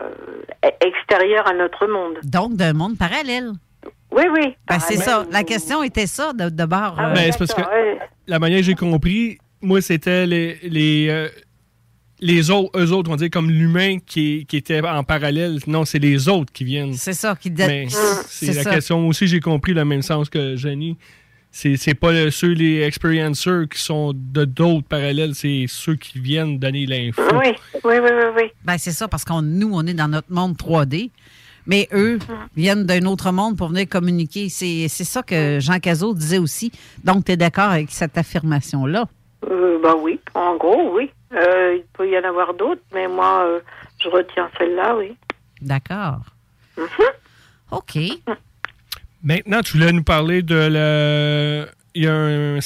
euh, 0.65 0.69
extérieurs 0.85 1.45
à 1.47 1.53
notre 1.53 1.87
monde. 1.87 2.17
Donc, 2.23 2.55
d'un 2.55 2.73
monde 2.73 2.97
parallèle. 2.97 3.51
Oui, 4.11 4.23
oui. 4.33 4.55
Ben, 4.67 4.79
c'est 4.79 4.95
ça. 4.95 5.25
La 5.31 5.43
question 5.43 5.83
était 5.83 6.07
ça, 6.07 6.31
de, 6.33 6.49
de 6.49 6.65
bord. 6.65 6.95
Ah 6.97 7.09
euh, 7.11 7.13
Ben, 7.13 7.31
c'est 7.31 7.37
parce 7.37 7.53
que 7.53 7.61
la 8.27 8.39
manière 8.39 8.59
que 8.59 8.65
j'ai 8.65 8.75
compris, 8.75 9.37
moi, 9.61 9.81
c'était 9.81 10.25
les, 10.25 10.57
les, 10.63 11.07
euh, 11.09 11.27
les 12.21 12.49
autres, 12.49 12.71
eux 12.79 12.91
autres, 12.93 13.09
on 13.09 13.13
va 13.13 13.17
dire 13.17 13.29
comme 13.29 13.49
l'humain 13.49 13.97
qui, 14.05 14.45
qui 14.47 14.55
était 14.57 14.79
en 14.87 15.03
parallèle. 15.03 15.57
Non, 15.67 15.83
c'est 15.83 15.99
les 15.99 16.29
autres 16.29 16.51
qui 16.53 16.63
viennent. 16.63 16.93
C'est 16.93 17.13
ça 17.13 17.35
qui 17.35 17.51
Mais 17.51 17.85
Mmh, 17.85 17.89
c'est 17.89 18.45
c'est 18.47 18.53
la 18.53 18.63
ça. 18.63 18.71
question. 18.71 18.99
Moi 19.01 19.09
aussi, 19.09 19.27
j'ai 19.27 19.41
compris 19.41 19.73
le 19.73 19.83
même 19.83 20.01
sens 20.01 20.29
que 20.29 20.55
Jenny. 20.55 20.97
C'est 21.51 21.77
c'est 21.77 21.95
pas 21.95 22.11
le- 22.11 22.29
ceux, 22.31 22.53
les 22.53 22.81
experiencers 22.83 23.67
qui 23.69 23.81
sont 23.81 24.13
de 24.15 24.45
d'autres 24.45 24.87
parallèles, 24.87 25.33
c'est 25.33 25.65
ceux 25.67 25.95
qui 25.95 26.19
viennent 26.19 26.59
donner 26.59 26.85
l'info. 26.85 27.21
Oui, 27.33 27.47
oui, 27.83 27.95
oui, 27.99 27.99
oui. 28.03 28.25
oui. 28.37 28.43
Ben, 28.63 28.77
c'est 28.77 28.91
ça, 28.91 29.07
parce 29.07 29.25
qu'on 29.25 29.41
nous, 29.41 29.71
on 29.73 29.85
est 29.87 29.93
dans 29.95 30.07
notre 30.07 30.31
monde 30.31 30.55
3D. 30.57 31.09
Mais 31.65 31.87
eux 31.93 32.17
viennent 32.55 32.85
d'un 32.85 33.05
autre 33.05 33.31
monde 33.31 33.57
pour 33.57 33.67
venir 33.69 33.87
communiquer. 33.87 34.49
C'est 34.49 34.87
c'est 34.87 35.03
ça 35.03 35.21
que 35.23 35.59
Jean 35.59 35.79
Cazot 35.79 36.13
disait 36.15 36.37
aussi. 36.39 36.71
Donc, 37.03 37.25
tu 37.25 37.31
es 37.33 37.37
d'accord 37.37 37.69
avec 37.69 37.91
cette 37.91 38.17
affirmation-là? 38.17 39.05
Euh, 39.49 39.79
bah 39.81 39.95
oui, 39.99 40.19
en 40.33 40.55
gros, 40.55 40.95
oui. 40.95 41.11
Euh, 41.33 41.75
il 41.77 41.83
peut 41.93 42.09
y 42.09 42.17
en 42.17 42.23
avoir 42.23 42.53
d'autres, 42.55 42.81
mais 42.93 43.07
moi, 43.07 43.43
euh, 43.45 43.59
je 44.03 44.09
retiens 44.09 44.49
celle-là, 44.57 44.95
oui. 44.97 45.15
D'accord. 45.61 46.21
OK. 47.71 47.97
Maintenant, 49.23 49.61
tu 49.61 49.77
voulais 49.77 49.91
nous 49.91 50.03
parler 50.03 50.41
de 50.41 50.55
le. 50.71 51.65
Il 51.95 52.03
y 52.03 52.07
a 52.07 52.13
un, 52.13 52.59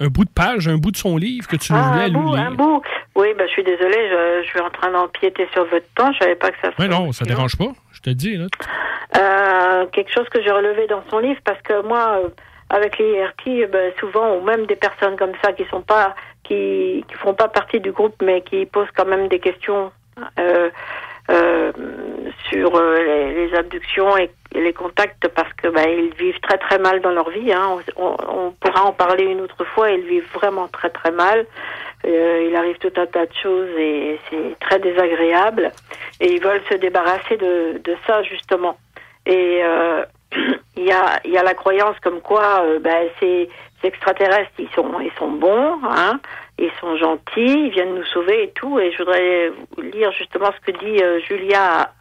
un 0.00 0.06
bout 0.08 0.24
de 0.24 0.30
page, 0.30 0.68
un 0.68 0.76
bout 0.78 0.90
de 0.92 0.96
son 0.96 1.16
livre 1.16 1.46
que 1.48 1.56
tu 1.56 1.72
Ah, 1.74 1.90
voulais 1.92 2.04
un 2.04 2.08
bout, 2.10 2.34
lire. 2.34 2.44
un 2.46 2.50
bout. 2.52 2.82
Oui, 3.16 3.28
bah, 3.36 3.44
je 3.46 3.52
suis 3.52 3.64
désolée, 3.64 4.08
je, 4.08 4.42
je 4.44 4.48
suis 4.48 4.60
en 4.60 4.70
train 4.70 4.90
d'empiéter 4.90 5.46
sur 5.52 5.64
votre 5.66 5.86
temps. 5.94 6.10
Je 6.14 6.18
savais 6.20 6.36
pas 6.36 6.50
que 6.50 6.56
ça 6.62 6.68
Oui, 6.78 6.86
serait 6.86 6.88
non, 6.88 7.12
ça 7.12 7.24
long. 7.24 7.28
dérange 7.28 7.56
pas. 7.56 7.72
Je 7.92 8.00
te 8.00 8.10
dis, 8.10 8.36
là. 8.36 8.46
Euh, 9.18 9.86
quelque 9.92 10.12
chose 10.14 10.28
que 10.30 10.40
j'ai 10.42 10.50
relevé 10.50 10.86
dans 10.86 11.02
son 11.10 11.18
livre 11.18 11.40
parce 11.44 11.60
que 11.62 11.86
moi, 11.86 12.20
euh, 12.24 12.28
avec 12.70 12.96
les 12.98 13.18
IRT, 13.18 13.66
ben, 13.70 13.92
souvent, 13.98 14.36
ou 14.36 14.42
même 14.42 14.64
des 14.66 14.76
personnes 14.76 15.16
comme 15.16 15.32
ça 15.44 15.52
qui 15.52 15.64
sont 15.66 15.82
pas, 15.82 16.14
qui, 16.44 17.04
qui 17.08 17.14
font 17.16 17.34
pas 17.34 17.48
partie 17.48 17.80
du 17.80 17.90
groupe, 17.92 18.14
mais 18.22 18.40
qui 18.42 18.64
posent 18.66 18.88
quand 18.96 19.04
même 19.06 19.28
des 19.28 19.40
questions 19.40 19.90
euh, 20.38 20.70
euh, 21.30 21.72
sur 22.48 22.74
euh, 22.76 22.96
les, 23.04 23.48
les 23.48 23.54
abductions 23.56 24.16
et 24.16 24.30
les 24.52 24.72
contacts 24.72 25.28
parce 25.28 25.52
que 25.54 25.68
ben, 25.68 25.88
ils 25.88 26.12
vivent 26.14 26.40
très 26.40 26.58
très 26.58 26.78
mal 26.78 27.00
dans 27.00 27.12
leur 27.12 27.30
vie. 27.30 27.52
Hein. 27.52 27.78
On, 27.96 28.04
on- 28.06 28.16
on 28.46 28.50
pourra 28.52 28.84
en 28.84 28.92
parler 28.92 29.24
une 29.24 29.40
autre 29.40 29.64
fois. 29.64 29.90
Ils 29.90 30.04
vivent 30.06 30.28
vraiment 30.34 30.66
très 30.68 30.90
très 30.90 31.10
mal. 31.12 31.46
Euh, 32.06 32.46
il 32.48 32.56
arrive 32.56 32.78
tout 32.78 32.92
un 32.96 33.06
tas 33.06 33.26
de 33.26 33.34
choses 33.42 33.68
et 33.78 34.18
c'est 34.28 34.58
très 34.60 34.78
désagréable. 34.78 35.70
Et 36.20 36.32
ils 36.32 36.42
veulent 36.42 36.62
se 36.68 36.74
débarrasser 36.74 37.36
de, 37.36 37.78
de 37.84 37.96
ça 38.06 38.22
justement. 38.22 38.76
Et 39.26 39.60
euh, 39.62 40.04
il 40.76 40.84
y 40.84 40.92
a 40.92 41.20
il 41.24 41.30
y 41.32 41.38
a 41.38 41.42
la 41.42 41.54
croyance 41.54 41.98
comme 42.00 42.20
quoi 42.20 42.62
euh, 42.62 42.78
ben, 42.80 43.08
ces, 43.20 43.48
extraterrestres 43.82 44.50
ils 44.58 44.68
sont 44.70 44.98
ils 45.00 45.12
sont 45.18 45.30
bons, 45.30 45.78
hein, 45.84 46.20
ils 46.58 46.70
sont 46.80 46.96
gentils, 46.96 47.66
ils 47.66 47.70
viennent 47.70 47.94
nous 47.94 48.04
sauver 48.04 48.44
et 48.44 48.50
tout. 48.50 48.78
Et 48.80 48.90
je 48.92 48.98
voudrais 48.98 49.52
lire 49.92 50.10
justement 50.12 50.50
ce 50.52 50.72
que 50.72 50.76
dit 50.78 51.02
euh, 51.02 51.20
Julia 51.20 51.92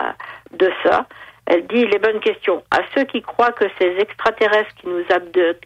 de 0.52 0.72
ça. 0.84 1.06
Elle 1.46 1.66
dit 1.68 1.86
les 1.86 2.00
bonnes 2.00 2.20
questions. 2.20 2.64
À 2.72 2.82
ceux 2.94 3.06
qui 3.06 3.22
croient 3.22 3.52
que 3.52 3.66
ces 3.80 3.98
extraterrestres 3.98 4.74
qui 4.76 4.88
nous 4.88 5.04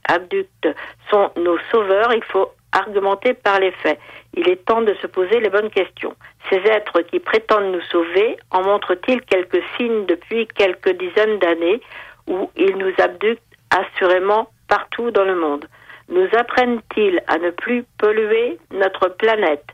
abductent, 0.07 0.67
sont 1.09 1.31
nos 1.37 1.57
sauveurs, 1.71 2.13
il 2.13 2.23
faut 2.23 2.49
argumenter 2.71 3.33
par 3.33 3.59
les 3.59 3.71
faits. 3.71 3.99
Il 4.35 4.49
est 4.49 4.65
temps 4.65 4.81
de 4.81 4.93
se 4.95 5.07
poser 5.07 5.39
les 5.39 5.49
bonnes 5.49 5.69
questions. 5.69 6.15
Ces 6.49 6.57
êtres 6.57 7.01
qui 7.01 7.19
prétendent 7.19 7.71
nous 7.71 7.81
sauver 7.81 8.37
en 8.51 8.63
montrent-ils 8.63 9.21
quelques 9.21 9.61
signes 9.77 10.05
depuis 10.05 10.47
quelques 10.47 10.97
dizaines 10.97 11.39
d'années 11.39 11.81
où 12.27 12.49
ils 12.55 12.77
nous 12.77 12.93
abductent 12.97 13.43
assurément 13.69 14.49
partout 14.67 15.11
dans 15.11 15.25
le 15.25 15.35
monde? 15.35 15.65
Nous 16.09 16.27
apprennent-ils 16.37 17.21
à 17.27 17.37
ne 17.37 17.51
plus 17.51 17.85
polluer 17.97 18.57
notre 18.71 19.09
planète? 19.09 19.65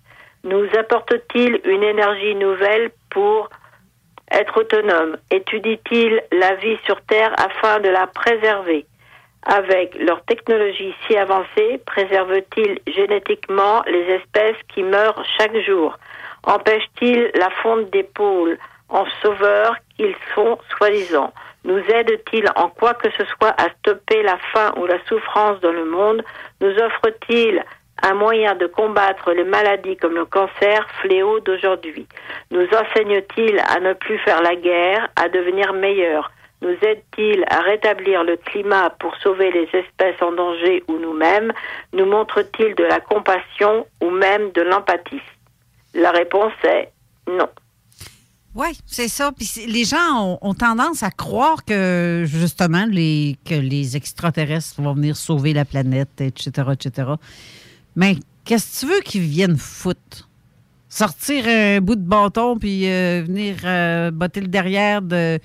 Nous 0.43 0.67
apportent-ils 0.77 1.59
une 1.65 1.83
énergie 1.83 2.35
nouvelle 2.35 2.91
pour 3.09 3.49
être 4.31 4.59
autonome. 4.59 5.17
Étudient-ils 5.31 6.21
la 6.31 6.55
vie 6.55 6.77
sur 6.85 7.01
Terre 7.01 7.33
afin 7.37 7.79
de 7.79 7.89
la 7.89 8.07
préserver 8.07 8.85
Avec 9.43 9.95
leur 9.95 10.23
technologie 10.25 10.93
si 11.05 11.17
avancée, 11.17 11.81
préservent-ils 11.85 12.79
génétiquement 12.87 13.83
les 13.87 14.15
espèces 14.15 14.57
qui 14.73 14.83
meurent 14.83 15.23
chaque 15.37 15.57
jour 15.61 15.97
Empêchent-ils 16.43 17.31
la 17.35 17.49
fonte 17.61 17.89
des 17.89 18.03
pôles 18.03 18.57
en 18.89 19.05
sauveurs 19.21 19.75
qu'ils 19.95 20.15
sont 20.33 20.57
soi-disant 20.77 21.33
Nous 21.63 21.79
aident-ils 21.79 22.49
en 22.55 22.69
quoi 22.69 22.93
que 22.93 23.09
ce 23.11 23.25
soit 23.25 23.53
à 23.61 23.69
stopper 23.79 24.23
la 24.23 24.37
faim 24.53 24.73
ou 24.77 24.85
la 24.85 25.03
souffrance 25.05 25.59
dans 25.61 25.71
le 25.71 25.85
monde 25.85 26.23
Nous 26.61 26.71
offrent-ils 26.71 27.63
un 28.03 28.13
moyen 28.13 28.55
de 28.55 28.67
combattre 28.67 29.31
les 29.31 29.43
maladies 29.43 29.97
comme 29.97 30.15
le 30.15 30.25
cancer, 30.25 30.87
fléau 31.01 31.39
d'aujourd'hui 31.39 32.07
Nous 32.51 32.65
enseignent-ils 32.65 33.59
à 33.59 33.79
ne 33.79 33.93
plus 33.93 34.17
faire 34.19 34.41
la 34.41 34.55
guerre, 34.55 35.09
à 35.15 35.29
devenir 35.29 35.73
meilleurs 35.73 36.31
Nous 36.61 36.75
aident-ils 36.81 37.43
à 37.47 37.61
rétablir 37.61 38.23
le 38.23 38.37
climat 38.37 38.89
pour 38.99 39.15
sauver 39.17 39.51
les 39.51 39.69
espèces 39.73 40.21
en 40.21 40.31
danger 40.31 40.83
ou 40.87 40.97
nous-mêmes? 40.97 41.51
Nous 41.93 42.05
montrent-ils 42.05 42.75
de 42.75 42.83
la 42.83 42.99
compassion 42.99 43.85
ou 44.01 44.09
même 44.09 44.51
de 44.51 44.61
l'empathie? 44.61 45.21
La 45.93 46.11
réponse 46.11 46.53
est 46.63 46.91
non. 47.27 47.49
Oui, 48.55 48.79
c'est 48.85 49.07
ça. 49.07 49.31
Puis 49.31 49.67
les 49.67 49.85
gens 49.85 49.97
ont, 50.17 50.39
ont 50.41 50.53
tendance 50.53 51.03
à 51.03 51.11
croire 51.11 51.63
que, 51.63 52.23
justement, 52.25 52.85
les, 52.89 53.37
que 53.45 53.53
les 53.53 53.95
extraterrestres 53.95 54.81
vont 54.81 54.93
venir 54.93 55.15
sauver 55.15 55.53
la 55.53 55.65
planète, 55.65 56.19
etc., 56.19 56.69
etc. 56.73 57.11
Mais 57.95 58.17
qu'est-ce 58.45 58.81
que 58.81 58.85
tu 58.85 58.93
veux 58.93 59.01
qu'ils 59.01 59.21
viennent 59.21 59.57
foutre? 59.57 60.29
Sortir 60.89 61.47
un 61.47 61.81
bout 61.81 61.95
de 61.95 62.01
bâton 62.01 62.57
puis 62.57 62.87
euh, 62.87 63.23
venir 63.25 63.57
euh, 63.63 64.09
botter 64.09 64.41
le 64.41 64.47
derrière 64.47 65.03
de 65.03 65.39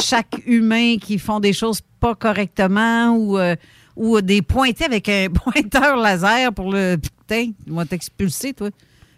chaque 0.00 0.40
humain 0.46 0.96
qui 1.00 1.18
font 1.18 1.40
des 1.40 1.52
choses 1.52 1.80
pas 1.98 2.14
correctement 2.14 3.16
ou, 3.16 3.38
euh, 3.38 3.56
ou 3.96 4.20
des 4.20 4.40
pointés 4.40 4.84
avec 4.84 5.08
un 5.08 5.28
pointeur 5.34 5.96
laser 5.96 6.52
pour 6.52 6.70
le... 6.70 6.96
Putain, 6.96 7.52
ils 7.66 7.72
vont 7.72 7.84
t'expulser, 7.84 8.54
toi. 8.54 8.70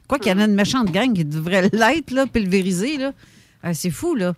Quoi 0.09 0.19
qu'il 0.19 0.33
y 0.33 0.35
en 0.35 0.39
a 0.39 0.45
une 0.45 0.55
méchante 0.55 0.91
gang 0.93 1.13
qui 1.13 1.25
devrait 1.25 1.69
l'être, 1.73 2.13
là, 2.13 2.27
pulvérisée, 2.27 2.97
là. 2.97 3.13
C'est 3.75 3.91
fou, 3.91 4.15
là. 4.15 4.35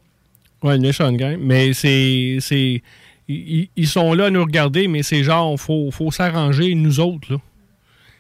Ouais, 0.63 0.77
une 0.77 0.83
méchante 0.83 1.17
gang. 1.17 1.37
Mais 1.39 1.73
c'est. 1.75 2.39
c'est 2.41 2.83
ils, 3.29 3.69
ils 3.77 3.87
sont 3.87 4.15
là 4.15 4.27
à 4.27 4.31
nous 4.31 4.43
regarder, 4.43 4.89
mais 4.89 5.03
c'est 5.03 5.23
genre, 5.23 5.61
faut, 5.61 5.91
faut 5.91 6.11
s'arranger, 6.11 6.75
nous 6.75 6.99
autres, 6.99 7.33
là. 7.33 7.39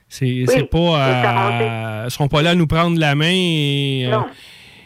C'est 0.08 0.44
c'est 0.46 0.64
pas. 0.64 2.04
Ils 2.06 2.10
sont 2.10 2.28
pas 2.28 2.42
là 2.42 2.50
à 2.50 2.54
nous 2.54 2.66
prendre 2.66 2.98
la 2.98 3.14
main 3.14 3.30
et. 3.30 4.08
Non, 4.10 4.26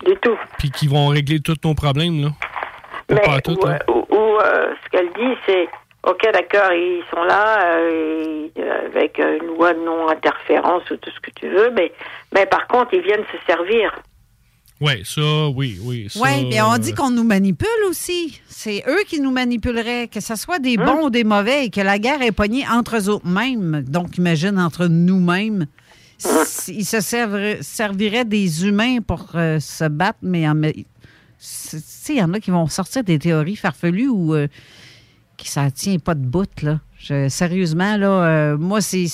du 0.04 0.16
tout. 0.16 0.36
Puis 0.58 0.70
qu'ils 0.70 0.90
vont 0.90 1.08
régler 1.08 1.40
tous 1.40 1.56
nos 1.64 1.74
problèmes, 1.74 2.22
là. 2.22 2.28
Pas 3.06 3.16
partout, 3.20 3.56
où, 3.62 3.66
là. 3.66 3.78
où- 3.88 4.06
où, 4.10 4.38
euh, 4.40 4.74
ce 4.84 4.90
qu'elle 4.90 5.08
dit, 5.12 5.36
c'est 5.46 5.68
OK, 6.04 6.20
d'accord, 6.32 6.72
ils 6.72 7.02
sont 7.14 7.22
là 7.22 7.64
euh, 7.76 8.46
euh, 8.58 8.86
avec 8.86 9.20
euh, 9.20 9.38
une 9.40 9.46
loi 9.48 9.72
de 9.74 9.78
non-interférence 9.80 10.82
ou 10.90 10.96
tout 10.96 11.10
ce 11.14 11.20
que 11.20 11.30
tu 11.38 11.48
veux, 11.48 11.70
mais, 11.70 11.92
mais 12.34 12.46
par 12.46 12.66
contre, 12.66 12.94
ils 12.94 13.02
viennent 13.02 13.24
se 13.30 13.38
servir. 13.46 13.92
Ouais, 14.82 15.02
ça, 15.04 15.48
oui, 15.48 15.78
oui. 15.82 16.08
Oui, 16.16 16.46
mais 16.50 16.60
on 16.60 16.76
dit 16.76 16.90
euh, 16.90 16.94
qu'on 16.94 17.10
nous 17.10 17.22
manipule 17.24 17.68
aussi. 17.88 18.40
C'est 18.48 18.82
eux 18.88 19.04
qui 19.08 19.20
nous 19.20 19.30
manipuleraient, 19.30 20.08
que 20.08 20.20
ce 20.20 20.34
soit 20.34 20.58
des 20.58 20.76
bons 20.76 21.04
ou 21.06 21.10
des 21.10 21.22
mauvais, 21.24 21.66
et 21.66 21.70
que 21.70 21.80
la 21.80 21.98
guerre 22.00 22.20
est 22.20 22.32
pognée 22.32 22.64
entre 22.68 22.96
eux 22.96 23.08
autres 23.08 23.26
mêmes. 23.28 23.84
Donc, 23.86 24.18
imagine 24.18 24.58
entre 24.58 24.86
nous-mêmes. 24.88 25.66
Ils 26.68 26.84
se 26.84 27.00
serviraient 27.62 28.24
des 28.24 28.66
humains 28.66 28.98
pour 29.00 29.30
euh, 29.36 29.58
se 29.60 29.84
battre, 29.88 30.18
mais 30.22 30.48
en 30.48 30.60
il 30.62 32.14
y 32.16 32.22
en 32.22 32.32
a 32.34 32.40
qui 32.40 32.50
vont 32.52 32.66
sortir 32.68 33.02
des 33.02 33.18
théories 33.18 33.56
farfelues 33.56 34.08
ou 34.08 34.34
euh, 34.34 34.46
qui 35.36 35.48
ça 35.48 35.70
tient 35.70 35.98
pas 35.98 36.14
de 36.14 36.24
bout, 36.24 36.48
là. 36.62 36.80
Je- 36.98 37.28
sérieusement, 37.28 37.96
là, 37.96 38.08
euh, 38.10 38.56
moi, 38.58 38.80
c'est. 38.80 39.08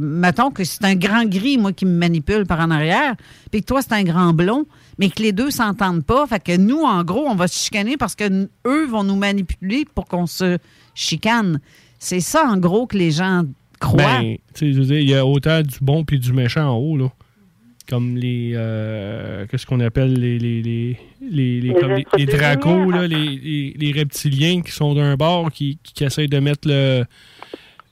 mettons 0.00 0.50
que 0.50 0.64
c'est 0.64 0.84
un 0.84 0.94
grand 0.94 1.24
gris, 1.26 1.58
moi, 1.58 1.72
qui 1.72 1.84
me 1.84 1.96
manipule 1.98 2.46
par 2.46 2.60
en 2.60 2.70
arrière, 2.70 3.14
puis 3.50 3.60
que 3.60 3.66
toi, 3.66 3.82
c'est 3.82 3.92
un 3.92 4.02
grand 4.04 4.32
blond, 4.32 4.64
mais 4.98 5.08
que 5.10 5.22
les 5.22 5.32
deux 5.32 5.50
s'entendent 5.50 6.04
pas. 6.04 6.26
Fait 6.26 6.42
que 6.42 6.56
nous, 6.56 6.82
en 6.82 7.02
gros, 7.04 7.26
on 7.28 7.34
va 7.34 7.48
se 7.48 7.58
chicaner 7.62 7.96
parce 7.96 8.14
que 8.14 8.48
eux 8.66 8.86
vont 8.86 9.04
nous 9.04 9.16
manipuler 9.16 9.84
pour 9.94 10.04
qu'on 10.06 10.26
se 10.26 10.58
chicane. 10.94 11.60
C'est 11.98 12.20
ça, 12.20 12.46
en 12.48 12.56
gros, 12.58 12.86
que 12.86 12.96
les 12.96 13.10
gens 13.10 13.44
croient. 13.80 14.20
Ben, 14.20 14.36
tu 14.54 14.66
sais, 14.66 14.72
je 14.72 14.78
veux 14.78 14.86
dire, 14.86 14.98
il 15.00 15.08
y 15.08 15.14
a 15.14 15.24
autant 15.26 15.62
du 15.62 15.76
bon 15.80 16.04
puis 16.04 16.18
du 16.18 16.32
méchant 16.32 16.68
en 16.68 16.76
haut, 16.76 16.96
là. 16.96 17.10
Comme 17.88 18.16
les. 18.16 18.52
euh, 18.54 19.46
Qu'est-ce 19.50 19.66
qu'on 19.66 19.80
appelle 19.80 20.14
les. 20.14 20.38
Les, 20.38 20.62
les, 20.62 20.98
les, 21.20 21.60
les- 21.60 21.60
Les 21.60 21.74
comme 21.74 21.92
les- 21.92 22.00
êtres 22.00 22.16
les 22.16 22.24
de 22.26 22.32
dracos, 22.32 22.90
là, 22.90 23.06
les, 23.06 23.36
les, 23.36 23.74
les 23.78 23.92
reptiliens 23.92 24.62
qui 24.62 24.72
sont 24.72 24.94
d'un 24.94 25.16
bord, 25.16 25.50
qui, 25.52 25.78
qui, 25.82 25.92
qui 25.92 26.04
essayent 26.04 26.28
de 26.28 26.38
mettre 26.38 26.66
le, 26.66 27.04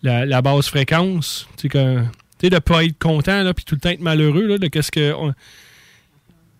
la, 0.02 0.24
la 0.24 0.40
basse 0.40 0.68
fréquence. 0.68 1.46
Tu 1.58 1.68
sais, 1.70 2.50
de 2.50 2.58
pas 2.58 2.84
être 2.84 2.98
content, 2.98 3.42
là, 3.42 3.52
puis 3.52 3.64
tout 3.66 3.74
le 3.74 3.80
temps 3.82 3.90
être 3.90 4.00
malheureux, 4.00 4.46
là, 4.46 4.56
de 4.58 4.66
qu'est-ce 4.68 4.90
que. 4.90 5.12
on- 5.12 5.34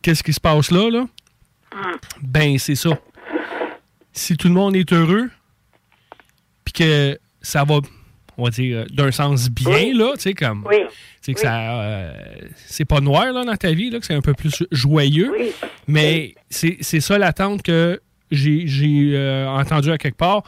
Qu'est-ce 0.03 0.23
qui 0.23 0.33
se 0.33 0.41
passe 0.41 0.71
là, 0.71 0.91
là? 0.91 1.07
Ben, 2.21 2.59
c'est 2.59 2.75
ça. 2.75 2.91
Si 4.13 4.37
tout 4.37 4.49
le 4.49 4.55
monde 4.55 4.77
est 4.77 4.93
heureux, 4.93 5.31
puis 6.65 6.73
que 6.73 7.19
ça 7.41 7.65
va, 7.65 7.79
on 8.37 8.45
va 8.45 8.51
dire, 8.51 8.85
d'un 8.91 9.11
sens 9.11 9.49
bien, 9.49 9.95
là, 9.95 10.13
tu 10.17 10.23
sais, 10.23 10.35
comme. 10.35 10.67
Oui. 10.69 10.79
Tu 10.81 10.93
sais, 11.23 11.35
que 11.35 11.41
ça. 11.41 11.81
euh, 11.81 12.13
c'est 12.57 12.85
pas 12.85 13.01
noir, 13.01 13.33
là, 13.33 13.45
dans 13.45 13.57
ta 13.57 13.73
vie, 13.73 13.91
là, 13.91 14.01
que 14.01 14.07
c'est 14.07 14.15
un 14.15 14.21
peu 14.21 14.35
plus 14.35 14.65
joyeux. 14.71 15.33
Mais 15.87 16.35
c'est 16.51 16.79
c'est 16.81 17.01
ça 17.01 17.17
l'attente 17.19 17.63
que 17.63 18.01
j'ai 18.31 18.67
j'ai, 18.67 19.13
euh, 19.15 19.47
entendu 19.49 19.91
à 19.93 19.99
quelque 19.99 20.17
part. 20.19 20.43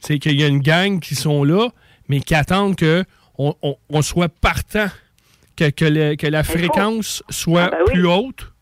C'est 0.00 0.18
qu'il 0.18 0.38
y 0.40 0.44
a 0.44 0.48
une 0.48 0.60
gang 0.60 1.00
qui 1.00 1.14
sont 1.14 1.44
là, 1.44 1.68
mais 2.08 2.20
qui 2.20 2.34
attendent 2.34 2.76
que 2.76 3.04
on, 3.38 3.54
on- 3.62 3.76
on 3.88 4.02
soit 4.02 4.28
partant, 4.28 4.88
que, 5.56 5.70
que, 5.70 5.84
le- 5.84 6.14
que 6.16 6.26
la 6.26 6.42
fréquence 6.44 7.22
soit 7.30 7.70
Ah, 7.72 7.76
ben 7.86 7.92
plus 7.92 8.06
haute 8.06 8.52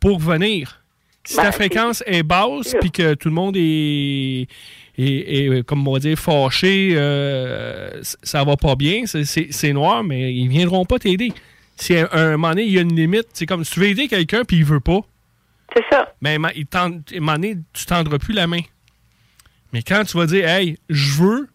pour 0.00 0.18
venir. 0.18 0.82
Si 1.24 1.36
Ben, 1.36 1.42
ta 1.44 1.52
c'est- 1.52 1.56
fréquence 1.58 2.02
est 2.06 2.22
basse, 2.22 2.74
puis 2.80 2.90
que 2.90 3.14
tout 3.14 3.28
le 3.28 3.34
monde 3.34 3.54
est, 3.56 4.46
est- 4.98 5.58
est, 5.58 5.62
comme 5.66 5.86
on 5.86 5.92
va 5.92 5.98
dire, 5.98 6.18
fâché, 6.18 6.92
euh, 6.94 8.00
ça 8.22 8.42
va 8.42 8.56
pas 8.56 8.74
bien, 8.74 9.04
c'est- 9.06 9.26
noir, 9.72 10.02
mais 10.02 10.34
ils 10.34 10.48
viendront 10.48 10.84
pas 10.86 10.98
t'aider. 10.98 11.32
Si 11.76 11.94
à 11.96 12.08
un 12.12 12.30
moment 12.32 12.50
donné, 12.50 12.64
il 12.64 12.72
y 12.72 12.78
a 12.78 12.82
une 12.82 12.96
limite, 12.96 13.28
c'est 13.34 13.46
comme 13.46 13.64
si 13.64 13.72
tu 13.72 13.80
veux 13.80 13.86
aider 13.88 14.08
quelqu'un 14.08 14.44
puis 14.44 14.56
il 14.58 14.64
veut 14.64 14.80
pas. 14.80 15.00
C'est 15.74 15.84
ça. 15.90 16.12
Mais 16.20 16.36
ma- 16.38 16.52
il 16.54 16.66
à 16.72 16.84
un 16.84 16.90
moment 17.20 17.32
donné, 17.34 17.56
tu 17.72 17.86
tendras 17.86 18.18
plus 18.18 18.34
la 18.34 18.46
main. 18.46 18.60
Mais 19.72 19.82
quand 19.82 20.02
tu 20.04 20.16
vas 20.16 20.26
dire, 20.26 20.48
hey, 20.48 20.76
je 20.88 21.12
veux, 21.22 21.48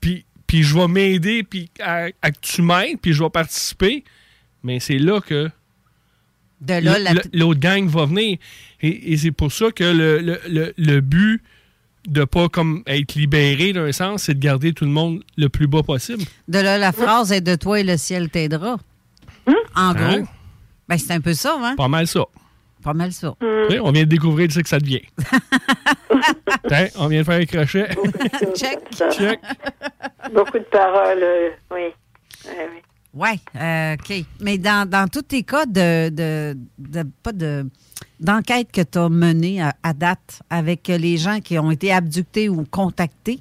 puis, 0.00 0.24
puis 0.46 0.62
je 0.64 0.74
vais 0.76 0.88
m'aider, 0.88 1.44
puis 1.44 1.70
à, 1.80 2.06
à 2.20 2.30
que 2.30 2.40
tu 2.40 2.62
m'aides, 2.62 2.98
puis 3.00 3.12
je 3.12 3.22
vais 3.22 3.30
participer, 3.30 4.02
mais 4.64 4.80
c'est 4.80 4.98
là 4.98 5.20
que 5.20 5.48
De 6.60 6.74
là, 6.74 6.98
la- 6.98 7.12
l'autre 7.32 7.60
gang 7.60 7.86
va 7.88 8.06
venir. 8.06 8.38
Et, 8.80 9.12
et 9.12 9.16
c'est 9.16 9.30
pour 9.30 9.52
ça 9.52 9.70
que 9.70 9.84
le, 9.84 10.18
le- 10.18 10.40
le- 10.48 10.74
le 10.76 11.00
but 11.00 11.40
de 12.08 12.24
pas 12.24 12.48
comme 12.48 12.82
être 12.86 13.14
libéré 13.14 13.72
d'un 13.72 13.92
sens, 13.92 14.24
c'est 14.24 14.34
de 14.34 14.40
garder 14.40 14.72
tout 14.72 14.84
le 14.84 14.90
monde 14.90 15.22
le 15.36 15.48
plus 15.48 15.66
bas 15.66 15.82
possible. 15.82 16.22
De 16.48 16.58
là, 16.58 16.78
la 16.78 16.92
phrase 16.92 17.32
est 17.32 17.40
de 17.42 17.54
toi 17.54 17.80
et 17.80 17.84
le 17.84 17.96
ciel 17.96 18.30
t'aidera. 18.30 18.76
En 19.76 19.92
gros. 19.94 20.02
Hein? 20.04 20.22
Ben, 20.88 20.96
c'est 20.98 21.12
un 21.12 21.20
peu 21.20 21.34
ça, 21.34 21.56
hein? 21.62 21.74
Pas 21.76 21.88
mal 21.88 22.06
ça. 22.06 22.24
Pas 22.82 22.94
mal 22.94 23.12
ça. 23.12 23.34
Sais, 23.68 23.78
On 23.80 23.90
vient 23.92 24.04
de 24.04 24.08
découvrir 24.08 24.50
ce 24.50 24.60
que 24.60 24.68
ça 24.68 24.78
devient. 24.78 25.02
Tiens, 26.68 26.88
on 26.96 27.08
vient 27.08 27.20
de 27.20 27.24
faire 27.24 27.40
un 27.40 27.44
crochet. 27.44 27.88
Check. 28.56 28.78
Check. 29.12 29.40
Beaucoup 30.32 30.58
de 30.58 30.64
paroles, 30.64 31.18
euh, 31.22 31.50
oui. 31.72 31.80
Ouais, 32.46 32.68
oui. 32.74 32.80
Oui, 33.18 33.40
euh, 33.60 33.94
OK. 33.94 34.24
Mais 34.40 34.58
dans, 34.58 34.88
dans 34.88 35.08
tous 35.08 35.22
tes 35.22 35.42
cas 35.42 35.66
de, 35.66 36.08
de, 36.10 36.56
de- 36.78 37.06
pas 37.22 37.32
de 37.32 37.66
d'enquête 38.20 38.70
que 38.72 38.80
tu 38.82 38.98
as 38.98 39.08
menée 39.08 39.60
à, 39.62 39.74
à 39.82 39.92
date 39.92 40.40
avec 40.50 40.86
les 40.88 41.16
gens 41.16 41.40
qui 41.40 41.58
ont 41.58 41.70
été 41.70 41.92
abductés 41.92 42.48
ou 42.48 42.64
contactés, 42.64 43.40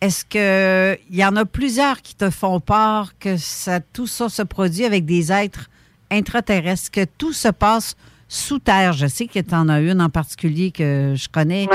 est-ce 0.00 0.24
que 0.24 0.96
il 1.10 1.16
y 1.16 1.24
en 1.24 1.34
a 1.36 1.44
plusieurs 1.44 2.02
qui 2.02 2.14
te 2.16 2.30
font 2.30 2.58
part 2.60 3.18
que 3.18 3.36
ça, 3.36 3.80
tout 3.80 4.06
ça 4.06 4.28
se 4.28 4.42
produit 4.42 4.84
avec 4.84 5.04
des 5.06 5.30
êtres 5.32 5.68
intraterrestres, 6.10 6.90
que 6.92 7.04
tout 7.04 7.32
se 7.32 7.48
passe 7.48 7.96
sous 8.28 8.58
terre? 8.60 8.92
Je 8.92 9.06
sais 9.06 9.26
que 9.26 9.38
tu 9.40 9.54
en 9.54 9.68
as 9.68 9.80
une 9.80 10.00
en 10.00 10.10
particulier 10.10 10.70
que 10.72 11.14
je 11.16 11.28
connais 11.28 11.68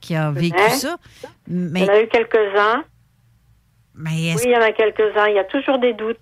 qui 0.00 0.14
a 0.14 0.30
vécu 0.30 0.56
Ouais. 0.56 0.70
ça. 0.70 0.96
Mais, 1.48 1.80
Il 1.80 1.86
y 1.86 1.90
en 1.90 1.92
a 1.94 2.00
eu 2.02 2.08
quelques-uns. 2.08 2.84
mais 3.94 4.34
Oui, 4.36 4.42
il 4.44 4.50
y 4.50 4.56
en 4.56 4.60
a 4.62 4.72
quelques-uns. 4.72 5.28
Il 5.28 5.36
y 5.36 5.38
a 5.38 5.44
toujours 5.44 5.78
des 5.78 5.92
doutes. 5.94 6.18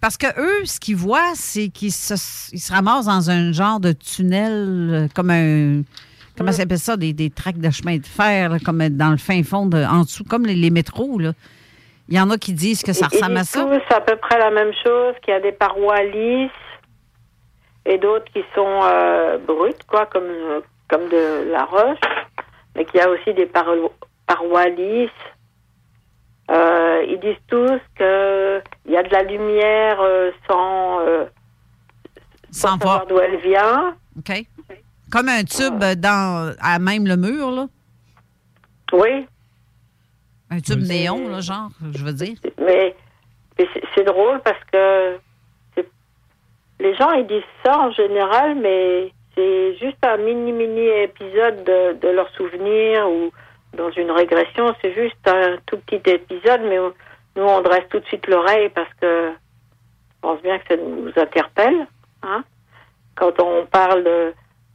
Parce 0.00 0.16
que 0.16 0.26
eux, 0.38 0.64
ce 0.64 0.78
qu'ils 0.78 0.96
voient, 0.96 1.32
c'est 1.34 1.68
qu'ils 1.68 1.92
se, 1.92 2.14
ils 2.52 2.60
se 2.60 2.72
ramassent 2.72 3.06
dans 3.06 3.30
un 3.30 3.52
genre 3.52 3.80
de 3.80 3.92
tunnel, 3.92 4.90
euh, 4.92 5.08
comme 5.14 5.30
un. 5.30 5.82
Comment 6.36 6.52
ça 6.52 6.58
s'appelle 6.58 6.78
ça? 6.78 6.96
Des, 6.98 7.14
des 7.14 7.30
tracts 7.30 7.58
de 7.58 7.70
chemin 7.70 7.96
de 7.96 8.04
fer, 8.06 8.50
là, 8.50 8.58
comme 8.64 8.86
dans 8.90 9.10
le 9.10 9.16
fin 9.16 9.42
fond, 9.42 9.64
de, 9.66 9.82
en 9.82 10.02
dessous, 10.02 10.24
comme 10.24 10.44
les, 10.44 10.54
les 10.54 10.70
métros. 10.70 11.18
Là. 11.18 11.32
Il 12.08 12.14
y 12.16 12.20
en 12.20 12.30
a 12.30 12.36
qui 12.36 12.52
disent 12.52 12.82
que 12.82 12.92
ça 12.92 13.06
ressemble 13.08 13.38
à 13.38 13.44
ça. 13.44 13.62
tous 13.64 13.94
à 13.94 14.00
peu 14.00 14.16
près 14.16 14.38
la 14.38 14.50
même 14.50 14.72
chose, 14.84 15.14
qu'il 15.24 15.32
y 15.32 15.36
a 15.36 15.40
des 15.40 15.50
parois 15.52 16.02
lisses 16.04 16.50
et 17.86 17.98
d'autres 17.98 18.30
qui 18.32 18.40
sont 18.54 18.80
euh, 18.84 19.38
brutes, 19.38 19.82
quoi, 19.88 20.06
comme, 20.06 20.24
euh, 20.24 20.60
comme 20.88 21.08
de 21.08 21.50
la 21.50 21.64
roche, 21.64 21.98
mais 22.76 22.84
qu'il 22.84 23.00
y 23.00 23.02
a 23.02 23.08
aussi 23.10 23.32
des 23.34 23.46
paro- 23.46 23.92
parois 24.26 24.68
lisses. 24.68 25.10
Euh, 26.50 27.04
ils 27.08 27.18
disent 27.20 27.42
tous 27.48 27.80
qu'il 27.96 28.92
y 28.92 28.96
a 28.96 29.02
de 29.02 29.12
la 29.12 29.22
lumière 29.24 30.00
euh, 30.00 30.30
sans, 30.48 31.00
euh, 31.00 31.24
Sans 32.52 32.78
savoir 32.78 33.06
d'où 33.06 33.18
elle 33.18 33.38
vient. 33.40 33.96
OK. 34.18 34.32
Comme 35.10 35.28
un 35.28 35.42
tube 35.44 35.78
dans, 35.98 36.54
à 36.60 36.78
même 36.78 37.06
le 37.06 37.16
mur, 37.16 37.50
là. 37.50 37.66
Oui, 38.92 39.26
Un 40.50 40.60
tube 40.60 40.80
néon, 40.82 41.28
là, 41.28 41.40
genre, 41.40 41.70
je 41.92 42.04
veux 42.04 42.12
dire. 42.12 42.36
mais, 42.58 42.94
mais 43.58 43.68
c'est- 43.94 44.04
drôle 44.04 44.40
parce 44.44 44.62
que 44.72 45.18
les 46.78 46.94
gens 46.94 47.10
ils 47.12 47.26
disent 47.26 47.42
ça 47.64 47.78
en 47.78 47.90
général, 47.90 48.54
mais 48.56 49.10
c'est 49.34 49.74
juste 49.78 49.96
un 50.04 50.18
mini 50.18 50.52
mini 50.52 50.86
épisode 51.02 51.64
de, 51.64 51.94
de 51.94 52.08
leurs 52.08 52.30
souvenirs 52.36 53.08
ou 53.10 53.30
dans 53.76 53.90
une 53.90 54.10
régression, 54.10 54.74
c'est 54.82 54.92
juste 54.94 55.26
un 55.26 55.56
tout 55.66 55.78
petit 55.78 56.10
épisode, 56.10 56.62
mais 56.62 56.78
nous 56.78 57.44
on 57.44 57.60
dresse 57.60 57.88
tout 57.90 58.00
de 58.00 58.06
suite 58.06 58.26
l'oreille 58.26 58.70
parce 58.70 58.92
que 59.00 59.30
je 59.30 60.20
pense 60.20 60.40
bien 60.42 60.58
que 60.58 60.68
ça 60.68 60.76
nous 60.76 61.12
interpelle. 61.16 61.86
Hein? 62.22 62.42
Quand 63.14 63.40
on 63.40 63.66
parle 63.66 64.04
de, 64.04 64.34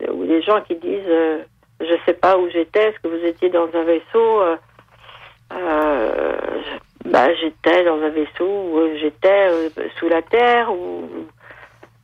ou 0.10 0.26
des 0.26 0.41
gens 0.41 0.61
qui 0.61 0.76
disent 0.76 1.02
euh, 1.07 1.44
je 1.80 1.95
sais 2.06 2.14
pas 2.14 2.38
où 2.38 2.49
j'étais, 2.49 2.90
est-ce 2.90 2.99
que 2.99 3.07
vous 3.07 3.26
étiez 3.26 3.49
dans 3.49 3.68
un 3.73 3.84
vaisseau 3.84 4.41
euh, 4.41 4.56
euh, 5.53 6.61
bah, 7.06 7.34
j'étais 7.36 7.84
dans 7.84 8.02
un 8.02 8.10
vaisseau 8.10 8.48
où 8.48 8.78
euh, 8.80 8.98
j'étais 8.99 9.49
sous 9.98 10.07
la 10.07 10.22
terre 10.22 10.72
ou 10.72 11.10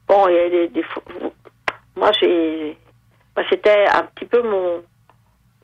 bon 0.08 0.28
il 0.28 0.36
y 0.36 0.40
a 0.40 0.50
des, 0.50 0.68
des 0.70 0.84
moi 1.96 2.12
j'ai 2.20 2.78
moi 3.36 3.46
c'était 3.50 3.86
un 3.88 4.04
petit 4.04 4.26
peu 4.26 4.42
mon 4.42 4.84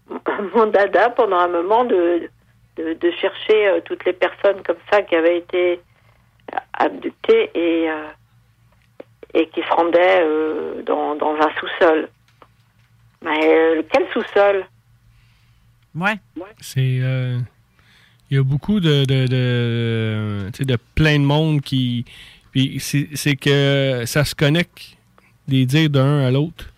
mon 0.56 0.68
dada 0.68 1.10
pendant 1.12 1.38
un 1.40 1.48
moment 1.48 1.86
de 1.86 2.30
de, 2.78 2.94
de 2.94 3.12
chercher 3.12 3.68
euh, 3.68 3.82
toutes 3.86 4.04
les 4.06 4.14
personnes 4.14 4.62
comme 4.64 4.78
ça 4.92 5.02
qui 5.04 5.16
avaient 5.16 5.38
été 5.38 5.80
abductées 6.74 7.52
et 7.54 7.90
euh, 7.90 8.08
et 9.34 9.48
qui 9.50 9.62
se 9.62 9.74
rendaient 9.74 10.22
euh, 10.22 10.82
dans, 10.84 11.16
dans 11.16 11.34
un 11.36 11.50
sous-sol 11.60 12.10
mais 13.24 13.40
euh, 13.48 13.82
quel 13.92 14.06
sous-sol? 14.12 14.66
Ouais. 15.96 16.16
C'est. 16.60 17.00
euh, 17.02 17.38
Il 18.30 18.38
y 18.38 18.40
a 18.40 18.44
beaucoup 18.44 18.80
de. 18.80 19.06
de, 19.06 19.28
de, 19.28 20.50
tu 20.52 20.58
sais, 20.58 20.66
de 20.66 20.78
plein 20.96 21.20
de 21.20 21.24
monde 21.24 21.62
qui. 21.62 22.06
Puis 22.52 22.80
c'est 22.80 23.08
c'est 23.14 23.36
que 23.36 24.04
ça 24.06 24.26
se 24.26 24.36
connecte 24.36 24.98
des 25.48 25.66
dires 25.66 25.90
d'un 25.90 26.26
à 26.26 26.32
l'autre. 26.32 26.73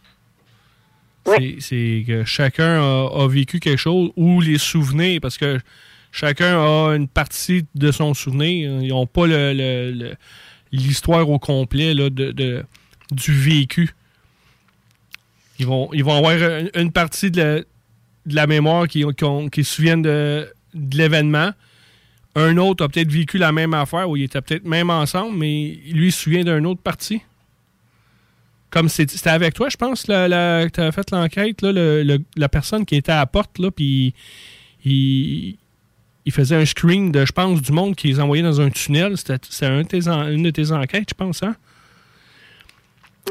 C'est- 1.59 2.03
que 2.07 2.23
chacun 2.23 2.81
a, 2.81 3.27
vécu 3.27 3.59
quelque 3.59 3.79
chose 3.79 4.11
ou 4.15 4.41
les 4.41 4.57
souvenirs, 4.57 5.19
parce 5.21 5.37
que 5.37 5.59
chacun 6.11 6.59
a 6.59 6.95
une 6.95 7.07
partie 7.07 7.65
de 7.73 7.91
son 7.91 8.13
souvenir. 8.13 8.81
Ils 8.81 8.89
n'ont 8.89 9.07
pas 9.07 9.25
l'histoire 10.71 11.29
au 11.29 11.39
complet 11.39 11.93
là, 11.93 12.09
de, 12.09 12.63
du 13.11 13.33
vécu. 13.33 13.89
Ils 15.59 15.65
vont, 15.65 15.89
ils 15.93 16.03
vont 16.03 16.15
avoir 16.15 16.33
une, 16.75 16.91
partie 16.91 17.31
de 17.31 17.65
la, 18.25 18.45
mémoire 18.45 18.87
qui, 18.87 19.03
qui, 19.51 19.63
se 19.63 19.75
souviennent 19.75 20.01
de, 20.01 20.47
l'événement. 20.73 21.51
Un 22.35 22.57
autre 22.57 22.83
a 22.83 22.89
peut-être 22.89 23.11
vécu 23.11 23.37
la 23.37 23.53
même 23.53 23.73
affaire 23.73 24.09
où 24.09 24.17
ils 24.17 24.23
étaient 24.23 24.41
peut-être 24.41 24.65
même 24.65 24.89
ensemble, 24.89 25.37
mais 25.37 25.79
lui 25.89 26.07
il 26.07 26.11
se 26.11 26.23
souvient 26.23 26.43
d'une 26.43 26.65
autre 26.65 26.81
partie. 26.81 27.21
Comme 28.75 28.89
c'était 28.89 29.29
avec 29.29 29.53
toi, 29.53 29.69
je 29.69 29.77
pense, 29.77 30.03
que 30.03 30.67
tu 30.67 30.79
avais 30.81 30.91
fait 30.91 31.09
l'enquête, 31.11 31.61
là, 31.61 31.71
le- 31.71 32.03
le- 32.03 32.19
la 32.35 32.49
personne 32.49 32.85
qui 32.85 32.97
était 32.97 33.13
à 33.13 33.19
la 33.19 33.25
porte, 33.25 33.57
là, 33.57 33.71
puis 33.71 34.13
il, 34.83 35.55
il 36.25 36.31
faisait 36.33 36.57
un 36.57 36.65
screen 36.65 37.09
de, 37.09 37.25
je 37.25 37.31
pense, 37.31 37.61
du 37.61 37.71
monde 37.71 37.95
qui 37.95 38.09
les 38.09 38.19
envoyait 38.19 38.43
dans 38.43 38.59
un 38.59 38.69
tunnel. 38.69 39.15
C'était 39.17 39.39
un 40.09 40.27
une 40.29 40.43
de 40.43 40.49
tes 40.49 40.73
enquêtes, 40.73 41.07
je 41.09 41.13
pense, 41.13 41.41
hein? 41.41 41.55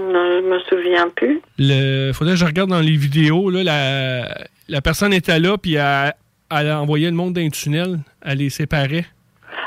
Non, 0.00 0.40
je 0.40 0.48
me 0.48 0.58
souviens 0.60 1.10
plus. 1.10 1.42
Le 1.58 2.12
faudrait 2.12 2.32
que 2.34 2.40
je 2.40 2.46
regarde 2.46 2.70
dans 2.70 2.80
les 2.80 2.96
vidéos. 2.96 3.50
Là, 3.50 3.62
la, 3.62 4.46
la 4.68 4.80
personne 4.80 5.12
était 5.12 5.38
là, 5.38 5.58
puis 5.58 5.74
elle, 5.74 6.14
elle 6.50 6.70
a 6.70 6.80
envoyé 6.80 7.06
le 7.10 7.14
monde 7.16 7.34
dans 7.34 7.42
un 7.42 7.50
tunnel. 7.50 7.98
Elle 8.22 8.38
les 8.38 8.48
séparait. 8.48 9.04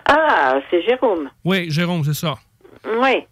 Ah, 0.06 0.60
c'est 0.72 0.82
Jérôme. 0.82 1.30
Oui, 1.46 1.70
Jérôme, 1.70 2.04
c'est 2.04 2.16
ça. 2.16 2.34
Oui. 3.00 3.26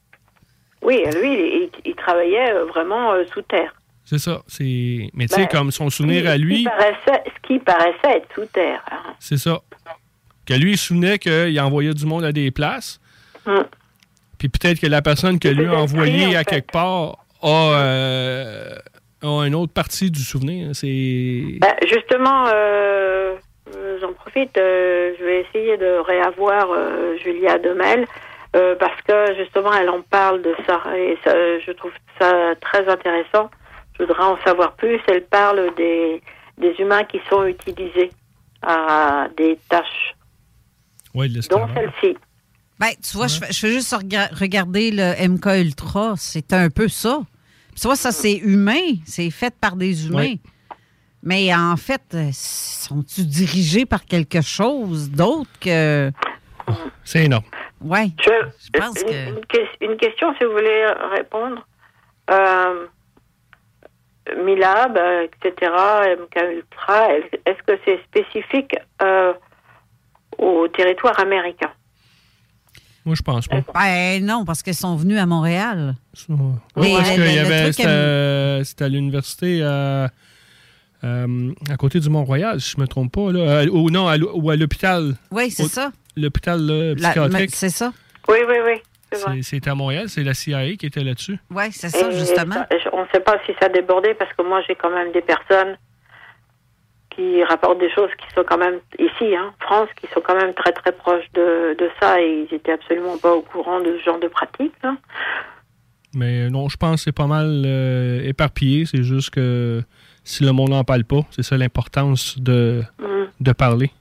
Oui, 0.85 1.03
lui, 1.19 1.33
il, 1.33 1.69
il 1.83 1.95
travaillait 1.95 2.51
euh, 2.53 2.65
vraiment 2.65 3.11
euh, 3.13 3.23
sous 3.33 3.41
terre. 3.41 3.73
C'est 4.05 4.19
ça. 4.19 4.43
C'est... 4.47 5.09
Mais 5.15 5.25
tu 5.27 5.33
sais, 5.33 5.41
Ben, 5.41 5.47
comme 5.47 5.71
son 5.71 5.89
souvenir 5.89 6.29
à 6.29 6.37
lui, 6.37 6.63
ce 7.07 7.47
qui 7.47 7.57
paraissait 7.59 8.17
être 8.17 8.27
sous 8.35 8.45
terre. 8.45 8.83
hein. 8.91 9.13
c'est 9.19 9.37
ça. 9.37 9.61
Que 10.45 10.53
lui, 10.53 10.73
il 10.73 10.77
souvenait 10.77 11.17
qu'il 11.17 11.59
envoyait 11.59 11.93
du 11.95 12.05
monde 12.05 12.23
à 12.23 12.31
des 12.31 12.51
places. 12.51 12.99
Hum. 13.47 13.65
Puis 14.37 14.47
peut-être 14.49 14.79
que 14.79 14.85
la 14.87 15.01
personne 15.01 15.39
que 15.39 15.47
lui 15.47 15.65
a 15.65 15.73
envoyé 15.75 16.27
en 16.27 16.39
à 16.39 16.43
fait. 16.43 16.45
quelque 16.45 16.71
part 16.71 17.25
a, 17.41 17.71
euh, 17.73 18.75
a 19.23 19.43
une 19.47 19.55
autre 19.55 19.73
partie 19.73 20.11
du 20.11 20.19
souvenir. 20.21 20.69
C'est. 20.73 21.57
Ben, 21.59 21.73
justement, 21.87 22.45
euh, 22.53 23.35
j'en 24.01 24.13
profite, 24.13 24.51
je 24.55 25.23
vais 25.25 25.41
essayer 25.49 25.77
de 25.77 25.97
réavoir 26.05 26.67
Julia 27.23 27.57
Demel 27.57 28.05
euh, 28.55 28.75
parce 28.79 28.99
que 29.01 29.35
justement, 29.37 29.73
elle 29.73 29.89
en 29.89 30.01
parle 30.01 30.41
de 30.41 30.55
ça 30.65 30.81
et 30.97 31.17
ça, 31.23 31.33
je 31.59 31.71
trouve 31.73 31.91
ça 32.19 32.53
très 32.61 32.87
intéressant. 32.87 33.49
Je 33.97 34.03
voudrais 34.03 34.23
en 34.23 34.37
savoir 34.43 34.75
plus. 34.75 34.99
Elle 35.07 35.25
parle 35.25 35.73
des, 35.75 36.21
des 36.57 36.73
humains 36.79 37.03
qui 37.03 37.19
sont 37.29 37.45
utilisés 37.45 38.11
à 38.61 39.27
des 39.37 39.57
tâches, 39.69 40.15
Ouais, 41.13 41.29
dont 41.29 41.67
celle-ci. 41.73 42.17
Ben, 42.77 42.89
tu 43.01 43.15
vois, 43.15 43.27
je, 43.27 43.39
fais, 43.39 43.51
je 43.53 43.59
fais 43.59 43.71
juste 43.71 43.93
rega- 43.93 44.29
regarder 44.33 44.91
le 44.91 45.27
MK 45.29 45.45
Ultra. 45.61 46.15
C'est 46.17 46.51
un 46.51 46.69
peu 46.69 46.89
ça. 46.89 47.21
Tu 47.79 47.87
vois, 47.87 47.95
ça, 47.95 48.11
c'est 48.11 48.33
humain. 48.35 48.95
C'est 49.05 49.29
fait 49.29 49.53
par 49.61 49.77
des 49.77 50.07
humains. 50.07 50.17
Ouais. 50.33 50.39
Mais 51.23 51.55
en 51.55 51.77
fait, 51.77 52.01
euh, 52.13 52.29
sont-ils 52.33 53.27
dirigés 53.27 53.85
par 53.85 54.03
quelque 54.05 54.41
chose 54.41 55.09
d'autre 55.09 55.49
que. 55.61 56.11
C'est 57.05 57.25
énorme. 57.25 57.45
Je, 58.19 58.31
pense 58.79 59.01
une, 59.01 59.07
que- 59.07 59.29
une 59.29 59.45
que- 59.45 59.85
une 59.85 59.97
question, 59.97 60.33
si 60.39 60.45
vous 60.45 60.51
voulez 60.51 60.85
répondre. 61.15 61.67
Euh, 62.31 62.87
Milab, 64.43 64.97
euh, 64.97 65.27
etc., 65.27 65.71
MK 66.19 66.55
Ultra, 66.55 67.13
est- 67.13 67.41
est-ce 67.45 67.61
que 67.63 67.79
c'est 67.85 67.99
spécifique 68.05 68.75
euh, 69.03 69.33
au 70.39 70.67
territoire 70.67 71.19
américain? 71.19 71.69
Moi, 73.05 73.13
je 73.13 73.21
pense 73.21 73.47
pas. 73.47 73.57
Ben 73.75 74.25
non, 74.25 74.45
parce 74.45 74.63
qu'ils 74.63 74.73
sont 74.73 74.95
venus 74.95 75.19
à 75.19 75.27
Montréal. 75.27 75.93
Oui, 76.27 76.93
parce 76.97 77.11
euh, 77.11 77.13
qu'il 77.13 77.33
y 77.35 77.37
avait. 77.39 77.71
C'était 77.71 77.87
euh, 77.87 78.63
à 78.79 78.89
l'université 78.89 79.59
euh, 79.61 80.07
euh, 81.03 81.51
à 81.69 81.77
côté 81.77 81.99
du 81.99 82.09
Mont-Royal, 82.09 82.59
si 82.59 82.73
je 82.75 82.81
me 82.81 82.87
trompe 82.87 83.11
pas. 83.11 83.31
Là. 83.31 83.39
Euh, 83.41 83.67
ou 83.69 83.91
non, 83.91 84.07
à 84.07 84.17
ou 84.17 84.49
à 84.49 84.55
l'hôpital. 84.55 85.13
Oui, 85.29 85.51
c'est 85.51 85.67
ça. 85.67 85.91
L'hôpital 86.17 86.93
psychiatrique. 86.97 87.49
c'est 87.55 87.69
ça. 87.69 87.91
Oui, 88.27 88.37
oui, 88.47 88.55
oui. 88.65 89.43
c'est 89.43 89.67
à 89.67 89.75
Montréal, 89.75 90.09
c'est 90.09 90.23
la 90.23 90.33
CIA 90.33 90.75
qui 90.75 90.85
était 90.87 91.03
là-dessus. 91.03 91.37
Oui, 91.51 91.71
c'est 91.71 91.89
ça, 91.89 92.09
Et 92.09 92.17
justement. 92.17 92.55
ça- 92.55 92.67
je- 92.71 92.89
on 92.93 93.03
ne 93.03 93.07
sait 93.13 93.19
pas 93.19 93.37
si 93.45 93.53
ça 93.61 93.69
débordait 93.69 94.13
parce 94.15 94.33
que 94.33 94.41
moi, 94.43 94.61
j'ai 94.67 94.75
quand 94.75 94.89
même 94.89 95.11
des 95.11 95.21
personnes 95.21 95.77
qui 97.11 97.43
rapportent 97.45 97.79
des 97.79 97.91
choses 97.91 98.09
qui 98.19 98.33
sont 98.35 98.43
quand 98.47 98.57
même 98.57 98.79
ici, 98.99 99.35
hein, 99.35 99.53
France, 99.61 99.87
qui 100.01 100.07
sont 100.13 100.19
quand 100.21 100.35
même 100.35 100.53
très 100.53 100.73
très 100.73 100.91
proches 100.91 101.23
de, 101.33 101.75
de 101.79 101.89
ça 102.01 102.19
et 102.21 102.45
ils 102.49 102.53
étaient 102.53 102.73
absolument 102.73 103.17
pas 103.17 103.31
au 103.33 103.41
courant 103.41 103.79
de 103.79 103.97
ce 103.97 104.03
genre 104.03 104.19
de 104.19 104.27
pratique. 104.27 104.73
hein. 104.83 104.97
Mais 106.13 106.43
euh, 106.45 106.49
non, 106.49 106.67
je 106.69 106.77
pense 106.77 106.95
que 107.01 107.03
c'est 107.05 107.11
pas 107.15 107.27
mal 107.27 107.63
euh, 107.65 108.21
éparpillé. 108.23 108.85
C'est 108.85 109.03
juste 109.03 109.29
que 109.31 109.81
si 110.23 110.43
le 110.43 110.51
monde 110.51 110.69
n'en 110.69 110.83
parle 110.83 111.03
pas, 111.05 111.21
c'est 111.31 111.43
ça 111.43 111.57
l'importance 111.57 112.37
de, 112.39 112.83
Mm. 112.99 113.25
de 113.39 113.51
parler. 113.53 113.91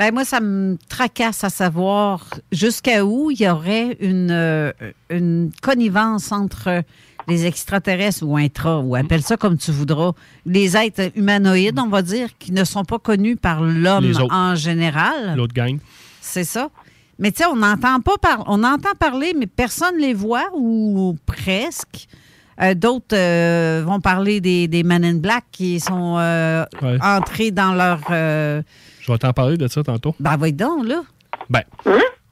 Ben 0.00 0.14
moi, 0.14 0.24
ça 0.24 0.40
me 0.40 0.78
tracasse 0.88 1.44
à 1.44 1.50
savoir 1.50 2.24
jusqu'à 2.52 3.04
où 3.04 3.30
il 3.30 3.38
y 3.38 3.46
aurait 3.46 3.98
une, 4.00 4.30
euh, 4.30 4.72
une 5.10 5.50
connivence 5.60 6.32
entre 6.32 6.82
les 7.28 7.44
extraterrestres 7.44 8.22
ou 8.22 8.38
intra, 8.38 8.80
ou 8.80 8.96
appelle 8.96 9.20
ça 9.20 9.36
comme 9.36 9.58
tu 9.58 9.70
voudras, 9.72 10.12
les 10.46 10.74
êtres 10.74 11.12
humanoïdes, 11.16 11.78
on 11.78 11.88
va 11.88 12.00
dire, 12.00 12.30
qui 12.38 12.52
ne 12.52 12.64
sont 12.64 12.86
pas 12.86 12.98
connus 12.98 13.36
par 13.36 13.60
l'homme 13.60 14.10
en 14.30 14.54
général. 14.54 15.36
L'autre 15.36 15.52
gang. 15.52 15.76
C'est 16.22 16.44
ça. 16.44 16.70
Mais 17.18 17.30
tu 17.30 17.42
sais, 17.42 17.46
on 17.46 17.56
n'entend 17.56 18.00
pas 18.00 18.16
par... 18.16 18.44
on 18.46 18.64
entend 18.64 18.94
parler, 18.98 19.34
mais 19.38 19.46
personne 19.46 19.96
ne 19.96 20.00
les 20.00 20.14
voit 20.14 20.48
ou 20.54 21.14
presque. 21.26 22.08
Euh, 22.62 22.74
D'autres 22.74 23.14
euh, 23.16 23.82
vont 23.86 24.00
parler 24.00 24.40
des, 24.40 24.68
des 24.68 24.82
Men 24.82 25.04
in 25.04 25.14
Black 25.14 25.44
qui 25.52 25.80
sont 25.80 26.16
euh, 26.18 26.64
Ouais. 26.82 26.98
entrés 27.02 27.50
dans 27.50 27.72
leur. 27.74 28.00
euh, 28.10 28.62
Je 29.00 29.10
vais 29.10 29.18
t'en 29.18 29.32
parler 29.32 29.56
de 29.56 29.66
ça 29.68 29.82
tantôt. 29.82 30.14
Ben, 30.20 30.36
voyons 30.36 30.56
donc, 30.56 30.86
là. 30.86 31.02
Ben, 31.48 31.62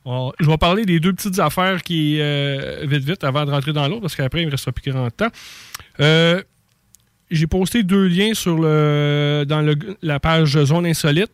on- 0.04 0.32
je 0.38 0.46
vais 0.48 0.56
parler 0.58 0.84
des 0.84 1.00
deux 1.00 1.12
petites 1.12 1.38
affaires 1.38 1.82
qui, 1.82 2.18
euh, 2.20 2.84
vite, 2.86 3.04
vite, 3.04 3.24
avant 3.24 3.44
de 3.46 3.50
rentrer 3.50 3.72
dans 3.72 3.88
l'autre, 3.88 4.02
parce 4.02 4.16
qu'après, 4.16 4.42
il 4.42 4.46
me 4.46 4.50
restera 4.50 4.72
plus 4.72 4.90
grand 4.92 5.10
temps. 5.10 5.28
Euh, 6.00 6.42
J'ai 7.30 7.46
posté 7.46 7.82
deux 7.82 8.06
liens 8.06 8.32
sur 8.32 8.58
le, 8.58 9.44
dans 9.46 9.60
le- 9.60 9.76
la 10.00 10.18
page 10.18 10.58
Zone 10.64 10.86
Insolite. 10.86 11.30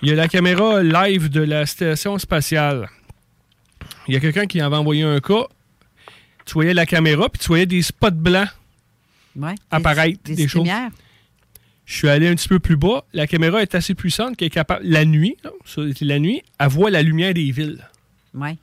Il 0.00 0.08
y 0.08 0.12
a 0.12 0.14
la 0.14 0.26
caméra 0.26 0.82
live 0.82 1.28
de 1.28 1.42
la 1.42 1.66
station 1.66 2.16
spatiale. 2.18 2.88
Il 4.08 4.14
y 4.14 4.16
a 4.16 4.20
quelqu'un 4.20 4.46
qui 4.46 4.60
avait 4.62 4.74
envoyé 4.76 5.02
un 5.02 5.20
cas. 5.20 5.44
Tu 6.44 6.54
voyais 6.54 6.74
la 6.74 6.86
caméra, 6.86 7.28
puis 7.28 7.40
tu 7.40 7.48
voyais 7.48 7.66
des 7.66 7.82
spots 7.82 8.10
blancs 8.10 8.48
Ouais, 9.34 9.54
apparaître, 9.70 10.20
des 10.24 10.34
des, 10.34 10.48
choses. 10.48 10.62
lumières. 10.62 10.90
Je 11.86 11.94
suis 11.96 12.08
allé 12.08 12.28
un 12.28 12.34
petit 12.34 12.48
peu 12.48 12.58
plus 12.58 12.76
bas. 12.76 13.04
La 13.12 13.26
caméra 13.26 13.62
est 13.62 13.74
assez 13.74 13.94
puissante 13.94 14.36
qu'elle 14.36 14.46
est 14.46 14.50
capable. 14.50 14.84
La 14.84 15.04
nuit, 15.04 15.36
la 16.00 16.18
nuit, 16.18 16.42
elle 16.58 16.68
voit 16.68 16.90
la 16.90 17.02
lumière 17.02 17.32
des 17.34 17.50
villes. 17.50 17.86
Ouais. 18.34 18.56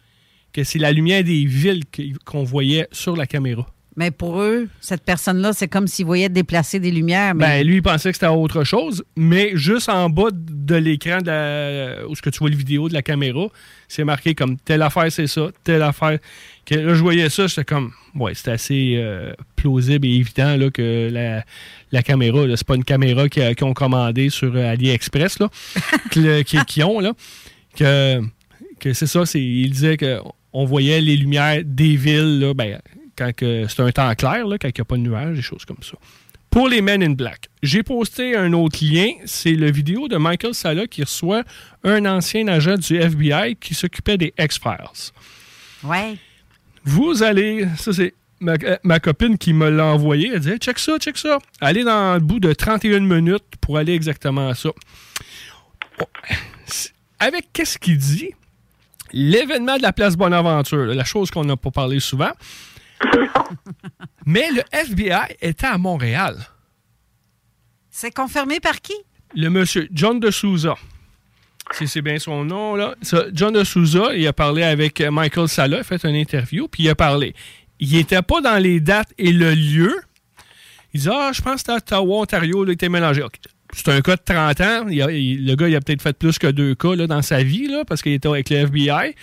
Que 0.54 0.64
c'est 0.64 0.80
la 0.80 0.92
lumière 0.92 1.24
des 1.24 1.46
villes 1.46 1.84
qu'on 2.26 2.44
voyait 2.44 2.88
sur 2.92 3.16
la 3.16 3.26
caméra. 3.28 3.68
Mais 3.96 4.12
pour 4.12 4.40
eux, 4.42 4.70
cette 4.80 5.04
personne-là, 5.04 5.52
c'est 5.52 5.68
comme 5.68 5.88
s'ils 5.88 6.06
voyaient 6.06 6.30
déplacer 6.30 6.80
des 6.80 6.92
lumières. 6.92 7.36
Mais... 7.36 7.46
Ben, 7.60 7.68
lui, 7.68 7.76
il 7.78 7.82
pensait 7.82 8.12
que 8.12 8.16
c'était 8.16 8.28
autre 8.28 8.64
chose, 8.64 9.04
mais 9.18 9.52
juste 9.56 9.90
en 9.90 10.10
bas 10.10 10.30
de 10.32 10.76
l'écran 10.76 11.18
de 11.22 11.26
la- 11.28 12.08
où 12.08 12.16
ce 12.16 12.22
que 12.22 12.30
tu 12.30 12.40
vois 12.40 12.50
le 12.50 12.56
vidéo 12.56 12.88
de 12.88 12.94
la 12.94 13.02
caméra, 13.02 13.48
c'est 13.90 14.04
marqué 14.06 14.36
comme 14.36 14.58
telle 14.58 14.84
affaire, 14.84 15.12
c'est 15.12 15.28
ça, 15.28 15.50
telle 15.64 15.82
affaire. 15.82 16.20
Que, 16.66 16.76
là, 16.76 16.94
je 16.94 17.02
voyais 17.02 17.30
ça, 17.30 17.48
j'étais 17.48 17.66
comme, 17.66 17.92
ouais, 18.16 18.34
c'est 18.36 18.52
assez 18.52 18.94
euh, 18.98 19.34
plausible 19.58 20.06
et 20.08 20.12
évident 20.12 20.56
là, 20.56 20.70
que 20.70 21.10
la, 21.12 21.44
la 21.92 22.04
caméra, 22.04 22.44
c'est 22.56 22.66
pas 22.68 22.76
une 22.76 22.84
caméra 22.86 23.28
qu'ils 23.28 23.56
ont 23.64 23.74
commandée 23.74 24.30
sur 24.30 24.56
AliExpress, 24.56 25.40
là, 25.40 25.50
que 26.12 26.20
le- 26.20 26.44
qui, 26.44 26.58
qui 26.66 26.84
ont, 26.84 27.00
là, 27.02 27.14
que, 27.76 28.22
que 28.80 28.94
c'est 28.94 29.08
ça, 29.08 29.26
c'est, 29.26 29.42
il 29.42 29.72
disait 29.72 29.98
qu'on 29.98 30.66
voyait 30.66 31.02
les 31.02 31.18
lumières 31.18 31.62
des 31.66 31.96
villes, 31.98 32.40
là, 32.40 32.54
ben, 32.54 32.80
quand 33.20 33.32
c'est 33.40 33.80
un 33.82 33.92
temps 33.92 34.16
clair, 34.16 34.48
là, 34.48 34.58
quand 34.58 34.70
il 34.70 34.74
n'y 34.76 34.82
a 34.82 34.86
pas 34.86 34.96
de 34.96 35.02
nuages, 35.02 35.36
des 35.36 35.42
choses 35.42 35.66
comme 35.66 35.84
ça. 35.84 35.98
Pour 36.50 36.68
les 36.68 36.82
Men 36.82 37.04
in 37.04 37.12
Black, 37.12 37.48
j'ai 37.62 37.84
posté 37.84 38.36
un 38.36 38.54
autre 38.54 38.80
lien. 38.82 39.12
C'est 39.26 39.54
la 39.54 39.70
vidéo 39.70 40.08
de 40.08 40.18
Michael 40.18 40.56
Sala 40.56 40.88
qui 40.88 41.04
reçoit 41.04 41.44
un 41.84 42.06
ancien 42.06 42.48
agent 42.48 42.76
du 42.78 42.96
FBI 42.98 43.56
qui 43.56 43.76
s'occupait 43.76 44.18
des 44.18 44.34
X-Files. 44.40 45.12
Ouais. 45.84 46.16
Vous 46.84 47.22
allez, 47.22 47.68
ça 47.78 47.94
c'est 47.94 48.16
ma, 48.40 48.54
euh, 48.64 48.78
ma 48.84 49.00
copine 49.00 49.38
qui 49.38 49.54
me 49.54 49.70
l'a 49.70 49.86
envoyé. 49.86 50.32
Elle 50.34 50.40
dit 50.40 50.50
Hey, 50.50 50.58
check 50.58 50.80
ça, 50.80 50.98
check 50.98 51.18
ça. 51.18 51.38
Allez 51.62 51.84
dans 51.84 52.16
le 52.16 52.20
bout 52.20 52.40
de 52.40 52.52
31 52.52 53.02
minutes 53.02 53.44
pour 53.62 53.78
aller 53.78 53.94
exactement 53.94 54.50
à 54.50 54.56
ça. 54.56 54.70
Oh, 56.02 56.06
Avec 57.20 57.54
qu'est-ce 57.54 57.78
qu'il 57.78 57.98
dit? 57.98 58.32
L'événement 59.12 59.78
de 59.78 59.84
la 59.84 59.94
place 59.94 60.16
Bonaventure, 60.16 60.86
la 60.86 61.04
chose 61.04 61.30
qu'on 61.30 61.44
n'a 61.44 61.58
pas 61.58 61.72
parlé 61.72 62.00
souvent. 62.00 62.32
Mais 64.26 64.50
le 64.52 64.62
FBI 64.72 65.36
était 65.42 65.68
à 65.68 65.78
Montréal. 65.78 66.38
C'est 67.90 68.14
confirmé 68.14 68.60
par 68.60 68.82
qui? 68.82 68.94
Le 69.36 69.50
monsieur 69.50 69.88
John 69.92 70.20
de 70.20 70.32
Souza. 70.32 70.76
Si 71.72 71.88
c'est 71.88 72.02
bien 72.02 72.18
son 72.18 72.46
nom, 72.46 72.76
là. 72.76 72.96
John 73.34 73.54
de 73.54 73.64
Souza, 73.64 74.16
il 74.16 74.26
a 74.28 74.34
parlé 74.34 74.64
avec 74.64 75.02
euh, 75.02 75.12
Michael 75.12 75.48
Sala, 75.48 75.78
il 75.78 75.80
a 75.82 75.84
fait 75.84 76.04
une 76.04 76.16
interview, 76.16 76.68
puis 76.68 76.84
il 76.84 76.90
a 76.90 76.96
parlé. 76.96 77.36
Il 77.80 77.92
n'était 77.94 78.22
pas 78.24 78.42
dans 78.42 78.58
les 78.58 78.80
dates 78.80 79.14
et 79.18 79.32
le 79.32 79.54
lieu. 79.54 79.96
Il 80.94 81.02
dit 81.02 81.10
Ah, 81.12 81.32
je 81.34 81.42
pense 81.42 81.56
que 81.56 81.60
c'était 81.60 81.72
à 81.74 81.76
Ottawa, 82.02 82.22
Ontario, 82.22 82.64
là, 82.64 82.72
il 82.72 82.74
était 82.74 82.90
mélangé. 82.90 83.24
C'est 83.74 83.90
un 83.90 84.02
cas 84.02 84.16
de 84.16 84.22
30 84.26 84.62
ans. 84.62 84.88
Il 84.90 85.00
a- 85.04 85.12
il- 85.12 85.46
le 85.46 85.56
gars, 85.56 85.68
il 85.70 85.76
a 85.76 85.80
peut-être 85.80 86.02
fait 86.02 86.18
plus 86.18 86.40
que 86.40 86.48
deux 86.48 86.74
cas 86.74 86.96
là, 86.96 87.06
dans 87.06 87.22
sa 87.22 87.44
vie, 87.44 87.68
là, 87.68 87.86
parce 87.86 88.02
qu'il 88.02 88.14
était 88.14 88.28
avec 88.28 88.50
le 88.50 88.58
FBI. 88.58 89.16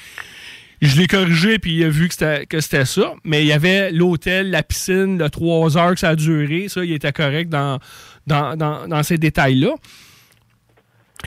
Je 0.82 0.97
l'ai 1.01 1.07
corrigé, 1.07 1.59
puis 1.59 1.74
il 1.77 1.85
a 1.85 1.89
vu 1.89 2.09
que 2.09 2.15
c'était, 2.15 2.44
que 2.47 2.61
c'était 2.61 2.85
ça. 2.85 3.15
Mais 3.24 3.43
il 3.43 3.47
y 3.47 3.53
avait 3.53 3.90
l'hôtel, 3.93 4.51
la 4.51 4.62
piscine, 4.62 5.19
le 5.19 5.31
3 5.31 5.78
heures 5.78 5.94
que 5.94 6.01
ça 6.01 6.11
a 6.11 6.16
duré. 6.16 6.69
Ça, 6.69 6.85
il 6.85 6.93
était 6.93 7.12
correct 7.12 7.48
dans, 7.48 7.78
dans, 8.27 8.57
dans- 8.57 8.86
dans 8.86 9.03
ces 9.03 9.16
détails-là. 9.16 9.74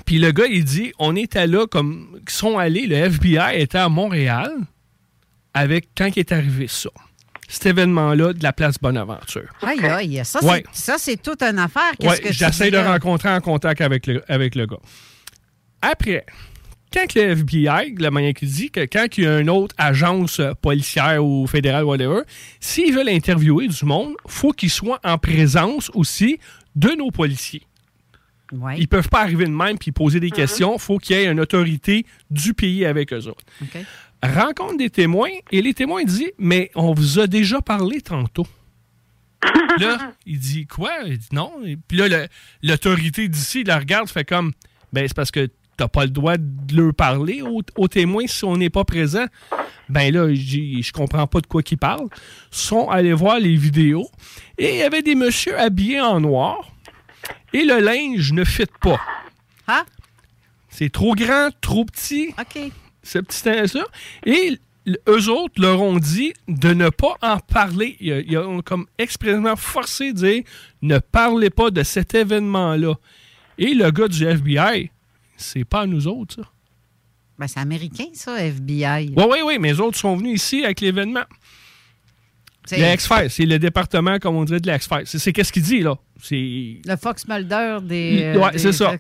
Puis 0.06 0.20
le 0.20 0.32
gars, 0.32 0.46
il 0.46 0.64
dit 0.64 0.92
on 1.00 1.16
était 1.16 1.48
là 1.48 1.66
comme. 1.68 2.20
Ils 2.28 2.32
sont 2.32 2.58
allés, 2.58 2.86
le 2.88 2.96
FBI 2.96 3.60
était 3.62 3.80
à 3.80 3.90
Montréal 3.90 4.52
avec 5.54 5.90
quand 5.98 6.08
il 6.16 6.20
est 6.20 6.32
arrivé 6.32 6.68
ça. 6.68 6.90
Cet 7.48 7.66
événement-là 7.66 8.34
de 8.34 8.44
la 8.44 8.54
place 8.54 8.76
Bonaventure. 8.80 9.50
Aïe, 9.64 9.80
aïe. 9.84 10.22
Ça, 10.24 10.44
Ouais. 10.46 10.64
c'est- 10.72 10.86
ça, 10.92 10.96
c'est 11.00 11.18
toute 11.22 11.42
une 11.42 11.58
affaire. 11.58 11.92
Qu'est-ce 12.00 12.22
Ouais, 12.22 12.32
j'essaie 12.32 12.70
de 12.70 12.78
là? 12.78 12.92
rencontrer 12.92 13.30
en 13.30 13.42
contact 13.42 13.82
avec 13.82 14.06
le, 14.06 14.24
avec 14.32 14.54
le 14.54 14.68
gars. 14.68 14.78
Après, 15.82 16.26
quand 16.92 17.14
le 17.16 17.22
FBI, 17.22 17.96
la 17.98 18.12
manière 18.12 18.34
qu'il 18.34 18.50
dit, 18.50 18.72
que 18.72 18.82
quand 18.82 19.06
il 19.18 19.24
y 19.24 19.28
a 19.28 19.40
une 19.40 19.50
autre 19.50 19.76
agence 19.78 20.42
policière 20.62 21.24
ou 21.24 21.46
fédérale, 21.48 21.84
whatever, 21.84 22.22
s'ils 22.60 22.94
veulent 22.94 23.10
interviewer 23.10 23.68
du 23.68 23.86
monde, 23.86 24.14
faut 24.28 24.52
qu'ils 24.52 24.72
soient 24.72 25.00
en 25.04 25.18
présence 25.18 25.92
aussi 25.94 26.40
de 26.76 26.90
nos 26.90 27.12
policiers. 27.12 27.64
Ils 28.78 28.88
peuvent 28.88 29.10
pas 29.10 29.22
arriver 29.22 29.46
de 29.46 29.52
même 29.52 29.78
puis 29.78 29.92
poser 29.92 30.20
des 30.20 30.32
questions. 30.32 30.78
faut 30.80 30.98
qu'il 30.98 31.16
y 31.16 31.20
ait 31.20 31.32
une 31.32 31.40
autorité 31.40 32.06
du 32.32 32.54
pays 32.54 32.86
avec 32.86 33.14
eux 33.14 33.28
autres. 33.28 33.44
Rencontre 34.24 34.78
des 34.78 34.90
témoins 34.90 35.30
et 35.52 35.62
les 35.62 35.74
témoins 35.74 36.04
disent 36.04 36.32
Mais 36.38 36.72
on 36.76 36.94
vous 36.94 37.20
a 37.20 37.28
déjà 37.28 37.62
parlé 37.62 38.02
tantôt. 38.02 38.48
là, 39.80 40.14
il 40.26 40.40
dit 40.40 40.66
Quoi? 40.66 40.92
Il 41.06 41.18
dit 41.18 41.30
Non. 41.32 41.54
Et 41.64 41.78
puis 41.78 41.98
là, 41.98 42.28
l'autorité 42.64 43.28
d'ici 43.28 43.64
la 43.64 43.80
regarde, 43.80 44.10
fait 44.10 44.26
comme 44.26 44.52
Ben, 44.92 45.08
c'est 45.08 45.16
parce 45.16 45.32
que 45.32 45.50
t'as 45.80 45.88
pas 45.88 46.04
le 46.04 46.10
droit 46.10 46.36
de 46.38 46.76
leur 46.76 46.94
parler 46.94 47.42
aux, 47.42 47.62
aux 47.78 47.88
témoins 47.88 48.28
si 48.28 48.44
on 48.44 48.58
n'est 48.58 48.70
pas 48.70 48.84
présent. 48.84 49.26
Ben 49.88 50.14
là, 50.14 50.34
je 50.34 50.92
comprends 50.92 51.26
pas 51.26 51.40
de 51.40 51.48
quoi 51.48 51.64
qu'ils 51.64 51.78
parlent. 51.78 52.10
Ils 52.52 52.58
sont 52.58 52.90
allés 52.90 53.14
voir 53.14 53.40
les 53.40 53.56
vidéos 53.56 54.10
et 54.58 54.74
il 54.74 54.78
y 54.78 54.84
avait 54.84 55.02
des 55.02 55.16
messieurs 55.16 55.58
habillés 55.58 56.02
en 56.02 56.20
noir 56.20 56.70
et 57.54 57.64
le 57.64 57.80
linge 57.80 58.34
ne 58.34 58.44
fit 58.44 58.66
pas. 58.82 59.00
Ah? 59.68 59.86
C'est 60.68 60.92
trop 60.92 61.16
grand, 61.16 61.50
trop 61.62 61.86
petit. 61.86 62.34
OK. 62.38 62.72
Ce 63.02 63.20
petit 63.20 63.38
ça? 63.38 63.86
Et 64.26 64.60
eux 65.08 65.30
autres 65.30 65.62
leur 65.62 65.82
ont 65.82 65.98
dit 65.98 66.34
de 66.50 66.74
ne 66.74 66.90
pas 66.90 67.16
en 67.22 67.38
parler. 67.38 67.96
Ils, 68.02 68.26
ils 68.28 68.38
ont 68.38 68.62
comme 68.62 68.86
expressément 68.98 69.56
forcé 69.56 70.12
de 70.12 70.18
dire 70.18 70.44
ne 70.82 71.00
parlez 71.00 71.50
pas 71.50 71.72
de 71.72 71.84
cet 71.84 72.16
événement-là. 72.16 72.96
Et 73.58 73.74
le 73.74 73.92
gars 73.92 74.10
du 74.10 74.26
FBI, 74.26 74.92
c'est 75.40 75.66
pas 75.66 75.82
à 75.82 75.86
nous 75.86 76.08
autres, 76.08 76.36
ça. 76.36 76.42
Ben, 77.38 77.48
c'est 77.48 77.60
américain, 77.60 78.06
ça, 78.14 78.38
FBI. 78.44 79.14
Oui, 79.16 79.24
oui, 79.30 79.38
oui, 79.46 79.58
mais 79.60 79.70
les 79.74 79.80
autres 79.80 79.98
sont 79.98 80.16
venus 80.18 80.42
ici 80.44 80.64
avec 80.66 80.82
l'événement. 80.82 81.24
Le 82.72 82.94
X-Files, 82.94 83.30
c'est 83.32 83.46
le 83.46 83.58
département, 83.58 84.20
comme 84.20 84.36
on 84.36 84.44
dirait, 84.44 84.60
de 84.60 84.68
l'X-Files. 84.68 85.04
C'est 85.06 85.18
c'est 85.18 85.34
qu'est-ce 85.34 85.52
qu'il 85.52 85.64
dit, 85.64 85.80
là? 85.80 85.96
C'est 86.22 86.36
Le 86.86 86.96
Fox 87.02 87.28
Mulder 87.28 87.78
des. 87.82 88.34
Ouais, 88.38 88.52
des- 88.52 88.58
c'est 88.60 88.74
ça. 88.74 88.94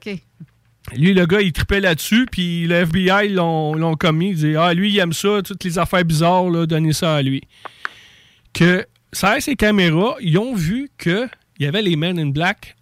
Lui, 0.95 1.13
le 1.13 1.25
gars, 1.27 1.41
il 1.41 1.51
tripait 1.51 1.79
là-dessus, 1.81 2.25
puis 2.31 2.65
le 2.65 2.75
FBI 2.77 3.29
l'ont 3.29 3.75
l'ont 3.75 3.95
commis. 3.95 4.29
Il 4.29 4.35
dit 4.37 4.55
Ah, 4.55 4.73
lui, 4.73 4.89
il 4.91 4.97
aime 4.97 5.13
ça, 5.13 5.41
toutes 5.43 5.63
les 5.63 5.77
affaires 5.77 6.03
bizarres, 6.05 6.49
là, 6.49 6.65
donnez 6.65 6.93
ça 6.93 7.17
à 7.17 7.21
lui. 7.21 7.41
Que, 8.53 8.87
ça 9.11 9.39
ces 9.39 9.55
caméras, 9.55 10.15
ils 10.21 10.37
ont 10.39 10.55
vu 10.55 10.89
qu'il 10.97 11.29
y 11.59 11.65
avait 11.67 11.81
les 11.83 11.95
Men 11.95 12.17
in 12.17 12.27
Black 12.29 12.75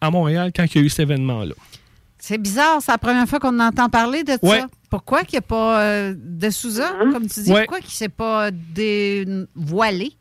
à 0.00 0.10
Montréal 0.10 0.52
quand 0.54 0.64
il 0.64 0.78
y 0.78 0.80
a 0.80 0.86
eu 0.86 0.88
cet 0.88 1.00
événement-là. 1.00 1.54
C'est 2.24 2.38
bizarre, 2.38 2.80
c'est 2.80 2.92
la 2.92 2.98
première 2.98 3.28
fois 3.28 3.40
qu'on 3.40 3.58
entend 3.58 3.88
parler 3.88 4.22
de 4.22 4.34
Ouais. 4.42 4.60
ça. 4.60 4.68
Pourquoi 4.88 5.24
qu'il 5.24 5.32
n'y 5.32 5.38
a 5.38 5.42
pas 5.42 5.80
euh, 5.82 6.14
de 6.16 6.50
Souza, 6.50 6.92
comme 7.12 7.26
tu 7.26 7.40
dis? 7.42 7.50
Ouais. 7.50 7.62
Pourquoi 7.62 7.78
qu'il 7.80 7.88
ne 7.88 7.92
s'est 7.94 8.08
pas 8.08 8.52
dévoilé 8.52 10.12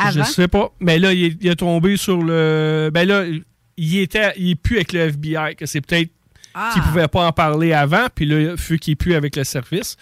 Je 0.00 0.04
avant? 0.20 0.24
sais 0.24 0.48
pas. 0.48 0.72
Mais 0.80 0.98
là, 0.98 1.12
il 1.12 1.24
est, 1.24 1.36
il 1.40 1.46
est 1.48 1.54
tombé 1.56 1.96
sur 1.96 2.20
le. 2.20 2.90
Ben 2.92 3.06
là, 3.06 3.24
il 3.76 3.98
était. 3.98 4.32
Il 4.38 4.50
est 4.50 4.54
plus 4.56 4.76
avec 4.76 4.92
le 4.92 5.00
FBI, 5.00 5.54
que 5.56 5.66
c'est 5.66 5.80
peut-être 5.80 6.10
Ah. 6.52 6.70
qu'il 6.72 6.82
pouvait 6.82 7.06
pas 7.06 7.28
en 7.28 7.32
parler 7.32 7.72
avant, 7.72 8.06
puis 8.12 8.26
là, 8.26 8.54
vu 8.56 8.78
qu'il 8.80 8.92
est 8.92 8.96
plus 8.96 9.14
avec 9.14 9.36
le 9.36 9.44
service, 9.44 9.96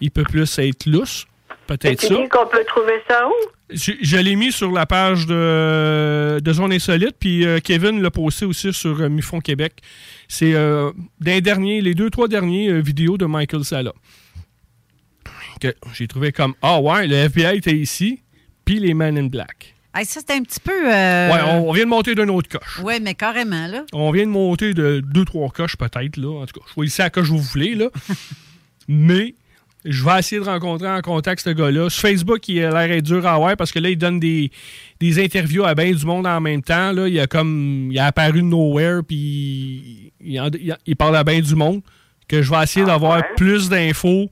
il 0.00 0.12
peut 0.12 0.22
plus 0.22 0.58
être 0.60 0.86
lousse. 0.86 1.26
Peut-être 1.68 2.00
Tu 2.00 2.06
ça. 2.08 2.14
dis 2.16 2.28
qu'on 2.28 2.46
peut 2.46 2.64
trouver 2.66 2.94
ça 3.08 3.28
où? 3.28 3.32
Je, 3.70 3.92
je 4.00 4.16
l'ai 4.16 4.34
mis 4.34 4.50
sur 4.50 4.72
la 4.72 4.86
page 4.86 5.26
de, 5.26 6.40
de 6.42 6.52
Zone 6.52 6.72
Insolite, 6.72 7.14
puis 7.20 7.46
euh, 7.46 7.60
Kevin 7.62 8.02
l'a 8.02 8.10
posté 8.10 8.46
aussi 8.46 8.72
sur 8.72 9.00
euh, 9.00 9.08
Mufon 9.10 9.40
Québec. 9.40 9.74
C'est 10.28 10.54
euh, 10.54 10.90
dernier, 11.20 11.80
les 11.82 11.94
deux, 11.94 12.08
trois 12.10 12.26
derniers 12.26 12.70
euh, 12.70 12.80
vidéos 12.80 13.18
de 13.18 13.26
Michael 13.26 13.64
Sala. 13.64 13.92
Que 15.60 15.74
j'ai 15.92 16.06
trouvé 16.08 16.32
comme 16.32 16.54
Ah 16.62 16.80
ouais, 16.80 17.06
le 17.06 17.14
FBI 17.16 17.58
était 17.58 17.76
ici, 17.76 18.20
puis 18.64 18.78
les 18.78 18.94
Men 18.94 19.18
in 19.18 19.26
Black. 19.26 19.74
Hey, 19.94 20.04
ça, 20.04 20.20
c'est 20.26 20.34
un 20.34 20.42
petit 20.42 20.60
peu. 20.60 20.70
euh, 20.90 21.30
Ouais, 21.32 21.40
on, 21.48 21.68
on 21.68 21.72
vient 21.72 21.84
de 21.84 21.88
monter 21.90 22.14
d'une 22.14 22.30
autre 22.30 22.48
coche. 22.48 22.78
Ouais, 22.84 23.00
mais 23.00 23.14
carrément, 23.14 23.66
là. 23.66 23.84
On 23.92 24.10
vient 24.12 24.24
de 24.26 24.30
monter 24.30 24.72
de 24.72 25.00
deux, 25.04 25.24
trois 25.24 25.48
coches 25.50 25.76
peut-être, 25.76 26.16
là. 26.16 26.42
En 26.42 26.46
tout 26.46 26.60
cas, 26.60 26.66
choisissez 26.72 27.02
la 27.02 27.10
coche 27.10 27.26
que 27.26 27.32
vous 27.32 27.38
voulez, 27.42 27.74
là. 27.74 27.88
Mais 28.88 29.34
je 29.84 30.04
vais 30.04 30.18
essayer 30.18 30.40
de 30.40 30.46
rencontrer 30.46 30.88
en 30.88 31.00
contact 31.00 31.42
ce 31.42 31.50
gars-là. 31.50 31.88
Sur 31.88 32.02
Facebook, 32.08 32.46
il 32.48 32.62
a 32.64 32.86
l'air 32.86 33.00
dur 33.02 33.26
à 33.26 33.36
voir 33.38 33.56
parce 33.56 33.70
que 33.72 33.78
là, 33.78 33.88
il 33.90 33.96
donne 33.96 34.18
des, 34.20 34.50
des 35.00 35.22
interviews 35.24 35.64
à 35.64 35.74
bien 35.74 35.92
du 35.92 36.04
monde 36.04 36.26
en 36.26 36.40
même 36.40 36.62
temps. 36.62 36.92
Là. 36.92 37.08
Il 37.08 37.18
a 37.20 37.26
comme. 37.26 37.88
Il 37.92 37.98
a 37.98 38.06
apparu 38.06 38.42
de 38.42 38.46
nowhere, 38.46 39.02
puis 39.06 40.12
il, 40.20 40.40
en- 40.40 40.48
il- 40.48 40.76
il 40.86 40.96
parle 40.96 41.16
à 41.16 41.24
bien 41.24 41.40
du 41.40 41.54
monde. 41.54 41.80
Que 42.28 42.42
je 42.42 42.50
vais 42.50 42.62
essayer 42.62 42.84
d'avoir 42.84 43.22
plus 43.36 43.68
d'infos 43.70 44.30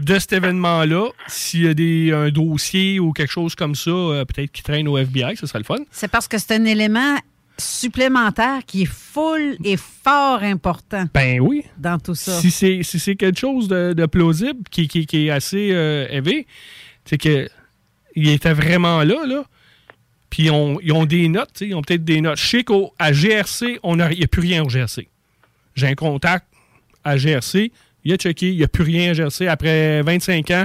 de 0.00 0.18
cet 0.18 0.32
événement-là. 0.34 1.08
S'il 1.26 1.62
y 1.64 1.68
a 1.68 1.74
des, 1.74 2.12
un 2.12 2.28
dossier 2.30 3.00
ou 3.00 3.12
quelque 3.12 3.30
chose 3.32 3.54
comme 3.56 3.74
ça, 3.74 3.90
euh, 3.90 4.24
peut-être 4.24 4.52
qui 4.52 4.62
traîne 4.62 4.86
au 4.86 4.96
FBI, 4.98 5.36
ce 5.36 5.46
serait 5.46 5.58
le 5.60 5.64
fun. 5.64 5.78
C'est 5.90 6.08
parce 6.10 6.28
que 6.28 6.38
c'est 6.38 6.52
un 6.54 6.64
élément 6.64 7.16
supplémentaire 7.58 8.60
qui 8.66 8.82
est 8.82 8.90
full 8.92 9.56
et 9.64 9.76
fort 9.76 10.42
important 10.42 11.04
Ben 11.14 11.40
oui. 11.40 11.62
dans 11.78 11.98
tout 11.98 12.14
ça. 12.14 12.38
Si 12.40 12.50
c'est 12.50 12.82
si 12.82 12.98
c'est 12.98 13.14
quelque 13.16 13.38
chose 13.38 13.68
de, 13.68 13.92
de 13.92 14.06
plausible 14.06 14.60
qui, 14.70 14.88
qui- 14.88 15.06
qui 15.06 15.26
est 15.26 15.30
assez 15.30 15.70
euh, 15.72 16.06
élevé, 16.10 16.46
c'est 17.04 17.18
que 17.18 17.48
il 18.16 18.28
était 18.28 18.52
vraiment 18.52 19.02
là, 19.02 19.26
là. 19.26 19.44
Puis 20.30 20.44
ils 20.44 20.50
ont, 20.50 20.78
ils 20.82 20.92
ont 20.92 21.04
des 21.04 21.28
notes, 21.28 21.60
ils 21.60 21.74
ont 21.74 21.82
peut-être 21.82 22.04
des 22.04 22.20
notes. 22.20 22.38
Je 22.38 22.46
sais 22.46 22.64
qu'à 22.64 23.12
GRC, 23.12 23.78
on 23.82 24.00
a- 24.00 24.10
il 24.12 24.18
n'y 24.18 24.24
a 24.24 24.28
plus 24.28 24.40
rien 24.42 24.62
au 24.64 24.68
GRC. 24.68 25.08
J'ai 25.76 25.86
un 25.86 25.94
contact 25.94 26.46
à 27.04 27.16
GRC, 27.16 27.70
il 28.04 28.12
a 28.12 28.16
checké, 28.16 28.50
il 28.50 28.56
n'y 28.56 28.64
a 28.64 28.68
plus 28.68 28.84
rien 28.84 29.10
à 29.10 29.14
GRC. 29.14 29.46
Après 29.48 30.02
25 30.02 30.50
ans, 30.50 30.64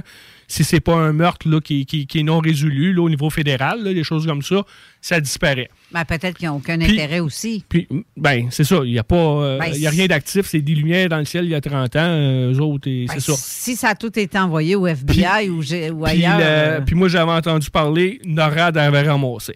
si 0.51 0.63
c'est 0.65 0.79
pas 0.81 0.95
un 0.95 1.13
meurtre 1.13 1.47
là, 1.47 1.61
qui, 1.61 1.85
qui- 1.85 2.07
qui 2.07 2.19
est 2.19 2.23
non 2.23 2.39
résolu 2.39 2.91
là, 2.93 3.03
au 3.03 3.09
niveau 3.09 3.29
fédéral, 3.29 3.83
là, 3.83 3.93
des 3.93 4.03
choses 4.03 4.25
comme 4.25 4.41
ça, 4.41 4.63
ça 4.99 5.21
disparaît. 5.21 5.69
Ben, 5.91 6.03
peut-être 6.03 6.37
qu'ils 6.37 6.47
n'ont 6.49 6.55
aucun 6.55 6.77
Puis- 6.79 6.91
intérêt 6.91 7.19
aussi. 7.19 7.63
Puis, 7.69 7.87
ben, 8.17 8.47
c'est 8.49 8.63
ça. 8.63 8.81
Il 8.83 8.91
n'y 8.91 8.99
a 8.99 9.03
pas. 9.03 9.15
euh, 9.15 9.59
Ben, 9.59 9.73
y 9.75 9.85
a 9.87 9.89
rien 9.91 10.07
d'actif. 10.07 10.47
C'est 10.47 10.61
des 10.61 10.73
lumières 10.75 11.07
dans 11.07 11.19
le 11.19 11.25
ciel 11.25 11.45
il 11.45 11.51
y 11.51 11.55
a 11.55 11.61
30 11.61 11.95
ans. 11.95 11.99
euh, 11.99 12.51
eux 12.53 12.59
autres, 12.61 12.89
et 12.89 13.05
c'est 13.13 13.19
ça. 13.19 13.33
Si 13.37 13.75
ça 13.75 13.89
a 13.89 13.95
tout 13.95 14.17
été 14.19 14.37
envoyé 14.39 14.75
au 14.75 14.87
FBI 14.87 15.49
ou, 15.49 15.61
ailleurs. 16.05 16.37
le- 16.39 16.43
euh, 16.43 16.81
puis 16.81 16.95
moi, 16.95 17.07
j'avais 17.07 17.31
entendu 17.31 17.69
parler, 17.69 18.19
NORAD 18.25 18.75
avait 18.77 19.03
ramassé. 19.03 19.55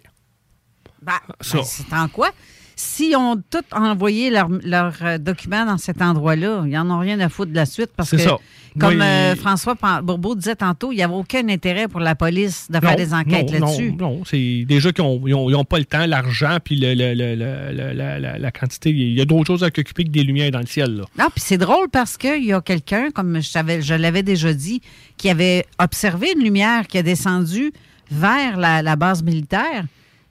ben, 1.02 1.12
ben, 1.28 1.62
c'est 1.64 1.92
en 1.92 2.08
quoi? 2.08 2.30
S'ils 2.76 3.16
ont 3.16 3.36
tout 3.50 3.62
envoyé 3.72 4.30
leurs 4.30 4.48
leur, 4.64 4.94
euh, 5.02 5.18
documents 5.18 5.64
dans 5.64 5.78
cet 5.78 6.02
endroit-là, 6.02 6.64
ils 6.66 6.72
n'en 6.72 6.90
ont 6.90 6.98
rien 6.98 7.20
à 7.20 7.28
foutre 7.28 7.50
de 7.52 7.56
la 7.56 7.66
suite 7.66 7.90
parce 7.96 8.10
C'est 8.10 8.16
que, 8.16 8.22
ça. 8.22 8.36
comme 8.80 9.00
euh, 9.00 9.36
François 9.36 9.76
Bourbeau 10.02 10.34
disait 10.34 10.56
tantôt, 10.56 10.90
il 10.90 10.96
n'y 10.96 11.02
avait 11.02 11.14
aucun 11.14 11.48
intérêt 11.48 11.86
pour 11.86 12.00
la 12.00 12.14
police 12.16 12.66
de 12.70 12.80
faire 12.80 12.96
des 12.96 13.14
enquêtes 13.14 13.50
là-dessus. 13.52 13.92
Non, 13.92 14.16
non, 14.18 14.22
c'est 14.24 14.64
déjà 14.66 14.90
qu'ils 14.90 15.04
n'ont 15.04 15.64
pas 15.64 15.78
le 15.78 15.84
temps, 15.84 16.04
l'argent, 16.06 16.56
puis 16.64 16.74
le- 16.76 16.94
le- 16.94 17.14
le- 17.14 17.36
le- 17.36 17.72
le- 17.72 17.92
la, 17.92 18.18
la- 18.18 18.38
la 18.38 18.50
quantité. 18.50 18.90
Il 18.90 19.14
y 19.14 19.20
a 19.20 19.24
d'autres 19.24 19.46
choses 19.46 19.62
à 19.62 19.66
s'occuper 19.66 20.04
que 20.04 20.10
des 20.10 20.24
lumières 20.24 20.50
dans 20.50 20.58
le 20.60 20.66
ciel. 20.66 20.96
Là. 20.96 21.04
Non, 21.18 21.26
puis 21.32 21.42
c'est 21.44 21.58
drôle 21.58 21.88
parce 21.90 22.16
qu'il 22.16 22.44
y 22.44 22.52
a 22.52 22.60
quelqu'un, 22.60 23.10
comme 23.12 23.36
je, 23.40 23.48
savais- 23.48 23.82
je 23.82 23.94
l'avais 23.94 24.22
déjà 24.24 24.52
dit, 24.52 24.80
qui 25.16 25.30
avait 25.30 25.64
observé 25.78 26.32
une 26.36 26.42
lumière 26.42 26.86
qui 26.88 26.98
a 26.98 27.02
descendu 27.04 27.72
vers 28.10 28.56
la, 28.56 28.82
la 28.82 28.96
base 28.96 29.22
militaire. 29.22 29.84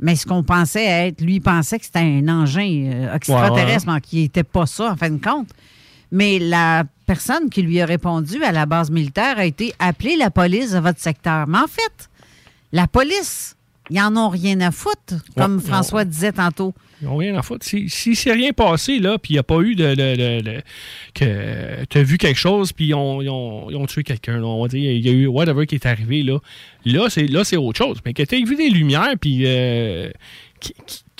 Mais 0.03 0.17
ce 0.17 0.25
qu'on 0.25 0.43
pensait 0.43 0.83
être, 0.83 1.21
lui, 1.21 1.39
pensait 1.39 1.79
que 1.79 1.85
c'était 1.85 1.99
un 1.99 2.27
engin 2.27 2.91
euh, 2.91 3.15
extraterrestre, 3.15 3.89
mais 3.89 4.01
qui 4.01 4.23
n'était 4.23 4.43
pas 4.43 4.65
ça, 4.65 4.91
en 4.91 4.97
fin 4.97 5.09
de 5.09 5.23
compte. 5.23 5.47
Mais 6.11 6.39
la 6.39 6.83
personne 7.05 7.49
qui 7.49 7.61
lui 7.61 7.79
a 7.79 7.85
répondu 7.85 8.43
à 8.43 8.51
la 8.51 8.65
base 8.65 8.91
militaire 8.91 9.39
a 9.39 9.45
été 9.45 9.73
appelée 9.79 10.17
la 10.17 10.29
police 10.29 10.71
de 10.71 10.79
votre 10.79 10.99
secteur. 10.99 11.47
Mais 11.47 11.57
en 11.57 11.67
fait, 11.67 12.09
la 12.73 12.85
police, 12.85 13.55
ils 13.89 14.01
en 14.01 14.17
ont 14.17 14.27
rien 14.27 14.59
à 14.59 14.71
foutre, 14.71 15.23
comme 15.37 15.55
Ouais, 15.55 15.63
François 15.63 16.03
disait 16.03 16.33
tantôt. 16.33 16.73
Ils 17.01 17.05
n'ont 17.07 17.17
rien 17.17 17.35
à 17.35 17.41
foutre. 17.41 17.65
Si, 17.65 17.89
si 17.89 18.15
c'est 18.15 18.31
rien 18.31 18.53
passé, 18.53 18.99
là, 18.99 19.17
puis 19.17 19.31
il 19.31 19.35
n'y 19.35 19.39
a 19.39 19.43
pas 19.43 19.59
eu 19.61 19.75
de. 19.75 20.61
que 21.13 21.85
tu 21.85 21.97
as 21.97 22.03
vu 22.03 22.17
quelque 22.17 22.39
chose, 22.39 22.71
puis 22.71 22.87
ils 22.87 22.93
ont, 22.93 23.19
ont- 23.19 23.73
ont 23.75 23.85
tué 23.87 24.03
quelqu'un, 24.03 24.41
on 24.41 24.61
va 24.61 24.67
dire, 24.69 24.91
il 24.91 25.05
y 25.05 25.09
a 25.09 25.11
eu 25.11 25.27
whatever 25.27 25.65
qui 25.65 25.75
est 25.75 25.85
arrivé, 25.85 26.23
là. 26.23 26.39
Là, 26.85 27.09
c'est, 27.09 27.27
là, 27.27 27.43
c'est 27.43 27.57
autre 27.57 27.77
chose. 27.77 27.99
Mais 28.05 28.13
que 28.13 28.23
tu 28.23 28.43
vu 28.45 28.55
des 28.55 28.69
lumières, 28.69 29.15
puis 29.19 29.41
euh, 29.45 30.09
qu'il 30.59 30.73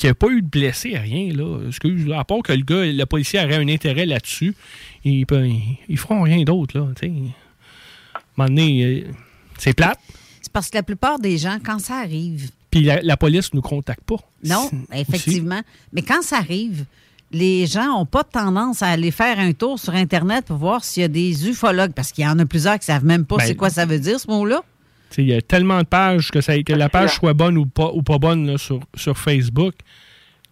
n'y 0.06 0.10
a 0.10 0.14
pas 0.16 0.28
eu 0.28 0.41
de 0.41 0.48
blessés, 0.48 0.98
rien, 0.98 1.34
là. 1.34 1.60
Excuse, 1.68 2.10
à 2.16 2.24
part 2.24 2.44
que 2.44 2.54
le 2.54 2.64
gars, 2.64 2.86
le 2.86 3.06
policier 3.06 3.40
aurait 3.40 3.56
un 3.56 3.68
intérêt 3.68 4.06
là-dessus, 4.06 4.56
ils, 5.04 5.26
peut- 5.26 5.48
ils, 5.90 5.98
feront 5.98 6.22
rien 6.22 6.44
d'autre, 6.44 6.78
là. 6.78 6.86
À 6.86 7.06
un 7.06 7.10
moment 8.38 8.50
donné, 8.50 8.84
euh, 8.84 9.04
c'est 9.58 9.74
plate, 9.74 10.00
C'est 10.41 10.52
parce 10.52 10.70
que 10.70 10.78
la 10.78 10.84
plupart 10.84 11.20
des 11.20 11.38
gens, 11.38 11.58
quand 11.64 11.80
ça 11.80 11.95
arrive, 11.98 12.50
puis 12.74 12.82
la, 12.82 13.02
la 13.04 13.18
police 13.18 13.54
ne 13.54 13.58
nous 13.58 13.62
contacte 13.62 14.04
pas. 14.04 14.16
Non, 14.44 14.68
effectivement. 14.95 15.62
Mais 15.91 16.02
quand 16.02 16.24
ça 16.24 16.38
arrive, 16.38 16.86
les 17.32 17.68
gens 17.68 17.86
n'ont 17.86 18.08
pas 18.08 18.24
tendance 18.24 18.82
à 18.82 18.88
aller 18.88 19.12
faire 19.12 19.38
un 19.38 19.54
tour 19.54 19.78
sur 19.78 19.94
Internet 19.94 20.45
pour 20.45 20.58
voir 20.58 20.84
s'il 20.84 21.02
y 21.02 21.04
a 21.04 21.08
des 21.08 21.48
ufologues, 21.48 21.94
parce 21.94 22.12
qu'il 22.12 22.24
y 22.24 22.28
en 22.28 22.40
a 22.40 22.45
plusieurs 22.48 22.80
qui 22.80 22.90
ne 22.90 22.95
savent 22.95 23.06
même 23.06 23.26
pas 23.26 23.38
Ben, 23.38 23.45
c'est 23.45 23.54
quoi 23.54 23.70
ça 23.70 23.86
veut 23.86 24.00
dire, 24.00 24.20
ce 24.20 24.28
mot-là. 24.28 24.64
Tu 25.12 25.18
sais, 25.18 25.22
Il 25.22 25.28
y 25.28 25.36
a 25.36 25.41
tellement 25.44 25.78
de 25.82 25.86
pages 25.86 26.32
que, 26.32 26.41
ça, 26.41 26.60
que 26.64 26.74
la 26.74 26.90
page 26.90 27.14
soit 27.14 27.34
bonne 27.34 27.60
ou 27.60 27.68
pas, 27.68 27.91
ou 27.94 28.02
pas 28.02 28.18
bonne 28.18 28.48
là, 28.48 28.58
sur, 28.58 28.80
sur 28.95 29.20
Facebook. 29.20 29.76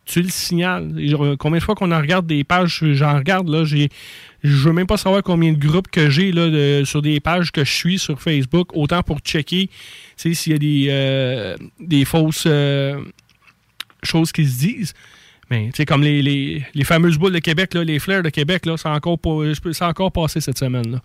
Tu 0.06 0.22
le 0.22 0.30
signales. 0.30 0.92
Combien 1.38 1.60
de 1.60 1.64
fois 1.64 1.76
qu'on 1.76 1.92
en 1.92 2.00
regarde 2.00 2.26
des 2.26 2.44
pages, 2.44 2.84
j'en 2.94 3.16
regarde, 3.18 3.48
là, 3.50 3.64
j'ai. 3.64 3.90
Je 4.44 4.68
veux 4.68 4.74
même 4.74 4.88
pas 4.88 4.98
savoir 4.98 5.22
combien 5.22 5.54
de 5.54 5.60
groupes 5.60 5.90
que 5.90 6.10
j'ai 6.10 6.32
là, 6.32 6.84
sur 6.84 7.04
des 7.04 7.20
pages 7.20 7.52
que 7.52 7.64
je 7.64 7.72
suis 7.72 8.00
sur 8.00 8.20
Facebook, 8.20 8.76
autant 8.76 9.04
pour 9.04 9.20
checker 9.20 9.70
s'il 10.18 10.52
y 10.52 10.56
a 10.56 10.58
des, 10.58 10.88
euh, 10.90 11.56
des 11.80 12.06
fausses 12.06 12.46
euh, 12.48 13.04
choses 14.04 14.32
qui 14.32 14.48
se 14.48 14.60
disent. 14.60 14.94
Mais 15.52 15.70
sais, 15.76 15.86
comme 15.86 16.02
les, 16.02 16.22
les, 16.22 16.66
les 16.74 16.84
fameuses 16.84 17.18
boules 17.18 17.34
de 17.34 17.40
Québec, 17.40 17.74
là, 17.74 17.84
les 17.84 18.00
flares 18.00 18.24
de 18.24 18.30
Québec, 18.30 18.66
là, 18.66 18.78
c'est 18.78 18.88
encore, 18.88 19.20
c'est 19.74 19.86
encore 19.86 20.12
passé 20.12 20.40
cette 20.40 20.58
semaine. 20.58 20.94
Là. 20.94 21.02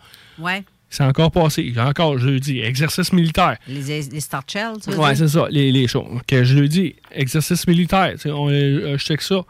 C'est 0.88 1.02
encore 1.02 1.30
passé. 1.30 1.72
Encore, 1.78 2.18
je 2.18 2.28
le 2.28 2.40
dis, 2.40 2.60
exercice 2.60 3.12
militaire. 3.12 3.56
Les, 3.68 4.02
les 4.02 4.20
Star 4.20 4.44
Shells, 4.46 4.78
tu 4.82 4.90
veux 4.90 4.98
Ouais, 4.98 5.14
c'est 5.14 5.28
ça, 5.28 5.46
les, 5.50 5.72
les 5.72 5.88
choses. 5.88 6.20
Que 6.26 6.44
je 6.44 6.58
le 6.58 6.68
dis, 6.68 6.94
exercice 7.12 7.66
militaire, 7.66 8.14
on, 8.26 8.48
euh, 8.50 8.96
je 8.96 9.04
check 9.04 9.20
ça. 9.20 9.42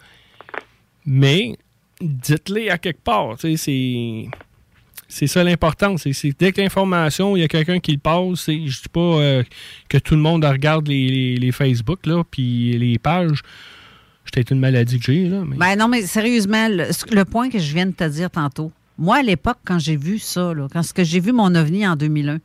Mais, 1.05 1.57
dites-les 2.01 2.71
à 2.71 2.79
quelque 2.79 3.03
part, 3.03 3.37
c'est... 3.39 4.29
C'est 5.09 5.29
ça 5.29 5.45
l'important. 5.45 5.97
C'est 5.97 6.37
dès 6.37 6.51
que 6.51 6.61
l'information, 6.61 7.37
il 7.37 7.41
y 7.41 7.45
a 7.45 7.49
quelqu'un 7.49 7.79
qui 7.79 7.93
le 7.93 7.99
passe. 7.99 8.47
Je 8.49 8.55
dis 8.55 8.89
pas 8.93 9.01
euh, 9.01 9.45
que 9.89 9.99
tout 9.99 10.17
le 10.17 10.21
monde 10.21 10.45
regarde 10.45 10.89
les, 10.89 11.09
les, 11.09 11.37
les 11.37 11.53
Facebook, 11.53 12.07
là, 12.07 12.25
puis 12.29 12.77
les 12.77 12.99
pages. 12.99 13.41
C'est 14.25 14.35
peut-être 14.35 14.51
une 14.51 14.59
maladie 14.59 14.99
que 14.99 15.05
j'ai, 15.05 15.29
là. 15.29 15.45
Mais... 15.47 15.57
Ben 15.57 15.77
non, 15.77 15.87
mais 15.87 16.03
sérieusement, 16.03 16.67
le 16.69 17.23
point 17.25 17.49
que 17.51 17.61
je 17.61 17.73
viens 17.73 17.87
de 17.87 17.93
te 17.93 18.03
dire 18.03 18.29
tantôt, 18.31 18.73
moi, 18.99 19.17
à 19.19 19.23
l'époque, 19.23 19.59
quand 19.65 19.79
j'ai 19.79 19.97
vu 19.97 20.19
ça, 20.19 20.55
là, 20.55 20.69
quand 20.73 20.83
j'ai 20.97 21.21
vu 21.21 21.33
mon 21.33 21.55
ovni 21.55 21.87
en 21.87 21.97
2001, 21.97 22.39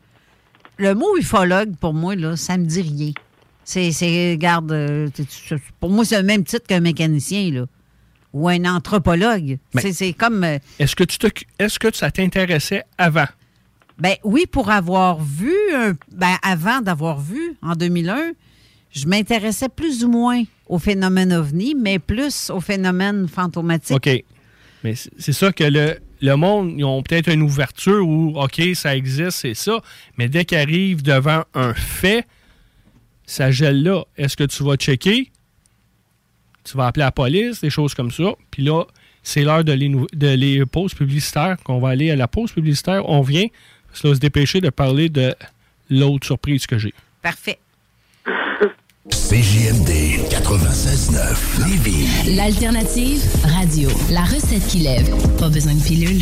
le 0.78 0.94
mot 0.96 1.16
ufologue, 1.18 1.76
pour 1.78 1.94
moi, 1.94 2.16
là, 2.16 2.36
ça 2.36 2.58
me 2.58 2.66
dit 2.66 2.82
rien. 2.82 3.12
C'est, 3.64 3.90
regarde, 4.32 4.72
euh, 4.72 5.08
pour 5.80 5.90
moi, 5.92 6.04
c'est 6.04 6.18
le 6.18 6.26
même 6.26 6.44
titre 6.44 6.66
qu'un 6.68 6.80
mécanicien, 6.80 7.52
là. 7.52 7.66
Ou 8.34 8.48
un 8.48 8.64
anthropologue. 8.66 9.58
C'est, 9.92 10.14
comme... 10.14 10.44
euh, 10.44 10.58
Est-ce 10.80 10.96
que, 10.96 11.04
tu 11.04 11.18
est-ce 11.60 11.78
que 11.80 11.94
ça 11.96 12.12
t'intéressait 12.12 12.84
avant? 12.98 13.28
Ben 14.00 14.16
oui, 14.24 14.46
pour 14.50 14.72
avoir 14.72 15.22
vu, 15.22 15.54
un- 15.76 15.94
ben 16.12 16.36
avant 16.42 16.82
d'avoir 16.82 17.20
vu 17.20 17.56
en 17.62 17.76
2001, 17.76 18.32
je 18.92 19.06
m'intéressais 19.06 19.70
plus 19.70 20.04
ou 20.04 20.10
moins 20.10 20.44
au 20.68 20.80
phénomène 20.80 21.34
ovni, 21.34 21.76
mais 21.76 22.00
plus 22.00 22.50
au 22.50 22.60
phénomène 22.62 23.28
fantomatique. 23.28 23.96
OK. 23.98 24.24
Mais 24.84 24.96
c'est 24.96 25.34
ça 25.34 25.52
que 25.52 25.66
le, 25.66 25.98
le 26.22 26.36
monde, 26.36 26.74
ils 26.78 26.86
ont 26.86 27.02
peut-être 27.02 27.30
une 27.30 27.42
ouverture 27.42 28.08
où, 28.08 28.40
OK, 28.40 28.62
ça 28.76 28.96
existe, 28.96 29.32
c'est 29.32 29.54
ça. 29.56 29.82
Mais 30.18 30.30
dès 30.30 30.46
qu'ils 30.46 30.60
arrivent 30.60 31.02
devant 31.02 31.44
un 31.54 31.74
fait, 31.74 32.26
ça 33.26 33.50
gèle 33.50 33.82
là. 33.82 34.04
Est-ce 34.18 34.38
que 34.38 34.44
tu 34.44 34.64
vas 34.64 34.76
checker? 34.76 35.32
Tu 36.64 36.78
vas 36.78 36.88
appeler 36.88 37.06
la 37.06 37.12
police, 37.12 37.62
des 37.62 37.72
choses 37.72 37.96
comme 37.96 38.12
ça. 38.12 38.34
Puis 38.52 38.64
là, 38.64 38.84
c'est 39.24 39.44
l'heure 39.44 39.64
de 39.64 39.74
les, 39.74 40.66
pauses 40.66 40.94
publicitaires, 40.94 41.58
qu'on 41.64 41.80
va 41.80 41.90
aller 41.90 42.12
à 42.12 42.16
la 42.16 42.28
pause 42.28 42.52
publicitaire. 42.52 43.08
On 43.10 43.22
vient, 43.22 43.48
se 43.94 44.08
dépêcher 44.18 44.62
de 44.62 44.70
parler 44.70 45.10
de 45.10 45.36
l'autre 45.90 46.26
surprise 46.26 46.68
que 46.68 46.78
j'ai. 46.78 46.94
Parfait. 47.22 47.60
CJMD 49.10 50.30
96.9 50.30 51.68
Lévis. 51.68 52.36
L'alternative 52.36 53.20
radio. 53.58 53.90
La 54.12 54.22
recette 54.22 54.68
qui 54.68 54.78
lève. 54.78 55.10
Pas 55.38 55.50
besoin 55.50 55.74
de 55.74 55.82
pilule. 55.82 56.22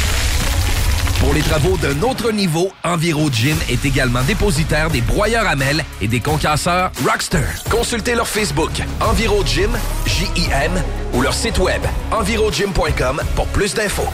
Pour 1.21 1.35
les 1.35 1.41
travaux 1.41 1.77
d'un 1.77 2.01
autre 2.01 2.31
niveau, 2.31 2.71
EnviroGym 2.83 3.55
est 3.69 3.85
également 3.85 4.23
dépositaire 4.23 4.89
des 4.89 5.01
broyeurs 5.01 5.47
à 5.47 5.55
mêles 5.55 5.85
et 6.01 6.07
des 6.07 6.19
concasseurs 6.19 6.91
Rockster. 7.05 7.45
Consultez 7.69 8.15
leur 8.15 8.27
Facebook 8.27 8.71
EnviroGym, 8.99 9.69
J-I-M, 10.07 10.71
ou 11.13 11.21
leur 11.21 11.35
site 11.35 11.59
web 11.59 11.81
envirogym.com 12.11 13.21
pour 13.35 13.45
plus 13.47 13.75
d'infos. 13.75 14.09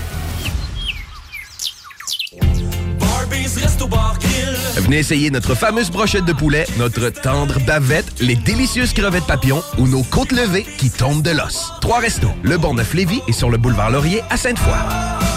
Venez 4.76 4.98
essayer 4.98 5.32
notre 5.32 5.56
fameuse 5.56 5.90
brochette 5.90 6.26
de 6.26 6.34
poulet, 6.34 6.66
notre 6.78 7.10
tendre 7.10 7.60
bavette, 7.66 8.20
les 8.20 8.36
délicieuses 8.36 8.92
crevettes 8.92 9.26
papillons 9.26 9.64
ou 9.78 9.88
nos 9.88 10.04
côtes 10.04 10.34
levées 10.34 10.66
qui 10.78 10.90
tombent 10.90 11.24
de 11.24 11.32
l'os. 11.32 11.72
Trois 11.80 12.00
restos, 12.00 12.32
le 12.44 12.58
Bonneuf 12.58 12.94
Lévis 12.94 13.22
et 13.30 13.34
sur 13.34 13.50
le 13.50 13.58
boulevard 13.58 13.92
Laurier 13.92 14.22
à 14.30 14.36
Sainte-Foy. 14.36 15.37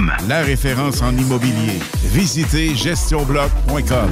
la 0.27 0.41
référence 0.41 1.01
en 1.01 1.15
immobilier. 1.17 1.79
Visitez 2.13 2.75
gestionbloc.com. 2.75 4.09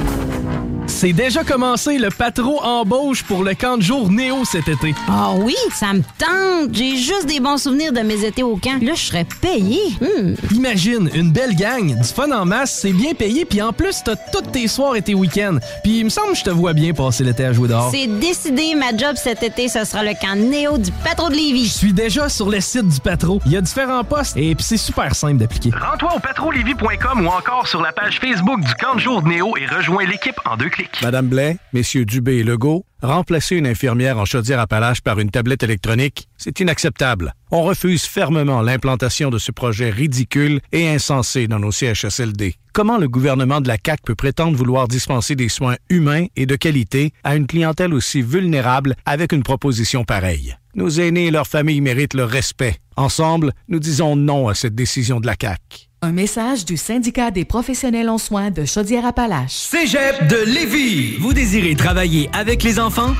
C'est 0.90 1.12
déjà 1.12 1.44
commencé 1.44 1.98
le 1.98 2.10
patro 2.10 2.60
embauche 2.62 3.22
pour 3.22 3.44
le 3.44 3.54
camp 3.54 3.76
de 3.76 3.82
jour 3.82 4.10
Néo 4.10 4.44
cet 4.44 4.68
été. 4.68 4.92
Ah 5.08 5.30
oui, 5.36 5.54
ça 5.72 5.92
me 5.92 6.02
tente. 6.18 6.74
J'ai 6.74 6.96
juste 6.96 7.26
des 7.26 7.38
bons 7.38 7.58
souvenirs 7.58 7.92
de 7.92 8.00
mes 8.00 8.24
étés 8.24 8.42
au 8.42 8.56
camp. 8.56 8.82
Là, 8.82 8.92
je 8.94 9.00
serais 9.00 9.26
payé. 9.40 9.78
Hmm. 10.00 10.34
Imagine, 10.52 11.08
une 11.14 11.30
belle 11.30 11.54
gang, 11.54 11.96
du 11.96 12.08
fun 12.08 12.30
en 12.32 12.44
masse, 12.44 12.80
c'est 12.82 12.92
bien 12.92 13.14
payé, 13.14 13.44
puis 13.44 13.62
en 13.62 13.72
plus, 13.72 14.02
t'as 14.04 14.16
tous 14.16 14.50
tes 14.50 14.66
soirs 14.66 14.96
et 14.96 15.02
tes 15.02 15.14
week-ends. 15.14 15.58
Puis 15.84 16.00
il 16.00 16.04
me 16.04 16.10
semble 16.10 16.32
que 16.32 16.38
je 16.38 16.44
te 16.44 16.50
vois 16.50 16.72
bien 16.72 16.92
passer 16.92 17.22
l'été 17.24 17.44
à 17.44 17.52
jouer 17.52 17.68
dehors. 17.68 17.90
C'est 17.92 18.08
décidé, 18.18 18.74
ma 18.74 18.94
job 18.94 19.14
cet 19.14 19.42
été, 19.42 19.68
ce 19.68 19.84
sera 19.84 20.02
le 20.02 20.12
camp 20.20 20.36
Néo 20.36 20.76
du 20.76 20.90
patro 21.04 21.30
de 21.30 21.34
Lévis. 21.34 21.66
Je 21.66 21.78
suis 21.78 21.92
déjà 21.92 22.28
sur 22.28 22.50
le 22.50 22.60
site 22.60 22.88
du 22.88 23.00
patro. 23.00 23.40
Il 23.46 23.52
y 23.52 23.56
a 23.56 23.60
différents 23.60 24.04
postes 24.04 24.36
et 24.36 24.54
puis 24.54 24.64
c'est 24.64 24.76
super 24.76 25.14
simple 25.14 25.38
d'appliquer. 25.38 25.70
Rends-toi 25.80 26.14
au 26.14 26.18
patrolévis.com 26.18 27.26
ou 27.26 27.28
encore 27.28 27.66
sur 27.66 27.80
la 27.80 27.90
page 27.92 28.18
Facebook 28.20 28.60
du 28.60 28.74
camp 28.74 28.96
de 28.96 29.00
jour 29.00 29.22
de 29.22 29.28
Néo 29.28 29.56
et 29.56 29.64
rejoins 29.64 30.04
l'équipe 30.04 30.38
en 30.44 30.58
deux 30.58 30.68
clics. 30.68 31.00
Madame 31.00 31.26
Blais, 31.26 31.56
messieurs 31.72 32.04
Dubé 32.04 32.36
et 32.36 32.42
Legault, 32.42 32.84
remplacer 33.02 33.56
une 33.56 33.66
infirmière 33.66 34.18
en 34.18 34.24
chaudière-appalaches 34.24 35.00
par 35.00 35.18
une 35.18 35.30
tablette 35.30 35.62
électronique, 35.62 36.28
c'est 36.36 36.60
inacceptable. 36.60 37.34
On 37.50 37.62
refuse 37.62 38.04
fermement 38.04 38.62
l'implantation 38.62 39.30
de 39.30 39.38
ce 39.38 39.52
projet 39.52 39.90
ridicule 39.90 40.60
et 40.72 40.88
insensé 40.88 41.48
dans 41.48 41.58
nos 41.58 41.72
CHSLD. 41.72 42.54
Comment 42.72 42.98
le 42.98 43.08
gouvernement 43.08 43.60
de 43.60 43.68
la 43.68 43.76
CAQ 43.84 44.02
peut 44.04 44.14
prétendre 44.14 44.56
vouloir 44.56 44.86
dispenser 44.86 45.34
des 45.34 45.48
soins 45.48 45.76
humains 45.88 46.26
et 46.36 46.46
de 46.46 46.56
qualité 46.56 47.12
à 47.24 47.36
une 47.36 47.46
clientèle 47.46 47.92
aussi 47.92 48.22
vulnérable 48.22 48.94
avec 49.04 49.32
une 49.32 49.42
proposition 49.42 50.04
pareille? 50.04 50.56
Nos 50.74 50.90
aînés 50.90 51.26
et 51.26 51.30
leurs 51.32 51.48
familles 51.48 51.80
méritent 51.80 52.14
le 52.14 52.24
respect. 52.24 52.76
Ensemble, 52.96 53.52
nous 53.68 53.80
disons 53.80 54.14
non 54.14 54.48
à 54.48 54.54
cette 54.54 54.74
décision 54.74 55.20
de 55.20 55.26
la 55.26 55.34
CAQ. 55.40 55.89
Un 56.02 56.12
message 56.12 56.64
du 56.64 56.78
syndicat 56.78 57.30
des 57.30 57.44
professionnels 57.44 58.08
en 58.08 58.16
soins 58.16 58.50
de 58.50 58.64
Chaudière-Appalaches. 58.64 59.52
Cégep 59.52 60.28
de 60.28 60.36
Lévis. 60.46 61.18
Vous 61.18 61.34
désirez 61.34 61.74
travailler 61.74 62.30
avec 62.32 62.62
les 62.62 62.80
enfants? 62.80 63.14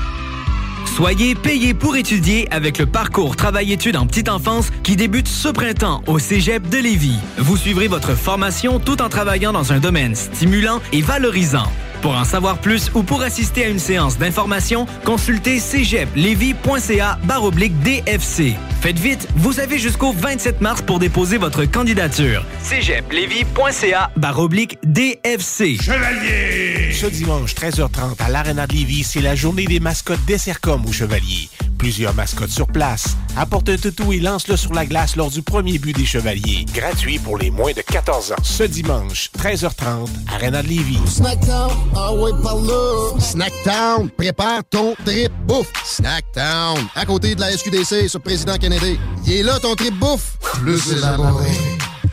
Soyez 0.87 1.35
payé 1.35 1.75
pour 1.75 1.95
étudier 1.95 2.51
avec 2.51 2.79
le 2.79 2.87
parcours 2.87 3.35
Travail-études 3.35 3.97
en 3.97 4.07
petite 4.07 4.29
enfance 4.29 4.71
qui 4.81 4.95
débute 4.95 5.27
ce 5.27 5.49
printemps 5.49 6.01
au 6.07 6.17
Cégep 6.17 6.67
de 6.69 6.79
Lévis. 6.79 7.19
Vous 7.37 7.55
suivrez 7.55 7.87
votre 7.87 8.15
formation 8.15 8.79
tout 8.79 8.99
en 9.03 9.09
travaillant 9.09 9.53
dans 9.53 9.71
un 9.71 9.79
domaine 9.79 10.15
stimulant 10.15 10.81
et 10.91 11.03
valorisant. 11.03 11.71
Pour 12.01 12.15
en 12.15 12.23
savoir 12.23 12.57
plus 12.57 12.91
ou 12.95 13.03
pour 13.03 13.21
assister 13.21 13.65
à 13.65 13.69
une 13.69 13.79
séance 13.79 14.17
d'information, 14.17 14.87
consultez 15.05 15.59
cégeplevy.ca 15.59 17.19
baroblique 17.23 17.79
DFC. 17.81 18.55
Faites 18.81 18.97
vite, 18.97 19.27
vous 19.35 19.59
avez 19.59 19.77
jusqu'au 19.77 20.11
27 20.11 20.61
mars 20.61 20.81
pour 20.81 20.97
déposer 20.97 21.37
votre 21.37 21.65
candidature. 21.65 22.43
cégeplevy.ca 22.63 24.09
baroblique 24.17 24.79
DFC. 24.83 25.77
Chevalier! 25.79 26.91
Ce 26.91 27.05
dimanche, 27.05 27.53
13h30, 27.53 28.19
à 28.19 28.29
l'Arena 28.29 28.65
de 28.65 28.73
Lévis, 28.73 29.03
c'est 29.03 29.21
la 29.21 29.35
journée 29.35 29.65
des 29.65 29.79
mascottes 29.79 30.25
Dessercom 30.25 30.83
au 30.87 30.91
Chevalier. 30.91 31.49
Plusieurs 31.77 32.13
mascottes 32.13 32.51
sur 32.51 32.67
place. 32.67 33.17
Apporte 33.37 33.69
un 33.69 33.77
toutou 33.77 34.13
et 34.13 34.19
lance-le 34.19 34.55
sur 34.55 34.73
la 34.73 34.85
glace 34.85 35.15
lors 35.15 35.31
du 35.31 35.41
premier 35.41 35.79
but 35.79 35.95
des 35.95 36.05
Chevaliers. 36.05 36.65
Gratuit 36.73 37.17
pour 37.17 37.37
les 37.37 37.49
moins 37.49 37.71
de 37.71 37.81
14 37.81 38.33
ans. 38.33 38.35
Ce 38.43 38.63
dimanche, 38.63 39.29
13h30, 39.37 40.07
Arena 40.31 40.61
de 40.61 40.67
Lévis. 40.67 40.99
Snackdown, 41.07 41.71
ah 41.95 42.13
ouais, 42.13 42.31
par 42.41 42.55
là. 42.55 43.19
Snackdown, 43.19 44.09
prépare 44.09 44.63
ton 44.69 44.95
trip 45.05 45.31
bouffe. 45.45 45.71
Snackdown, 45.85 46.77
à 46.95 47.05
côté 47.05 47.35
de 47.35 47.41
la 47.41 47.51
SQDC 47.51 48.09
sur 48.09 48.21
Président 48.21 48.57
Kennedy. 48.57 48.99
Il 49.25 49.33
est 49.33 49.43
là 49.43 49.59
ton 49.59 49.75
trip 49.75 49.97
bouffe. 49.99 50.37
Plus 50.61 50.93
élaboré. 50.93 51.51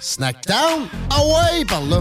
Snackdown, 0.01 0.87
ah 1.11 1.21
ouais, 1.25 1.65
par 1.65 1.83
là. 1.83 2.01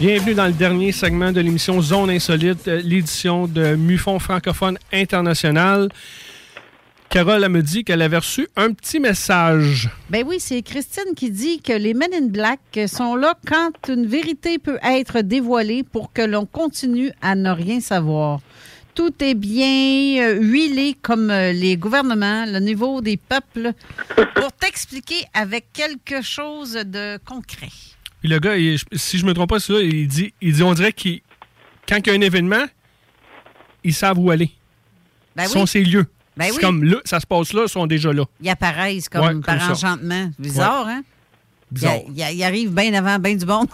Bienvenue 0.00 0.32
dans 0.32 0.46
le 0.46 0.54
dernier 0.54 0.92
segment 0.92 1.30
de 1.30 1.42
l'émission 1.42 1.78
Zone 1.82 2.08
Insolite, 2.08 2.66
euh, 2.68 2.80
l'édition 2.82 3.46
de 3.46 3.74
MUFON 3.74 4.18
francophone 4.18 4.78
international. 4.94 5.90
Carole, 7.10 7.46
me 7.50 7.60
dit 7.60 7.84
qu'elle 7.84 8.00
avait 8.00 8.16
reçu 8.16 8.48
un 8.56 8.72
petit 8.72 8.98
message. 8.98 9.90
Ben 10.08 10.24
oui, 10.26 10.36
c'est 10.40 10.62
Christine 10.62 11.14
qui 11.14 11.30
dit 11.30 11.60
que 11.60 11.74
les 11.74 11.92
Men 11.92 12.08
in 12.14 12.28
Black 12.28 12.60
sont 12.86 13.14
là 13.14 13.34
quand 13.46 13.90
une 13.90 14.06
vérité 14.06 14.58
peut 14.58 14.78
être 14.82 15.20
dévoilée 15.20 15.82
pour 15.82 16.14
que 16.14 16.22
l'on 16.22 16.46
continue 16.46 17.12
à 17.20 17.34
ne 17.34 17.50
rien 17.50 17.80
savoir. 17.80 18.40
Tout 18.94 19.12
est 19.22 19.34
bien 19.34 20.22
euh, 20.22 20.40
huilé 20.40 20.96
comme 21.02 21.30
euh, 21.30 21.52
les 21.52 21.76
gouvernements, 21.76 22.46
le 22.46 22.60
niveau 22.60 23.02
des 23.02 23.18
peuples, 23.18 23.74
pour 24.34 24.50
t'expliquer 24.52 25.26
avec 25.34 25.66
quelque 25.74 26.22
chose 26.22 26.72
de 26.72 27.18
concret. 27.18 27.68
Puis 28.20 28.28
le 28.28 28.38
gars, 28.38 28.56
il- 28.56 28.78
si 28.92 29.18
je 29.18 29.24
me 29.26 29.32
trompe 29.34 29.50
pas, 29.50 29.56
là, 29.68 29.80
il 29.80 30.06
dit, 30.06 30.32
il 30.40 30.52
dit 30.52 30.62
on 30.62 30.74
dirait 30.74 30.92
qu'il 30.92 31.20
quand 31.88 31.96
il 31.98 32.06
y 32.06 32.10
a 32.10 32.14
un 32.14 32.20
événement, 32.20 32.64
ils 33.82 33.94
savent 33.94 34.18
où 34.18 34.30
aller. 34.30 34.50
Ben 35.36 35.44
Ils 35.44 35.46
oui. 35.46 35.52
sont 35.52 35.66
ces 35.66 35.82
lieux. 35.82 36.06
Ben 36.36 36.46
c'est 36.46 36.52
oui. 36.52 36.60
comme 36.60 36.84
là, 36.84 36.96
ça 37.04 37.18
se 37.20 37.26
passe 37.26 37.52
là, 37.52 37.62
ils 37.64 37.68
sont 37.68 37.86
déjà 37.86 38.12
là. 38.12 38.24
Ils 38.40 38.48
apparaissent 38.50 39.08
comme, 39.08 39.20
Ouais, 39.22 39.28
comme 39.32 39.42
par 39.42 39.60
ça. 39.60 39.72
enchantement. 39.72 40.30
Bizarre, 40.38 40.86
hein? 40.86 41.02
Bizarre. 41.70 41.96
Il, 42.08 42.12
il- 42.18 42.36
il 42.36 42.42
arrive 42.44 42.72
bien 42.72 42.92
avant 42.94 43.18
bien 43.18 43.34
du 43.34 43.46
monde. 43.46 43.68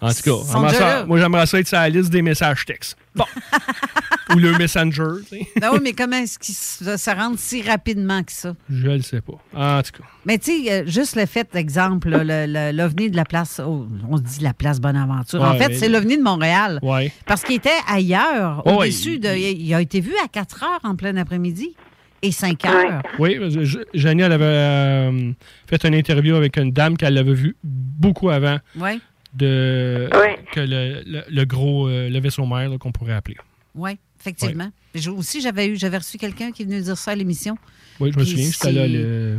En 0.00 0.12
tout 0.14 0.22
cas, 0.22 0.70
ça- 0.72 1.04
moi 1.06 1.18
j'aimerais 1.18 1.46
ça 1.46 1.58
être 1.58 1.66
sur 1.66 1.76
la 1.78 1.88
liste 1.88 2.10
des 2.10 2.22
messages 2.22 2.64
textes. 2.64 2.96
Bon. 3.18 3.24
Ou 4.34 4.38
le 4.38 4.58
messenger, 4.58 5.22
tu 5.22 5.38
sais. 5.38 5.48
ben 5.58 5.70
oui, 5.72 5.78
mais 5.82 5.92
comment 5.94 6.18
est-ce 6.18 6.38
qu'ils 6.38 6.54
se 6.54 7.10
rendent 7.16 7.38
si 7.38 7.62
rapidement 7.62 8.22
que 8.22 8.30
ça? 8.32 8.54
Je 8.68 8.86
le 8.88 9.00
sais 9.00 9.22
pas. 9.22 9.38
En 9.54 9.82
tout 9.82 10.02
cas. 10.02 10.08
Mais 10.26 10.36
tu 10.36 10.64
sais, 10.64 10.70
euh, 10.72 10.86
juste 10.86 11.16
le 11.16 11.24
fait, 11.24 11.48
exemple, 11.56 12.10
l'OVNI 12.10 13.10
de 13.10 13.16
la 13.16 13.24
place, 13.24 13.58
oh, 13.64 13.86
on 14.06 14.18
se 14.18 14.22
dit 14.22 14.42
la 14.42 14.52
place 14.52 14.80
Bonaventure. 14.80 15.42
en 15.42 15.54
fait, 15.54 15.68
mais- 15.68 15.74
c'est 15.74 15.88
l'OVNI 15.88 16.18
de 16.18 16.22
Montréal. 16.22 16.78
Ouais. 16.82 17.10
Parce 17.24 17.42
qu'il 17.42 17.56
était 17.56 17.70
ailleurs, 17.88 18.62
Oh, 18.66 18.82
au-dessus 18.82 19.14
il- 19.14 19.20
de. 19.20 19.34
Il 19.34 19.72
a 19.74 19.80
été 19.80 20.00
vu 20.00 20.12
à 20.22 20.28
4 20.28 20.62
heures 20.62 20.80
en 20.84 20.94
plein 20.94 21.16
après-midi 21.16 21.74
et 22.20 22.30
5 22.30 22.66
heures. 22.66 23.02
Oui, 23.18 23.38
parce 23.40 23.54
que 23.54 23.64
Je- 23.64 23.78
Janie, 23.94 24.22
elle 24.22 24.32
avait 24.32 24.44
euh, 24.44 25.32
fait 25.70 25.82
une 25.84 25.94
interview 25.94 26.34
avec 26.36 26.58
une 26.58 26.70
dame 26.70 26.98
qu'elle 26.98 27.16
avait 27.16 27.32
vue 27.32 27.56
beaucoup 27.64 28.28
avant 28.28 28.58
Oui, 28.76 29.00
de 29.34 30.08
Ouais. 30.14 30.38
que 30.52 30.60
le, 30.60 31.02
le- 31.06 31.24
le 31.28 31.44
gros 31.44 31.88
euh, 31.88 32.08
le 32.08 32.20
vaisseau 32.20 32.46
mère 32.46 32.70
qu'on 32.78 32.92
pourrait 32.92 33.12
appeler. 33.14 33.36
oui, 33.74 33.98
effectivement. 34.20 34.70
J'ai- 34.94 35.10
Aussi, 35.10 35.40
j'avais 35.40 35.68
eu, 35.68 35.76
j'avais 35.76 35.98
reçu 35.98 36.18
quelqu'un 36.18 36.50
qui 36.50 36.62
est 36.62 36.64
venu 36.64 36.80
dire 36.80 36.96
ça 36.98 37.12
à 37.12 37.14
l'émission. 37.14 37.56
Oui, 38.00 38.10
je 38.12 38.18
me 38.18 38.24
souviens, 38.24 38.50
j'étais 38.50 38.72
là. 38.72 38.82
c'est- 38.82 38.88
Le... 38.88 39.38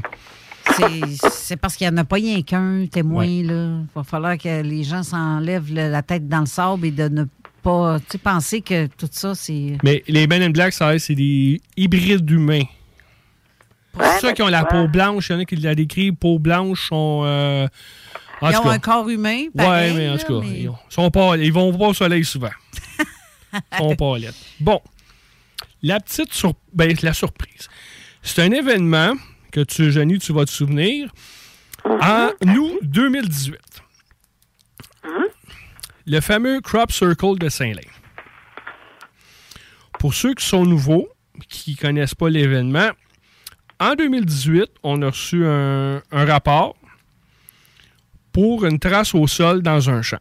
C'est- 0.76 1.30
C'est 1.32 1.58
parce 1.58 1.76
qu'il 1.76 1.88
n'y 1.90 1.94
en 1.94 1.98
a 1.98 2.04
pas 2.06 2.18
rien 2.18 2.42
qu'un 2.44 2.86
témoin. 2.86 3.26
Ouais. 3.26 3.44
là. 3.44 3.80
Il 3.82 3.88
va 3.96 4.04
falloir 4.04 4.38
que 4.38 4.62
les 4.62 4.84
gens 4.84 5.02
s'enlèvent 5.04 5.74
la 5.74 6.04
tête 6.04 6.28
dans 6.30 6.42
le 6.42 6.46
sable 6.46 6.86
et 6.86 6.92
de 6.92 7.08
ne 7.08 7.24
pas 7.64 8.00
tu 8.00 8.06
sais, 8.12 8.18
penser 8.20 8.62
que 8.62 8.86
tout 8.86 9.10
ça, 9.12 9.34
c'est. 9.36 9.78
Mais 9.84 10.04
les 10.08 10.28
Men 10.28 10.44
in 10.44 10.50
Black, 10.52 10.72
ça, 10.74 10.98
c'est 11.00 11.16
des 11.16 11.60
hybrides 11.76 12.30
humains. 12.30 12.64
Pour 13.92 14.04
ceux 14.22 14.32
qui 14.34 14.42
ont 14.44 14.48
la 14.48 14.64
peau 14.64 14.88
blanche, 14.88 15.30
il 15.30 15.34
y 15.34 15.36
en 15.36 15.40
a 15.40 15.46
qui 15.46 15.56
la 15.56 15.74
décrivent, 15.76 16.14
peau 16.14 16.38
blanche, 16.40 16.88
sont. 16.90 17.22
euh, 17.26 17.68
en 18.42 18.50
Ils 18.52 18.58
ont 18.58 18.64
cas. 18.64 18.70
un 18.72 18.80
corps 18.80 19.10
humain. 19.10 19.44
Ouais, 19.44 19.50
pareil, 19.56 19.94
mais 19.96 20.10
en 20.10 20.14
là, 20.14 20.18
tout 20.20 20.40
cas, 20.42 20.48
mais- 20.48 20.62
ils, 20.62 20.70
ont- 20.70 20.78
sont 20.90 21.12
pas, 21.12 21.38
ils 21.38 21.52
vont 21.54 21.78
pas 21.78 21.88
au 21.88 21.94
soleil 21.94 22.24
souvent. 22.26 22.50
Ils 23.54 23.78
sont 23.78 23.96
pas 23.96 24.18
lettres. 24.18 24.38
Bon. 24.60 24.82
La 25.82 26.00
petite 26.00 26.34
sur... 26.34 26.54
ben, 26.74 26.94
la 27.02 27.14
surprise. 27.14 27.68
C'est 28.22 28.42
un 28.44 28.52
événement 28.52 29.14
que 29.52 29.62
tu, 29.62 29.92
Jenny, 29.92 30.20
tu 30.20 30.34
vas 30.34 30.46
te 30.46 30.52
souvenir. 30.52 31.10
En 31.86 32.30
août 32.58 32.80
2018. 32.84 33.58
Le 36.06 36.20
fameux 36.22 36.60
Crop 36.62 36.92
Circle 36.92 37.38
de 37.40 37.50
Saint-Lin. 37.50 37.82
Pour 40.00 40.14
ceux 40.14 40.34
qui 40.34 40.46
sont 40.46 40.66
nouveaux, 40.66 41.08
qui 41.48 41.72
ne 41.72 41.76
connaissent 41.78 42.16
pas 42.16 42.30
l'événement, 42.30 42.90
en 43.80 43.96
2018, 43.96 44.66
on 44.84 45.02
a 45.02 45.08
reçu 45.08 45.46
un, 45.46 46.02
un 46.12 46.26
rapport 46.26 46.76
pour 48.32 48.66
une 48.66 48.80
trace 48.80 49.14
au 49.16 49.28
sol 49.28 49.62
dans 49.62 49.90
un 49.90 50.02
champ. 50.02 50.20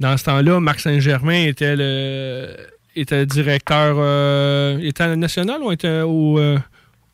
Dans 0.00 0.16
ce 0.16 0.24
temps-là, 0.24 0.58
Marc 0.60 0.80
Saint-Germain 0.80 1.44
était 1.44 1.76
le, 1.76 2.56
était 2.96 3.26
directeur. 3.26 3.96
euh, 3.98 4.78
était 4.78 5.14
national 5.16 5.62
ou 5.62 5.72
était 5.72 6.00
au, 6.00 6.38
euh, 6.38 6.58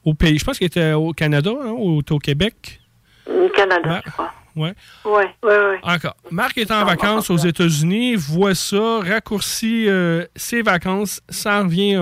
au 0.05 0.15
pays? 0.15 0.39
Je 0.39 0.45
pense 0.45 0.59
qu'il 0.59 0.67
était 0.67 0.93
au 0.93 1.13
Canada 1.13 1.51
hein, 1.63 1.71
ou 1.77 2.03
au 2.09 2.19
Québec. 2.19 2.81
au 3.29 3.49
Canada, 3.51 4.03
je 4.05 4.11
crois. 4.11 4.33
Ouais. 4.57 4.73
Ouais, 5.05 5.29
ouais, 5.45 5.59
ouais. 5.59 5.79
Encore. 5.83 6.17
Marc 6.31 6.59
est 6.59 6.71
en 6.73 6.85
vacances 6.85 7.31
aux 7.31 7.37
États-Unis, 7.37 8.17
voit 8.17 8.57
ça, 8.57 9.01
raccourcit 9.01 9.89
euh, 9.89 10.25
ses 10.35 10.63
vacances, 10.63 11.21
ça 11.29 11.61
revient 11.63 11.97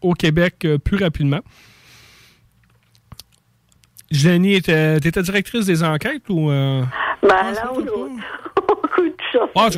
au 0.00 0.14
Québec 0.14 0.66
plus 0.84 1.02
rapidement. 1.02 1.40
Jenny, 4.10 4.54
était, 4.54 4.98
t'étais 5.00 5.22
directrice 5.22 5.66
des 5.66 5.82
enquêtes 5.84 6.28
ou. 6.28 6.50
euh, 6.50 6.82
Ben, 7.22 7.28
là 7.54 7.72
ou 7.74 7.80
l'autre. 7.80 8.12
Ah, 9.54 9.68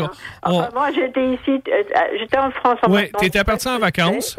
Enfin, 0.42 0.68
moi, 0.74 0.90
j'étais 0.94 1.34
ici, 1.34 1.50
euh, 1.50 1.60
euh, 1.70 2.00
j'étais 2.18 2.38
en 2.38 2.50
France 2.50 2.78
en 2.82 2.90
Oui, 2.90 3.02
vacances. 3.02 3.20
tu 3.20 3.26
étais 3.26 3.44
parti 3.44 3.68
en 3.68 3.78
vacances. 3.78 4.36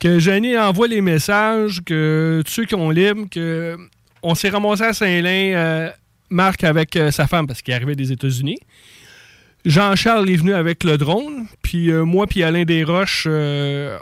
Que 0.00 0.18
Jenny 0.18 0.56
envoie 0.58 0.88
les 0.88 1.00
messages, 1.02 1.80
que 1.84 2.42
tous 2.44 2.50
ceux 2.52 2.64
qui 2.64 2.74
ont 2.74 2.90
libre, 2.90 3.26
que 3.30 3.76
on 4.22 4.34
s'est 4.34 4.48
ramassé 4.48 4.82
à 4.82 4.92
Saint-Lin, 4.94 5.52
euh, 5.54 5.90
Marc 6.30 6.64
avec 6.64 6.96
euh, 6.96 7.10
sa 7.10 7.26
femme, 7.26 7.46
parce 7.46 7.60
qu'il 7.62 7.74
arrivait 7.74 7.94
des 7.94 8.12
États-Unis. 8.12 8.58
Jean-Charles 9.66 10.28
est 10.30 10.36
venu 10.36 10.54
avec 10.54 10.84
le 10.84 10.96
drone, 10.98 11.46
puis 11.62 11.90
euh, 11.90 12.04
moi 12.04 12.26
puis 12.26 12.42
Alain 12.42 12.64
Desroches, 12.64 13.26
euh, 13.28 13.96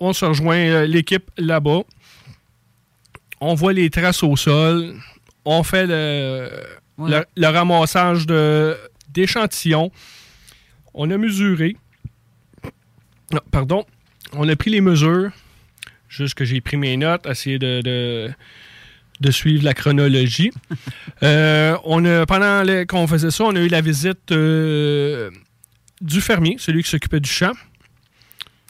on 0.00 0.12
se 0.12 0.24
rejoint 0.24 0.56
euh, 0.58 0.86
l'équipe 0.86 1.30
là-bas. 1.38 1.80
On 3.46 3.54
voit 3.54 3.72
les 3.72 3.90
traces 3.90 4.22
au 4.22 4.36
sol. 4.36 4.94
On 5.44 5.62
fait 5.62 5.86
le, 5.86 6.48
le, 6.98 7.24
le 7.36 7.46
ramassage 7.48 8.26
de- 8.26 8.76
d'échantillons. 9.10 9.90
On 10.94 11.10
a 11.10 11.18
mesuré. 11.18 11.76
Non, 13.32 13.40
pardon. 13.50 13.84
On 14.32 14.48
a 14.48 14.56
pris 14.56 14.70
les 14.70 14.80
mesures. 14.80 15.30
Juste 16.08 16.34
que 16.34 16.44
j'ai 16.44 16.60
pris 16.60 16.76
mes 16.76 16.96
notes, 16.96 17.26
essayé 17.26 17.58
de, 17.58 17.80
de, 17.82 18.30
de 19.20 19.30
suivre 19.30 19.64
la 19.64 19.74
chronologie. 19.74 20.50
Euh, 21.22 21.76
on 21.84 22.04
a, 22.04 22.26
pendant 22.26 22.64
qu'on 22.86 23.06
faisait 23.06 23.30
ça, 23.30 23.44
on 23.44 23.54
a 23.54 23.60
eu 23.60 23.68
la 23.68 23.80
visite 23.80 24.30
euh, 24.32 25.30
du 26.02 26.20
fermier, 26.20 26.56
celui 26.58 26.82
qui 26.82 26.90
s'occupait 26.90 27.20
du 27.20 27.30
champ. 27.30 27.52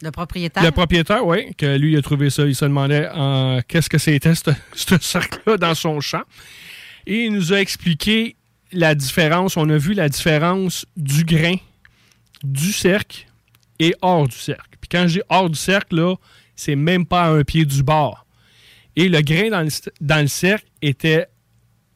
Le 0.02 0.10
propriétaire? 0.10 0.62
Le 0.62 0.70
propriétaire, 0.70 1.26
oui, 1.26 1.54
que 1.56 1.76
lui, 1.76 1.96
a 1.96 2.02
trouvé 2.02 2.30
ça. 2.30 2.44
Il 2.44 2.54
se 2.54 2.64
demandait 2.64 3.08
euh, 3.14 3.60
qu'est-ce 3.68 3.88
que 3.88 3.98
c'était, 3.98 4.34
ce 4.34 4.50
ce 4.74 4.98
cercle-là, 5.00 5.56
dans 5.56 5.74
son 5.74 6.00
champ? 6.00 6.22
Et 7.06 7.24
il 7.24 7.32
nous 7.32 7.52
a 7.52 7.60
expliqué 7.60 8.36
la 8.72 8.94
différence. 8.94 9.56
On 9.56 9.68
a 9.70 9.78
vu 9.78 9.94
la 9.94 10.08
différence 10.08 10.86
du 10.96 11.24
grain, 11.24 11.56
du 12.42 12.72
cercle 12.72 13.26
et 13.78 13.94
hors 14.02 14.26
du 14.26 14.36
cercle. 14.36 14.76
Puis 14.80 14.88
quand 14.90 15.06
je 15.06 15.14
dis 15.14 15.22
hors 15.28 15.48
du 15.48 15.58
cercle, 15.58 15.96
là, 15.96 16.14
c'est 16.56 16.76
même 16.76 17.06
pas 17.06 17.26
un 17.26 17.42
pied 17.42 17.64
du 17.64 17.82
bord. 17.82 18.26
Et 18.96 19.08
le 19.08 19.20
grain 19.22 19.50
dans 19.50 19.62
le, 19.62 19.68
dans 20.00 20.20
le 20.20 20.28
cercle 20.28 20.66
était 20.82 21.26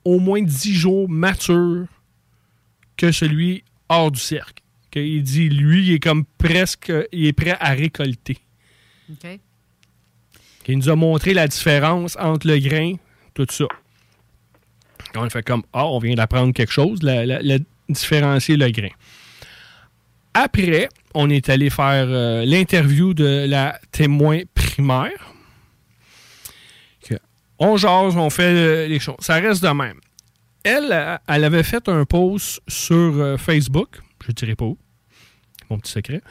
au 0.04 0.18
moins 0.18 0.42
10 0.42 0.74
jours 0.74 1.08
mature 1.08 1.86
que 2.96 3.12
celui 3.12 3.64
hors 3.88 4.10
du 4.10 4.20
cercle. 4.20 4.62
Il 5.06 5.22
dit, 5.22 5.48
lui, 5.48 5.86
il 5.88 5.94
est 5.94 5.98
comme 5.98 6.24
presque, 6.38 6.92
il 7.12 7.26
est 7.26 7.32
prêt 7.32 7.56
à 7.60 7.70
récolter. 7.70 8.38
OK. 9.10 9.38
Il 10.66 10.76
nous 10.78 10.88
a 10.90 10.96
montré 10.96 11.32
la 11.32 11.48
différence 11.48 12.16
entre 12.20 12.46
le 12.46 12.58
grain, 12.58 12.94
tout 13.34 13.46
ça. 13.50 13.64
On 15.16 15.22
a 15.22 15.30
fait 15.30 15.42
comme, 15.42 15.62
ah, 15.72 15.86
on 15.86 15.98
vient 15.98 16.14
d'apprendre 16.14 16.52
quelque 16.52 16.72
chose, 16.72 17.02
la, 17.02 17.24
la- 17.24 17.40
la- 17.40 17.58
différencier 17.88 18.56
le 18.58 18.70
grain. 18.70 18.90
Après, 20.34 20.88
on 21.14 21.30
est 21.30 21.48
allé 21.48 21.70
faire 21.70 22.06
euh, 22.08 22.44
l'interview 22.44 23.14
de 23.14 23.46
la 23.48 23.80
témoin 23.92 24.40
primaire. 24.54 25.32
On 27.60 27.76
jase, 27.76 28.16
on 28.16 28.30
fait 28.30 28.42
euh, 28.54 28.86
les 28.86 29.00
choses. 29.00 29.16
Ça 29.18 29.34
reste 29.40 29.64
de 29.64 29.68
même. 29.70 29.98
Elle, 30.62 31.18
elle 31.26 31.42
avait 31.44 31.64
fait 31.64 31.88
un 31.88 32.04
post 32.04 32.60
sur 32.68 32.94
euh, 32.94 33.36
Facebook. 33.36 33.98
Je 34.22 34.28
ne 34.28 34.32
dirai 34.34 34.54
pas 34.54 34.66
où. 34.66 34.78
Mon 35.70 35.78
petit 35.78 35.92
secret. 35.92 36.22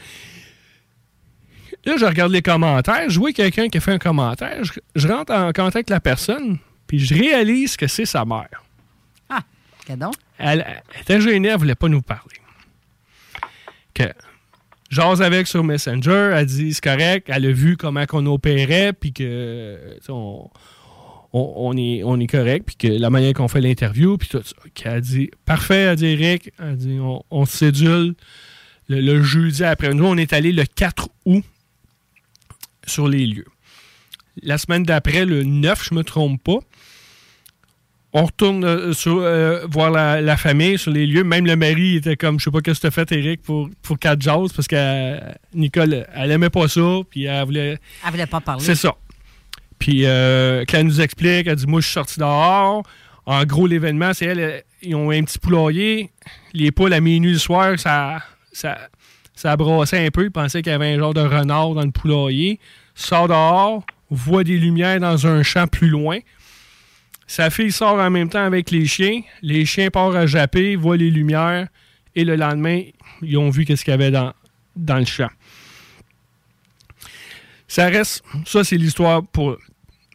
Là, 1.86 1.96
je 1.98 2.06
regarde 2.06 2.32
les 2.32 2.42
commentaires. 2.42 3.10
Je 3.10 3.20
vois 3.20 3.32
quelqu'un 3.32 3.70
qui 3.70 3.78
a 3.78 3.82
fait 3.82 3.92
un 3.94 3.98
commentaire. 4.00 4.64
Je, 4.64 4.74
je 4.96 5.08
rentre 5.08 5.34
en 5.34 5.48
contact 5.48 5.76
avec 5.76 5.90
la 5.90 6.00
personne. 6.00 6.58
Puis 6.88 7.00
je 7.00 7.14
réalise 7.14 7.78
que 7.78 7.88
c'est 7.88 8.06
sa 8.06 8.26
mère. 8.26 8.50
Ah, 9.30 9.42
cadeau. 9.86 10.12
Elle, 10.38 10.66
elle 10.68 11.02
était 11.02 11.22
gênée, 11.22 11.50
elle 11.50 11.58
voulait 11.58 11.76
pas 11.76 11.90
nous 11.90 12.02
parler. 12.02 12.36
Que 13.94 14.04
j'ose 14.90 15.22
avec 15.22 15.48
sur 15.48 15.64
Messenger, 15.64 16.32
elle 16.36 16.46
dit 16.46 16.74
c'est 16.74 16.84
correct, 16.84 17.28
elle 17.32 17.46
a 17.46 17.52
vu 17.52 17.76
comment 17.78 18.06
qu'on 18.06 18.26
opérait, 18.28 18.94
puis 18.94 19.12
que 19.12 19.98
on, 20.10 20.50
on- 21.34 21.54
on 21.58 21.76
est, 21.78 22.04
on 22.04 22.20
est 22.20 22.28
correct, 22.28 22.66
puis 22.68 22.76
que 22.76 22.88
la 22.88 23.10
manière 23.10 23.34
qu'on 23.34 23.48
fait 23.48 23.60
l'interview, 23.62 24.18
puis 24.18 24.30
tout 24.30 24.42
ça. 24.44 24.56
Qu'elle 24.76 25.02
dit 25.02 25.30
parfait, 25.46 25.76
elle 25.82 25.96
dit 25.96 26.06
Eric, 26.06 26.52
elle 26.60 26.78
dit 26.78 27.00
on, 27.02 27.24
on 27.32 27.46
sédule 27.46 28.14
le, 28.88 29.02
le 29.02 29.22
jeudi 29.24 29.64
après. 29.64 29.94
Nous, 29.94 30.06
on 30.06 30.18
est 30.18 30.34
allé 30.34 30.52
le 30.52 30.64
4 30.66 31.10
août 31.26 31.44
sur 32.86 33.08
les 33.08 33.26
lieux. 33.26 33.46
La 34.44 34.58
semaine 34.58 34.84
d'après, 34.84 35.26
le 35.26 35.44
9, 35.44 35.84
je 35.90 35.96
me 35.96 36.04
trompe 36.04 36.42
pas, 36.44 36.60
on 38.14 38.26
retourne 38.26 38.64
euh, 38.64 38.94
sur, 38.94 39.18
euh, 39.20 39.66
voir 39.70 39.92
la, 39.92 40.22
la 40.22 40.38
famille 40.38 40.78
sur 40.78 40.92
les 40.92 41.06
lieux. 41.06 41.24
Même 41.24 41.46
le 41.46 41.56
mari 41.56 41.98
était 41.98 42.16
comme, 42.16 42.40
je 42.40 42.46
sais 42.46 42.52
pas 42.52 42.62
qu'est-ce 42.62 42.80
que 42.80 42.82
tu 42.82 42.88
as 42.88 42.92
fait, 42.92 43.12
Eric, 43.12 43.42
pour, 43.42 43.70
pour 43.82 44.00
4 44.00 44.22
jours, 44.22 44.50
parce 44.56 44.68
que 44.68 44.76
euh, 44.78 45.20
Nicole, 45.54 46.08
elle 46.14 46.32
aimait 46.32 46.50
pas 46.50 46.68
ça, 46.68 47.00
puis 47.10 47.26
elle 47.26 47.46
voulait. 47.46 47.78
Elle 48.06 48.12
voulait 48.12 48.26
pas 48.28 48.40
parler. 48.40 48.64
C'est 48.64 48.76
ça. 48.76 48.96
Puis, 49.80 50.06
euh, 50.06 50.64
quand 50.68 50.78
elle 50.80 50.86
nous 50.88 51.02
explique, 51.02 51.46
elle 51.48 51.56
dit 51.56 51.68
Moi, 51.68 51.82
je 51.82 51.86
suis 51.86 51.94
sorti 51.94 52.20
dehors. 52.20 52.84
En 53.26 53.44
gros, 53.44 53.68
l'événement, 53.68 54.14
c'est 54.14 54.26
elle, 54.26 54.40
elle- 54.40 54.64
ils 54.82 54.96
ont 54.96 55.10
un 55.12 55.24
petit 55.24 55.38
poulailler. 55.38 56.10
Les 56.54 56.72
poules, 56.72 56.94
à 56.94 57.02
minuit 57.02 57.34
le 57.34 57.38
soir, 57.40 57.78
ça, 57.78 58.24
ça, 58.58 58.90
ça 59.36 59.56
brassait 59.56 60.06
un 60.06 60.10
peu. 60.10 60.26
Ils 60.26 60.32
pensaient 60.32 60.62
qu'il 60.62 60.72
y 60.72 60.76
avait 60.76 60.94
un 60.94 60.98
genre 60.98 61.14
de 61.14 61.22
renard 61.22 61.76
dans 61.76 61.84
le 61.84 61.92
poulailler. 61.92 62.60
Sort 62.96 63.28
dehors, 63.28 63.86
voit 64.10 64.44
des 64.44 64.58
lumières 64.58 65.00
dans 65.00 65.28
un 65.28 65.44
champ 65.44 65.68
plus 65.68 65.90
loin. 65.90 66.20
Sa 67.28 67.50
fille 67.50 67.72
sort 67.72 68.00
en 68.00 68.10
même 68.10 68.30
temps 68.30 68.44
avec 68.44 68.72
les 68.72 68.86
chiens. 68.86 69.22
Les 69.42 69.66
chiens 69.66 69.92
partent 69.92 70.16
à 70.16 70.26
japper, 70.26 70.76
voient 70.76 70.98
les 70.98 71.12
lumières. 71.12 71.68
Et 72.16 72.26
le 72.26 72.36
lendemain, 72.36 72.82
ils 73.22 73.38
ont 73.38 73.50
vu 73.50 73.66
qu'est-ce 73.66 73.86
qu'il 73.86 73.92
y 73.92 73.94
avait 73.94 74.12
dans, 74.12 74.34
dans 74.76 74.98
le 74.98 75.06
champ. 75.06 75.30
Ça 77.68 77.88
reste, 77.88 78.24
ça 78.46 78.64
c'est 78.64 78.78
l'histoire 78.78 79.22
pour 79.22 79.52
eux. 79.52 79.60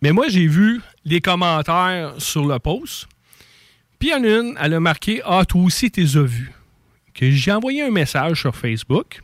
Mais 0.00 0.10
moi, 0.10 0.26
j'ai 0.28 0.48
vu 0.48 0.80
les 1.04 1.20
commentaires 1.20 2.14
sur 2.18 2.44
le 2.44 2.58
post. 2.58 3.06
Puis 4.00 4.08
il 4.08 4.12
y 4.12 4.14
en 4.14 4.24
a 4.24 4.40
une, 4.40 4.58
elle 4.60 4.74
a 4.74 4.80
marqué 4.80 5.22
Ah, 5.24 5.44
toi 5.44 5.62
aussi, 5.62 5.92
t'es 5.92 6.16
as. 6.16 6.61
Que 7.14 7.30
j'ai 7.30 7.52
envoyé 7.52 7.82
un 7.82 7.90
message 7.90 8.40
sur 8.40 8.54
Facebook. 8.56 9.20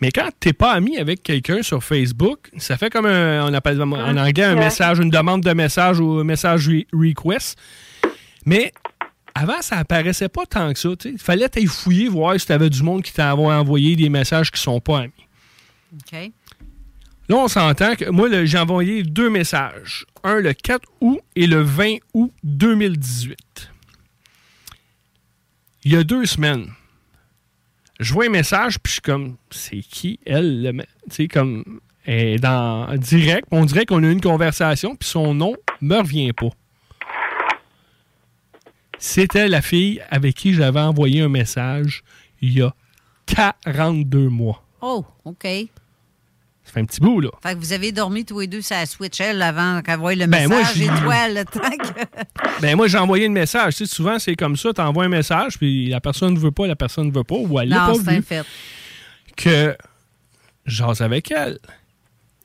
Mais 0.00 0.10
quand 0.12 0.28
t'es 0.38 0.52
pas 0.52 0.72
ami 0.72 0.96
avec 0.98 1.22
quelqu'un 1.22 1.62
sur 1.62 1.82
Facebook, 1.82 2.50
ça 2.56 2.76
fait 2.76 2.88
comme 2.90 3.06
un, 3.06 3.44
on 3.48 3.52
appelle 3.54 3.80
en 3.82 4.16
anglais 4.16 4.44
un 4.44 4.54
message, 4.54 4.98
une 4.98 5.10
demande 5.10 5.42
de 5.42 5.52
message 5.52 5.98
ou 5.98 6.18
un 6.20 6.24
message 6.24 6.68
re- 6.68 6.86
request. 6.92 7.58
Mais 8.46 8.72
avant, 9.34 9.60
ça 9.60 9.78
apparaissait 9.78 10.28
pas 10.28 10.46
tant 10.46 10.72
que 10.72 10.78
ça. 10.78 10.90
Il 11.04 11.18
fallait 11.18 11.48
t'aller 11.48 11.66
fouiller, 11.66 12.08
voir 12.08 12.38
si 12.38 12.46
tu 12.46 12.52
avais 12.52 12.70
du 12.70 12.82
monde 12.82 13.02
qui 13.02 13.12
t'avait 13.12 13.42
envoyé 13.42 13.96
des 13.96 14.08
messages 14.08 14.50
qui 14.52 14.60
sont 14.60 14.80
pas 14.80 15.00
amis. 15.00 15.12
OK. 15.94 16.30
Là, 17.28 17.36
on 17.36 17.48
s'entend 17.48 17.94
que 17.94 18.08
moi, 18.08 18.28
j'ai 18.44 18.58
envoyé 18.58 19.02
deux 19.02 19.30
messages. 19.30 20.06
Un 20.24 20.36
le 20.40 20.52
4 20.54 20.88
août 21.00 21.20
et 21.36 21.46
le 21.46 21.60
20 21.60 21.96
août 22.14 22.32
2018. 22.44 23.36
Il 25.84 25.92
y 25.92 25.96
a 25.96 26.04
deux 26.04 26.24
semaines, 26.26 26.68
je 27.98 28.12
vois 28.12 28.26
un 28.26 28.30
message, 28.30 28.78
puis 28.78 28.90
je 28.90 28.92
suis 28.94 29.00
comme, 29.02 29.36
c'est 29.50 29.80
qui 29.80 30.20
elle? 30.24 30.62
le 30.62 30.72
Tu 30.72 30.86
sais, 31.10 31.28
comme, 31.28 31.80
elle 32.04 32.26
est 32.26 32.38
dans 32.38 32.94
direct. 32.96 33.46
On 33.50 33.64
dirait 33.64 33.86
qu'on 33.86 34.02
a 34.02 34.06
eu 34.06 34.12
une 34.12 34.20
conversation, 34.20 34.96
puis 34.96 35.08
son 35.08 35.34
nom 35.34 35.54
me 35.80 35.96
revient 35.96 36.32
pas. 36.32 36.50
C'était 38.98 39.48
la 39.48 39.62
fille 39.62 40.02
avec 40.10 40.34
qui 40.34 40.54
j'avais 40.54 40.80
envoyé 40.80 41.20
un 41.20 41.28
message 41.28 42.02
il 42.40 42.58
y 42.58 42.62
a 42.62 42.74
42 43.26 44.28
mois. 44.28 44.64
Oh, 44.80 45.04
OK. 45.24 45.46
Ça 46.68 46.74
fait 46.74 46.80
un 46.80 46.84
petit 46.84 47.00
bout, 47.00 47.20
là. 47.20 47.30
Fait 47.42 47.54
que 47.54 47.58
vous 47.58 47.72
avez 47.72 47.92
dormi 47.92 48.26
tous 48.26 48.40
les 48.40 48.46
deux 48.46 48.60
sur 48.60 48.76
la 48.76 48.84
Switch, 48.84 49.18
elle, 49.20 49.40
avant 49.40 49.80
qu'elle 49.80 49.98
voie 49.98 50.14
le 50.14 50.26
Ben, 50.26 50.46
message 50.48 50.74
j'ai- 50.76 50.84
et 50.84 50.88
toi, 50.88 51.28
le 51.30 51.44
temps 51.46 51.60
que... 51.60 52.60
Ben 52.60 52.76
moi, 52.76 52.88
j'ai 52.88 52.98
envoyé 52.98 53.26
le 53.26 53.32
message. 53.32 53.76
Tu 53.76 53.86
sais, 53.86 53.94
souvent, 53.94 54.18
c'est 54.18 54.36
comme 54.36 54.54
ça. 54.56 54.72
Tu 54.74 54.80
envoies 54.82 55.04
un 55.04 55.08
message, 55.08 55.56
puis 55.56 55.88
la 55.88 56.00
personne 56.02 56.34
ne 56.34 56.38
veut 56.38 56.50
pas, 56.50 56.66
la 56.66 56.76
personne 56.76 57.06
ne 57.06 57.12
veut 57.12 57.24
pas, 57.24 57.36
ou 57.36 57.58
elle 57.58 57.70
l'a 57.70 57.86
pas 57.86 57.94
c'est 57.94 58.08
un 58.10 58.12
vu. 58.16 58.22
fait. 58.22 58.44
Que 59.36 59.76
j'ose 60.66 61.00
avec 61.00 61.30
elle. 61.30 61.58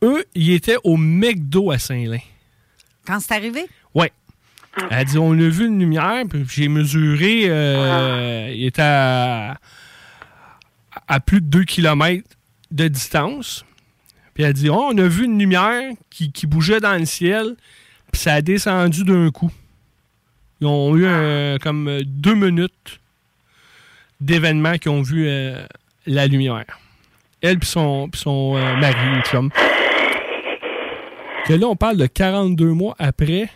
Eux, 0.03 0.23
ils 0.35 0.53
étaient 0.53 0.77
au 0.85 0.95
McDo 0.95 1.71
à 1.71 1.77
Saint-Lin. 1.79 2.19
Quand 3.05 3.19
c'est 3.19 3.33
arrivé? 3.33 3.65
Ouais. 3.93 4.11
Elle 4.89 4.97
a 4.99 5.03
dit, 5.03 5.17
on 5.17 5.33
a 5.33 5.35
vu 5.49 5.65
une 5.67 5.79
lumière, 5.79 6.23
puis 6.29 6.45
j'ai 6.49 6.67
mesuré, 6.69 7.43
euh, 7.47 8.49
il 8.55 8.65
était 8.65 8.81
à, 8.81 9.57
à 11.07 11.19
plus 11.19 11.41
de 11.41 11.47
2 11.47 11.63
km 11.65 12.23
de 12.71 12.87
distance. 12.87 13.65
Puis 14.33 14.43
elle 14.43 14.53
dit, 14.53 14.69
oh, 14.69 14.89
on 14.91 14.97
a 14.97 15.07
vu 15.07 15.25
une 15.25 15.37
lumière 15.37 15.91
qui, 16.09 16.47
bougeait 16.47 16.79
dans 16.79 16.97
le 16.97 17.05
ciel, 17.05 17.55
puis 18.11 18.21
ça 18.21 18.33
a 18.33 18.41
descendu 18.41 19.03
d'un 19.03 19.29
coup. 19.29 19.51
Ils 20.61 20.67
ont 20.67 20.95
eu 20.95 21.05
comme 21.59 22.01
deux 22.03 22.35
minutes 22.35 22.99
d'événements 24.23 24.77
qui 24.77 24.89
ont 24.89 25.01
vu 25.01 25.27
euh, 25.27 25.65
la 26.05 26.27
lumière. 26.27 26.79
Elle 27.41 27.59
puis 27.59 27.69
son, 27.69 28.09
son 28.13 28.55
euh, 28.55 28.75
mari, 28.77 29.21
chum. 29.23 29.49
Que 31.45 31.53
là, 31.53 31.67
on 31.67 31.75
parle 31.75 31.97
de 31.97 32.05
42 32.05 32.67
mois 32.67 32.95
après. 32.99 33.49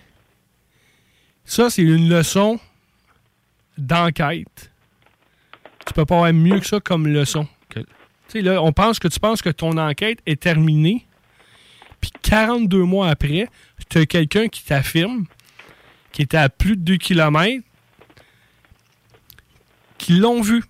Ça, 1.46 1.70
c'est 1.70 1.84
une 1.84 2.10
leçon 2.10 2.60
d'enquête. 3.78 4.72
Tu 5.86 5.94
peux 5.94 6.06
pas 6.06 6.16
avoir 6.16 6.34
mieux 6.34 6.60
que 6.60 6.68
ça 6.68 6.82
comme 6.82 7.08
leçon. 7.08 7.48
Tu 8.28 8.34
sais, 8.34 8.42
là, 8.42 8.62
on 8.62 8.74
pense 8.74 9.00
que 9.00 9.08
tu 9.08 9.20
penses 9.20 9.42
que 9.42 9.50
ton 9.50 9.78
enquête 9.78 10.20
est 10.26 10.42
terminée. 10.42 11.06
Puis 12.02 12.12
42 12.22 12.84
mois 12.84 13.10
après, 13.10 13.48
tu 13.90 13.98
as 13.98 14.06
quelqu'un 14.06 14.48
qui 14.48 14.64
t'affirme 14.64 15.26
qui 16.12 16.22
était 16.22 16.38
à 16.38 16.50
plus 16.50 16.76
de 16.76 16.82
2 16.82 16.98
km 16.98 17.64
qui 19.98 20.14
l'ont 20.14 20.42
vu. 20.42 20.64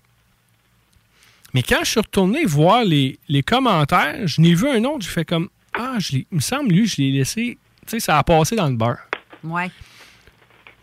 Mais 1.54 1.62
quand 1.62 1.78
je 1.80 1.90
suis 1.90 2.00
retourné 2.00 2.44
voir 2.44 2.84
les, 2.84 3.18
les 3.28 3.42
commentaires, 3.42 4.26
je 4.26 4.40
n'ai 4.40 4.54
vu 4.54 4.68
un 4.68 4.84
autre, 4.84 5.02
j'ai 5.02 5.10
fait 5.10 5.24
comme 5.24 5.48
Ah, 5.72 5.96
je 5.98 6.18
il 6.18 6.26
me 6.30 6.40
semble, 6.40 6.72
lui, 6.72 6.86
je 6.86 6.96
l'ai 6.98 7.10
laissé. 7.10 7.58
Tu 7.86 7.90
sais, 7.92 8.00
ça 8.00 8.18
a 8.18 8.24
passé 8.24 8.56
dans 8.56 8.68
le 8.68 8.76
beurre. 8.76 8.98
Ouais. 9.42 9.70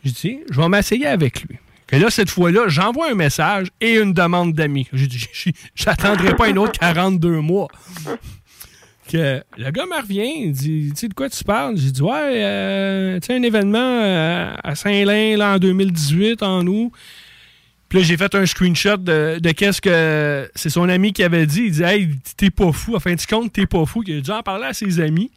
J'ai 0.03 0.11
dit, 0.11 0.39
je 0.49 0.59
vais 0.59 0.69
m'essayer 0.69 1.05
avec 1.07 1.41
lui. 1.43 1.57
Que 1.87 1.97
là, 1.97 2.09
cette 2.09 2.29
fois-là, 2.29 2.67
j'envoie 2.67 3.11
un 3.11 3.15
message 3.15 3.67
et 3.79 3.95
une 3.95 4.13
demande 4.13 4.53
d'amis. 4.53 4.87
J'ai 4.91 5.07
dit, 5.07 5.27
j'attendrai 5.75 6.35
pas 6.35 6.47
un 6.47 6.55
autre 6.57 6.79
42 6.79 7.41
mois. 7.41 7.67
Que 9.07 9.43
le 9.57 9.69
gars 9.69 9.85
me 9.85 10.01
revient, 10.01 10.45
il 10.45 10.51
dit, 10.51 10.89
tu 10.93 11.01
sais 11.01 11.07
de 11.07 11.13
quoi 11.13 11.29
tu 11.29 11.43
parles? 11.43 11.77
J'ai 11.77 11.91
dit, 11.91 12.01
ouais, 12.01 12.43
euh, 12.43 13.19
tu 13.19 13.27
sais, 13.27 13.35
un 13.35 13.43
événement 13.43 13.77
euh, 13.77 14.55
à 14.63 14.73
Saint-Lin, 14.73 15.37
là, 15.37 15.55
en 15.55 15.57
2018, 15.59 16.41
en 16.41 16.65
août. 16.65 16.91
Puis 17.87 17.99
là, 17.99 18.03
j'ai 18.03 18.17
fait 18.17 18.33
un 18.33 18.47
screenshot 18.47 18.97
de, 18.97 19.37
de 19.39 19.51
qu'est-ce 19.51 19.79
que 19.79 20.49
c'est 20.55 20.71
son 20.71 20.89
ami 20.89 21.13
qui 21.13 21.21
avait 21.21 21.45
dit. 21.45 21.65
Il 21.65 21.71
dit, 21.71 21.83
hey, 21.83 22.09
t'es 22.35 22.49
pas 22.49 22.71
fou. 22.71 22.95
Enfin, 22.95 23.15
tu 23.15 23.27
comptes, 23.27 23.53
t'es 23.53 23.67
pas 23.67 23.85
fou. 23.85 24.01
Il 24.07 24.17
a 24.17 24.21
dû 24.21 24.31
en 24.31 24.41
parler 24.41 24.65
à 24.65 24.73
ses 24.73 24.99
amis 24.99 25.29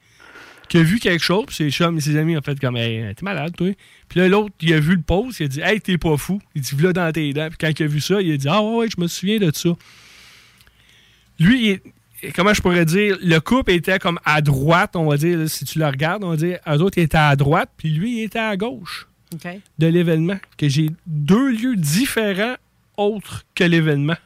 qui 0.68 0.78
a 0.78 0.82
vu 0.82 0.98
quelque 0.98 1.22
chose, 1.22 1.46
puis 1.46 1.56
ses 1.56 1.70
chums 1.70 1.96
et 1.96 2.00
ses 2.00 2.16
amis 2.16 2.36
ont 2.36 2.42
fait 2.42 2.58
comme 2.60 2.76
Hey, 2.76 3.14
t'es 3.14 3.22
malade, 3.24 3.54
toi. 3.56 3.68
Puis 4.08 4.20
là, 4.20 4.28
l'autre, 4.28 4.54
il 4.60 4.72
a 4.74 4.80
vu 4.80 4.96
le 4.96 5.02
post, 5.02 5.40
il 5.40 5.44
a 5.44 5.48
dit 5.48 5.60
Hey, 5.60 5.80
t'es 5.80 5.98
pas 5.98 6.16
fou. 6.16 6.40
Il 6.54 6.62
dit 6.62 6.74
V'là 6.74 6.92
dans 6.92 7.10
tes 7.12 7.32
dents. 7.32 7.48
Puis 7.48 7.58
quand 7.60 7.70
il 7.78 7.82
a 7.82 7.86
vu 7.86 8.00
ça, 8.00 8.20
il 8.20 8.32
a 8.32 8.36
dit 8.36 8.48
Ah 8.48 8.62
ouais, 8.62 8.86
je 8.94 9.00
me 9.00 9.06
souviens 9.06 9.38
de 9.38 9.50
ça. 9.54 9.70
Lui, 11.38 11.64
il 11.64 11.70
est- 11.70 12.32
comment 12.34 12.52
je 12.52 12.60
pourrais 12.60 12.84
dire, 12.84 13.16
le 13.22 13.38
couple 13.38 13.70
était 13.72 13.98
comme 13.98 14.18
à 14.24 14.40
droite, 14.40 14.96
on 14.96 15.08
va 15.08 15.16
dire, 15.16 15.38
là, 15.38 15.48
si 15.48 15.64
tu 15.64 15.78
le 15.78 15.86
regardes, 15.86 16.24
on 16.24 16.30
va 16.30 16.36
dire, 16.36 16.58
eux 16.66 16.82
autres, 16.82 16.98
étaient 16.98 17.16
à 17.16 17.36
droite, 17.36 17.70
puis 17.76 17.90
lui, 17.90 18.18
il 18.18 18.22
était 18.24 18.38
à 18.40 18.56
gauche 18.56 19.06
de 19.78 19.86
l'événement. 19.86 20.38
Que 20.56 20.68
j'ai 20.68 20.90
deux 21.06 21.50
lieux 21.52 21.76
différents 21.76 22.56
autres 22.96 23.44
que 23.54 23.62
l'événement. 23.64 24.16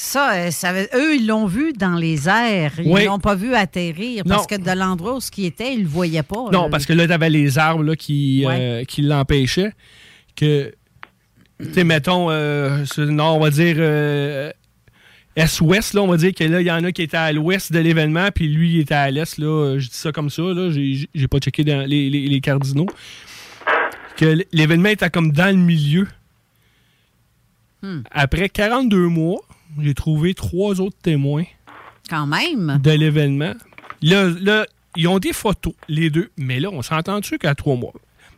Ça, 0.00 0.32
euh, 0.34 0.50
ça 0.52 0.72
eux, 0.94 1.16
ils 1.16 1.26
l'ont 1.26 1.46
vu 1.46 1.72
dans 1.72 1.96
les 1.96 2.28
airs. 2.28 2.74
Ils 2.78 2.86
Oui. 2.92 3.06
l'ont 3.06 3.18
pas 3.18 3.34
vu 3.34 3.52
atterrir 3.54 4.22
parce 4.24 4.48
Non. 4.48 4.56
que 4.56 4.62
de 4.62 4.70
l'endroit 4.78 5.16
où 5.16 5.20
ce 5.20 5.28
qui 5.28 5.44
était, 5.44 5.74
ils 5.74 5.82
le 5.82 5.88
voyaient 5.88 6.22
pas. 6.22 6.50
Non, 6.52 6.70
parce 6.70 6.86
que 6.86 6.92
là, 6.92 7.08
t'avais 7.08 7.28
les 7.30 7.58
arbres 7.58 7.82
là, 7.82 7.96
qui, 7.96 8.44
Ouais. 8.46 8.56
euh, 8.60 8.84
qui 8.84 9.02
l'empêchaient. 9.02 9.72
Que, 10.36 10.72
tu 11.60 11.72
sais, 11.72 11.82
mettons, 11.82 12.30
euh, 12.30 12.84
nord, 12.98 13.38
on 13.38 13.40
va 13.40 13.50
dire 13.50 13.74
euh, 13.80 14.52
est-ouest, 15.34 15.94
là, 15.94 16.02
on 16.02 16.06
va 16.06 16.16
dire 16.16 16.32
que 16.32 16.44
là, 16.44 16.60
il 16.60 16.66
y 16.68 16.70
en 16.70 16.84
a 16.84 16.92
qui 16.92 17.02
étaient 17.02 17.16
à 17.16 17.32
l'ouest 17.32 17.72
de 17.72 17.80
l'événement, 17.80 18.28
puis 18.32 18.46
lui, 18.46 18.74
il 18.74 18.80
était 18.82 18.94
à 18.94 19.10
l'est, 19.10 19.36
là. 19.38 19.78
Je 19.80 19.88
dis 19.88 19.96
ça 19.96 20.12
comme 20.12 20.30
ça, 20.30 20.42
là. 20.42 20.70
J'ai 20.70 21.08
j'ai 21.12 21.26
pas 21.26 21.38
checké 21.40 21.64
dans 21.64 21.84
les, 21.88 22.08
les- 22.08 22.28
les 22.28 22.40
cardinaux. 22.40 22.86
Que 24.16 24.44
l'événement 24.52 24.90
était 24.90 25.10
comme 25.10 25.32
dans 25.32 25.46
le 25.50 25.60
milieu. 25.60 26.06
Hmm. 27.82 28.02
Après 28.12 28.48
42 28.48 29.08
mois, 29.08 29.40
j'ai 29.80 29.94
trouvé 29.94 30.34
trois 30.34 30.80
autres 30.80 30.96
témoins 31.02 31.44
Quand 32.08 32.26
même. 32.26 32.78
de 32.82 32.90
l'événement. 32.90 33.54
Là, 34.02 34.28
là, 34.40 34.66
ils 34.96 35.08
ont 35.08 35.18
des 35.18 35.32
photos, 35.32 35.74
les 35.88 36.10
deux. 36.10 36.30
Mais 36.36 36.60
là, 36.60 36.70
on 36.72 36.82
s'entend-tu 36.82 37.38
qu'à 37.38 37.54
trois 37.54 37.76
mois? 37.76 37.92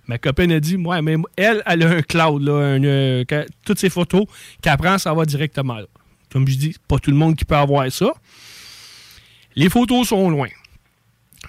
Ma 0.07 0.19
copine 0.19 0.51
a 0.53 0.61
dit, 0.61 0.77
moi, 0.77 1.01
mais 1.03 1.17
elle, 1.37 1.63
elle 1.67 1.83
a 1.85 1.91
un 1.91 2.03
cloud, 2.03 2.43
là, 2.43 2.53
un, 2.53 2.83
euh, 2.83 3.25
toutes 3.65 3.79
ses 3.79 3.91
photos 3.91 4.25
qu'elle 4.61 4.77
prend, 4.77 4.99
ça 4.99 5.15
va 5.15 5.25
directement 5.25 5.77
là. 5.77 5.87
Comme 6.33 6.47
je 6.49 6.57
dis, 6.57 6.77
pas 6.89 6.99
tout 6.99 7.11
le 7.11 7.17
monde 7.17 7.37
qui 7.37 7.45
peut 7.45 7.57
avoir 7.57 7.91
ça. 7.93 8.13
Les 9.57 9.69
photos 9.69 10.09
sont 10.09 10.31
loin. 10.31 10.49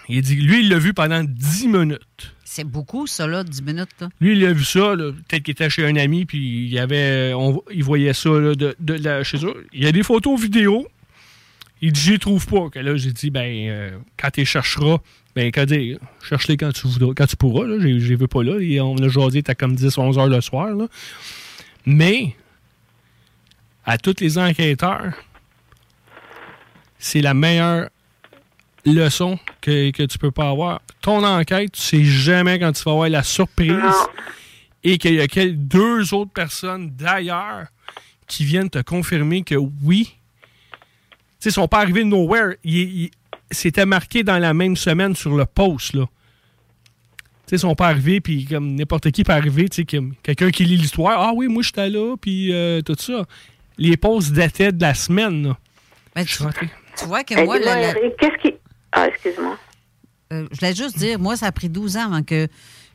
Il 0.10 0.22
dit, 0.22 0.36
lui, 0.36 0.62
il 0.62 0.70
l'a 0.70 0.78
vu 0.80 0.94
pendant 0.94 1.24
10 1.24 1.68
minutes. 1.68 2.36
C'est 2.54 2.66
beaucoup, 2.66 3.08
ça, 3.08 3.28
là, 3.28 3.46
10 3.46 3.62
minutes. 3.64 3.96
Là. 4.02 4.10
Lui, 4.20 4.38
il 4.38 4.46
a 4.46 4.52
vu 4.52 4.66
ça, 4.66 4.94
peut-être 4.98 5.42
qu'il 5.44 5.54
était 5.54 5.70
chez 5.70 5.86
un 5.86 5.96
ami, 5.96 6.26
puis 6.26 6.68
il, 6.68 6.78
avait, 6.80 7.32
on- 7.34 7.64
il 7.74 7.82
voyait 7.82 8.12
ça 8.12 8.30
là, 8.30 8.56
de, 8.56 8.76
de 8.78 9.24
chez 9.24 9.38
eux. 9.46 9.66
Il 9.72 9.82
y 9.86 9.88
a 9.88 9.94
des 9.94 10.04
photos 10.04 10.38
vidéo. 10.38 10.86
Il 11.82 11.94
dit, 11.94 12.02
j'y 12.02 12.20
trouve 12.20 12.46
pas. 12.46 12.70
Que 12.70 12.80
là, 12.80 12.98
j'ai 12.98 13.14
dit, 13.14 13.30
ben, 13.30 13.70
euh, 13.70 13.98
quand 14.20 14.32
tu 14.32 14.42
les 14.42 14.46
chercheras, 14.46 14.98
ben, 15.34 15.48
quand 15.50 15.66
cherche-les 16.28 16.58
quand 16.58 16.74
tu 16.74 16.88
voudras, 16.88 17.14
quand 17.16 17.26
tu 17.26 17.38
pourras. 17.38 17.66
Là, 17.66 17.78
j'ai, 17.80 18.02
j'ai 18.02 18.16
vu 18.18 18.28
pas 18.28 18.44
là. 18.44 18.60
Et 18.60 18.82
on 18.82 18.98
a 18.98 19.08
jasé, 19.08 19.42
t'as 19.44 19.56
comme 19.56 19.74
10, 19.74 19.98
11 19.98 20.18
heures 20.18 20.28
le 20.28 20.42
soir. 20.42 20.76
Là. 20.76 20.88
Mais, 21.86 22.36
à 23.86 23.98
tous 23.98 24.16
les 24.20 24.38
enquêteurs, 24.38 25.14
c'est 27.00 27.22
la 27.22 27.34
meilleure 27.34 27.90
leçon 28.86 29.38
que, 29.62 29.92
que 29.92 30.04
tu 30.04 30.18
peux 30.18 30.32
pas 30.32 30.50
avoir. 30.50 30.82
Ton 31.02 31.24
enquête, 31.24 31.72
tu 31.74 31.82
sais 31.82 32.04
jamais 32.04 32.60
quand 32.60 32.72
tu 32.72 32.84
vas 32.84 32.92
avoir 32.92 33.10
la 33.10 33.24
surprise 33.24 33.74
et 34.84 34.98
qu'il 34.98 35.16
y 35.16 35.22
a 35.22 35.28
quel- 35.28 35.58
deux 35.68 36.14
autres 36.14 36.32
personnes 36.32 36.90
d'ailleurs 36.96 37.68
qui 38.28 38.46
viennent 38.46 38.70
te 38.70 38.80
confirmer 38.82 39.44
que 39.44 39.56
oui, 39.56 40.06
tu 40.14 40.80
sais, 41.40 41.50
ils 41.50 41.54
sont 41.54 41.68
pas 41.68 41.80
arrivés 41.80 42.04
de 42.04 42.10
nowhere. 42.10 42.56
C'était 43.50 43.86
marqué 43.86 44.24
dans 44.24 44.38
la 44.38 44.54
même 44.54 44.76
semaine 44.76 45.16
sur 45.16 45.36
le 45.36 45.46
post, 45.46 45.94
là. 45.94 46.06
Tu 46.06 46.10
sais, 47.48 47.56
ils 47.58 47.60
sont 47.60 47.76
pas 47.76 47.88
arrivés, 47.88 48.22
puis 48.22 48.46
comme 48.46 48.76
n'importe 48.76 49.12
qui 49.12 49.24
peut 49.24 49.34
arriver, 49.34 49.68
tu 49.68 49.78
sais, 49.82 49.86
comme 49.86 50.14
quelqu'un 50.24 50.52
qui 50.52 50.64
lit 50.66 50.78
l'histoire, 50.78 51.20
ah 51.20 51.32
oui, 51.36 51.48
moi 51.48 51.62
j'étais 51.64 51.90
là, 51.90 52.16
puis 52.20 52.54
euh, 52.54 52.82
tout 52.82 52.96
ça. 52.98 53.26
Les 53.78 53.98
posts 53.98 54.32
dataient 54.32 54.72
de 54.72 54.82
la 54.82 54.94
semaine, 54.94 55.48
là. 55.50 55.58
Tu 56.98 57.06
vois 57.06 57.24
que 57.24 57.34
moi, 57.46 57.58
la- 57.66 57.82
Eric, 58.00 58.14
qu'est-ce 58.20 58.42
qui. 58.50 58.54
Ah, 58.92 59.08
excuse-moi. 59.08 59.58
Euh, 60.34 60.48
je 60.52 60.60
voulais 60.60 60.76
juste 60.76 60.98
dire, 60.98 61.20
moi, 61.20 61.36
ça 61.36 61.48
a 61.48 61.52
pris 61.52 61.70
12 61.70 61.98
ans 61.98 62.06
avant 62.06 62.24
que 62.24 62.48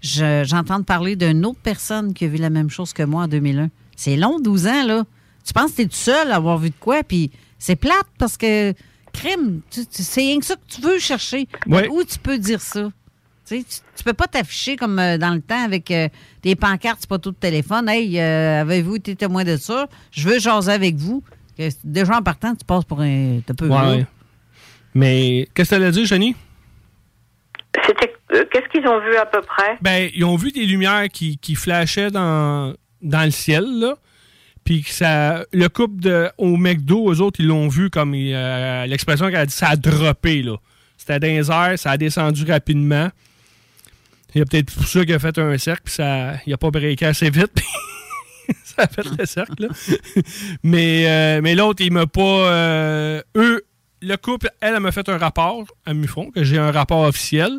je- 0.03 0.43
j'entende 0.47 0.87
parler 0.87 1.17
d'une 1.17 1.45
autre 1.45 1.59
personne 1.63 2.15
qui 2.15 2.25
a 2.25 2.29
vu 2.29 2.37
la 2.39 2.51
même 2.51 2.71
chose 2.71 2.93
que 2.93 3.03
moi 3.03 3.25
en 3.25 3.29
2001. 3.29 3.69
C'est 3.97 4.17
long, 4.17 4.39
12 4.41 4.67
ans, 4.67 4.85
là. 4.85 5.05
Tu 5.45 5.53
penses 5.53 5.71
que 5.73 5.77
tu 5.77 5.83
es 5.83 5.87
tout 5.87 5.95
seul 5.95 6.31
à 6.33 6.37
avoir 6.37 6.59
vu 6.59 6.71
de 6.71 6.75
quoi, 6.79 7.03
puis 7.03 7.31
c'est 7.59 7.77
plate 7.77 8.07
parce 8.19 8.37
que 8.37 8.75
crime, 9.13 9.61
tu- 9.71 9.87
tu- 9.87 10.03
c'est 10.03 10.21
rien 10.21 10.39
que 10.39 10.45
ça 10.47 10.57
que 10.57 10.61
tu 10.69 10.81
veux 10.81 10.99
chercher. 10.99 11.49
Ouais. 11.67 11.89
Où 11.89 12.03
tu 12.05 12.19
peux 12.19 12.39
dire 12.39 12.61
ça? 12.61 12.91
Tu, 13.47 13.59
sais, 13.59 13.65
tu, 13.69 13.77
tu 13.97 14.03
peux 14.05 14.13
pas 14.13 14.27
t'afficher 14.27 14.77
comme 14.77 14.99
euh, 14.99 15.19
dans 15.19 15.33
le 15.33 15.41
temps 15.41 15.63
avec 15.63 15.91
euh, 15.93 16.09
des 16.43 16.57
pancartes, 16.57 16.99
c'est 17.01 17.09
pas 17.09 17.19
tout 17.19 17.31
de 17.31 17.37
téléphone. 17.37 17.89
Hey, 17.89 18.19
euh, 18.19 18.63
avez-vous 18.63 18.97
été 18.97 19.15
témoin 19.15 19.45
de 19.45 19.57
ça? 19.57 19.87
Je 20.11 20.29
veux 20.29 20.39
jaser 20.41 20.73
avec 20.73 20.97
vous. 20.97 21.23
Que 21.57 21.69
Déjà 21.85 22.19
en 22.19 22.23
partant, 22.23 22.55
tu 22.57 22.65
passes 22.65 22.85
pour 22.85 23.01
un. 23.01 23.39
t'as 23.47 23.55
peu 23.55 23.67
Ouais, 23.69 23.75
là. 23.75 23.91
ouais. 23.91 24.07
Mais 24.97 25.47
qu'est-ce 25.55 25.71
que 25.71 25.77
tu 25.77 25.83
allais 25.83 25.91
dire, 25.93 26.07
Jenny? 26.07 26.35
C'était. 27.87 28.15
euh, 28.33 28.45
qu'est-ce 28.51 28.67
qu'ils 28.71 28.89
ont 28.89 28.99
vu 29.01 29.15
à 29.17 29.27
peu 29.27 29.43
près? 29.43 29.77
Ben, 29.83 30.09
ils 30.15 30.25
ont 30.25 30.37
vu 30.37 30.51
des 30.53 30.65
lumières 30.65 31.09
qui, 31.13 31.37
qui 31.37 31.55
flashaient 31.55 32.11
dans, 32.11 32.73
dans 33.03 33.25
le 33.25 33.31
ciel, 33.31 33.65
là. 33.79 33.97
Puis 34.65 34.83
que 34.83 34.91
ça, 34.91 35.45
le 35.53 35.69
couple 35.69 36.01
de, 36.01 36.31
au 36.39 36.57
McDo, 36.57 37.13
eux 37.13 37.21
autres, 37.21 37.41
ils 37.41 37.47
l'ont 37.47 37.69
vu 37.69 37.91
comme 37.91 38.15
euh, 38.17 38.87
l'expression 38.87 39.27
qu'elle 39.27 39.37
a 39.37 39.47
dit, 39.47 39.53
ça 39.55 39.69
a 39.69 39.77
droppé, 39.77 40.43
là. 40.43 40.57
C'était 40.97 41.21
dans 41.21 41.27
les 41.29 41.51
airs, 41.51 41.79
ça 41.79 41.91
a 41.91 41.97
descendu 41.99 42.51
rapidement. 42.51 43.11
Il 44.35 44.39
y 44.39 44.43
a 44.43 44.47
peut-être 44.47 44.75
pour 44.75 44.87
ça 44.87 45.05
qu'il 45.05 45.15
a 45.15 45.19
fait 45.19 45.39
un 45.39 45.57
cercle, 45.59 45.83
puis 45.85 45.95
ça, 45.95 46.33
il 46.47 46.53
a 46.55 46.57
pas 46.57 46.71
breaké 46.71 47.05
assez 47.05 47.29
vite. 47.29 47.53
puis 48.49 48.57
ça 48.65 48.85
a 48.85 48.87
fait 48.89 49.05
le 49.19 49.27
cercle, 49.27 49.55
là. 49.63 49.69
mais 50.65 51.05
euh, 51.07 51.41
mais 51.43 51.55
l'autre, 51.55 51.85
il 51.85 51.93
m'a 51.93 52.07
pas. 52.07 52.21
euh, 52.51 53.23
eux, 53.37 53.63
le 54.03 54.17
couple, 54.17 54.49
elle, 54.61 54.75
elle 54.75 54.81
m'a 54.81 54.93
fait 54.93 55.09
un 55.09 55.17
rapport 55.19 55.65
à 55.87 55.95
Mufon, 55.95 56.31
que 56.31 56.45
j'ai 56.45 56.59
un 56.59 56.71
rapport 56.71 57.01
officiel. 57.01 57.51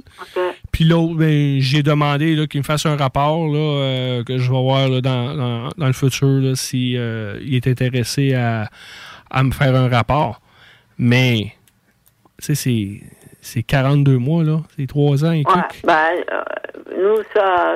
Puis 0.72 0.84
l'autre, 0.86 1.16
ben, 1.16 1.60
j'ai 1.60 1.82
demandé 1.84 2.48
qu'il 2.48 2.60
me 2.62 2.66
fasse 2.66 2.86
un 2.86 2.96
rapport 2.96 3.48
là, 3.48 3.58
euh, 3.60 4.24
que 4.24 4.38
je 4.38 4.44
vais 4.52 4.62
voir 4.62 4.88
là, 4.90 5.02
dans, 5.02 5.36
dans- 5.36 5.70
dans 5.78 5.88
le 5.88 5.94
futur 5.94 6.28
là, 6.28 6.56
si 6.56 6.96
euh, 6.98 7.40
il 7.42 7.56
est 7.56 7.68
intéressé 7.68 8.36
à, 8.36 8.70
à 9.32 9.44
me 9.44 9.52
faire 9.52 9.76
un 9.76 9.90
rapport. 9.90 10.40
Mais, 11.00 11.54
tu 12.40 12.46
sais, 12.46 12.56
c'est, 12.56 13.02
c'est 13.42 13.64
42 13.64 14.18
mois, 14.18 14.44
là. 14.44 14.60
C'est 14.78 14.88
3 14.88 15.26
ans 15.26 15.32
et 15.32 15.44
Ouais, 15.46 15.62
bah, 15.84 16.08
euh, 16.32 16.44
nous, 16.98 17.24
ça, 17.34 17.74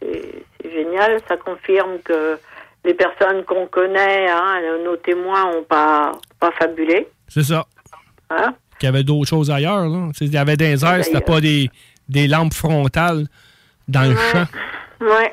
c'est 0.00 0.44
c'est 0.62 0.72
génial. 0.72 1.20
Ça 1.28 1.36
confirme 1.36 1.98
que 2.04 2.38
les 2.84 2.94
personnes 2.94 3.44
qu'on 3.44 3.66
connaît, 3.66 4.28
hein, 4.28 4.60
nos 4.84 4.96
témoins, 4.96 5.50
n'ont 5.52 5.64
pas, 5.64 6.12
pas 6.38 6.50
fabulé. 6.58 7.08
C'est 7.28 7.42
ça. 7.44 7.64
Hein? 8.30 8.54
Qu'il 8.78 8.86
y 8.86 8.88
avait 8.88 9.04
d'autres 9.04 9.28
choses 9.28 9.50
ailleurs. 9.50 9.88
Là. 9.88 10.10
Il 10.20 10.32
y 10.32 10.36
avait 10.36 10.56
des 10.56 10.84
airs, 10.84 11.04
c'était 11.04 11.20
pas 11.20 11.40
des, 11.40 11.70
des 12.08 12.26
lampes 12.28 12.54
frontales 12.54 13.26
dans 13.88 14.02
le 14.08 14.16
champ. 14.16 14.46
Ouais. 15.00 15.32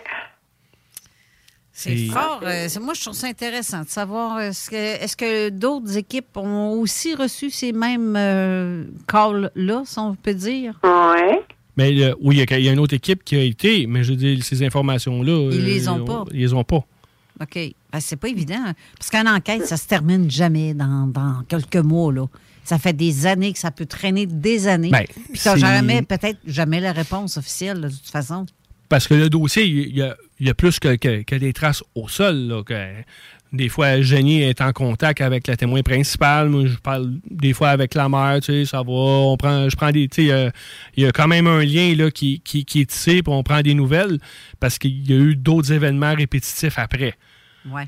C'est 1.72 1.96
fort. 2.08 2.40
euh, 2.44 2.68
moi, 2.82 2.96
je 2.96 3.02
trouve 3.02 3.14
ça 3.14 3.28
intéressant 3.28 3.84
de 3.84 3.88
savoir 3.88 4.38
euh, 4.38 4.50
est-ce 4.50 5.16
que, 5.16 5.50
d'autres 5.50 5.96
équipes 5.96 6.36
ont 6.36 6.72
aussi 6.80 7.14
reçu 7.14 7.52
ces 7.52 7.72
mêmes 7.72 8.16
euh, 8.18 8.86
calls-là, 9.08 9.84
si 9.86 10.00
on 10.00 10.16
peut 10.16 10.34
dire? 10.34 10.74
Ouais. 10.84 11.44
Mais 11.76 11.92
euh, 12.02 12.16
oui, 12.20 12.38
il 12.38 12.50
y 12.50 12.54
a- 12.54 12.58
il 12.58 12.66
y, 12.66 12.70
a 12.70 12.74
une 12.74 12.80
autre 12.80 12.96
équipe 12.96 13.24
qui 13.24 13.36
a 13.36 13.44
été, 13.44 13.86
mais 13.86 14.04
je 14.04 14.10
veux 14.12 14.18
dire, 14.18 14.44
ces 14.44 14.64
informations-là. 14.66 15.50
Ils 15.52 15.66
les 15.66 15.88
ont 15.88 16.04
pas. 16.04 16.24
Ils 16.32 16.40
les 16.40 16.54
ont 16.54 16.64
pas. 16.64 16.84
OK. 17.40 17.54
Ben, 17.94 18.00
c'est 18.00 18.16
pas 18.16 18.30
évident. 18.30 18.56
hein. 18.66 18.74
Parce 18.98 19.12
qu'une 19.12 19.28
enquête, 19.30 19.68
ça 19.68 19.78
se 19.78 19.86
termine 19.88 20.32
jamais 20.32 20.74
dans, 20.74 21.06
dans 21.06 21.44
quelques 21.48 21.76
mois. 21.76 22.12
Là. 22.12 22.26
Ça 22.68 22.78
fait 22.78 22.94
des 22.94 23.26
années 23.26 23.54
que 23.54 23.60
ça 23.60 23.72
peut 23.72 23.86
traîner 23.86 24.26
des 24.26 24.68
années. 24.68 24.90
Ben, 24.90 25.06
Puis 25.08 25.38
c'est- 25.38 25.58
jamais, 25.58 26.02
peut-être 26.02 26.40
jamais 26.46 26.82
la 26.82 26.92
réponse 26.92 27.38
officielle, 27.38 27.80
de 27.82 27.88
toute 27.90 28.10
façon. 28.10 28.46
Parce 28.90 29.08
que 29.08 29.14
le 29.14 29.30
dossier, 29.30 29.66
il 29.66 29.96
y 29.98 30.02
a, 30.02 30.16
il 30.40 30.48
y 30.48 30.50
a 30.50 30.54
plus 30.54 30.78
que, 30.80 30.96
que- 30.96 31.22
que 31.24 31.36
des 31.36 31.54
traces 31.54 31.84
au 31.96 32.08
sol. 32.10 32.36
là, 32.36 32.64
que 32.64 32.74
des 33.54 33.70
fois, 33.70 34.02
Jenny 34.02 34.42
est 34.42 34.60
en 34.60 34.74
contact 34.74 35.22
avec 35.22 35.48
la 35.48 35.56
témoin 35.56 35.82
principale. 35.82 36.50
Moi, 36.50 36.66
je 36.68 36.76
parle 36.76 37.14
des 37.32 37.54
fois 37.54 37.70
avec 37.70 37.96
la 37.96 38.10
mère, 38.10 38.40
tu 38.42 38.52
sais, 38.52 38.66
ça 38.66 38.80
va. 38.80 38.92
On 38.92 39.38
prend, 39.38 39.70
je 39.70 39.76
prends 39.78 39.92
des. 39.92 40.10
Tu 40.10 40.26
sais, 40.28 40.32
euh, 40.34 40.50
il 40.98 41.04
y 41.04 41.06
a 41.08 41.12
quand 41.14 41.28
même 41.30 41.48
un 41.48 41.64
lien 41.64 41.96
là, 41.96 42.12
qui, 42.12 42.42
qui, 42.42 42.66
qui 42.66 42.82
est 42.82 42.90
tissé, 42.90 43.24
puis 43.24 43.32
on 43.34 43.44
prend 43.44 43.62
des 43.62 43.74
nouvelles 43.76 44.20
parce 44.60 44.78
qu'il 44.78 45.10
y 45.10 45.14
a 45.14 45.18
eu 45.18 45.36
d'autres 45.38 45.72
événements 45.72 46.14
répétitifs 46.14 46.78
après. 46.78 47.14
Ouais. 47.72 47.88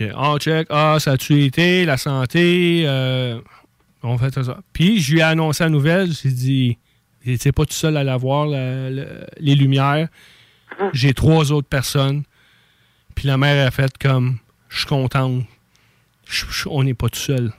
Que, 0.00 0.10
Ah, 0.16 0.36
check, 0.38 0.66
ah, 0.70 0.96
ça 0.98 1.12
a-tu 1.12 1.42
été, 1.44 1.84
la 1.84 1.98
santé, 1.98 2.84
euh, 2.86 3.38
on 4.02 4.16
fait 4.16 4.32
ça. 4.42 4.58
Puis, 4.72 4.98
je 4.98 5.12
lui 5.12 5.18
ai 5.20 5.24
annoncé 5.24 5.62
la 5.62 5.68
nouvelle, 5.68 6.10
j'ai 6.12 6.30
dit, 6.30 6.78
j'étais 7.22 7.52
pas 7.52 7.66
tout 7.66 7.74
seul 7.74 7.98
à 7.98 8.02
la 8.04 8.16
voir, 8.16 8.46
la- 8.46 8.88
la- 8.88 9.04
les 9.38 9.54
lumières. 9.54 10.08
J'ai 10.94 11.12
trois 11.12 11.52
autres 11.52 11.68
personnes. 11.68 12.22
Puis 13.14 13.28
la 13.28 13.36
mère 13.36 13.66
a 13.66 13.70
fait 13.70 13.92
comme, 13.98 14.38
je 14.70 14.78
suis 14.78 14.86
contente, 14.86 15.44
Je- 16.26 16.46
je- 16.48 16.68
on 16.70 16.82
n'est 16.84 16.94
pas 16.94 17.08
tout 17.10 17.18
seul 17.18 17.52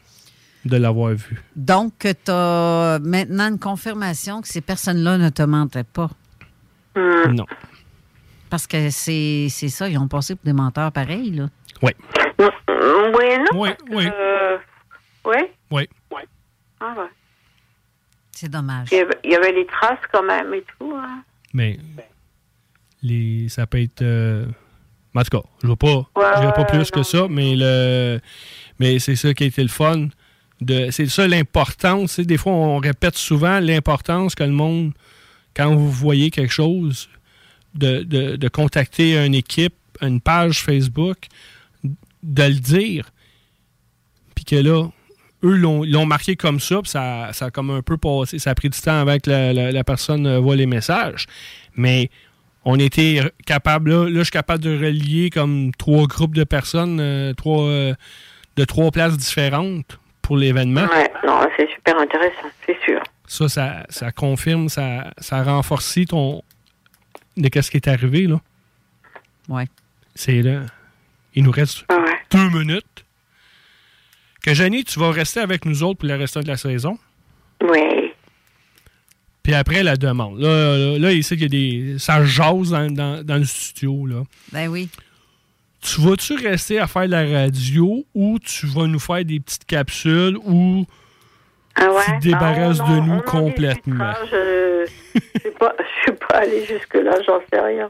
de 0.66 0.78
l'avoir 0.78 1.12
vu. 1.14 1.44
Donc, 1.56 1.94
tu 2.00 2.32
as 2.32 3.00
maintenant 3.04 3.50
une 3.50 3.60
confirmation 3.60 4.42
que 4.42 4.48
ces 4.48 4.62
personnes-là 4.62 5.18
ne 5.18 5.30
te 5.30 5.44
mentaient 5.44 5.84
pas? 5.84 6.10
Non. 6.96 7.46
Parce 8.50 8.66
que 8.68 8.90
c'est 8.90 9.48
c'est 9.50 9.68
ça, 9.70 9.88
ils 9.90 9.98
ont 9.98 10.08
passé 10.08 10.36
pour 10.36 10.46
des 10.46 10.54
menteurs 10.54 10.92
pareils, 10.92 11.32
là. 11.32 11.50
Oui. 11.82 11.92
Oui, 12.40 13.38
non? 13.40 13.60
Oui, 13.62 13.70
oui. 13.92 14.06
Euh, 14.08 14.58
ouais? 15.26 15.52
Oui. 15.72 15.84
Ah, 16.80 16.94
ouais. 16.98 17.06
C'est 18.32 18.50
dommage. 18.50 18.88
Il 18.92 18.98
y, 18.98 19.02
avait, 19.02 19.18
il 19.24 19.32
y 19.32 19.36
avait 19.36 19.52
les 19.52 19.66
traces 19.66 20.00
quand 20.12 20.24
même 20.24 20.54
et 20.54 20.64
tout. 20.80 20.94
hein. 20.96 21.24
Mais 21.54 21.78
les, 23.04 23.48
ça 23.50 23.68
peut 23.68 23.82
être. 23.82 24.02
euh, 24.02 24.46
en 25.14 25.24
tout 25.24 25.38
cas, 25.42 25.44
je 25.64 25.68
ne 25.68 25.76
pas, 25.76 25.88
Ouais, 26.16 26.52
pas 26.56 26.66
plus 26.66 26.90
que 26.90 27.04
ça, 27.04 27.28
mais 27.30 27.56
le 27.56 28.20
mais 28.80 28.98
c'est 29.00 29.16
ça 29.16 29.34
qui 29.34 29.44
a 29.44 29.48
été 29.48 29.62
le 29.62 29.68
fun. 29.70 30.08
De, 30.62 30.90
c'est 30.92 31.08
ça 31.08 31.28
l'importance. 31.28 32.20
Des 32.20 32.38
fois, 32.38 32.54
on 32.54 32.78
répète 32.78 33.16
souvent 33.18 33.60
l'importance 33.60 34.36
que 34.36 34.44
le 34.44 34.52
monde, 34.52 34.94
quand 35.56 35.74
vous 35.76 35.90
voyez 35.92 36.30
quelque 36.32 36.54
chose, 36.54 37.10
de, 37.74 38.04
de, 38.04 38.36
de 38.38 38.48
contacter 38.48 39.18
une 39.26 39.34
équipe, 39.36 39.74
une 40.02 40.22
page 40.22 40.62
Facebook, 40.62 41.18
de 42.24 42.44
le 42.44 42.54
dire. 42.56 43.12
Puis 44.36 44.46
que 44.46 44.56
là, 44.56 44.88
eux 45.44 45.56
l'ont 45.56 45.84
l'ont 45.84 46.06
marqué 46.06 46.36
comme 46.36 46.60
ça, 46.60 46.82
puis 46.82 46.90
ça, 46.92 47.30
ça 47.34 47.46
a 47.46 47.52
comme 47.52 47.70
un 47.72 47.82
peu 47.82 47.98
passé. 47.98 48.40
Ça 48.40 48.52
a 48.52 48.56
pris 48.56 48.70
du 48.70 48.80
temps 48.80 49.00
avant 49.02 49.18
que 49.18 49.30
la, 49.30 49.54
la- 49.54 49.72
la 49.72 49.84
personne 49.84 50.26
euh, 50.28 50.40
voit 50.40 50.56
les 50.56 50.66
messages. 50.68 51.26
Mais 51.76 52.10
on 52.64 52.78
était 52.80 53.22
capable, 53.46 53.90
là, 53.92 54.04
là, 54.10 54.20
je 54.20 54.24
suis 54.26 54.32
capable 54.32 54.64
de 54.64 54.78
relier 54.78 55.30
comme 55.32 55.72
trois 55.78 56.06
groupes 56.06 56.36
de 56.36 56.44
personnes, 56.44 57.00
euh, 57.00 57.34
trois, 57.34 57.64
euh, 57.64 57.94
de 58.56 58.66
trois 58.66 58.92
places 58.92 59.18
différentes 59.18 59.98
pour 60.22 60.38
l'événement. 60.38 60.86
Ouais, 60.86 61.12
non, 61.26 61.42
c'est 61.58 61.68
super 61.72 61.98
intéressant, 62.00 62.50
c'est 62.66 62.78
sûr. 62.86 63.02
Ça, 63.28 63.50
ça, 63.50 63.86
ça 63.90 64.12
confirme, 64.12 64.70
ça, 64.70 65.12
ça 65.18 65.42
renforce 65.44 65.98
ton. 66.08 66.44
de 67.38 67.48
qu'est-ce 67.48 67.72
qui 67.72 67.78
est 67.78 67.88
arrivé, 67.88 68.28
là. 68.28 68.40
Ouais. 69.50 69.66
C'est 70.14 70.42
là. 70.44 70.62
Il 71.34 71.44
nous 71.44 71.52
reste 71.52 71.86
Ah 71.90 72.04
deux 72.32 72.50
minutes. 72.50 73.06
Que 74.44 74.54
Jenny, 74.54 74.84
tu 74.84 75.00
vas 75.00 75.12
rester 75.12 75.40
avec 75.40 75.66
nous 75.66 75.84
autres 75.84 76.00
pour 76.00 76.10
le 76.10 76.16
restant 76.16 76.40
de 76.42 76.48
la 76.48 76.58
saison? 76.58 76.98
Oui. 77.62 78.12
Puis 79.44 79.54
après, 79.54 79.84
la 79.84 79.96
demande. 79.98 80.40
Là, 80.40 80.78
là, 80.78 80.98
là, 81.00 81.12
ici, 81.12 81.34
il 81.36 81.42
y 81.42 81.46
a 81.46 81.48
des. 81.48 82.00
Ça 82.00 82.24
jase 82.24 82.72
dans, 82.72 82.92
dans- 82.92 83.24
dans 83.26 83.38
le 83.38 83.44
studio, 83.46 84.06
là. 84.06 84.24
Ben 84.52 84.68
oui. 84.68 84.90
Tu 85.82 86.00
vas-tu 86.02 86.36
rester 86.36 86.80
à 86.80 86.86
faire 86.88 87.06
de 87.08 87.12
la 87.12 87.26
radio 87.26 88.06
ou 88.14 88.38
tu 88.40 88.68
vas 88.68 88.86
nous 88.86 89.00
faire 89.00 89.26
des 89.26 89.40
petites 89.40 89.66
capsules 89.66 90.38
ou 90.44 90.86
Ah 91.76 91.90
ouais? 91.92 92.02
tu 92.06 92.12
te 92.20 92.24
débarrasses 92.24 92.80
Ah, 92.86 92.90
de 92.92 93.00
nous 93.00 93.22
complètement? 93.22 94.12
discutera, 94.12 94.26
Je 94.32 94.86
je 95.34 95.40
suis 95.40 95.52
pas, 95.58 95.74
je 95.80 96.02
suis 96.04 96.18
pas 96.20 96.36
allée 96.38 96.66
jusque-là, 96.68 97.14
j'en 97.26 97.40
sais 97.52 97.60
rien. 97.60 97.90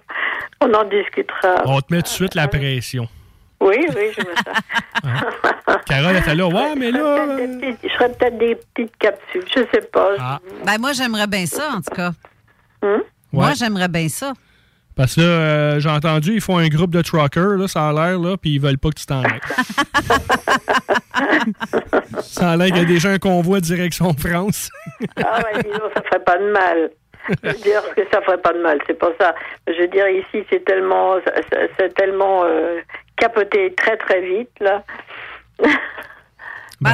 On 0.62 0.74
en 0.74 0.86
discutera. 0.86 1.64
On 1.66 1.82
te 1.82 1.94
met 1.94 1.98
tout 2.02 2.04
de 2.04 2.08
suite 2.16 2.36
la 2.36 2.48
pression. 2.48 3.10
Oui, 3.62 3.78
oui, 3.96 4.12
je 4.18 4.22
me 4.22 4.36
sens. 4.36 5.78
Carole 5.86 6.16
était 6.18 6.36
là, 6.36 6.48
ouais, 6.48 6.76
mais 6.76 6.92
là. 6.92 7.38
Je 7.84 7.90
ferais 7.90 8.12
peut-être 8.14 8.38
des 8.38 8.56
petites 8.56 8.98
capsules, 8.98 9.44
je 9.56 9.62
sais 9.74 9.82
pas. 9.92 10.10
Ah. 10.20 10.40
Ben 10.66 10.78
moi, 10.80 10.94
j'aimerais 10.94 11.28
bien 11.28 11.46
ça, 11.46 11.70
en 11.76 11.82
tout 11.82 11.96
cas. 11.96 12.12
Hum? 12.82 13.04
Moi, 13.32 13.48
Ouais. 13.48 13.54
j'aimerais 13.56 13.88
bien 13.88 14.10
ça. 14.10 14.34
Parce 14.96 15.16
que 15.16 15.22
là, 15.22 15.28
euh, 15.28 15.80
j'ai 15.80 15.90
entendu, 15.90 16.34
ils 16.34 16.42
font 16.42 16.58
un 16.58 16.68
groupe 16.68 16.92
de 16.92 17.02
truckers, 17.02 17.58
là, 17.58 17.68
ça 17.68 17.88
a 17.90 17.94
l'air, 17.94 18.20
là, 18.20 18.36
puis 18.36 18.56
ils 18.56 18.60
veulent 18.62 18.78
pas 18.78 18.90
que 18.90 19.00
tu 19.00 19.06
t'en 19.06 19.24
ailles. 19.24 19.40
ça 22.22 22.52
a 22.52 22.58
l'air 22.58 22.68
qu'il 22.68 22.78
y 22.78 22.82
a 22.82 22.86
déjà 22.86 23.10
un 23.10 23.18
convoi 23.20 23.60
direction 23.62 24.14
France. 24.14 24.70
Ah 25.24 25.40
ouais, 25.40 25.64
disons, 25.64 25.90
ça 25.96 26.02
ferait 26.04 26.24
pas 26.24 26.38
de 26.38 26.52
mal. 26.52 26.92
Je 27.44 27.50
veux 27.50 27.58
dire 27.60 27.82
que 27.96 28.02
ça 28.12 28.22
ferait 28.22 28.40
pas 28.40 28.54
de 28.54 28.62
mal, 28.62 28.80
c'est 28.88 28.98
pas 28.98 29.12
ça. 29.20 29.36
Je 29.68 29.80
veux 29.82 29.88
dire, 29.88 30.08
ici, 30.10 30.46
c'est 30.50 30.64
tellement, 30.66 31.16
c'est- 31.52 31.70
c'est 31.80 31.94
tellement 31.94 32.44
euh, 32.44 32.80
capoté 33.22 33.74
très 33.76 33.98
très 33.98 34.22
vite, 34.22 34.50
là. 34.60 34.84
Ben, 35.60 35.70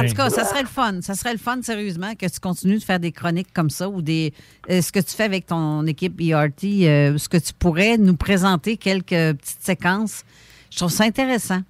Ben, 0.02 0.08
tout 0.08 0.14
cas, 0.14 0.28
ça 0.28 0.44
serait 0.44 0.60
le 0.62 0.68
fun. 0.68 1.00
Ça 1.00 1.14
serait 1.14 1.32
le 1.32 1.38
fun, 1.38 1.62
sérieusement, 1.62 2.14
que 2.14 2.26
tu 2.26 2.38
continues 2.40 2.78
de 2.78 2.84
faire 2.84 3.00
des 3.00 3.10
chroniques 3.10 3.52
comme 3.54 3.70
ça 3.70 3.88
ou 3.88 4.02
des. 4.02 4.34
euh, 4.70 4.82
ce 4.82 4.92
que 4.92 5.00
tu 5.00 5.16
fais 5.16 5.24
avec 5.24 5.46
ton 5.46 5.86
équipe 5.86 6.20
ERT, 6.20 6.62
euh, 6.64 7.16
ce 7.16 7.28
que 7.28 7.38
tu 7.38 7.54
pourrais 7.54 7.96
nous 7.96 8.14
présenter 8.16 8.76
quelques 8.76 9.06
petites 9.38 9.62
séquences. 9.62 10.24
Je 10.70 10.76
trouve 10.76 10.90
ça 10.90 11.04
intéressant. 11.04 11.60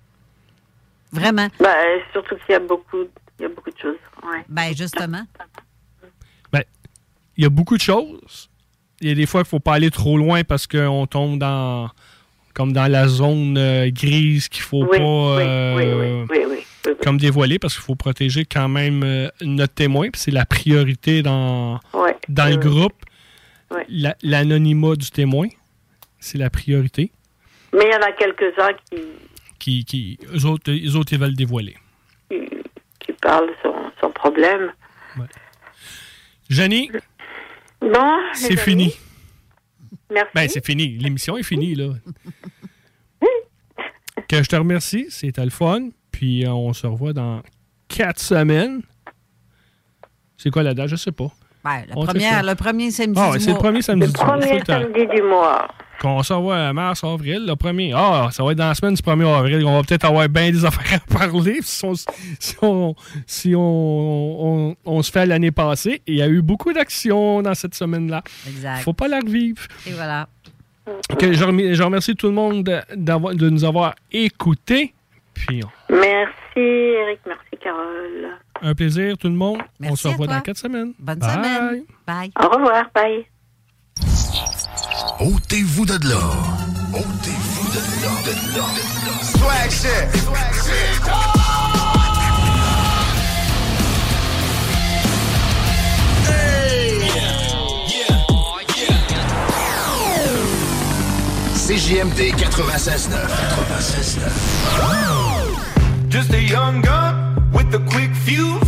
Vraiment. 1.12 1.46
Ben, 1.60 2.00
surtout 2.12 2.34
qu'il 2.44 2.54
y 2.54 2.56
a 2.56 2.58
beaucoup, 2.60 3.04
il 3.38 3.42
y 3.42 3.44
a 3.44 3.48
beaucoup 3.48 3.70
de 3.70 3.78
choses. 3.78 3.96
Ouais. 4.24 4.44
Ben, 4.48 4.76
justement. 4.76 5.22
Ben, 6.52 6.64
il 7.36 7.44
y 7.44 7.46
a 7.46 7.50
beaucoup 7.50 7.76
de 7.76 7.82
choses. 7.82 8.50
Il 9.00 9.08
y 9.08 9.12
a 9.12 9.14
des 9.14 9.26
fois 9.26 9.42
qu'il 9.42 9.48
faut 9.50 9.60
pas 9.60 9.74
aller 9.74 9.92
trop 9.92 10.18
loin 10.18 10.42
parce 10.42 10.66
qu'on 10.66 11.06
tombe 11.06 11.38
dans 11.38 11.88
comme 12.58 12.72
dans 12.72 12.90
la 12.90 13.06
zone 13.06 13.56
euh, 13.56 13.88
grise 13.90 14.48
qu'il 14.48 14.62
faut 14.64 14.82
Oui, 14.84 14.98
pas 14.98 15.36
oui, 15.36 15.42
euh, 15.46 16.26
oui, 16.28 16.94
comme 17.04 17.16
dévoiler 17.16 17.60
parce 17.60 17.74
qu'il 17.74 17.84
faut 17.84 17.94
protéger 17.94 18.44
quand 18.44 18.68
même 18.68 19.02
euh, 19.04 19.28
notre 19.42 19.74
témoin 19.74 20.10
puis 20.10 20.20
c'est 20.20 20.32
la 20.32 20.44
priorité 20.44 21.22
dans 21.22 21.78
Ouais, 21.94 22.16
dans 22.28 22.50
le 22.50 22.56
groupe. 22.56 22.94
Ouais. 23.70 23.86
La- 23.88 24.16
l'anonymat 24.22 24.96
du 24.96 25.08
témoin 25.10 25.46
c'est 26.18 26.36
la 26.38 26.50
priorité. 26.50 27.12
Mais 27.72 27.84
il 27.84 27.92
y 27.92 27.94
en 27.94 28.02
a 28.02 28.10
quelques-uns 28.12 28.72
qui, 28.90 28.98
qui 29.60 29.84
qui 29.84 30.18
eux 30.34 30.44
autres 30.46 30.72
eux 30.72 30.96
autres 30.96 31.12
ils 31.12 31.18
veulent 31.20 31.36
dévoiler. 31.36 31.76
qui, 32.28 32.40
qui 32.98 33.12
parlent 33.22 33.50
sans, 33.62 33.76
sans 34.00 34.10
problème. 34.10 34.72
Jenny? 36.50 36.90
Bon, 37.80 38.18
c'est 38.32 38.56
fini 38.58 38.96
Merci. 40.10 40.30
ben 40.34 40.48
c'est 40.48 40.64
fini 40.64 40.96
l'émission 40.98 41.36
est 41.36 41.42
finie 41.42 41.74
là 41.74 41.90
que 44.28 44.42
je 44.42 44.48
te 44.48 44.56
remercie 44.56 45.06
c'était 45.10 45.44
le 45.44 45.50
fun 45.50 45.88
puis 46.10 46.44
euh, 46.44 46.50
on 46.52 46.72
se 46.72 46.86
revoit 46.86 47.12
dans 47.12 47.42
quatre 47.88 48.18
semaines 48.20 48.82
c'est 50.36 50.50
quoi 50.50 50.62
la 50.62 50.72
date? 50.74 50.88
Je 50.88 50.96
sais 50.96 51.10
pas 51.12 51.30
Ben, 51.64 51.82
la 51.88 51.94
première, 51.96 52.42
le 52.44 52.54
premier 52.54 52.90
samedi 52.92 53.20
Ah, 53.20 53.32
du 53.32 53.40
c'est 53.40 53.46
le 53.46 53.52
mois. 53.54 53.62
premier 53.62 53.82
samedi 53.82 54.06
Le 54.06 54.12
du 54.12 54.18
mois. 54.24 54.38
premier 54.38 54.58
le 54.58 54.64
temps. 54.64 54.80
samedi 54.80 55.06
du 55.08 55.22
mois. 55.22 55.68
Qu'on 56.00 56.22
se 56.22 56.32
revoit 56.32 56.58
à 56.68 56.72
mars, 56.72 57.02
avril, 57.02 57.44
le 57.46 57.56
premier. 57.56 57.92
Ah, 57.94 58.28
ça 58.30 58.44
va 58.44 58.52
être 58.52 58.58
dans 58.58 58.68
la 58.68 58.74
semaine 58.74 58.94
du 58.94 59.02
1er 59.02 59.26
avril. 59.36 59.64
On 59.66 59.76
va 59.76 59.82
peut-être 59.82 60.04
avoir 60.04 60.28
bien 60.28 60.50
des 60.52 60.64
affaires 60.64 61.00
à 61.00 61.18
parler 61.18 61.58
si 61.62 61.84
on, 61.84 61.94
si 61.94 62.56
on, 62.62 62.94
si 63.26 63.54
on, 63.56 63.60
on- 64.70 64.76
on 64.84 65.02
se 65.02 65.10
fait 65.10 65.20
à 65.20 65.26
l'année 65.26 65.50
passée. 65.50 66.00
Il 66.06 66.14
y 66.14 66.22
a 66.22 66.28
eu 66.28 66.40
beaucoup 66.40 66.72
d'actions 66.72 67.42
dans 67.42 67.54
cette 67.54 67.74
semaine-là. 67.74 68.22
Exact. 68.46 68.82
faut 68.82 68.92
pas 68.92 69.08
la 69.08 69.18
revivre. 69.18 69.62
Et 69.86 69.92
voilà. 69.92 70.28
Que 71.18 71.32
je, 71.32 71.44
remercie, 71.44 71.74
je 71.74 71.82
remercie 71.82 72.14
tout 72.14 72.28
le 72.28 72.32
monde 72.34 72.62
de, 72.62 73.48
nous 73.50 73.64
avoir 73.64 73.94
écoutés. 74.12 74.94
Puis, 75.34 75.60
on- 75.64 75.94
Merci 75.94 76.28
Eric, 76.56 77.20
merci 77.26 77.56
Carole. 77.62 78.28
un 78.62 78.74
plaisir, 78.74 79.18
tout 79.18 79.28
le 79.28 79.34
monde. 79.34 79.58
on 79.58 79.64
Merci 79.80 80.02
se 80.04 80.08
à 80.08 80.10
revoit 80.12 80.26
toi. 80.26 80.36
dans 80.36 80.42
quatre 80.42 80.56
semaines. 80.58 80.92
Bonne 80.98 81.18
Bye. 81.18 81.30
semaine. 81.32 81.82
Bye. 82.06 82.30
Au 82.40 82.48
revoir, 82.48 82.84
bye. 82.94 83.26
Ôtez-vous 85.20 85.86
de 85.86 86.08
là. 86.08 86.20
Ôtez-vous 86.94 87.68
Swag 89.38 89.70
shit. 89.70 90.22
Swag 90.22 90.54
shit. 90.54 91.38
CJMD 101.68 102.32
96.9. 102.32 103.12
96.9. 103.66 106.08
Just 106.08 106.32
a 106.32 106.40
young 106.40 106.80
gun 106.80 107.36
with 107.52 107.74
a 107.74 107.78
quick 107.90 108.14
fuse. 108.14 108.67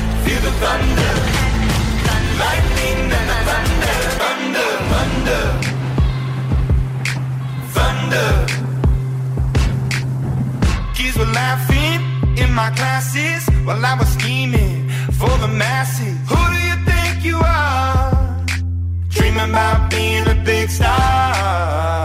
feel 0.23 0.41
the 0.47 0.51
thunder. 0.61 1.13
Lightning 2.41 2.99
and 3.19 3.31
thunder. 3.47 3.95
Thunder, 4.21 4.69
thunder. 4.91 5.43
Thunder. 7.75 8.29
Kids 10.95 11.15
were 11.17 11.31
laughing 11.41 11.99
in 12.37 12.53
my 12.53 12.69
classes 12.71 13.41
while 13.65 13.85
I 13.85 13.93
was 13.99 14.09
scheming 14.17 14.89
for 15.19 15.33
the 15.43 15.47
masses. 15.47 16.17
Who 16.29 16.41
do 16.53 16.59
you 16.69 16.77
think 16.89 17.23
you 17.23 17.37
are? 17.37 18.45
Dreaming 19.09 19.49
about 19.49 19.89
being 19.91 20.27
a 20.27 20.35
big 20.43 20.69
star. 20.69 22.00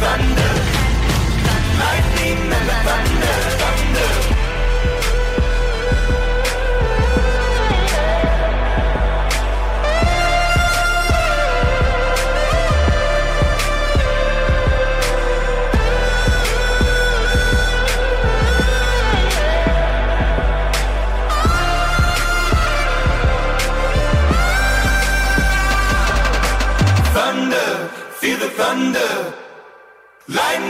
The 0.00 0.27